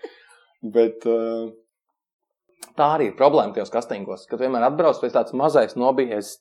Bet, 0.76 1.06
uh, 1.08 1.48
Tā 2.76 2.90
arī 2.98 3.06
ir 3.08 3.16
problēma 3.16 3.54
tajos 3.56 3.70
kastingos, 3.72 4.26
ka 4.28 4.36
tu 4.36 4.42
vienmēr 4.44 4.66
atbrauc 4.68 4.98
pēc 5.00 5.14
tāds 5.14 5.32
mazais 5.32 5.72
nobijies 5.80 6.34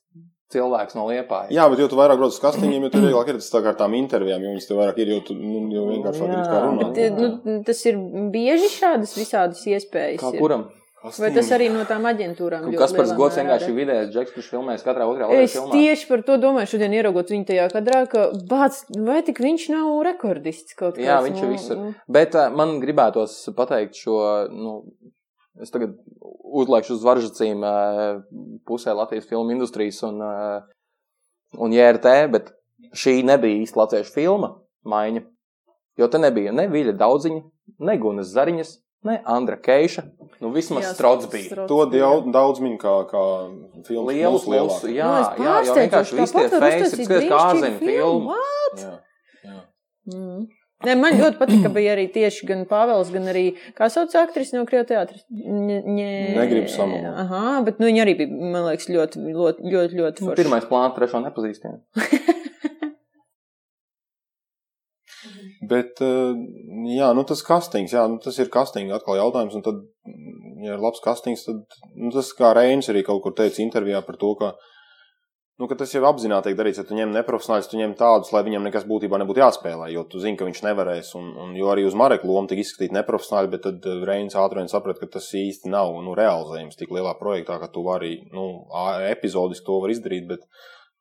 cilvēks 0.54 0.94
no 0.98 1.08
liepājas. 1.10 1.50
jā, 1.54 1.66
bet 1.72 1.78
jo 1.82 1.88
tu 1.90 1.98
vairāk 1.98 2.20
brauc 2.20 2.34
uz 2.34 2.40
kastīņiem, 2.42 2.86
jo 2.86 3.02
vieglāk 3.02 3.28
ir 3.32 3.38
tas 3.40 3.50
tā 3.50 3.62
kā 3.64 3.72
ar 3.74 3.78
tām 3.80 3.94
intervijām, 3.98 4.42
jo 4.46 4.54
viņas 4.54 4.68
tev 4.70 4.80
vairāk 4.82 4.98
ir, 5.02 5.12
jo 5.16 5.20
tu 5.26 5.34
nu, 5.34 5.66
jau 5.74 5.84
vienkāršāk 5.90 6.30
ir 6.30 6.40
kā 6.40 6.56
Jā, 6.56 6.64
runāt. 6.68 6.96
Bet, 6.96 7.20
nu, 7.46 7.60
tas 7.66 7.84
ir 7.90 7.98
bieži 8.34 8.72
šādas 8.78 9.16
visādas 9.18 9.62
iespējas. 9.66 10.22
Kā 10.22 10.34
ir. 10.34 10.40
kuram? 10.42 10.68
Vai 11.20 11.28
tas 11.30 11.46
arī 11.54 11.68
no 11.70 11.84
tām 11.86 12.02
aģentūrām? 12.08 12.64
Kas 12.74 12.90
par 12.96 13.06
gods 13.14 13.36
vienkārši 13.38 13.68
ir? 13.68 13.70
ir 13.70 13.76
vidējais 13.78 14.08
džeks, 14.10 14.32
kurš 14.34 14.46
filmēs 14.50 14.82
katrā 14.82 15.04
otrā 15.06 15.28
lietā 15.30 15.44
Es 15.44 15.52
filmā. 15.54 15.70
tieši 15.76 16.08
par 16.08 16.22
to 16.26 16.38
domāju, 16.42 16.70
šodien 16.72 16.96
ieraugot 16.98 17.30
viņu 17.30 17.46
tajā 17.46 17.66
kadrā, 17.70 18.00
ka 18.10 18.24
bāc, 18.50 18.80
vai 19.06 19.20
tik 19.22 19.38
viņš 19.44 19.68
nav 19.70 19.90
rekordists 20.08 20.74
kaut 20.74 20.96
kāds? 20.96 21.06
Jā, 21.06 21.20
viņš 21.22 21.38
ir 21.38 21.46
nu, 21.46 21.52
visur. 21.52 21.76
nu. 21.78 21.92
Bet 22.10 22.34
uh, 22.34 22.48
man 22.50 22.80
gribētos 22.82 23.36
pateikt 23.54 23.94
šo, 24.02 24.16
nu, 24.50 24.74
es 25.62 25.70
tagad 25.74 25.94
uzliekšu 26.56 26.94
uz 26.96 27.04
varžacīm 27.06 27.62
pusē 28.68 28.94
Latvijas 28.96 29.28
filmu 29.28 29.50
industrijas 29.54 30.02
un, 30.06 30.20
un 31.58 31.72
JRT, 31.76 32.06
bet 32.32 32.52
šī 32.96 33.20
nebija 33.26 33.62
īsti 33.64 33.78
latviešu 33.80 34.12
filma 34.14 34.54
maiņa. 34.86 35.22
Jo 35.96 36.08
te 36.12 36.18
nebija 36.20 36.52
ne 36.52 36.66
Viļa 36.68 36.92
Daudziņa, 37.00 37.40
ne 37.88 37.94
Gunas 37.98 38.28
Zariņas, 38.34 38.74
ne 39.08 39.14
Andra 39.24 39.56
Keiša. 39.56 40.02
Nu, 40.42 40.50
vismaz 40.52 40.84
Jā, 40.84 40.90
Strods 40.92 41.28
bija. 41.32 41.48
Strods, 41.54 41.68
To 41.70 41.78
jā. 41.86 42.02
daudz, 42.04 42.26
daudz 42.34 42.60
min 42.60 42.74
kā, 42.80 42.92
kā 43.08 43.22
filmas 43.86 44.10
Lielu 44.12 44.32
plus 44.36 44.46
lielāk. 44.52 44.74
plusu, 44.74 44.90
jā, 44.92 45.08
Nu, 45.08 45.16
jā, 45.16 45.54
pārsteidzoši, 45.54 45.80
vienkārši 45.80 46.18
visi 46.20 46.36
tie 46.36 46.44
uztaisīt 46.50 47.04
skaties 47.06 47.30
kā 47.30 47.38
ārzemju 47.46 47.78
filmu. 47.80 47.88
filmu. 47.88 48.36
Jā, 48.82 48.92
jā. 49.46 49.58
Mm. 50.12 50.42
Nē, 50.84 50.92
man 51.00 51.16
ļoti 51.16 51.38
patīk, 51.40 51.62
ka 51.64 51.70
bija 51.72 51.94
arī 51.94 52.04
tieši 52.12 52.46
gan 52.50 52.66
Pāvils, 52.68 53.08
gan 53.14 53.30
arī, 53.32 53.46
kā 53.78 53.88
sauc 53.92 54.12
aktrisi 54.20 54.58
no 54.58 54.66
Krievijas 54.68 54.90
teātris. 54.90 55.24
Negribu 55.32 56.68
samalot. 56.68 57.16
Aha, 57.24 57.44
bet 57.64 57.80
nu, 57.80 57.88
viņa 57.88 58.04
arī 58.04 58.16
bija, 58.18 58.28
man 58.52 58.66
liekas, 58.68 58.90
ļoti, 58.92 59.24
ļoti, 59.24 59.70
ļoti, 59.72 60.00
ļoti 60.02 60.26
Nu, 60.26 60.30
forša. 60.30 60.42
Pirmais 60.42 60.68
plāns, 60.68 60.96
trešo 60.98 61.22
nepazīstam. 61.24 61.80
Bet, 65.66 65.98
eh, 66.04 66.36
jā, 66.92 67.08
nu 67.16 67.24
tas 67.26 67.40
kastings, 67.46 67.94
jā, 67.96 68.04
nu 68.10 68.20
tas 68.22 68.36
ir 68.38 68.50
kastinga 68.52 68.98
atkal 68.98 69.16
jautājums, 69.18 69.56
un 69.56 69.64
tad, 69.64 69.80
ja 70.62 70.76
ir 70.76 70.82
labs 70.82 71.02
kastings, 71.02 71.46
tad, 71.48 71.64
nu 71.96 72.12
tas 72.14 72.28
kā 72.36 72.52
Reinis 72.54 72.90
arī 72.92 73.02
kaut 73.06 73.22
kur 73.24 73.34
teica 73.34 73.62
intervijā 73.64 74.02
par 74.06 74.18
to, 74.20 74.34
ka, 74.38 74.52
nu, 75.60 75.68
tas 75.72 75.94
jau 75.94 76.02
apzināti 76.08 76.50
tiek 76.50 76.58
darīts, 76.58 76.80
ja 76.82 76.84
tu 76.88 76.96
ņem 76.98 77.14
neprofesionāļus, 77.16 77.70
tu 77.72 77.80
ņem 77.80 77.94
tādus, 77.98 78.32
lai 78.34 78.42
viņam 78.46 78.66
nekas 78.68 78.86
būtībā 78.88 79.20
nebūtu 79.22 79.42
jāspēlē, 79.42 79.88
jo 79.94 80.04
tu 80.10 80.20
zini, 80.22 80.36
ka 80.36 80.48
viņš 80.48 80.62
nevarēs, 80.66 81.14
un, 81.18 81.32
un 81.42 81.56
jo 81.56 81.72
arī 81.72 81.86
uz 81.88 81.96
Mareka 81.96 82.28
lomu 82.28 82.50
tika 82.50 82.64
izskatīt 82.64 82.94
neprofesionāļi, 82.96 83.52
bet 83.54 83.66
tad 83.68 83.88
eh, 83.88 84.04
Reinis 84.08 84.38
ātri 84.38 84.62
vien 84.62 84.72
saprata, 84.72 85.02
ka 85.02 85.18
tas 85.18 85.28
īsti 85.36 85.72
nav, 85.72 85.96
nu, 86.04 86.16
realizējums 86.18 86.78
tik 86.80 86.92
lielā 86.92 87.16
projektā, 87.20 87.60
ka 87.62 87.70
tu 87.72 87.84
vari, 87.86 88.18
nu, 88.36 88.48
epizodiski 89.10 89.66
to 89.68 89.82
var 89.84 89.94
izdarīt, 89.96 90.28
bet 90.32 90.48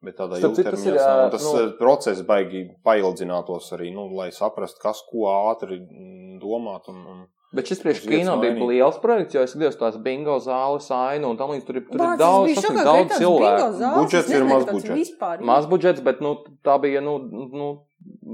Bet 0.05 0.17
tādā 0.19 0.37
citu, 0.37 0.51
tas 0.51 0.59
ir, 0.59 0.67
ilgtermiņā 0.67 1.05
ā, 1.05 1.29
tas 1.33 1.45
nu- 1.45 1.53
nu, 1.55 1.69
process 1.79 2.21
baigi 2.27 2.65
paildzinātos 2.85 3.71
arī, 3.77 3.91
nu, 3.95 4.05
lai 4.13 4.27
saprastu, 4.35 4.81
kas 4.83 5.01
ko 5.09 5.25
ātri 5.49 5.79
mm, 5.81 6.35
domāt. 6.43 6.89
Un, 6.91 6.99
un... 7.13 7.23
Bet 7.55 7.69
šis 7.71 7.79
priekš 7.83 8.01
Uz 8.03 8.07
vietas 8.09 8.25
kino 8.25 8.33
bija 8.41 8.67
liels 8.67 8.97
projekts, 8.99 9.35
jo 9.37 9.43
es 9.45 9.53
skatījos 9.55 9.77
tās 9.79 9.97
bingo 10.03 10.35
zāles, 10.43 10.89
ainu 10.91 11.29
un 11.31 11.37
tam 11.39 11.53
līdz 11.53 11.65
tur, 11.67 11.77
ir- 11.79 11.85
tur 11.87 12.01
Bāc, 12.01 12.13
ir 12.15 12.19
daudz, 12.19 12.55
tas 12.57 12.65
ir 12.67 12.79
daudz 12.83 13.13
cilvēku. 13.21 13.67
Budžets 13.95 14.29
ir 14.29 14.33
nezināju, 14.35 14.49
maz 14.51 14.65
ka 14.65 14.71
tāds 14.71 14.77
budžets. 14.79 14.97
Vispār, 14.99 15.35
ir. 15.39 15.45
Maz 15.49 15.69
budžets, 15.71 16.03
bet 16.03 16.19
nu, 16.25 16.33
tā 16.67 16.75
bija 16.83 17.03
nu, 17.05 17.13
nu, 17.61 17.69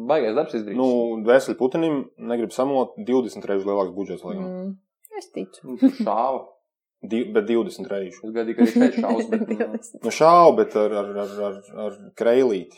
baigais 0.10 0.34
darbs 0.36 0.56
izdarīts. 0.58 0.80
Nu, 0.80 0.90
Vēseli 1.28 1.58
Putinim 1.60 2.00
negrib 2.18 2.52
samot 2.56 2.98
20 2.98 3.46
reizes 3.46 3.68
lielāks 3.70 3.94
budžets, 3.94 4.26
laikam. 4.26 4.48
Mm. 4.48 4.74
Es 5.22 5.30
ticu. 5.36 5.78
Nu, 5.78 5.92
šāva. 6.02 6.42
Di, 7.12 7.24
bet 7.34 7.48
20 7.50 7.88
reizes. 7.90 8.20
Es 8.22 8.34
gadīju, 8.34 8.58
ka 8.58 8.66
viņš 8.66 8.76
šeit 8.78 9.00
šaus, 9.02 9.30
bet. 9.32 9.48
nu, 9.58 9.80
Nu, 10.06 10.12
šāvu, 10.14 10.56
bet 10.60 10.76
ar, 10.78 10.94
ar, 11.02 11.08
ar, 11.24 11.32
ar, 11.48 11.56
ar 11.86 11.96
kreilīti. 12.18 12.78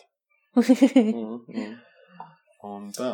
mm, 0.55 1.39
mm. 1.49 1.73
Un 2.63 2.89
tā. 2.95 3.09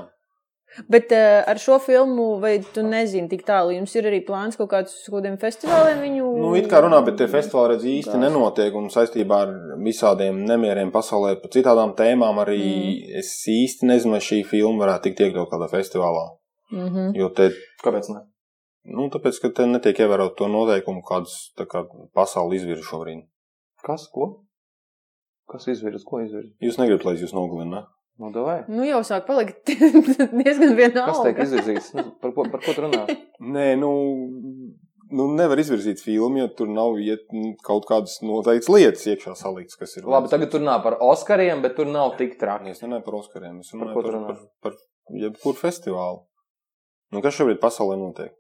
Bet 0.87 1.13
uh, 1.15 1.41
ar 1.49 1.57
šo 1.61 1.79
filmu, 1.81 2.27
vai 2.43 2.59
tu 2.75 2.83
nezini 2.85 3.29
tik 3.31 3.41
tālu, 3.47 3.73
jums 3.73 3.95
ir 3.97 4.09
arī 4.09 4.19
plāns 4.25 4.59
kaut 4.59 4.69
kāds 4.73 4.93
uz 4.93 5.07
kādiem 5.11 5.39
festivāliem 5.41 6.03
viņu? 6.05 6.27
Nu, 6.39 6.51
it 6.59 6.69
kā 6.71 6.83
runā, 6.85 6.99
bet 7.05 7.17
tie 7.19 7.29
festivāli 7.31 7.73
redz 7.73 7.87
īsti 7.89 8.13
Tā. 8.15 8.21
nenotiek. 8.21 8.75
Un 8.77 8.91
saistībā 8.93 9.41
ar 9.47 9.55
visādiem 9.81 10.43
nemieriem 10.49 10.93
pasaulē, 10.93 11.35
par 11.41 11.53
citādām 11.55 11.95
tēmām 11.97 12.43
arī 12.45 12.59
mm. 12.61 13.15
es 13.23 13.33
īsti 13.49 13.89
nezinu, 13.89 14.17
vai 14.17 14.21
šī 14.23 14.43
filma 14.47 14.85
varētu 14.85 15.09
tikt 15.09 15.25
iekļaut 15.25 15.49
kādā 15.51 15.71
festivālā. 15.73 16.27
Mm 16.69 16.89
-hmm. 16.89 17.17
Jo 17.17 17.29
te 17.33 17.49
Kāpēc 17.83 18.11
ne? 18.13 18.25
Nu, 18.89 19.07
tāpēc, 19.13 19.39
ka 19.43 19.51
te 19.55 19.65
netiek 19.69 19.99
ievērot 20.03 20.35
to 20.39 20.47
noteikumu, 20.51 21.03
kādas 21.05 21.35
tā 21.59 21.67
kā, 21.69 21.83
pasauli 22.15 22.57
izvirza 22.59 22.85
šobrīd. 22.87 23.25
Kas, 23.85 24.07
ko? 24.13 24.29
Kas 25.49 25.67
izvirza, 25.71 26.03
ko 26.05 26.21
izvirza? 26.23 26.51
Jūs 26.63 26.79
negribat, 26.81 27.05
lai 27.05 27.15
es 27.17 27.23
jūs 27.25 27.35
nogalinu, 27.35 27.71
ne? 27.75 27.83
Nu, 28.19 28.33
davai. 28.35 28.65
Nu, 28.67 28.83
jau 28.83 28.99
sāk 29.07 29.23
palikt 29.29 29.69
diezgan 30.41 30.73
vienalga. 30.75 31.13
Kas 31.13 31.21
tiek 31.23 31.37
izvirzīts? 31.45 31.93
Nu, 31.95 32.03
par, 32.19 32.33
ko, 32.35 32.43
par 32.51 32.63
ko 32.65 32.75
tu 32.75 32.83
runā? 32.83 33.05
Nē, 33.55 33.67
nu, 33.79 33.91
nu 35.15 35.27
nevar 35.37 35.61
izvirzīt 35.63 36.03
filmu, 36.03 36.41
ja 36.41 36.49
tur 36.51 36.67
nav 36.67 36.99
iet, 36.99 37.23
nu, 37.31 37.53
kaut 37.63 37.87
kādas 37.87 38.17
noteiktas 38.25 38.67
lietas 38.75 39.07
iekšā 39.07 39.37
saliktas, 39.39 39.79
kas 39.79 39.95
ir. 39.95 40.09
Labi, 40.11 40.31
tagad 40.33 40.51
tur 40.51 40.59
runā 40.59 40.75
par 40.83 40.99
Oskariem, 41.05 41.63
bet 41.63 41.77
tur 41.79 41.87
nav 41.87 42.17
tik 42.19 42.35
traki. 42.41 42.75
Es 42.75 42.83
runāju 42.83 43.05
par 43.07 43.19
Oskariem, 43.21 43.61
es 43.63 43.71
runāju 43.71 43.95
par, 43.95 44.09
par, 44.09 44.17
runā? 44.17 44.35
par, 44.67 44.75
par 45.07 45.23
jebkuru 45.23 45.63
festivālu. 45.63 46.25
Nu, 47.15 47.23
kas 47.23 47.39
šobrīd 47.39 47.63
pasaulē 47.63 47.95
notiek? 48.03 48.35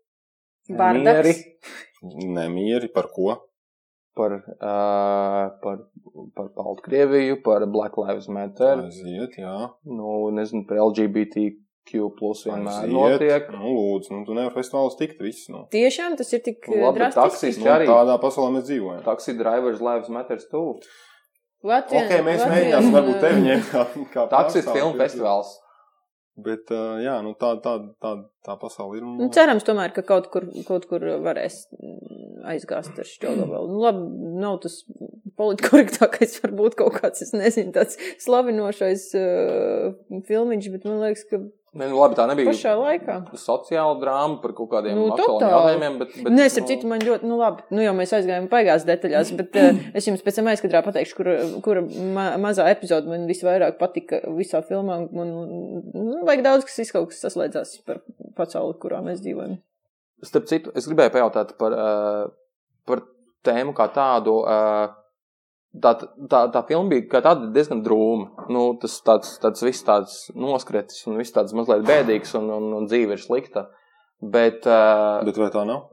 Bardaks. 0.69 1.39
Mieri. 1.39 2.27
Nemieri 2.35 2.91
par 2.91 3.07
ko? 3.15 3.31
Par, 4.19 4.35
uh, 4.35 5.45
par, 5.63 5.79
par 6.37 6.51
Baltkrieviju, 6.59 7.39
par 7.45 7.65
Black 7.71 7.95
Lives 8.03 8.27
Matter. 8.35 8.83
Aiziet, 8.85 9.39
jā. 9.39 9.55
Nu, 9.87 10.27
nezinu, 10.35 10.65
par 10.69 10.81
LGBTQ 10.89 12.09
plus 12.19 12.43
vienmēr 12.45 12.83
Aiziet. 12.83 12.93
notiek. 12.93 13.47
Nu, 13.55 13.71
lūdzu, 13.77 14.11
nu, 14.17 14.23
tu 14.27 14.35
nevari 14.37 14.53
festivālus 14.59 14.97
tikt, 14.99 15.21
viss. 15.25 15.47
Nu. 15.53 15.63
Tiešām 15.73 16.17
tas 16.19 16.33
ir 16.35 16.43
tik 16.45 16.67
Nu, 16.69 16.81
labi, 16.85 17.07
taksisti 17.15 17.63
Nu, 17.63 17.71
arī. 17.77 17.87
tādā 17.89 18.19
pasaulē 18.21 18.57
mēs 18.59 18.67
dzīvojam. 18.69 19.01
Taxi 19.07 19.37
drivers 19.39 19.79
lives 19.81 20.11
matters 20.13 20.45
too. 20.51 20.75
Latvijā, 21.65 22.05
Ok, 22.05 22.13
mēs 22.23 22.43
mēģināsim 22.47 22.93
varbūt 22.95 23.17
tevi 23.19 23.41
ņemt 23.47 23.65
kā, 23.73 23.81
kā 24.13 24.27
pārstāvi, 24.31 24.75
filmu 24.77 24.95
festivāls. 25.01 25.49
Bet, 26.45 26.71
jā, 27.03 27.15
nu 27.25 27.33
tā, 27.39 27.53
tā, 27.63 27.75
tā, 28.03 28.13
tā 28.45 28.55
pasaule 28.61 28.99
ir. 28.99 29.05
Nu, 29.05 29.29
cerams, 29.33 29.65
tomēr, 29.67 29.93
ka 29.95 30.03
kaut 30.07 30.29
kur, 30.33 30.47
kaut 30.67 30.87
kur 30.89 31.03
varēs 31.25 31.61
mm, 31.75 32.43
aizgāzt 32.53 32.99
ar 32.99 33.09
šķelgabalu. 33.09 33.71
Nu, 33.71 33.79
labi, 33.83 34.05
nav 34.39 34.59
tas 34.63 34.81
politkorektākais, 35.39 36.37
varbūt 36.45 36.77
kaut 36.79 36.99
kāds, 36.99 37.23
es 37.25 37.33
nezinu, 37.35 37.73
tāds 37.75 37.99
slavinošais 38.23 39.09
uh, 39.19 39.95
filmiņš, 40.29 40.71
bet 40.75 40.87
man 40.89 41.01
liekas, 41.03 41.25
ka 41.29 41.41
Ne, 41.69 41.85
nu, 41.85 41.99
labi, 41.99 42.15
tā 42.17 42.23
nebija 42.25 42.49
pašā 42.49 42.71
laikā. 42.79 43.15
sociāla 43.37 43.99
drāma 44.01 44.39
par 44.41 44.55
kaut 44.57 44.71
kādiem 44.71 44.95
Nu, 44.97 45.03
aktuāliem 45.13 45.51
jautājumiem. 45.53 45.97
Bet, 46.01 46.15
bet, 46.17 46.33
Nē, 46.33 46.47
ap 46.49 46.69
citu 46.71 46.89
man 46.89 47.03
ļoti, 47.05 47.29
nu 47.29 47.37
labi, 47.37 47.65
nu 47.77 47.83
jau 47.83 47.91
mēs 47.97 48.13
aizgājām 48.17 48.47
paigās 48.49 48.87
detaļās, 48.87 49.33
bet 49.37 49.59
uh, 49.61 49.77
es 49.99 50.07
jums 50.09 50.23
pēc 50.25 50.39
tam 50.39 50.49
aizkadrā 50.49 50.81
pateikšu, 50.87 51.17
kura, 51.19 51.35
kura 51.65 51.83
ma 52.15 52.25
mazā 52.41 52.65
epizode 52.73 53.11
man 53.11 53.29
visvairāk 53.29 53.77
patika 53.81 54.23
visā 54.33 54.63
filmā. 54.65 54.97
Man 55.13 55.35
nu, 55.35 56.23
vajag 56.25 56.41
daudz, 56.47 56.65
kas 56.65 56.81
izkaut 56.87 57.11
kas 57.11 57.21
saslēdzās 57.27 57.75
par 57.85 58.01
pasauli, 58.39 58.73
kurā 58.81 59.03
mēs 59.05 59.21
dzīvojam. 59.21 59.59
Starp 60.25 60.49
citu, 60.49 60.73
es 60.73 60.89
gribēju 60.89 61.13
pajautāt 61.19 61.53
par, 61.61 61.77
uh, 61.77 62.65
par 62.89 63.05
tēmu 63.45 63.77
kā 63.77 63.91
tādu. 63.93 64.39
Uh, 64.41 64.97
tā, 65.77 65.93
tā, 66.31 66.41
tā 66.53 66.63
filma 66.67 66.93
bija 66.93 67.21
tāda 67.21 67.49
diezgan 67.53 67.83
drūma. 67.85 68.47
Nu, 68.53 68.65
tas 68.81 68.97
tāds, 69.05 69.35
tāds 69.43 69.63
viss 69.65 69.85
tāds 69.85 70.19
noskritis 70.35 71.05
un 71.09 71.19
viss 71.21 71.35
tāds 71.35 71.55
mazliet 71.57 71.85
bēdīgs 71.87 72.35
un, 72.39 72.49
un, 72.55 72.69
un 72.79 72.89
dzīve 72.89 73.17
ir 73.17 73.23
slikta. 73.23 73.67
Bet, 74.19 74.65
uh, 74.67 75.21
Bet 75.23 75.39
vai 75.39 75.51
tā 75.53 75.63
nav? 75.67 75.87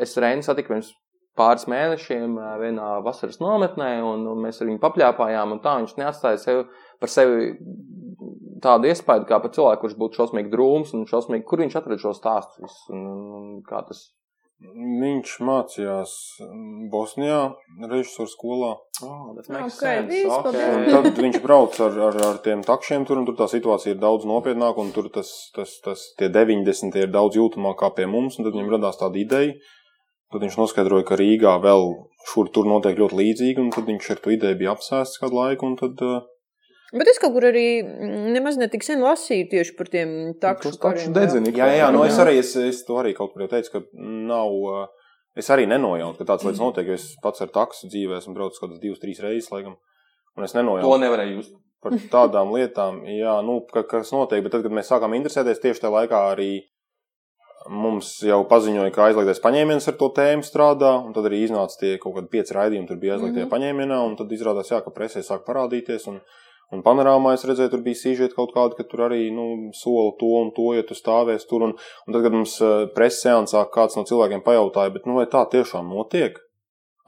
es 0.00 0.14
Reinu 0.16 0.44
satiku 0.44 0.72
pirms 0.72 0.92
pāris 1.36 1.66
mēnešiem 1.68 2.38
uh, 2.38 2.54
vienā 2.60 2.94
vasaras 3.04 3.40
nometnē, 3.42 3.98
un, 4.06 4.24
un 4.30 4.40
mēs 4.46 4.62
ar 4.62 4.70
viņu 4.70 4.80
papļāpājām. 4.80 5.52
un 5.52 5.60
Tā 5.64 5.76
viņš 5.80 5.98
neatstāja 6.00 6.40
sevi 6.40 6.64
par 7.02 7.12
sevi 7.12 7.52
tādu 8.62 8.88
iespēju, 8.88 9.26
kā 9.28 9.40
par 9.42 9.52
cilvēku, 9.52 9.82
kurš 9.84 9.98
būtu 10.00 10.20
šausmīgi 10.20 10.52
drūms 10.52 10.94
un 10.96 11.06
šausmīgi, 11.10 11.44
kur 11.48 11.60
viņš 11.64 11.78
atrada 11.80 12.00
šo 12.00 12.14
stāstu. 12.16 12.62
visus, 12.64 12.84
Un, 12.94 13.04
un, 13.10 13.22
un 13.38 13.62
kā 13.66 13.82
tas 13.88 14.06
Viņš 14.62 15.30
mācījās 15.42 16.12
Bosnijā, 16.92 17.38
režisora 17.90 18.30
skolā. 18.30 18.68
Oh, 19.02 19.32
that 19.34 19.48
Ok, 19.48 19.54
makes 19.56 19.78
sense. 19.80 20.06
viss, 20.08 20.30
Un 20.30 20.44
paldies. 20.46 20.92
tad 20.92 21.18
viņš 21.24 21.38
brauc 21.42 21.78
ar, 21.82 21.98
ar, 22.08 22.18
ar 22.28 22.38
tiem 22.44 22.62
takšiem 22.62 23.06
tur, 23.08 23.18
un 23.18 23.26
tur 23.26 23.34
tā 23.40 23.48
situācija 23.50 23.96
ir 23.96 24.00
daudz 24.02 24.24
nopietnāka, 24.28 24.78
un 24.84 24.92
tur 24.94 25.08
tas, 25.10 25.32
tas, 25.56 25.74
tas 25.82 26.04
tie 26.18 26.28
90 26.30 26.94
ir 27.02 27.10
daudz 27.10 27.36
jūtamāk 27.40 27.80
kā 27.82 27.90
pie 27.96 28.06
mums, 28.06 28.38
un 28.38 28.46
tad 28.46 28.54
viņam 28.54 28.70
radās 28.76 29.00
tāda 29.02 29.18
ideja. 29.18 29.56
Tad 30.32 30.40
viņš 30.46 30.54
noskaidroja, 30.62 31.04
ka 31.10 31.18
Rīgā 31.20 31.56
vēl 31.60 31.90
šur 32.32 32.48
tur 32.54 32.64
notiek 32.70 32.96
ļoti 32.96 33.18
līdzīgi, 33.18 33.58
un 33.60 33.72
tad 33.74 33.84
viņš 33.90 34.10
ar 34.14 34.22
to 34.24 34.30
ideju 34.32 34.56
bija 34.62 34.72
apsēsts 34.76 35.18
kādu 35.20 35.36
laiku, 35.42 35.66
un 35.68 35.74
tad 35.76 36.00
uh, 36.06 36.22
Bet 36.92 37.08
es 37.08 37.18
kaut 37.18 37.32
kur 37.32 37.46
arī 37.48 37.66
mm, 37.82 38.32
nemaz 38.34 38.58
netik 38.60 38.82
sen 38.84 39.00
lasīju 39.00 39.46
tieši 39.50 39.76
par 39.78 39.88
tiem 39.88 40.10
takšu 40.42 40.74
takšu 40.76 41.12
kariem, 41.14 41.46
jā. 41.48 41.68
Jā, 41.72 41.78
jā, 41.78 41.86
nu 41.94 42.02
es 42.04 42.18
arī 42.20 42.38
es, 42.42 42.50
es 42.56 42.82
to 42.84 42.98
arī 43.00 43.14
kaut 43.16 43.32
kur 43.32 43.46
jau 43.46 43.48
teicu, 43.54 43.70
ka 43.78 43.80
nav. 44.02 44.50
uh, 44.52 44.90
Es 45.34 45.46
arī 45.48 45.64
nenojautu, 45.64 46.18
ka 46.18 46.24
tāds 46.28 46.44
lietas 46.44 46.60
notiek, 46.60 46.86
jo 46.90 46.92
es 46.92 47.06
pats 47.24 47.40
ar 47.40 47.48
taksu 47.48 47.88
dzīvē 47.88 48.18
esmu 48.18 48.34
braucis 48.36 48.60
kaut 48.60 48.68
kādas 48.68 48.82
divas, 48.82 48.98
trīs 49.00 49.16
reizes, 49.24 49.48
laikam. 49.48 49.78
Un 50.36 50.44
es 50.44 50.52
To 50.52 50.58
nenojautu 50.58 50.98
nevarēja 51.00 51.36
just. 51.38 51.54
par 51.80 51.92
tādām 52.12 52.52
lietām, 52.52 52.98
jā, 53.08 53.38
nu, 53.42 53.54
ka, 53.72 53.80
kas 53.88 54.12
notiek. 54.12 54.42
Bet 54.44 54.52
tad, 54.52 54.60
kad 54.66 54.72
mēs 54.76 54.90
sākām 54.92 55.16
interesēties, 55.16 55.62
tieši 55.64 55.80
tajā 55.86 55.92
laikā 55.94 56.20
arī 56.34 56.50
mums 57.70 58.10
jau 58.26 58.42
paziņoja, 58.50 58.90
ka 58.92 59.04
aizliegtais 59.06 59.40
paņēmiens 59.40 59.88
ar 59.88 59.96
to 60.00 60.08
tēmu 60.16 60.44
strādā, 60.46 60.92
un 61.06 61.12
tad 61.16 61.28
arī 61.30 61.44
iznāca 61.46 61.78
tie 61.80 61.94
kaut 62.02 62.16
kādi 62.18 62.28
pieci 62.32 62.56
raidījumi, 62.56 62.88
tur 62.88 62.98
bija 63.00 63.14
aizliegtie 63.16 63.44
mm 63.44 63.46
Mhm. 63.46 63.48
-hmm. 63.48 63.54
paņēmienā, 63.56 63.98
un 64.08 64.16
tad 64.20 64.32
izrādās, 64.36 64.68
jā, 64.72 64.82
ka 64.84 64.90
presē 64.90 65.22
sāk 65.22 65.46
parādīties. 65.46 66.08
Un, 66.12 66.20
Un 66.72 66.80
panorāmā 66.80 67.34
es 67.36 67.44
redzēju, 67.44 67.70
tur 67.74 67.82
bija 67.84 67.98
sīžeti 68.00 68.32
kaut 68.32 68.54
kāda, 68.54 68.78
ka 68.78 68.86
tur 68.88 69.04
arī 69.08 69.26
nu, 69.34 69.72
sola 69.76 70.14
to 70.20 70.30
un 70.40 70.52
to, 70.56 70.70
ja 70.72 70.84
tu 70.88 70.96
stāvēsi 70.96 71.48
tur. 71.50 71.66
Un, 71.66 71.74
un 71.76 72.14
tad, 72.14 72.22
kad 72.24 72.32
mums 72.32 72.54
eh, 72.64 72.86
preses 72.94 73.26
seansā 73.26 73.66
kāds 73.74 73.98
no 73.98 74.06
cilvēkiem 74.08 74.40
pajautāja, 74.46 74.94
bet 74.94 75.08
nu, 75.08 75.18
vai 75.20 75.26
tā 75.28 75.44
tiešām 75.52 75.92
notiek? 75.92 76.40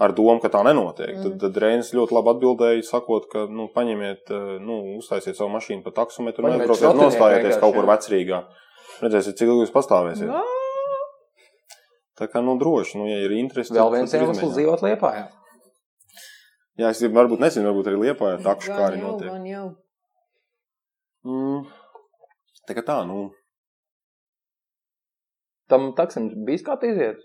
Ar 0.03 0.11
domu, 0.11 0.41
ka 0.43 0.51
tā 0.51 0.65
nenotiek. 0.67 1.15
Mm. 1.15 1.23
Tad, 1.23 1.37
tad 1.39 1.59
Reinis 1.63 1.93
ļoti 1.95 2.17
labi 2.17 2.33
atbildēja, 2.33 2.83
sakot, 2.89 3.29
ka 3.31 3.45
nu, 3.49 3.69
paņemiet, 3.73 4.27
eh, 4.29 4.51
nu, 4.61 4.81
uztaisiet 4.99 5.39
savu 5.39 5.55
mašīnu 5.55 5.87
pa 5.87 5.95
taksometru 6.03 6.45
un 6.51 6.59
šrotinieku 6.59 7.07
nostājieties 7.07 7.63
kaut 7.63 7.79
kur 7.79 7.89
vecrīgā. 7.89 8.43
Redzēsiet, 9.01 9.39
cik 9.39 9.49
ilgi 9.49 9.65
jūs 9.65 9.73
pastāvēsiet. 9.75 10.29
Vā! 10.29 10.45
Tā 12.21 12.29
kā, 12.31 12.45
nu, 12.45 12.59
droši, 12.61 12.99
nu, 13.01 13.09
ja 13.11 13.17
ir 13.25 13.33
interesi. 13.39 13.73
Vēl 13.75 13.97
viens 13.97 14.13
iemesls 14.15 14.53
dzīvot 14.59 14.85
Liepājā. 14.85 15.25
Jā, 16.81 16.91
es 16.91 17.03
varbūt 17.03 17.43
nezinu, 17.43 17.69
varbūt 17.71 17.91
arī 17.91 18.01
Liepājā 18.09 18.41
takšu 18.49 18.75
kā 18.75 18.89
arī 18.89 19.01
jau, 19.01 19.13
notiek. 19.13 19.31
gan 19.31 19.47
jau. 19.47 19.67
Mm. 21.25 21.65
Tā 22.69 22.77
kā 22.77 22.85
tā, 22.87 22.99
nu, 23.09 23.29
Tam 25.69 25.95
taksim 25.97 26.29
bija 26.45 26.61
kā 26.67 26.75
iziet. 26.85 27.23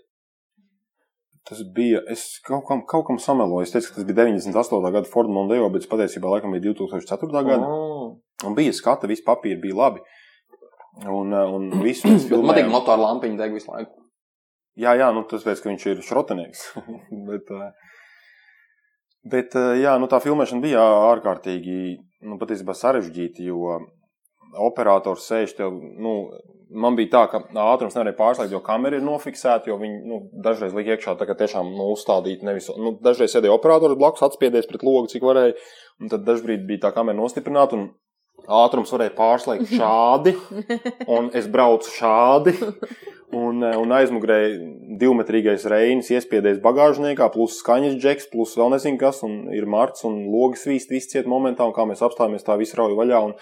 Tas 1.48 1.60
bija. 1.76 2.00
Es 2.12 2.38
kaut 2.44 2.64
kam, 2.68 2.82
kaut 2.88 3.06
kam 3.08 3.18
sameloju. 3.20 3.66
Es 3.66 3.72
teicu, 3.74 3.90
ka 3.90 3.98
tas 4.00 4.06
bija 4.08 4.24
98. 4.24 4.92
gada 4.94 5.08
Ford 5.08 5.28
Mondeo, 5.32 5.68
bet 5.72 5.88
patiesībā 5.90 6.30
laikam 6.34 6.54
bija 6.54 6.70
2004. 6.70 7.30
gada. 7.44 7.68
Oh. 7.68 8.16
Un 8.46 8.56
bija 8.56 8.72
skata, 8.76 9.08
visi 9.10 9.24
papīri 9.26 9.60
bija 9.60 9.76
labi. 9.76 10.04
Un, 11.04 11.32
eh, 11.36 11.52
un 11.56 11.68
visu 11.86 12.08
mēs 12.08 12.28
Bet 12.28 12.38
Man 12.38 12.56
tik 12.56 12.64
filmējām. 12.64 12.72
motora 12.74 13.04
lampiņa 13.06 13.40
deg 13.42 13.56
visu 13.56 13.72
laiku. 13.72 13.96
Jā, 14.80 14.94
jā, 14.96 15.10
nu 15.12 15.24
tas 15.28 15.44
pēc, 15.44 15.60
ka 15.60 15.68
viņš 15.72 15.86
ir 15.90 16.02
šrotenieks. 16.06 16.64
bet, 17.28 17.50
eh, 17.52 17.96
bet, 19.24 19.56
eh, 19.56 19.80
jā, 19.84 19.96
nu 20.00 20.08
tā 20.10 20.20
filmēšana 20.22 20.64
bija 20.64 20.84
ārkārtīgi, 21.10 21.98
nu 22.28 22.38
sarežģīta, 22.40 23.44
jo 23.44 23.80
operators 24.58 25.28
sēž 25.30 25.54
tev, 25.56 25.76
nu, 26.02 26.14
man 26.70 26.96
bija 26.98 27.10
tā, 27.14 27.22
ka 27.30 27.40
ātrums 27.70 27.94
nevarēja 27.96 28.18
pārslēgt, 28.18 28.52
jo 28.54 28.60
kamera 28.64 28.98
ir 28.98 29.06
nofiksēta, 29.06 29.70
jo 29.70 29.78
viņi, 29.80 30.00
nu, 30.10 30.20
dažreiz 30.44 30.74
lika 30.74 30.96
iekšā 30.96 31.16
tā, 31.18 31.26
ka 31.28 31.38
tiešām, 31.38 31.70
nu, 31.76 31.90
uzstādīt 31.94 32.44
nevis, 32.46 32.70
nu, 32.76 32.96
dažreiz 33.02 33.34
sēdēja 33.34 33.54
operators 33.54 33.98
blakus, 34.00 34.24
atspiedies 34.26 34.68
pret 34.70 34.84
logu, 34.86 35.10
cik 35.12 35.26
varēja, 35.26 35.56
un 36.00 36.12
tad 36.12 36.26
dažbrīd 36.26 36.66
bija 36.68 36.86
tā 36.86 36.94
kamera 36.96 37.18
nostiprināta, 37.18 37.78
un 37.78 37.90
ātrums 38.48 38.92
varēja 38.94 39.14
pārslēgt 39.16 39.72
šādi, 39.80 40.34
un 41.10 41.30
es 41.36 41.48
braucu 41.50 41.90
šādi, 41.92 42.54
un, 43.36 43.62
eh, 43.64 43.76
un 43.78 43.94
aizmugurē 43.94 44.40
divmetrīgais 45.00 45.66
reinis 45.70 46.10
iespiedies 46.14 46.60
bagāžniekā, 46.64 47.30
plus 47.34 47.58
skaņas 47.62 47.98
džeks, 48.00 48.30
plus 48.32 48.56
vēl 48.58 48.74
nezinu 48.74 49.00
kas, 49.00 49.22
un 49.26 49.42
ir 49.56 49.68
marts, 49.70 50.04
un 50.08 50.22
logas 50.32 50.66
vīst, 50.68 50.92
viss 50.94 51.10
ciet 51.12 51.30
momentā, 51.30 51.66
un 51.66 51.76
kā 51.76 51.86
mēs 51.88 52.04
apstājamies, 52.06 52.46
tā 52.46 52.58
viss 52.60 52.76
rauj 52.78 52.96
vaļā, 52.98 53.22
un 53.30 53.36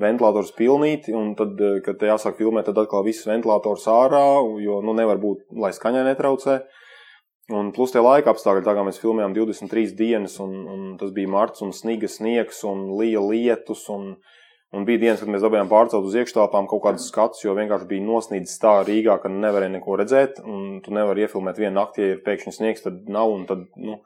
ventilators 0.00 0.52
pilnīti, 0.58 1.14
un 1.16 1.34
tad, 1.38 1.58
eh, 1.60 1.80
kad 1.84 1.98
te 1.98 2.10
jāsāk 2.10 2.38
filmēt, 2.38 2.68
tad 2.68 2.78
atkal 2.78 3.04
viss 3.06 3.26
ventilators 3.26 3.88
ārā, 3.90 4.26
jo, 4.62 4.80
nu, 4.82 4.94
nevar 4.94 5.18
būt, 5.18 5.48
lai 5.56 5.72
skaņai 5.76 6.06
netraucē. 6.12 6.60
Un 7.50 7.72
plus 7.74 7.90
tie 7.90 7.98
laika 7.98 8.30
apstākļi, 8.30 8.62
tā 8.62 8.76
kā 8.76 8.84
mēs 8.86 9.00
filmējām 9.02 9.32
23 9.34 9.96
dienas, 9.98 10.36
un, 10.38 10.52
un 10.70 10.82
tas 11.00 11.10
bija 11.10 11.30
marts, 11.32 11.64
un 11.66 11.72
sniga 11.74 12.06
sniegs, 12.06 12.62
un 12.68 12.92
lija 13.00 13.22
lietus, 13.24 13.88
un, 13.90 14.12
un 14.76 14.86
bija 14.88 15.00
dienas, 15.02 15.20
kad 15.22 15.30
mēs 15.32 15.42
dabūjām 15.44 15.70
pārcelt 15.70 16.06
uz 16.06 16.16
iekštelpām 16.20 16.68
kaut 16.70 16.82
kādas 16.84 17.08
skats, 17.10 17.42
jo 17.44 17.54
vienkārši 17.58 17.88
bija 17.90 18.06
nosnīdis 18.06 18.58
tā 18.62 18.76
Rīgā, 18.86 19.16
ka 19.22 19.32
nevarēja 19.32 19.74
neko 19.76 19.98
redzēt, 20.00 20.40
un 20.46 20.80
tu 20.84 20.94
nevari 20.94 21.26
iefilmēt 21.26 21.58
vienu 21.60 21.74
nakti, 21.80 22.04
ja 22.04 22.14
ir 22.14 22.22
pēkšņi 22.26 22.54
sniegs, 22.56 22.84
tad 22.86 23.10
nav, 23.10 23.34
tad, 23.50 23.66
nu, 23.76 23.98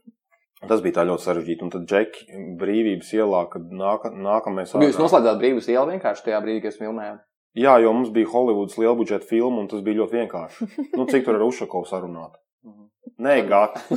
tas 0.70 0.82
bija 0.84 1.00
tā 1.00 1.06
ļoti 1.10 1.26
sarežģīti. 1.28 1.66
Un 1.66 1.74
tad 1.76 1.86
džeki 1.90 2.42
brīvības 2.60 3.14
ielā, 3.20 3.44
kad 3.52 3.68
nāka, 3.68 4.10
nākamais. 4.14 4.74
Jūs 4.74 4.96
ārā- 4.96 5.04
noslēdzāt 5.04 5.40
brīvas 5.44 5.70
ielu 5.70 5.86
vienkārši 5.94 6.28
tajā 6.30 6.42
brīdī, 6.44 6.64
kad 6.66 6.80
filmējām. 6.80 7.22
Jā, 7.58 7.78
jo 7.82 7.92
mums 7.96 8.10
bija 8.14 8.28
Holivudas 8.30 8.76
lielbudžeta 8.78 9.26
filma, 9.26 9.64
un 9.64 9.68
tas 9.70 9.80
bija 9.82 10.02
ļoti 10.02 10.20
vienkārši. 10.20 10.66
Nu, 10.94 11.06
cik 11.10 11.24
tur 11.26 11.38
ar 11.38 11.46
Ušakovu 11.48 11.88
sarunāt? 11.88 12.36
Nē, 13.18 13.34
gata. 13.50 13.80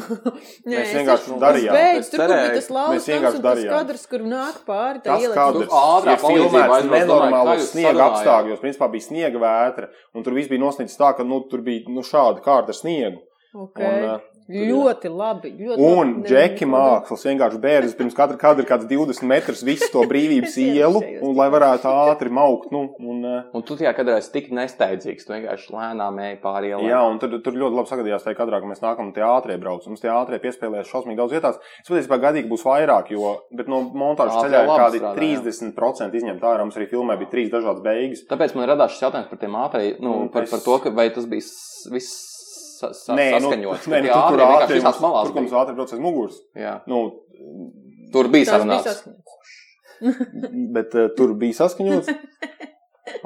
Nē, 0.66 0.72
Mēs 0.72 0.88
es 0.88 0.94
vienkārši 0.98 1.36
darījām. 1.44 1.76
Es 2.00 2.08
tur, 2.10 2.24
bija 2.26 2.54
tas 2.56 2.70
laukums 2.74 3.10
un 3.14 3.44
tas 3.46 3.60
kadrs, 3.70 4.06
kur 4.10 4.24
nāk 4.26 4.56
pāri. 4.66 5.02
tā 5.04 5.12
Tas 5.12 5.26
iela. 5.28 5.36
kadrs 5.38 5.76
ir 6.10 6.24
filmēts 6.24 6.88
nenormālos 6.90 7.68
sniega 7.70 8.08
apstākļos. 8.08 8.62
Principā 8.64 8.90
bija 8.96 9.06
sniega 9.06 9.44
vētra, 9.44 9.92
un 10.18 10.26
tur 10.26 10.34
viss 10.40 10.50
bija 10.50 10.64
nosniegts 10.64 10.98
tā, 10.98 11.12
ka 11.18 11.28
nu, 11.28 11.44
tur 11.52 11.62
bija 11.68 11.86
nu, 11.94 12.02
šāda 12.08 12.42
kārta 12.42 12.74
ar 12.74 12.80
sniegu. 12.80 13.22
Okay. 13.52 13.84
Un, 13.84 14.06
uh, 14.08 14.31
Ļoti 14.50 15.10
labi. 15.12 15.52
Ļoti 15.60 15.80
Un 15.86 16.14
labi. 16.16 16.28
džeki 16.28 16.66
mākslas 16.68 17.26
vienkārši 17.28 17.60
bērns 17.64 17.94
pirms 17.96 18.16
katra 18.18 18.38
kadra 18.42 18.66
kāds 18.68 18.88
20 18.90 19.24
metrus 19.30 19.62
visu 19.64 19.88
to 19.94 20.02
brīvības 20.10 20.56
ielu, 20.66 21.02
un 21.22 21.36
lai 21.38 21.48
varētu 21.54 21.88
ātri 21.88 22.32
maukt. 22.34 22.72
Nu, 22.72 22.88
un, 23.00 23.22
eh, 23.26 23.44
Un 23.54 23.64
tu 23.68 23.76
tajā 23.80 23.94
kadrā 23.98 24.18
esi 24.18 24.32
tik 24.34 24.50
nesteidzīgs, 24.52 25.26
tu 25.28 25.34
vienkārši 25.36 25.72
lēnām 25.76 26.20
ej 26.26 26.40
pāri 26.44 26.72
ielai. 26.74 26.90
Jā, 26.90 27.02
un 27.10 27.20
tur, 27.22 27.38
tur 27.44 27.54
ļoti 27.54 27.78
labi 27.80 27.92
sagadījās 27.94 28.26
tajā 28.26 28.38
kadrā, 28.40 28.60
ka 28.64 28.72
mēs 28.72 28.82
nākam 28.84 29.14
tie 29.14 29.24
ātrie 29.28 29.60
brauc. 29.62 29.86
Mums 29.88 30.02
tie 30.02 30.10
ātrie 30.12 30.40
piespēlēs 30.44 30.90
šausmīgi 30.92 31.20
daudz 31.22 31.36
vietās. 31.38 31.62
Es 31.84 31.90
patiesībā 31.92 32.20
ka 32.22 32.34
būs 32.52 32.66
vairāk, 32.66 33.12
jo, 33.12 33.36
bet 33.56 33.68
no 33.72 33.82
montāžas 33.94 34.42
ceļā 34.46 34.66
kādi 34.68 35.00
strādā, 35.04 35.16
jā. 35.22 35.44
30% 35.46 36.16
izņemt 36.22 36.42
ārā. 36.42 36.66
Mums 36.66 36.78
arī 36.80 36.90
filmē 36.90 37.18
bija 37.22 37.30
trīs 37.32 37.52
dažādas 37.54 37.84
beigas. 37.86 38.26
Tāpēc 38.30 38.56
man 38.56 38.68
radās 38.72 38.96
šis 38.96 39.06
jautājums 39.08 39.30
par 39.30 39.40
tiem 39.40 39.56
ātriem, 39.62 40.00
nu, 40.02 40.14
Un 40.22 40.30
par, 40.30 40.44
es- 40.44 40.52
par 40.52 40.60
to, 40.60 40.78
ka 40.84 40.90
vai 40.90 41.10
tas 41.10 41.26
bija 41.26 41.42
viss 41.92 42.31
sa, 42.82 42.90
sa, 42.98 43.16
Nē, 43.18 43.28
nu, 43.38 43.50
saskaņots. 43.52 43.88
nē, 43.94 44.02
ka 44.08 44.20
nu, 44.20 44.36
tur, 44.36 44.42
kur 44.42 44.74
visās 44.74 44.98
mums, 44.98 45.04
malās 45.06 45.28
tur, 45.30 45.34
kur 45.38 45.46
mums 45.46 45.56
ātri 45.62 45.78
brauc 45.78 45.94
aiz 45.96 46.02
muguras. 46.08 46.42
Jā. 46.58 46.76
Nu, 46.92 47.02
Tur 48.12 48.28
bija 48.34 48.50
sarunāts. 48.52 48.90
saskaņots. 48.90 49.38
bet 50.76 50.96
uh, 50.98 51.10
tur 51.18 51.34
bija 51.40 51.60
saskaņots. 51.62 52.10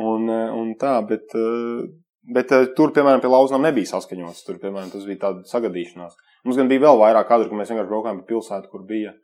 Un, 0.02 0.28
uh, 0.30 0.54
un 0.60 0.74
tā, 0.80 0.94
bet, 1.08 1.32
uh, 1.38 1.86
bet 2.36 2.52
uh, 2.56 2.66
tur, 2.78 2.92
piemēram, 2.96 3.22
pie 3.24 3.32
lauznām 3.32 3.64
nebija 3.66 3.90
saskaņots. 3.96 4.44
Tur, 4.48 4.60
piemēram, 4.62 4.92
tas 4.94 5.06
bija 5.08 5.22
tāda 5.28 5.46
sagadīšanās. 5.50 6.16
Mums 6.46 6.60
gan 6.60 6.70
bija 6.72 6.84
vēl 6.88 7.00
vairāk 7.02 7.30
kadru, 7.32 7.50
ka 7.52 7.58
mēs 7.60 7.72
vienkārši 7.72 7.92
braukājām 7.92 8.20
pa 8.22 8.28
pilsētu, 8.34 8.70
kur 8.74 8.84
bija. 8.90 9.16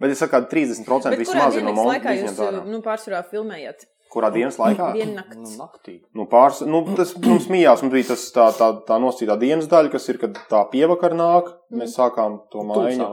Bet 0.00 0.14
es 0.14 0.20
saku, 0.22 0.32
ka 0.32 0.42
30% 0.48 1.12
Bet 1.12 1.20
viss 1.20 1.32
kurā 1.32 1.46
mazina 1.48 1.72
no 1.76 1.84
laikā 1.84 2.06
monētas 2.08 2.20
jūs 2.20 2.30
izņemt 2.32 2.46
ārā. 2.46 2.60
nu, 2.72 2.80
pārsvarā 2.84 3.20
filmējat? 3.30 3.86
Kurā 4.10 4.32
dienas 4.34 4.58
laikā? 4.58 4.90
Nu, 4.98 5.14
nakti. 5.20 5.54
naktī. 5.60 5.96
Nu, 6.18 6.26
pāris, 6.30 6.64
nu, 6.66 6.82
tas 6.98 7.14
mums 7.22 7.46
mījās, 7.52 7.84
mums 7.84 7.94
bija 7.94 8.10
tas 8.10 8.26
tā, 8.34 8.48
tā, 8.58 8.72
tā 8.88 8.98
nosacītā 9.02 9.38
dienas 9.38 9.70
daļa, 9.70 9.92
kas 9.92 10.10
ir, 10.10 10.18
kad 10.22 10.38
tā 10.50 10.64
pievakar 10.72 11.14
nāk. 11.14 11.52
Mēs 11.70 11.94
sākām 11.98 12.40
to 12.50 12.66
mājiņu. 12.66 13.10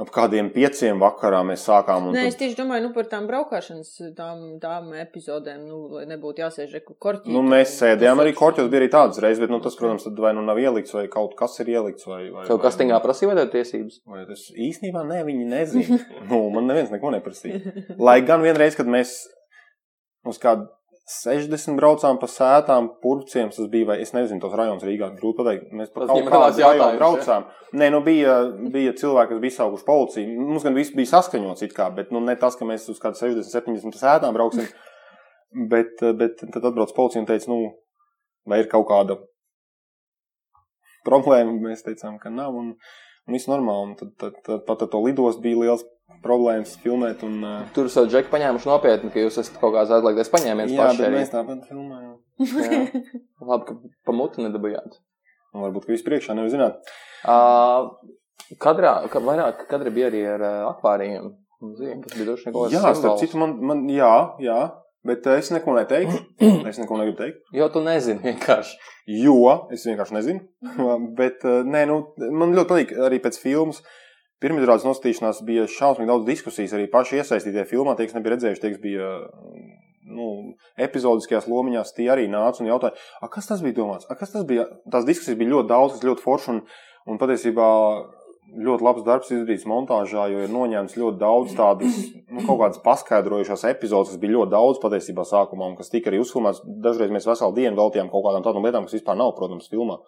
Ap 0.00 0.08
kādiem 0.08 0.46
pieciem 0.54 1.02
vakarā 1.02 1.42
mēs 1.44 1.66
sākām. 1.68 2.06
un 2.08 2.14
Nē, 2.16 2.22
es 2.30 2.38
tieši 2.40 2.56
domāju 2.56 2.86
nu, 2.86 2.92
par 2.94 3.10
tām 3.10 3.26
braukšanas 3.28 3.90
tām, 4.16 4.38
tām 4.62 4.88
epizodēm, 5.02 5.66
nu, 5.68 5.82
lai 5.98 6.06
nebūtu 6.08 6.40
jāsēž 6.40 6.72
reku 6.78 6.96
korķī. 6.96 7.28
Nu, 7.34 7.42
mēs 7.44 7.74
sēdējām 7.76 8.22
arī 8.24 8.32
korķos, 8.38 8.70
bija 8.72 8.80
arī 8.80 8.88
tādas 8.94 9.20
reizes, 9.22 9.42
bet 9.42 9.52
nu, 9.52 9.60
tas, 9.62 9.76
protams, 9.78 10.06
tad 10.08 10.22
vai 10.24 10.32
nu 10.38 10.46
nav 10.46 10.62
ielikts, 10.62 10.94
vai 10.96 11.04
kaut 11.12 11.36
kas 11.38 11.58
ir 11.60 11.74
ielikts. 11.74 12.08
Vai, 12.08 12.22
vai, 12.32 12.46
Tev 12.48 12.62
kastingā 12.64 13.02
prasīja 13.04 13.34
vai 13.34 13.36
tev 13.42 13.52
tiesības? 13.52 14.00
Vai 14.14 14.24
tas 14.30 14.48
īstenībā 14.54 15.04
ne, 15.12 15.20
viņi 15.28 15.52
nezina. 15.52 16.00
nu, 16.30 16.40
man 16.56 16.72
neviens 16.72 16.90
neko 16.94 17.12
neprasīja. 17.18 17.76
Lai 18.00 18.22
gan 18.24 18.42
vienreiz, 18.46 18.78
kad 18.78 18.88
mēs 18.90 19.18
uz 20.28 20.38
kādu 20.42 20.68
60 21.10 21.74
braucām 21.76 22.18
pa 22.20 22.28
sētām, 22.30 22.88
purvciem, 23.02 23.50
tas 23.52 23.66
bija, 23.70 23.88
vai 23.90 23.96
es 24.04 24.12
nezinu, 24.14 24.40
tos 24.42 24.54
rajonus 24.56 24.84
Rīgā 24.86 25.10
grūti 25.16 25.40
pateikt. 25.40 25.72
Mēs 25.74 25.90
pa 25.90 26.04
Tas 26.04 26.12
kaut 26.12 26.30
rajonu 26.30 26.62
jautājums, 26.62 27.00
braucām. 27.00 27.48
Nē, 27.80 27.88
nu 27.92 28.00
bija, 28.06 28.36
bija 28.72 28.94
cilvēki, 29.00 29.32
kas 29.32 29.42
bija 29.42 29.54
izsaukuši 29.56 29.86
policiju. 29.88 30.46
Mums 30.46 30.66
gan 30.66 30.78
viss 30.78 30.94
bija 30.94 31.10
saskaņots 31.10 31.66
it 31.66 31.74
kā, 31.76 31.90
bet 31.96 32.14
nu 32.14 32.22
ne 32.22 32.36
tas, 32.38 32.56
ka 32.58 32.68
mēs 32.68 32.86
uz 32.92 33.02
kādu 33.02 33.18
60, 33.18 33.50
70 33.50 33.98
sētām 33.98 34.38
brauksim. 34.38 34.70
Bet, 35.68 36.00
bet 36.16 36.40
tad 36.40 36.64
atbrauc 36.64 36.94
policija 36.96 37.20
un 37.20 37.28
teica, 37.28 37.50
nu, 37.50 37.74
vai 38.48 38.62
ir 38.62 38.70
kaut 38.70 38.86
kāda 38.88 39.18
problēma. 41.04 41.58
Mēs 41.66 41.84
teicām, 41.84 42.16
ka 42.22 42.32
nav. 42.32 42.54
Un, 42.56 42.72
un 43.26 43.36
viss 43.36 43.50
normāli. 43.50 43.90
Un 43.90 43.98
tad, 43.98 44.14
tad, 44.22 44.38
tad 44.46 44.64
pat 44.68 44.86
ar 44.86 44.92
to 44.94 45.02
lidostu 45.04 45.44
bija 45.44 45.60
liels 45.64 45.84
problēmas 46.24 46.74
filmēt. 46.82 47.22
Un, 47.26 47.38
uh, 47.44 47.60
Tur 47.76 47.88
esat 47.90 48.10
džeki 48.12 48.30
paņēmuši 48.32 48.68
nopietni, 48.70 49.12
ka 49.14 49.22
jūs 49.22 49.38
esat 49.42 49.56
kaut 49.62 49.74
kāds 49.76 49.92
aizliegtais 49.96 50.32
paņēmiens 50.32 50.74
jā, 50.74 50.88
bet 50.90 51.06
arī. 51.08 51.20
mēs 51.20 51.32
tāpat 51.32 51.64
filmējām. 51.70 52.16
Jā. 52.42 52.82
Labi, 53.52 53.68
ka 53.68 53.78
pa 54.08 54.16
muti 54.16 54.44
nedabījāt. 54.44 54.98
Un 55.52 55.64
varbūt, 55.66 55.86
ka 55.88 55.92
viss 55.94 56.06
priekšā 56.06 56.36
nevar 56.38 56.52
zināt. 56.52 56.92
Uh, 57.28 57.90
kadrā, 58.62 58.94
ka 59.12 59.20
vairāk 59.24 59.66
kadri 59.70 59.92
bija 59.94 60.10
arī 60.12 60.22
ar 60.36 60.44
uh, 60.48 60.60
akvārijiem. 60.72 61.32
zivīm. 61.62 62.00
Tas 62.04 62.16
bija 62.18 62.28
droši 62.30 62.46
vien 62.48 62.54
kaut 62.54 62.64
kāds 62.66 62.76
Jā, 62.78 62.94
starp 62.98 63.20
citu, 63.20 63.38
man, 63.42 63.58
man 63.60 63.84
jā, 63.92 64.12
jā. 64.42 64.60
Bet 65.06 65.26
uh, 65.26 65.34
es 65.38 65.50
neko 65.50 65.74
neteiktu. 65.76 66.18
Es 66.70 66.78
neko 66.78 66.96
negribu 67.00 67.18
teikt. 67.18 67.40
Jo 67.54 67.66
tu 67.74 67.80
nezini 67.82 68.22
vienkārši. 68.22 68.76
Jo 69.22 69.34
es 69.74 69.82
vienkārši 69.88 70.14
nezinu. 70.14 70.44
Bet, 71.18 71.42
uh, 71.42 71.66
nē, 71.66 71.84
nu, 71.90 71.96
man 72.30 72.54
ļoti 72.54 72.70
patīk 72.70 72.92
arī 73.08 73.18
pēc 73.24 73.38
filmas. 73.42 73.82
Pirmizrādes 74.42 74.86
noskatīšanās 74.88 75.42
bija 75.46 75.68
šausmīgi 75.70 76.10
daudz 76.10 76.26
diskusijas. 76.26 76.74
Arī 76.76 76.88
paši 76.90 77.20
iesaistītie 77.20 77.64
filmā, 77.70 77.94
tie, 77.96 78.08
kas 78.08 78.16
nebija 78.18 78.36
redzējuši, 78.36 78.62
tie, 78.62 78.72
kas 78.74 78.82
bija 78.82 79.10
nu, 80.12 80.30
epizodiskajās 80.82 81.46
lomiņās, 81.50 81.94
tie 81.96 82.08
arī 82.12 82.26
nāca 82.30 82.62
un 82.62 82.72
jautāja, 82.72 82.96
"A, 83.22 83.28
kas 83.28 83.46
tas 83.46 83.62
bija 83.62 83.78
domāts? 83.78 84.08
A, 84.10 84.16
kas 84.18 84.32
tas 84.32 84.44
bija? 84.44 84.66
Tās 84.90 85.06
diskusijas 85.06 85.38
bija 85.38 85.54
ļoti 85.54 85.68
daudz, 85.68 85.94
kas 85.94 86.08
ļoti 86.08 86.24
forši 86.26 86.50
un, 86.50 86.60
un 87.06 87.18
patiesībā 87.22 87.68
ļoti 88.52 88.84
labs 88.84 89.04
darbs 89.06 89.30
izdarīts 89.32 89.64
montāžā, 89.68 90.26
jo 90.28 90.42
ir 90.44 90.50
noņemts 90.52 90.96
ļoti 91.00 91.18
daudz 91.20 91.54
tādas 91.56 91.94
nu, 92.28 92.42
kaut 92.44 92.58
kādas 92.60 92.82
paskaidrojušās 92.84 93.64
epizodes, 93.70 94.12
kas 94.12 94.20
bija 94.20 94.36
ļoti 94.36 94.52
daudz 94.52 94.80
patiesībā 94.82 95.24
sākumā 95.28 95.70
un 95.70 95.76
kas 95.78 95.92
tika 95.92 96.10
arī 96.10 96.20
uzfilmēts. 96.20 96.60
Dažreiz 96.84 97.14
mēs 97.14 97.28
veselu 97.28 97.56
dienu 97.56 97.78
veltījām 97.78 98.10
kaut 98.12 98.26
kādām 98.26 98.44
tādām 98.44 98.66
lietām, 98.66 98.88
kas 98.88 98.98
vispār 98.98 99.16
nav, 99.16 99.32
protams, 99.38 99.70
filmā. 99.72 100.00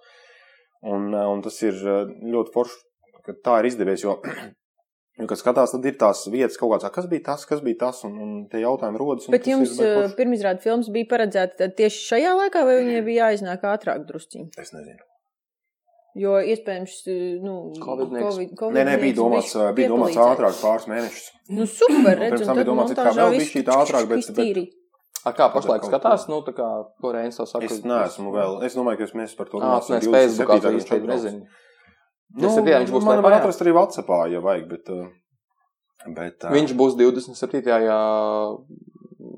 Un, 0.84 1.14
un 1.14 1.40
tas 1.40 1.56
ir 1.64 1.72
eh, 1.72 2.10
ļoti 2.34 2.52
forši, 2.52 2.82
ka 3.26 3.34
tā 3.44 3.58
ir 3.62 3.70
izdevies, 3.72 4.04
jo, 4.04 4.18
jo 5.20 5.26
kad 5.30 5.40
skatās, 5.40 5.72
tad 5.76 5.86
ir 5.88 5.96
tās 6.00 6.24
vietas 6.32 6.58
kaut 6.60 6.74
kāds, 6.74 6.84
"A, 6.88 6.92
kas 6.94 7.06
bija 7.10 7.24
tas, 7.30 7.46
kas 7.48 7.62
bija 7.64 7.80
tas, 7.86 8.02
un, 8.08 8.14
un 8.20 8.36
tie 8.52 8.60
jautājumi 8.64 9.00
rodas. 9.00 9.28
un 9.28 9.36
Bet 9.36 9.46
jums 9.48 9.74
baigi 9.78 9.94
forši. 10.02 10.16
pirmizrāda 10.20 10.62
filmas 10.64 10.90
bija 10.94 11.10
paredzēta 11.14 11.56
tad 11.64 11.74
tieši 11.80 12.06
šajā 12.12 12.36
laikā, 12.42 12.64
vai 12.68 12.78
viņai 12.82 13.02
bija 13.08 13.28
jāiznāk 13.30 13.66
ātrāk 13.72 14.06
drusciņi? 14.10 14.50
Es 14.58 14.72
nezinu. 14.76 15.02
Jo 16.14 16.36
iespējams, 16.38 16.92
nu, 17.42 17.54
Covidnieks. 17.82 18.36
Covid, 18.54 18.76
Nē, 18.76 18.84
nē, 18.86 18.92
bija 19.02 19.16
domāts, 19.18 19.50
bija 19.74 19.88
domāts 19.90 20.14
ātrāk 20.22 20.54
pāris 20.60 20.84
mēnešus. 20.86 21.24
Nu, 21.50 21.66
super, 21.66 21.96
Un 22.14 22.20
redz, 22.20 22.36
pirms 22.36 22.44
un 22.44 22.46
tam 22.46 22.54
tad 22.54 22.60
bija 22.60 22.68
domāts, 22.68 22.92
montāžā 22.94 23.14
vēl 23.18 23.32
viss 23.34 23.48
bišķīt 23.48 23.70
ātrāk, 23.74 24.06
bet- 24.12 24.30
bet-. 24.36 24.76
A, 25.24 25.32
kā 25.32 25.48
pašlaik 25.50 25.86
skatās, 25.88 26.28
nu, 26.28 26.38
tā 26.46 26.52
kā, 26.54 26.68
ko 27.00 27.10
Reinis 27.16 27.40
to 27.40 27.46
saka? 27.48 27.64
Es 27.64 27.80
neesmu 27.82 28.30
vēl. 28.30 28.58
Es 28.66 28.74
domāju, 28.76 29.00
ka 29.02 29.18
mēs 29.18 29.34
par 29.38 29.48
to 29.50 29.58
Ā, 29.58 29.70
tu 29.82 29.94
neesi 29.96 30.10
27. 30.12 30.12
Facebookā, 30.14 31.46
Nu, 32.34 32.48
27. 32.48 32.78
viņš 32.84 32.92
būs 32.94 33.04
man 33.06 33.20
var 33.22 33.32
Liepājā? 33.34 33.42
atrast 33.44 33.60
arī 33.62 33.72
Whatsappā, 33.76 34.20
ja 34.32 34.40
vajag, 34.42 34.64
bet. 34.70 34.88
uh, 34.90 35.06
bet 36.16 36.44
uh, 36.44 36.50
Viņš 36.54 36.72
būs 36.78 36.96
27. 36.98 37.62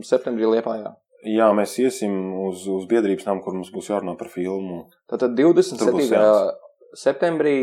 septembrī 0.06 0.46
Liepājā. 0.56 0.94
Jā, 1.26 1.48
mēs 1.56 1.72
iesim 1.82 2.12
uz, 2.46 2.62
uz 2.70 2.84
biedrības 2.90 3.26
namu, 3.26 3.42
kur 3.42 3.56
mums 3.56 3.72
būs 3.74 3.88
jārunā 3.90 4.14
par 4.20 4.28
filmu. 4.30 4.84
Tātad 5.10 5.34
Tur 5.34 5.52
būs 5.56 5.72
27. 5.74 6.06
seans. 6.12 6.54
septembrī 7.02 7.54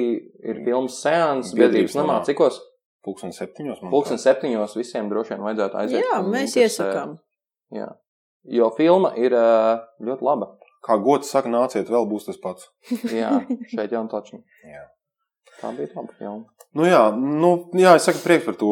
ir 0.43 0.59
filmas 0.65 0.97
seans 1.01 1.53
Biedrības 1.53 1.59
biedrības 1.63 1.95
namā. 2.01 2.17
namā. 2.19 2.26
Cikos? 2.28 2.59
Pūkstens 3.03 3.39
septiņos. 3.39 3.82
Pulksten 3.91 4.19
septiņos 4.21 4.76
visiem 4.80 5.09
droši 5.11 5.34
vien 5.34 5.41
vajadzētu 5.43 5.80
aiziet. 5.82 6.03
Jā, 6.05 6.19
un 6.24 6.30
mēs 6.32 6.53
interesē. 6.53 6.67
iesakām. 6.67 7.15
Jā. 7.76 7.88
Jo 8.59 8.69
filma 8.76 9.13
ir 9.19 9.32
ļoti 9.36 10.24
laba. 10.28 10.53
Kā 10.84 10.97
gods 11.03 11.30
saka, 11.32 11.47
nāciet, 11.51 11.88
vēl 11.91 12.07
būs 12.11 12.28
tas 12.28 12.39
pats. 12.43 12.67
Jā, 13.11 13.32
šeit 13.71 13.91
jau 13.95 14.03
taču. 14.11 14.41
Jā. 14.67 14.86
Tā 15.62 15.72
bija 15.78 15.89
laba 15.96 16.14
filma. 16.18 16.46
Nu 16.74 16.88
jā, 16.89 17.02
nu, 17.16 17.50
jā 17.78 17.94
es 18.00 18.08
saku 18.08 18.24
prieks 18.24 18.48
par 18.48 18.56
to, 18.60 18.72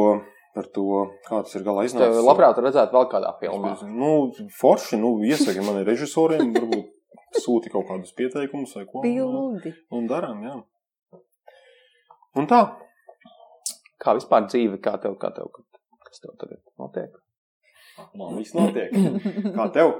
par 0.56 0.68
to, 0.76 0.86
kā 1.28 1.42
tas 1.46 1.54
ir 1.56 1.64
galā 1.68 1.84
Tev 1.86 1.92
iznācis. 1.92 2.24
labprāt 2.26 2.58
redzētu 2.66 2.98
vēl 2.98 3.08
kādā 3.12 3.32
filmā. 3.40 3.76
Nu, 3.88 4.12
forši, 4.58 5.00
nu, 5.02 5.14
iesaki 5.28 5.64
man 5.66 5.82
režisoriem, 5.88 6.50
varbūt 6.56 7.42
sūti 7.44 7.72
kaut 7.72 7.88
kādus 7.88 8.12
pieteikumus 8.18 8.74
vai 8.76 8.86
ko. 8.90 9.04
Pildi. 9.06 9.76
Un 9.96 10.10
darām, 10.10 10.42
jā. 10.48 10.58
Un 12.36 12.48
tā. 12.50 12.64
Kā 14.02 14.16
vispār 14.18 14.48
dzīve, 14.50 14.80
kā 14.82 14.96
tev, 15.02 15.14
kā 15.22 15.30
tev, 15.36 15.52
kas 16.08 16.24
tev 16.24 16.34
tagad 16.42 16.60
notiek? 16.82 17.20
Man 18.18 18.38
viss 18.40 18.56
notiek. 18.58 18.90
Kā 19.54 19.68
tev? 19.76 19.92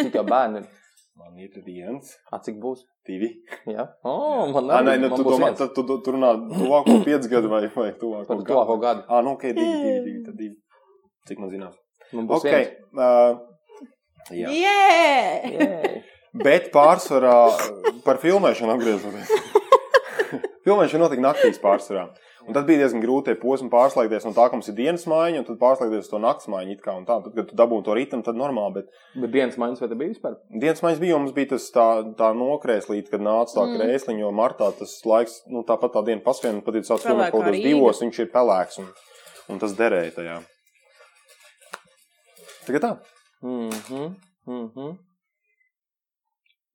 Cik 0.00 0.16
jau 0.18 0.24
bērni 0.26 0.64
ir? 0.64 0.70
Man 1.14 1.38
ir 1.38 1.54
viens, 1.62 2.08
A, 2.34 2.40
cik 2.42 2.56
būs? 2.62 2.82
divi. 3.06 3.28
Jā, 3.70 3.84
oh, 4.02 4.48
man 4.50 4.66
Ā, 4.66 4.80
arī, 4.80 4.86
nē, 4.88 4.94
nu, 5.02 5.08
man 5.12 5.20
tu, 5.20 5.26
domā, 5.28 5.50
tad 5.54 5.74
tu, 5.76 5.84
tu, 5.86 5.98
tu 6.02 6.14
runā 6.16 6.32
tuvāko 6.50 6.96
piec 7.06 7.28
gadu 7.30 7.50
vai, 7.52 7.60
vai 7.74 7.90
tuvāko 8.00 8.28
Par 8.30 8.42
tuvāko 8.48 8.76
gadu. 8.82 9.04
Ā, 9.06 9.20
nu, 9.22 9.34
ok, 9.36 9.44
divi, 9.52 9.74
divi, 9.84 10.00
divi, 10.06 10.22
tad 10.26 10.38
divi. 10.40 10.56
Cik 11.28 11.42
man 11.44 11.52
zinās? 11.52 11.76
Man 12.12 12.26
būs 12.30 12.42
Ok. 12.42 12.48
viens. 12.50 12.72
Uh, 12.98 14.32
jā. 14.34 14.54
Yeah! 14.58 15.46
Jē. 15.54 16.02
Bet 16.44 16.72
pārsvarā 16.74 17.36
par 18.06 18.18
filmēšanu 18.24 18.74
atgriežoties. 18.74 19.30
Filmēšana 20.64 21.02
notika 21.04 21.20
naktīs 21.24 21.58
pārsvarā. 21.60 22.06
Un 22.44 22.52
tad 22.56 22.66
bija 22.68 22.82
diezgan 22.82 23.00
grūti 23.00 23.30
tie 23.30 23.34
posmi 23.40 23.70
pārslēgties 23.72 24.24
no 24.26 24.32
tā, 24.36 24.46
ka 24.50 24.56
mums 24.56 24.68
ir 24.68 24.74
dienas 24.76 25.06
maiņa, 25.08 25.38
un 25.40 25.46
tad 25.48 25.58
pārslēgties 25.60 26.04
uz 26.04 26.10
to 26.12 26.18
naktas 26.20 26.48
maiņu. 26.52 26.72
it 26.76 26.82
kā 26.84 26.92
un 26.96 27.04
Tā, 27.08 27.16
tad, 27.24 27.32
kad 27.34 27.48
tu 27.48 27.56
dabūji 27.56 27.84
to 27.84 27.94
ritmu, 27.96 28.22
tad 28.24 28.36
normāli. 28.36 28.74
Bet 28.74 28.88
Bet 29.22 29.30
dienas 29.32 29.56
maiņas 29.56 29.80
vai 29.80 29.88
bija 29.94 30.12
vispār? 30.12 30.36
dienas 30.50 30.82
maiņas 30.84 31.00
bija, 31.00 31.14
un 31.16 31.22
mums 31.24 31.32
bija 31.36 31.48
tas 31.54 31.70
tā, 31.72 31.86
tā 32.16 32.28
nokrēslīte, 32.36 33.10
kad 33.10 33.20
nāca 33.20 33.54
tā 33.56 33.64
Mm. 33.64 33.76
krēsliņa, 33.80 34.20
jo 34.20 34.30
martā 34.32 34.68
tas 34.78 34.92
laiks, 35.04 35.40
nu 35.48 35.64
tāpat 35.64 35.92
tā 35.96 36.04
diena 36.04 36.20
pasvien, 36.20 36.60
pat 36.64 36.74
ja 36.74 36.80
tu 36.82 36.92
sāc 36.92 37.00
filmēt 37.08 37.30
kaut 37.32 37.44
kādos 37.44 37.62
divos, 37.64 38.00
viņš 38.00 38.18
ir 38.20 38.30
pelēks, 38.32 38.78
un, 38.78 38.88
un 39.48 39.58
tas 39.58 39.72
derēja 39.72 40.12
tajā. 40.16 40.36
Tagad 42.66 42.80
tā. 42.82 42.92
Mhm. 43.42 44.16
Mhm. 44.46 44.98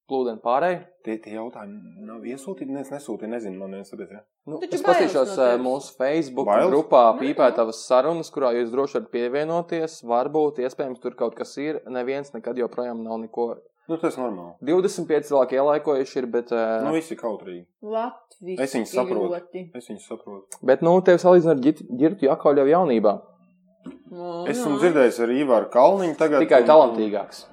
Plūdienu 0.10 0.42
pārēju. 0.44 0.80
Tie, 1.06 1.16
tie 1.24 1.34
jautājumi 1.38 2.04
nav 2.06 2.26
iesūtīti. 2.28 2.76
Es 2.82 2.90
nesūtīju, 2.92 3.30
nezinu, 3.32 3.58
man 3.62 3.72
viens 3.78 3.90
tāpēc. 3.94 4.12
Ja. 4.18 4.22
Nu, 4.50 4.60
Taču 4.60 4.76
es 4.80 4.84
paskatīšos 4.84 5.32
no 5.38 5.46
eh, 5.46 5.58
mūsu 5.64 5.96
Facebook 5.98 6.50
Bailes? 6.50 6.70
grupā, 6.74 7.04
Nu, 7.16 7.22
pīpētavas 7.24 7.80
sarunas, 7.88 8.30
kurā 8.34 8.52
jūs 8.58 8.70
droši 8.74 8.98
varat 9.00 9.10
pievienoties. 9.14 10.00
Varbūt, 10.10 10.60
iespējams, 10.66 11.00
tur 11.04 11.16
kaut 11.20 11.36
kas 11.40 11.56
ir. 11.62 11.80
Neviens 11.88 12.34
nekad 12.36 12.58
joprojām 12.60 13.02
nav 13.06 13.22
neko. 13.24 13.48
Nu, 13.90 13.98
tas 13.98 14.18
ir 14.20 14.22
normāli. 14.22 14.54
25 14.70 15.30
cilvēki 15.32 15.58
ielaikojuši 15.58 16.20
ir, 16.22 16.28
bet, 16.36 16.52
eh, 16.54 16.84
Nu, 16.86 16.92
visi 16.94 17.16
kautrīgi. 17.18 17.64
Latvijas 17.82 18.60
Es 18.68 18.76
viņus 18.76 18.94
saprotu. 19.00 19.32
ļoti. 19.34 19.64
Es 19.76 19.88
viņus 19.90 20.06
saprotu. 20.12 20.60
bet 20.62 20.82
nu, 20.86 20.94
tevi 21.02 21.18
salīdzina 21.24 21.56
ar 21.56 21.64
Girtu 21.98 22.28
Jakauļu 22.28 22.66
jau 22.66 22.70
jaunībā. 22.76 23.16
No, 24.12 24.46
Es 24.46 24.58
jā. 24.60 24.66
esmu 24.66 24.78
dzirdējis 24.82 25.20
ar 25.24 25.30
Ivaru 25.34 25.70
Kalniņu 25.74 26.18
tagad. 26.20 26.42
Tikai 26.44 26.62
un- 26.62 26.68
talantīgāks. 26.68 27.46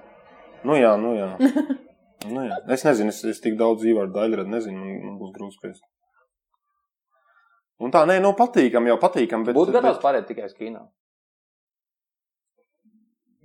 Nu 0.64 0.74
jā, 0.74 0.96
nu 1.00 1.14
jā. 1.14 1.28
nu 2.30 2.46
jā. 2.46 2.58
Es 2.76 2.84
nezinu, 2.86 3.14
es, 3.14 3.22
es 3.32 3.42
tik 3.44 3.58
daudz 3.60 3.84
Ivaru 3.86 4.12
daļradu 4.14 4.52
nezinu, 4.52 4.82
man, 4.82 5.00
man 5.08 5.16
būs 5.20 5.32
grūti 5.36 5.58
spriest. 5.58 5.84
Un 7.82 7.92
tā, 7.92 8.06
nē, 8.08 8.20
nu 8.24 8.32
patīkam, 8.36 8.86
jau 8.88 8.96
patīkam, 9.00 9.44
bet... 9.44 9.56
Būtu 9.56 9.74
gatavs 9.74 9.98
bet... 9.98 10.04
pārēt 10.04 10.30
tikai 10.30 10.48
uz 10.48 10.54
kino. 10.56 10.86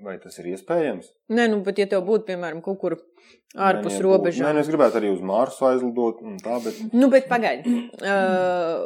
Vai 0.01 0.15
tas 0.17 0.33
ir 0.41 0.47
iespējams? 0.55 1.11
Nē, 1.35 1.45
nu, 1.51 1.59
bet 1.65 1.77
ja 1.77 1.85
tev 1.89 2.01
būtu, 2.07 2.25
piemēram, 2.31 2.61
kaut 2.65 2.79
kur 2.81 2.95
ārpus 2.97 3.91
Nē, 3.91 3.97
nē, 3.99 4.05
robežām. 4.05 4.47
Nē, 4.47 4.53
nu, 4.55 4.63
es 4.63 4.69
gribētu 4.71 4.97
arī 4.97 5.11
uz 5.13 5.19
Marsu 5.25 5.67
aizlidot 5.67 6.23
un 6.25 6.39
tā, 6.41 6.57
bet... 6.63 6.79
Nu, 6.95 7.09
bet 7.13 7.27
pagaidi. 7.29 7.75
Uh, 8.01 8.81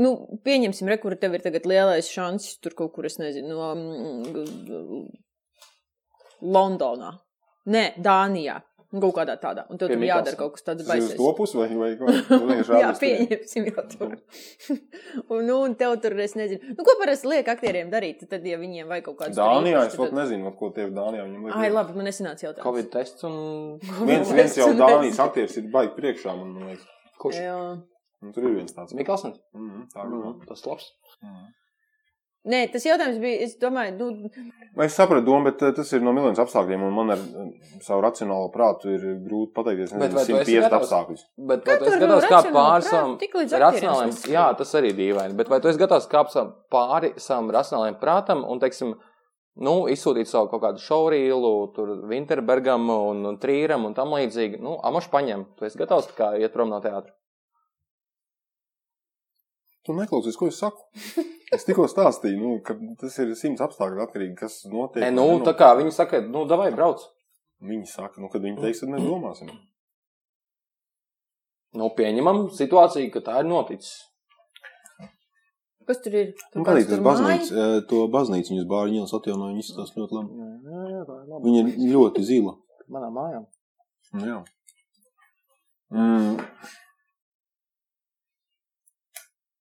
nu, 0.00 0.14
pieņemsim, 0.46 0.88
re, 0.88 0.96
kur 1.02 1.18
tev 1.20 1.36
ir 1.36 1.44
tagad 1.44 1.68
lielais 1.68 2.08
šansis 2.08 2.56
tur 2.64 2.78
kaut 2.78 2.94
kur, 2.94 3.10
es 3.10 3.18
nezinu, 3.20 3.52
no 3.52 3.68
mm, 3.76 5.04
Londonā. 6.56 7.12
Nē, 7.70 7.84
Dānijā. 8.00 8.56
Kaut 8.90 9.12
kādā 9.14 9.36
tādā. 9.38 9.62
Un 9.70 9.78
tev 9.78 9.86
tur 9.92 10.00
jādara 10.02 10.34
kaut 10.34 10.56
kas 10.56 10.64
tāds 10.66 10.80
Tas 10.82 10.96
ir 10.96 11.02
uz 11.04 11.10
baisais. 11.12 11.18
to 11.20 11.28
pusi 11.38 11.58
vai, 11.60 11.68
vai 11.78 11.90
ko? 12.00 12.06
Jā, 12.80 12.88
pieņemsim 12.98 13.68
jau 13.70 13.84
tur. 13.92 14.16
un, 15.28 15.44
nu, 15.46 15.58
un 15.68 15.76
tev 15.78 15.94
tur, 16.02 16.16
es 16.24 16.34
nezinu, 16.34 16.72
nu, 16.74 16.86
ko 16.88 16.96
parasti 16.98 17.30
liek 17.30 17.46
aktieriem 17.52 17.92
darīt, 17.92 18.24
tad, 18.30 18.42
ja 18.50 18.58
viņiem 18.58 18.90
vajag 18.90 19.04
kaut 19.06 19.18
kādu 19.20 19.38
Dānijā 19.38 19.84
es 19.86 19.94
pat 20.00 20.10
nezinu, 20.18 20.48
vat 20.48 20.56
ko 20.58 20.72
tie 20.74 20.88
ir 20.88 20.90
Dānijā. 20.96 21.22
Viņam 21.28 21.46
liek- 21.46 21.60
Ai, 21.60 21.70
labi, 21.70 21.94
man 22.00 22.10
nesanāca 22.10 22.48
jautājums. 22.48 22.66
Covid 22.66 22.90
tests 22.96 23.28
un. 23.30 23.78
Viens, 24.10 24.34
viens 24.34 24.58
jau 24.58 24.68
Dānijas 24.82 25.22
aktieris 25.22 25.56
ir 25.62 25.70
baigi 25.70 25.94
priekšā, 26.00 26.34
man 26.40 26.58
liekas. 26.72 26.90
Kurš? 27.22 27.38
Jā. 27.46 27.56
Un 28.26 28.32
tur 28.34 28.44
ir 28.50 28.56
viens 28.58 28.74
tāds. 28.74 28.92
Miklsons. 28.98 29.38
Mm, 29.54 29.86
tā 29.94 30.02
ir. 30.02 30.10
Mm, 30.18 30.42
tas 30.50 30.66
labs. 30.66 30.90
Nē, 32.48 32.62
tas 32.72 32.86
jautājums 32.88 33.18
bija, 33.20 33.42
es 33.44 33.58
domāju, 33.60 33.96
nu, 33.98 34.30
Es 34.80 34.94
sapratu 34.96 35.26
domu, 35.26 35.50
bet 35.50 35.60
eh, 35.66 35.74
tas 35.76 35.90
ir 35.92 36.00
no 36.00 36.12
miljoniem 36.16 36.38
apstākļiem, 36.40 36.84
un 36.86 36.94
man 36.94 37.12
ar 37.12 37.20
eh, 37.20 37.50
savu 37.84 38.00
racionālo 38.04 38.46
prātu 38.54 38.94
ir 38.94 39.02
grūti 39.26 39.52
pateikt, 39.56 39.92
Bet 39.98 40.14
vai 40.16 40.22
tu 40.24 40.38
esi 40.38 40.54
150 40.54 40.64
gatavs? 40.64 40.86
apstākļus. 40.86 41.24
Bet 41.50 41.66
Kā 41.66 41.74
vai 41.74 41.82
tu 41.82 41.90
esi 41.90 42.00
gatavs 42.00 42.28
kāpt 42.30 42.50
pāri 42.54 42.86
savam 42.86 43.12
tas 43.20 44.24
Jā, 44.30 44.46
tas 44.56 44.72
arī 44.80 44.94
ir 44.94 44.98
dīvaini. 45.02 45.36
Bet 45.36 45.52
vai 45.52 45.60
tu 45.60 45.68
esi 45.68 45.82
gatavs 45.82 46.08
kāpt 46.08 46.38
pāri 46.72 47.12
savam 47.20 47.52
racionālajiem 47.58 48.00
prātam 48.00 48.46
un, 48.48 48.62
teiksim, 48.62 48.94
nu, 49.60 49.76
izsūtīt 49.92 50.30
savu 50.30 50.48
kaut 50.54 50.64
kādu 50.64 50.84
šaurīlu, 50.86 51.54
tur 51.76 51.92
Winterbergam 52.08 52.88
un, 52.94 53.24
un 53.34 53.40
Trīram 53.42 53.84
un 53.90 53.98
tam 53.98 54.16
līdzīgi? 54.16 54.62
Nu, 54.64 54.78
amaš 54.80 55.10
paņem. 55.12 55.44
Tu 55.58 55.68
esi 55.68 55.82
gatavs 55.82 56.08
kā 56.16 56.38
iet 56.40 56.56
prom 56.56 56.72
no 56.72 56.80
teātra. 56.80 57.12
Tu 59.86 59.96
neklausies, 59.96 60.36
ko 60.38 60.50
es 60.50 60.60
saku. 60.60 60.84
Es 61.50 61.64
tikko 61.66 61.88
stāstīju, 61.90 62.36
nu, 62.38 62.50
ka 62.62 62.76
tas 63.00 63.16
ir 63.18 63.32
simts 63.34 63.62
apstākļu 63.64 64.04
atkarīgi, 64.04 64.36
kas 64.38 64.60
notiek. 64.70 65.02
E, 65.02 65.08
nu, 65.10 65.24
nenotiek. 65.24 65.48
tā 65.48 65.54
kā 65.58 65.70
viņi 65.80 65.90
saka, 65.96 66.20
nu, 66.22 66.44
davai 66.46 66.68
brauc. 66.70 67.02
Viņi 67.66 67.88
saka, 67.90 68.22
nu, 68.22 68.28
kad 68.30 68.44
viņi 68.44 68.60
teiks, 68.62 68.84
tad 68.84 68.92
mēs 68.92 69.02
domāsim. 69.02 69.50
Nu, 71.74 71.88
pieņemam 71.98 72.44
situāciju, 72.54 73.10
ka 73.16 73.24
tā 73.26 73.40
ir 73.42 73.48
noticis. 73.50 73.96
kas 75.90 75.98
tur 76.04 76.14
ir? 76.20 76.30
Patīk 76.54 76.68
kāds 76.68 76.86
tas 76.86 76.92
tur 76.92 77.02
baznīca, 77.08 77.64
eh, 77.64 77.80
to 77.90 78.04
baznīcu 78.14 78.54
viņas 78.54 78.70
bāriņu 78.70 79.00
ielas 79.00 79.14
atjaunoja, 79.18 79.56
viņas 79.56 79.70
izskatās 79.72 79.96
ļoti 79.98 80.18
labi. 80.20 80.46
Jā, 80.70 80.84
jā, 80.94 81.02
tā 81.08 81.16
ir 81.18 81.32
labi. 81.32 81.42
Viņa 81.48 81.64
ir 81.66 81.94
ļoti 81.96 82.26
zila. 82.30 82.54
Manā 82.94 83.10
mājā. 83.18 83.42
Jā. 84.22 84.38
Mm. 85.90 86.38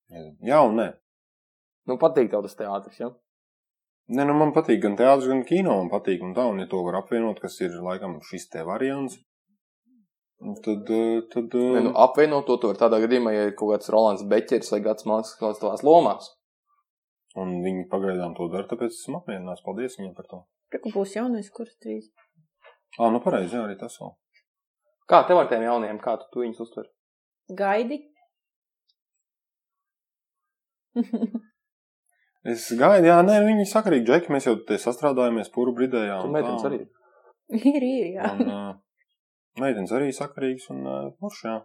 Jā 0.09 0.59
un 0.65 0.77
nē. 0.79 0.89
Nu, 1.89 1.97
patīk 2.01 2.29
tev 2.31 2.43
tas 2.45 2.57
teātris, 2.57 2.99
ja? 3.01 3.09
Nē, 4.09 4.25
nu 4.25 4.33
man 4.37 4.53
patīk 4.55 4.81
gan 4.81 4.95
teātris, 4.97 5.29
gan 5.29 5.43
kino. 5.45 5.75
Man 5.77 5.89
patīk, 5.91 6.23
un 6.25 6.33
tā, 6.37 6.47
un 6.49 6.61
ja 6.61 6.67
to 6.69 6.81
var 6.85 6.97
apvienot, 7.03 7.41
kas 7.43 7.59
ir 7.61 7.75
laikam 7.85 8.17
šis 8.25 8.47
te 8.53 8.63
variants, 8.65 9.19
nu, 10.41 10.55
tad, 10.65 10.89
eh, 10.89 11.21
tad 11.33 11.53
Ne, 11.53 11.83
nu, 11.85 11.91
eh, 11.91 11.99
apvienot 12.05 12.47
to, 12.47 12.57
to 12.57 12.71
var 12.71 12.79
tādā 12.81 13.01
gadījumā, 13.05 13.33
ja 13.35 13.47
ir 13.49 13.55
kaut 13.59 13.75
kāds 13.75 13.91
Rolands 13.93 14.25
Beķers 14.25 14.71
vai 14.73 14.81
Gats 14.85 15.05
Mākslinieks 15.05 15.39
kaut 15.39 15.49
kāds 15.51 15.63
tavās 15.63 15.85
lomās. 15.85 16.29
un 17.37 17.61
viņi 17.63 17.85
pagaidām 17.91 18.33
to 18.35 18.49
dara, 18.51 18.65
tāpēc 18.67 18.95
esmu 18.95 19.21
apmierināts. 19.21 19.61
Paldies 19.63 19.95
viņiem 19.99 20.15
par 20.17 20.25
to. 20.31 20.39
Reku 20.73 20.89
būs 20.91 21.13
jaunais 21.15 21.49
kurs 21.53 21.75
trīs. 21.77 22.09
Ā, 22.97 23.11
nu 23.13 23.21
pareizi, 23.21 23.53
jā, 23.55 23.61
arī 23.67 23.77
tas 23.79 23.95
vēl. 24.01 24.15
Kā 25.09 25.21
tev 25.27 25.37
ar 25.37 25.47
tiem 25.47 25.61
jauniem, 25.63 25.99
kā 26.01 26.17
tu, 26.19 26.25
tu 26.33 26.41
viņus 26.43 26.59
uztver? 26.65 26.89
Gaidi. 27.61 28.01
Es 32.47 32.69
gaidu, 32.79 33.09
jā, 33.09 33.17
nē, 33.25 33.33
viņi 33.43 33.65
sakarīgi, 33.67 34.05
Džeki, 34.07 34.31
mēs 34.31 34.45
jau 34.47 34.53
te 34.67 34.77
sastrādājāmies, 34.79 35.49
puru 35.51 35.73
bridējā. 35.75 36.21
Tu 36.21 36.29
un 36.29 36.35
meitenes 36.37 36.67
arī. 36.69 36.77
ir, 37.57 37.83
ir, 37.83 38.05
jā. 38.15 38.29
Un, 38.31 38.51
uh, 38.53 39.09
meitenes 39.59 39.91
arī 39.95 40.13
sakarīgs 40.15 40.69
un 40.71 40.85
uh, 40.87 41.01
forši, 41.19 41.49
jā. 41.49 41.57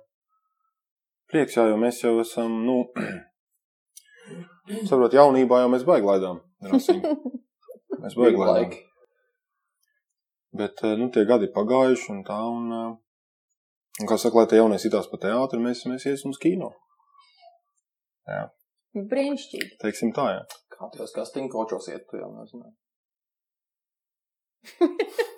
Prieks, 1.30 1.54
jā, 1.60 1.68
jo 1.70 1.76
mēs 1.78 2.00
jau 2.02 2.16
esam, 2.24 2.56
nu, 2.66 2.80
saprot, 4.90 5.14
jaunībā 5.14 5.62
jau 5.62 5.70
mēs 5.76 5.86
baigi 5.86 6.10
laidām. 6.10 6.42
rasiņu. 6.66 7.14
Mēs 8.02 8.18
baigi 8.18 8.36
laidām. 8.36 8.56
Laiki. 8.58 8.82
Bet, 10.58 10.82
uh, 10.82 10.98
nu, 10.98 11.06
tie 11.14 11.22
gadi 11.28 11.46
pagājuši 11.54 12.10
un 12.16 12.20
tā, 12.26 12.40
un, 12.50 12.66
uh, 12.74 12.90
un 14.02 14.10
kā 14.10 14.18
saka, 14.18 14.42
lai 14.42 14.50
tie 14.50 14.58
jaunie 14.58 14.82
sitās 14.82 15.06
pa 15.08 15.22
teātri, 15.22 15.62
mēs, 15.62 15.86
mēs 15.86 16.10
iesim 16.10 16.34
uz 16.34 16.42
kino. 16.42 16.74
Brīnišķīgi. 18.94 19.76
Teiksim 19.82 20.12
tā, 20.14 20.26
jā. 20.36 20.42
Kā 20.74 20.88
tu 20.92 21.00
jau 21.02 21.06
skastiņu 21.10 21.50
kočos 21.52 21.88
iet, 21.90 22.04
tu 22.10 22.20
jau 22.20 22.30
nezināji. 22.34 22.74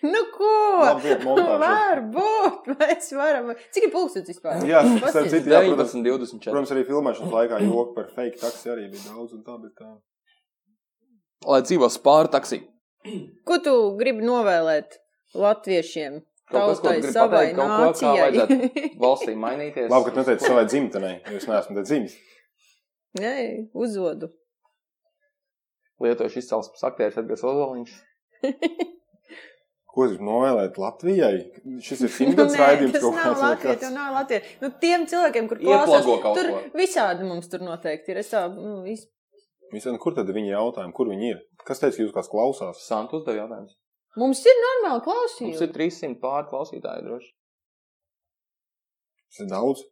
Nu, 0.00 0.20
ko? 0.32 0.50
Labi, 0.80 1.02
vieta 1.04 1.24
montāža. 1.26 1.56
Varbūt 1.60 2.68
mēs 2.72 3.10
varam. 3.12 3.50
Cik 3.74 3.84
ir 3.84 3.90
pulkstenis 3.92 4.30
vispār? 4.32 4.62
Jā, 4.64 4.80
Pasties. 4.80 5.10
starp 5.12 5.28
citu, 5.28 5.50
jā, 5.52 5.58
protams, 5.66 5.92
19, 5.92 6.22
24. 6.24 6.54
protams, 6.54 6.72
arī 6.72 6.84
filmēšanas 6.88 7.34
laikā 7.36 7.58
joki 7.66 7.92
par 7.98 8.06
fake 8.14 8.40
taksi 8.40 8.72
arī 8.72 8.86
bija 8.94 9.10
daudz 9.10 9.36
un 9.36 9.42
tā, 9.44 9.58
bet 9.60 9.74
tā. 9.76 9.90
Lai 11.52 11.60
dzīvo 11.68 11.90
spāru 11.92 12.32
taksī. 12.32 12.62
Ko 13.48 13.60
tu 13.64 13.76
gribi 14.00 14.24
novēlēt 14.24 14.96
latviešiem? 15.36 16.22
Tautai, 16.50 16.96
savai 17.04 17.52
pateikt, 17.52 17.58
kaut 17.60 17.68
ko, 17.68 17.76
kā 17.76 17.84
nācijai. 17.84 18.14
vajadzētu 18.24 18.80
valstī 19.04 19.36
mainīties. 19.38 19.92
Labi, 19.92 20.08
ka 20.08 20.14
tu 20.16 20.22
neteici 20.24 20.48
savai 20.48 20.64
dzimtenei, 20.66 21.12
jo 21.28 21.36
es 21.38 21.46
neesmu 21.46 21.76
te 21.76 21.84
dzimis. 21.86 22.16
Nē, 23.18 23.34
uzvodu. 23.74 24.30
Lietojuši 26.00 26.40
izcelsmes 26.40 26.84
aktieris 26.86 27.18
Edgars 27.20 27.42
Ozoliņš. 27.44 27.96
Ko 29.90 30.04
es 30.06 30.12
gribu 30.12 30.26
novēlēt 30.28 30.76
Latvijai? 30.78 31.40
Šis 31.82 32.04
ir 32.06 32.12
simtgadus 32.20 32.54
raidījums 32.60 32.94
tas 32.94 33.06
nav 33.10 33.40
Latvija, 33.42 33.74
tas 33.82 33.94
nav 33.94 34.12
Latvija. 34.14 34.44
Nu, 34.62 34.70
tiem 34.82 35.06
cilvēkiem, 35.10 35.48
kur 35.50 35.58
klausās, 35.60 36.06
tur 36.06 36.50
ko. 36.54 36.62
visādi 36.78 37.26
mums 37.26 37.50
tur 37.50 37.64
noteikti 37.66 38.14
ir. 38.14 38.22
Es 38.22 38.30
tā, 38.30 38.44
nu, 38.54 38.80
vis... 38.86 39.08
Visādi, 39.74 39.98
kur 40.02 40.14
tad 40.14 40.30
ir 40.30 40.38
viņa 40.38 40.54
jautājumi? 40.54 40.94
Kur 40.94 41.10
viņi 41.10 41.28
ir? 41.34 41.42
Kas 41.66 41.82
teica, 41.82 41.96
ka 41.98 42.04
jūs 42.04 42.14
kāds 42.14 42.30
klausās? 42.30 42.80
Santu 42.86 43.18
uzdev 43.20 43.38
jautājums. 43.42 43.74
Mums 44.18 44.40
ir 44.46 44.56
normāli 44.58 44.96
Mums 44.96 45.04
klausījumi. 45.06 45.58
ir 45.66 45.74
300 45.76 46.16
pāri 46.22 46.48
klausītāji 46.50 47.04
droši. 47.06 47.30
Tas 49.30 49.44
ir 49.44 49.50
daudz. 49.52 49.84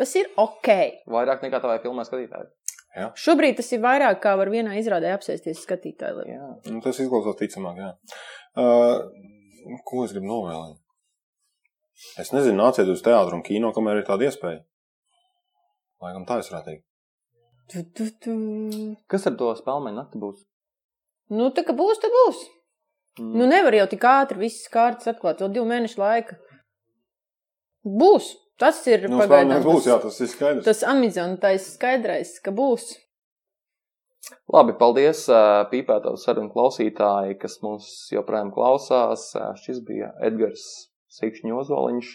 Tas 0.00 0.14
ir 0.16 0.30
ok. 0.40 0.68
Vairāk 1.12 1.42
nekā 1.44 1.60
tavai 1.60 1.78
filmai 1.84 2.06
skatītāji. 2.08 2.48
Šobrīd 3.20 3.58
tas 3.60 3.68
ir 3.76 3.82
vairāk 3.84 4.18
kā 4.24 4.32
var 4.40 4.48
vienā 4.50 4.72
izrādē 4.80 5.12
apsēsties 5.14 5.60
skatītāji. 5.66 6.16
lai- 6.16 6.30
Jā. 6.32 6.46
Nu, 6.72 6.80
tas 6.82 6.98
izklausās 6.98 7.36
ticamāk, 7.38 7.76
jā. 7.78 7.90
Uh, 8.58 9.04
ko 9.86 10.04
es 10.06 10.14
gribu 10.16 10.26
novēlēt? 10.26 10.78
Es 12.18 12.32
nezinu, 12.32 12.56
nāciet 12.56 12.88
uz 12.88 13.02
teātru 13.04 13.36
un 13.36 13.42
kino, 13.46 13.70
kamēr 13.76 14.00
ir 14.00 14.06
tāda 14.08 14.26
iespēja. 14.26 14.62
Laikam 16.02 16.24
tā 16.26 16.38
es 16.40 16.48
varētu 16.50 16.70
teikt. 16.72 16.86
Tu, 17.70 17.82
tu, 17.94 18.06
tu. 18.24 18.96
Kas 19.06 19.26
ar 19.28 19.36
to 19.38 19.52
spēlmeni 19.54 19.94
nakti 20.00 20.18
būs? 20.18 20.40
Nu, 21.30 21.50
tā 21.54 21.62
kā 21.62 21.76
būs, 21.76 22.00
tad 22.02 22.10
būs. 22.16 22.40
Mm. 23.20 23.34
Nu, 23.36 23.46
nevar 23.46 23.76
jau 23.76 23.86
tik 23.92 24.00
ātri 24.08 24.40
visas 24.48 24.66
kārtas 24.72 25.06
atklāt, 25.12 25.38
vēl 25.44 25.52
divu 25.54 25.68
mēnešu 25.70 26.00
laika. 26.00 26.38
Būs. 27.84 28.32
Tas 28.60 28.80
ir 28.90 29.06
Nu, 29.08 29.18
pagaidām. 29.22 29.62
būs, 29.64 29.86
jā, 29.88 29.96
tas 30.02 30.18
ir 30.20 30.28
skaidrs. 30.28 30.64
Tas 30.66 30.82
amizantais 30.84 31.70
skaidrais, 31.74 32.34
ka 32.44 32.52
būs. 32.52 32.90
Labi, 34.52 34.74
paldies 34.76 35.22
ā, 35.32 35.64
pīpētavu 35.70 36.18
sarunu 36.20 36.50
klausītāji, 36.52 37.38
kas 37.40 37.56
mūs 37.64 37.86
joprojām 38.12 38.50
klausās. 38.52 39.30
Šis 39.64 39.80
bija 39.86 40.12
Edgars 40.20 40.66
Sikšņu 41.16 41.56
Ozoliņš. 41.62 42.10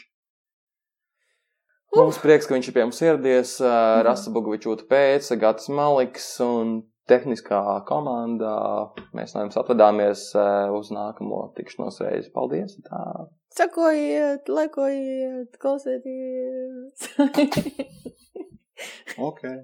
Mums 1.95 2.19
prieks, 2.19 2.45
ka 2.47 2.53
viņš 2.57 2.67
ir 2.69 2.75
pie 2.75 2.83
mums 2.83 3.01
ieradies. 3.01 3.55
Uh, 3.63 4.03
Rasa 4.05 4.31
Bogovičūta 4.35 4.85
pēc, 4.89 5.29
Gatis 5.39 5.69
Maliks 5.71 6.27
un 6.43 6.81
tehniskā 7.09 7.61
komanda. 7.87 8.53
Mēs 9.15 9.33
no 9.35 9.45
jums 9.45 9.57
atvadāmies 9.61 10.27
uh, 10.35 10.73
uz 10.75 10.91
nākamo 10.91 11.45
tikšanos 11.57 12.01
reizi. 12.03 12.31
Paldies! 12.35 12.75
Tā. 12.85 13.01
Sakojiet, 13.55 14.47
lekojiet, 14.47 15.57
klausieties! 15.57 17.15
Okay. 19.17 19.63